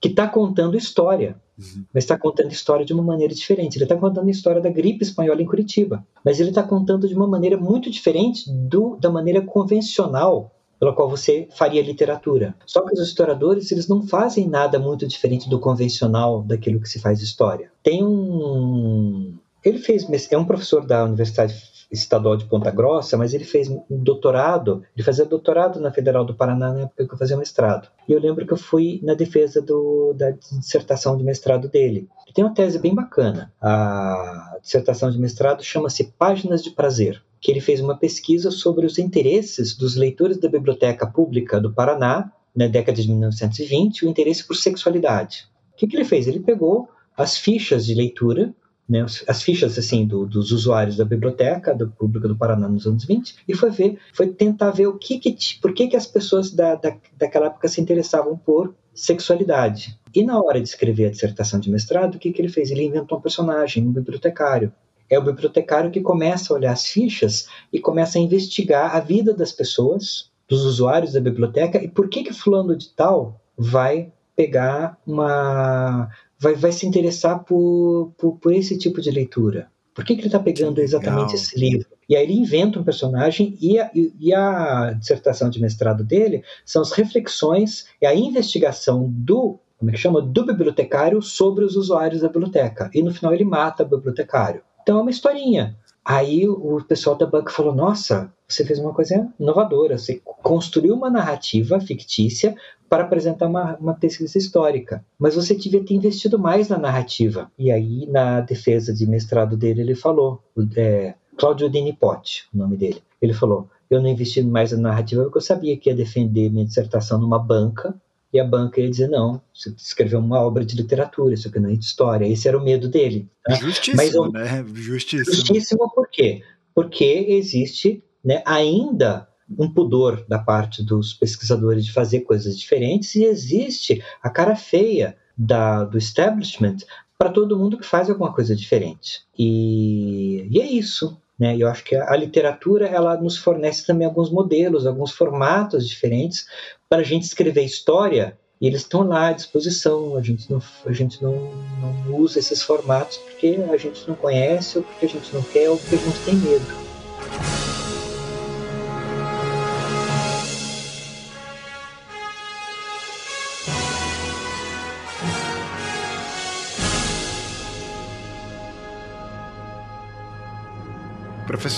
que 0.00 0.08
está 0.08 0.26
contando 0.26 0.76
história, 0.76 1.36
uhum. 1.58 1.84
mas 1.92 2.04
está 2.04 2.18
contando 2.18 2.52
história 2.52 2.84
de 2.84 2.92
uma 2.92 3.02
maneira 3.02 3.34
diferente. 3.34 3.76
Ele 3.76 3.84
está 3.84 3.96
contando 3.96 4.28
a 4.28 4.30
história 4.30 4.60
da 4.60 4.70
gripe 4.70 5.02
espanhola 5.02 5.40
em 5.42 5.46
Curitiba, 5.46 6.06
mas 6.24 6.40
ele 6.40 6.50
está 6.50 6.62
contando 6.62 7.08
de 7.08 7.14
uma 7.14 7.26
maneira 7.26 7.56
muito 7.56 7.90
diferente 7.90 8.50
do, 8.50 8.96
da 8.96 9.10
maneira 9.10 9.42
convencional 9.42 10.50
pela 10.78 10.94
qual 10.94 11.08
você 11.08 11.48
faria 11.52 11.82
literatura. 11.82 12.54
Só 12.66 12.82
que 12.82 12.92
os 12.92 13.00
historiadores 13.00 13.70
eles 13.72 13.88
não 13.88 14.02
fazem 14.06 14.48
nada 14.48 14.78
muito 14.78 15.06
diferente 15.06 15.48
do 15.48 15.58
convencional 15.58 16.42
daquilo 16.42 16.80
que 16.80 16.88
se 16.88 16.98
faz 16.98 17.22
história. 17.22 17.70
Tem 17.82 18.04
um 18.04 19.33
ele 19.64 19.78
fez 19.78 20.06
é 20.30 20.36
um 20.36 20.44
professor 20.44 20.86
da 20.86 21.04
Universidade 21.04 21.54
estadual 21.90 22.36
de 22.36 22.44
Ponta 22.44 22.70
Grossa, 22.70 23.16
mas 23.16 23.32
ele 23.34 23.44
fez 23.44 23.68
um 23.68 23.84
doutorado, 23.90 24.82
ele 24.96 25.04
fazia 25.04 25.24
doutorado 25.24 25.80
na 25.80 25.92
Federal 25.92 26.24
do 26.24 26.34
Paraná 26.34 26.72
na 26.72 26.80
época 26.80 27.06
que 27.06 27.14
eu 27.14 27.18
fazia 27.18 27.36
mestrado. 27.36 27.88
E 28.08 28.12
eu 28.12 28.20
lembro 28.20 28.46
que 28.46 28.52
eu 28.52 28.56
fui 28.56 29.00
na 29.02 29.14
defesa 29.14 29.62
do, 29.62 30.12
da 30.14 30.30
dissertação 30.30 31.16
de 31.16 31.24
mestrado 31.24 31.68
dele. 31.68 32.08
Ele 32.26 32.34
tem 32.34 32.44
uma 32.44 32.54
tese 32.54 32.78
bem 32.78 32.94
bacana. 32.94 33.52
A 33.60 34.58
dissertação 34.60 35.10
de 35.10 35.18
mestrado 35.18 35.62
chama-se 35.62 36.12
Páginas 36.18 36.62
de 36.62 36.70
Prazer, 36.70 37.22
que 37.40 37.50
ele 37.50 37.60
fez 37.60 37.80
uma 37.80 37.96
pesquisa 37.96 38.50
sobre 38.50 38.84
os 38.84 38.98
interesses 38.98 39.76
dos 39.76 39.96
leitores 39.96 40.38
da 40.38 40.48
Biblioteca 40.48 41.06
Pública 41.06 41.60
do 41.60 41.72
Paraná 41.72 42.32
na 42.54 42.66
década 42.66 43.00
de 43.00 43.08
1920, 43.08 44.04
o 44.04 44.08
interesse 44.08 44.46
por 44.46 44.56
sexualidade. 44.56 45.46
O 45.72 45.76
que, 45.76 45.86
que 45.86 45.96
ele 45.96 46.04
fez? 46.04 46.26
Ele 46.26 46.40
pegou 46.40 46.88
as 47.16 47.36
fichas 47.36 47.84
de 47.84 47.94
leitura 47.94 48.54
né, 48.88 49.04
as 49.26 49.42
fichas 49.42 49.78
assim 49.78 50.06
do, 50.06 50.26
dos 50.26 50.52
usuários 50.52 50.96
da 50.96 51.04
biblioteca 51.04 51.74
do 51.74 51.88
público 51.88 52.28
do 52.28 52.36
Paraná 52.36 52.68
nos 52.68 52.86
anos 52.86 53.04
20 53.04 53.36
e 53.48 53.54
foi 53.54 53.70
ver, 53.70 53.98
foi 54.12 54.28
tentar 54.28 54.70
ver 54.70 54.86
o 54.86 54.98
que, 54.98 55.18
que 55.18 55.36
por 55.60 55.72
que, 55.72 55.88
que 55.88 55.96
as 55.96 56.06
pessoas 56.06 56.50
da, 56.50 56.74
da, 56.74 56.96
daquela 57.16 57.46
época 57.46 57.68
se 57.68 57.80
interessavam 57.80 58.36
por 58.36 58.74
sexualidade. 58.94 59.98
E 60.14 60.22
na 60.22 60.40
hora 60.40 60.60
de 60.60 60.68
escrever 60.68 61.06
a 61.06 61.10
dissertação 61.10 61.58
de 61.58 61.70
mestrado, 61.70 62.14
o 62.14 62.18
que, 62.18 62.30
que 62.30 62.40
ele 62.40 62.48
fez? 62.48 62.70
Ele 62.70 62.84
inventou 62.84 63.18
um 63.18 63.20
personagem, 63.20 63.84
um 63.84 63.92
bibliotecário. 63.92 64.72
É 65.10 65.18
o 65.18 65.22
bibliotecário 65.22 65.90
que 65.90 66.00
começa 66.00 66.52
a 66.52 66.56
olhar 66.56 66.72
as 66.72 66.86
fichas 66.86 67.48
e 67.72 67.80
começa 67.80 68.18
a 68.18 68.20
investigar 68.20 68.94
a 68.94 69.00
vida 69.00 69.34
das 69.34 69.50
pessoas, 69.50 70.30
dos 70.48 70.64
usuários 70.64 71.12
da 71.12 71.20
biblioteca 71.20 71.82
e 71.82 71.88
por 71.88 72.08
que 72.08 72.22
que 72.22 72.32
fulano 72.32 72.76
de 72.76 72.90
tal 72.90 73.40
vai 73.56 74.12
pegar 74.36 74.98
uma 75.06 76.08
vai, 76.38 76.54
vai 76.54 76.72
se 76.72 76.86
interessar 76.86 77.44
por, 77.44 78.12
por, 78.16 78.38
por 78.38 78.52
esse 78.52 78.78
tipo 78.78 79.00
de 79.00 79.10
leitura? 79.10 79.68
Por 79.94 80.04
que, 80.04 80.14
que 80.14 80.20
ele 80.22 80.28
está 80.28 80.40
pegando 80.40 80.80
exatamente 80.80 81.36
esse 81.36 81.58
livro? 81.58 81.86
E 82.08 82.16
aí 82.16 82.24
ele 82.24 82.34
inventa 82.34 82.78
um 82.78 82.84
personagem 82.84 83.56
e 83.60 83.78
a, 83.78 83.90
e 83.94 84.34
a 84.34 84.92
dissertação 84.92 85.48
de 85.48 85.60
mestrado 85.60 86.02
dele 86.02 86.42
são 86.64 86.82
as 86.82 86.92
reflexões 86.92 87.86
e 88.02 88.06
a 88.06 88.14
investigação 88.14 89.08
do 89.08 89.58
como 89.78 89.90
é 89.90 89.94
que 89.94 90.00
chama 90.00 90.22
do 90.22 90.46
bibliotecário 90.46 91.20
sobre 91.20 91.64
os 91.64 91.76
usuários 91.76 92.22
da 92.22 92.28
biblioteca. 92.28 92.90
E 92.94 93.02
no 93.02 93.12
final 93.12 93.34
ele 93.34 93.44
mata 93.44 93.82
o 93.82 93.88
bibliotecário. 93.88 94.62
Então 94.82 94.98
é 94.98 95.02
uma 95.02 95.10
historinha. 95.10 95.76
Aí 96.04 96.46
o 96.46 96.84
pessoal 96.84 97.16
da 97.16 97.24
banca 97.24 97.50
falou: 97.50 97.74
Nossa, 97.74 98.30
você 98.46 98.64
fez 98.64 98.78
uma 98.78 98.92
coisa 98.92 99.32
inovadora. 99.40 99.96
Você 99.96 100.20
construiu 100.42 100.94
uma 100.94 101.08
narrativa 101.08 101.80
fictícia 101.80 102.54
para 102.88 103.04
apresentar 103.04 103.46
uma, 103.46 103.76
uma 103.78 103.94
pesquisa 103.94 104.36
histórica. 104.36 105.04
Mas 105.18 105.34
você 105.34 105.54
devia 105.54 105.82
ter 105.82 105.94
investido 105.94 106.38
mais 106.38 106.68
na 106.68 106.76
narrativa. 106.76 107.50
E 107.58 107.72
aí, 107.72 108.06
na 108.06 108.40
defesa 108.40 108.92
de 108.92 109.06
mestrado 109.06 109.56
dele, 109.56 109.80
ele 109.80 109.94
falou: 109.94 110.42
é, 110.76 111.14
Cláudio 111.38 111.70
Denipotti, 111.70 112.44
o 112.54 112.58
nome 112.58 112.76
dele. 112.76 113.02
Ele 113.20 113.32
falou: 113.32 113.70
Eu 113.90 114.02
não 114.02 114.08
investi 114.08 114.42
mais 114.42 114.72
na 114.72 114.78
narrativa 114.78 115.22
porque 115.22 115.38
eu 115.38 115.42
sabia 115.42 115.76
que 115.78 115.88
ia 115.88 115.96
defender 115.96 116.50
minha 116.50 116.66
dissertação 116.66 117.18
numa 117.18 117.38
banca 117.38 117.94
e 118.34 118.40
a 118.40 118.44
banca 118.44 118.80
ia 118.80 118.90
dizer, 118.90 119.08
não, 119.08 119.40
você 119.54 119.72
escreveu 119.78 120.18
uma 120.18 120.40
obra 120.40 120.64
de 120.64 120.74
literatura, 120.74 121.34
isso 121.34 121.46
aqui 121.46 121.60
não 121.60 121.70
é 121.70 121.76
de 121.76 121.84
história. 121.84 122.26
Esse 122.26 122.48
era 122.48 122.58
o 122.58 122.64
medo 122.64 122.88
dele. 122.88 123.30
Tá? 123.44 123.54
Justíssimo, 123.54 123.96
Mas, 123.96 124.12
eu, 124.12 124.32
né? 124.32 124.64
Justíssimo. 124.74 125.36
Justíssimo 125.36 125.90
por 125.94 126.08
quê? 126.10 126.42
Porque 126.74 127.26
existe 127.28 128.02
né, 128.24 128.42
ainda 128.44 129.28
um 129.56 129.70
pudor 129.70 130.24
da 130.26 130.40
parte 130.40 130.82
dos 130.82 131.14
pesquisadores 131.14 131.84
de 131.84 131.92
fazer 131.92 132.22
coisas 132.22 132.58
diferentes 132.58 133.14
e 133.14 133.22
existe 133.22 134.02
a 134.20 134.28
cara 134.28 134.56
feia 134.56 135.16
da, 135.38 135.84
do 135.84 135.96
establishment 135.96 136.78
para 137.16 137.30
todo 137.30 137.56
mundo 137.56 137.78
que 137.78 137.86
faz 137.86 138.10
alguma 138.10 138.32
coisa 138.32 138.56
diferente. 138.56 139.20
E, 139.38 140.48
e 140.50 140.60
é 140.60 140.66
isso. 140.66 141.16
Né? 141.38 141.56
Eu 141.58 141.68
acho 141.68 141.82
que 141.84 141.96
a, 141.96 142.12
a, 142.12 142.16
literatura 142.16 142.86
ela 142.86 143.16
nos 143.16 143.36
fornece 143.36 143.86
também 143.86 144.06
alguns 144.06 144.30
modelos, 144.30 144.86
alguns 144.86 145.10
formatos 145.12 145.88
diferentes 145.88 146.46
para 146.88 147.00
a 147.00 147.04
gente 147.04 147.24
escrever 147.24 147.64
história 147.64 148.38
e 148.60 148.66
eles 148.66 148.82
estão 148.82 149.02
lá 149.02 149.28
à 149.28 149.32
disposição. 149.32 150.16
A 150.16 150.22
gente 150.22 150.50
não, 150.50 150.62
a 150.86 150.92
gente 150.92 151.22
não, 151.22 151.34
não 151.80 152.16
usa 152.16 152.38
esses 152.38 152.62
formatos 152.62 153.16
porque 153.18 153.58
a 153.70 153.76
gente 153.76 154.06
não 154.08 154.14
conhece, 154.14 154.78
ou 154.78 154.84
porque 154.84 155.06
a 155.06 155.08
gente 155.08 155.34
não 155.34 155.42
quer, 155.42 155.68
ou 155.68 155.76
porque 155.76 155.96
a 155.96 155.98
gente 155.98 156.24
tem 156.24 156.34
medo. 156.36 156.83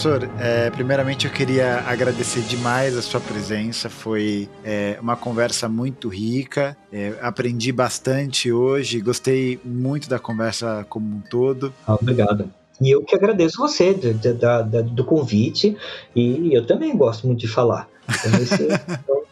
Professor, 0.06 0.30
é, 0.38 0.70
primeiramente 0.70 1.26
eu 1.26 1.32
queria 1.32 1.80
agradecer 1.80 2.40
demais 2.42 2.96
a 2.96 3.02
sua 3.02 3.20
presença. 3.20 3.90
Foi 3.90 4.48
é, 4.64 4.96
uma 5.00 5.16
conversa 5.16 5.68
muito 5.68 6.08
rica. 6.08 6.76
É, 6.92 7.14
aprendi 7.20 7.72
bastante 7.72 8.52
hoje. 8.52 9.00
Gostei 9.00 9.58
muito 9.64 10.08
da 10.08 10.20
conversa 10.20 10.86
como 10.88 11.16
um 11.16 11.20
todo. 11.28 11.74
Obrigado. 11.88 12.48
E 12.80 12.94
eu 12.94 13.02
que 13.02 13.16
agradeço 13.16 13.58
você 13.58 13.94
do, 13.94 14.14
do, 14.14 14.82
do 14.84 15.04
convite 15.04 15.76
e 16.14 16.54
eu 16.54 16.64
também 16.64 16.96
gosto 16.96 17.26
muito 17.26 17.40
de 17.40 17.48
falar. 17.48 17.88
Então, 18.08 18.40
esse, 18.40 18.68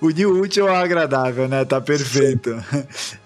Unir 0.00 0.26
o 0.26 0.40
útil 0.40 0.68
ao 0.68 0.74
agradável, 0.74 1.46
né? 1.48 1.64
Tá 1.64 1.80
perfeito. 1.80 2.50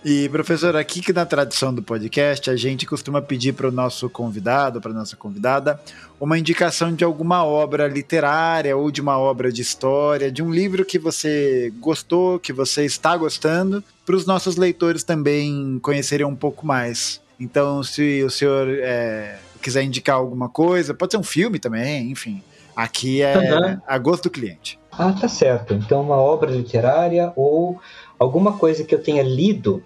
E, 0.04 0.28
professor, 0.28 0.76
aqui 0.76 1.00
que 1.00 1.12
na 1.12 1.26
tradição 1.26 1.74
do 1.74 1.82
podcast, 1.82 2.50
a 2.50 2.56
gente 2.56 2.86
costuma 2.86 3.22
pedir 3.22 3.52
para 3.52 3.68
o 3.68 3.72
nosso 3.72 4.08
convidado, 4.10 4.80
para 4.80 4.92
nossa 4.92 5.16
convidada, 5.16 5.80
uma 6.20 6.38
indicação 6.38 6.94
de 6.94 7.04
alguma 7.04 7.44
obra 7.44 7.86
literária 7.88 8.76
ou 8.76 8.90
de 8.90 9.00
uma 9.00 9.18
obra 9.18 9.52
de 9.52 9.62
história, 9.62 10.30
de 10.30 10.42
um 10.42 10.50
livro 10.50 10.84
que 10.84 10.98
você 10.98 11.72
gostou, 11.78 12.38
que 12.38 12.52
você 12.52 12.84
está 12.84 13.16
gostando, 13.16 13.82
para 14.04 14.16
os 14.16 14.26
nossos 14.26 14.56
leitores 14.56 15.02
também 15.02 15.78
conhecerem 15.80 16.26
um 16.26 16.36
pouco 16.36 16.66
mais. 16.66 17.20
Então, 17.38 17.82
se 17.82 18.22
o 18.22 18.30
senhor 18.30 18.68
é, 18.68 19.38
quiser 19.60 19.82
indicar 19.82 20.16
alguma 20.16 20.48
coisa, 20.48 20.94
pode 20.94 21.12
ser 21.12 21.18
um 21.18 21.24
filme 21.24 21.58
também, 21.58 22.10
enfim. 22.10 22.42
Aqui 22.74 23.22
é 23.22 23.36
uhum. 23.36 23.80
a 23.86 23.98
gosto 23.98 24.24
do 24.24 24.30
cliente. 24.30 24.78
Ah, 24.98 25.12
tá 25.12 25.28
certo. 25.28 25.74
Então, 25.74 26.00
uma 26.00 26.16
obra 26.16 26.50
literária 26.50 27.32
ou 27.36 27.80
alguma 28.18 28.56
coisa 28.56 28.84
que 28.84 28.94
eu 28.94 29.02
tenha 29.02 29.22
lido. 29.22 29.82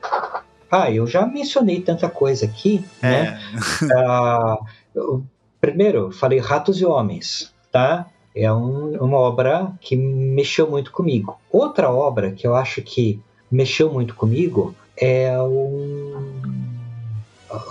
Ah, 0.70 0.91
eu 0.91 1.07
já 1.07 1.27
mencionei 1.27 1.81
tanta 1.81 2.09
coisa 2.09 2.47
aqui, 2.47 2.85
é. 3.03 3.11
né? 3.11 3.41
ah, 3.97 4.59
eu, 4.95 5.24
primeiro, 5.61 6.12
falei 6.12 6.39
Ratos 6.39 6.81
e 6.81 6.87
Homens, 6.87 7.53
tá? 7.73 8.07
É 8.35 8.53
um, 8.53 8.97
uma 8.99 9.19
obra 9.19 9.73
que 9.81 9.97
mexeu 9.97 10.70
muito 10.70 10.93
comigo. 10.93 11.39
Outra 11.51 11.91
obra 11.91 12.31
que 12.31 12.47
eu 12.47 12.55
acho 12.55 12.81
que 12.82 13.20
mexeu 13.51 13.93
muito 13.93 14.15
comigo 14.15 14.74
é 14.97 15.37
o, 15.41 16.23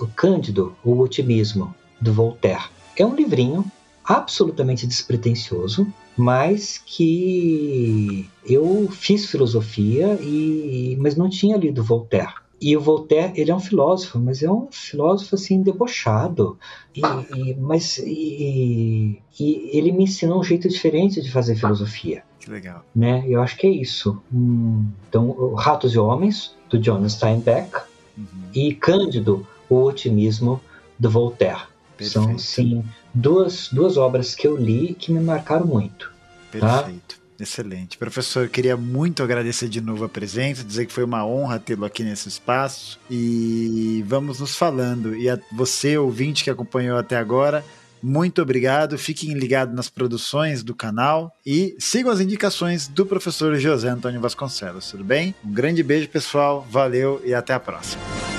o 0.02 0.07
Cândido, 0.16 0.76
o 0.84 0.99
Otimismo, 0.99 1.74
do 2.02 2.11
Voltaire. 2.11 2.66
É 2.98 3.06
um 3.06 3.16
livrinho 3.16 3.66
absolutamente 4.03 4.86
despretensioso, 4.86 5.88
mas 6.19 6.83
que 6.85 8.29
eu 8.45 8.89
fiz 8.91 9.25
filosofia 9.25 10.19
e 10.21 10.97
mas 10.99 11.15
não 11.15 11.29
tinha 11.29 11.55
lido 11.55 11.81
Voltaire. 11.81 12.33
E 12.61 12.75
o 12.75 12.81
Voltaire, 12.81 13.31
ele 13.39 13.49
é 13.49 13.55
um 13.55 13.59
filósofo, 13.59 14.19
mas 14.19 14.43
é 14.43 14.51
um 14.51 14.67
filósofo 14.69 15.35
assim 15.35 15.61
debochado. 15.61 16.59
E, 16.93 16.99
e 17.37 17.55
mas 17.55 17.99
e, 17.99 19.21
e, 19.39 19.69
ele 19.71 19.93
me 19.93 20.03
ensinou 20.03 20.41
um 20.41 20.43
jeito 20.43 20.67
diferente 20.67 21.21
de 21.21 21.31
fazer 21.31 21.55
filosofia. 21.55 22.21
Que 22.37 22.51
legal. 22.51 22.83
Né? 22.93 23.23
Eu 23.25 23.41
acho 23.41 23.55
que 23.55 23.65
é 23.65 23.69
isso. 23.69 24.21
Hum, 24.33 24.87
então, 25.07 25.53
Ratos 25.55 25.93
e 25.93 25.99
Homens 25.99 26.53
do 26.69 26.83
Jonas 26.83 27.13
Steinbeck 27.13 27.77
uhum. 28.17 28.25
e 28.53 28.73
Cândido, 28.73 29.47
o 29.69 29.83
otimismo 29.83 30.59
do 30.99 31.09
Voltaire. 31.09 31.61
Perfeito. 31.95 32.11
São 32.11 32.37
sim 32.37 32.83
duas, 33.14 33.69
duas 33.72 33.98
obras 33.98 34.36
que 34.36 34.48
eu 34.48 34.57
li 34.57 34.94
que 34.94 35.11
me 35.11 35.19
marcaram 35.19 35.65
muito. 35.65 36.11
Tá? 36.52 36.84
Perfeito. 36.84 37.15
Tá? 37.15 37.19
Excelente. 37.40 37.98
Professor, 37.98 38.49
queria 38.49 38.76
muito 38.76 39.23
agradecer 39.23 39.69
de 39.69 39.80
novo 39.80 40.03
a 40.03 40.10
presença, 40.10 40.64
dizer 40.64 40.86
que 40.86 40.91
foi 40.91 41.06
uma 41.06 41.26
honra 41.26 41.57
tê-lo 41.57 41.86
aqui 41.86 42.03
nesse 42.03 42.27
espaço 42.27 42.99
e 43.10 44.03
vamos 44.06 44.41
nos 44.41 44.56
falando. 44.56 45.15
E 45.15 45.30
a 45.30 45.40
você, 45.52 45.98
ouvinte 45.98 46.44
que 46.44 46.49
acompanhou 46.49 46.98
até 46.98 47.15
agora, 47.15 47.64
muito 48.03 48.41
obrigado. 48.41 48.98
Fiquem 48.98 49.34
ligados 49.34 49.73
nas 49.73 49.90
produções 49.90 50.64
do 50.64 50.76
canal 50.76 51.34
e 51.45 51.76
sigam 51.80 52.11
as 52.11 52.19
indicações 52.19 52.88
do 52.88 53.06
professor 53.06 53.56
José 53.56 53.90
Antônio 53.90 54.19
Vasconcelos, 54.19 54.91
tudo 54.91 55.06
bem? 55.06 55.34
Um 55.44 55.53
grande 55.53 55.81
beijo, 55.81 56.10
pessoal. 56.10 56.68
Valeu 56.69 57.22
e 57.23 57.34
até 57.34 57.53
a 57.53 57.60
próxima. 57.60 58.39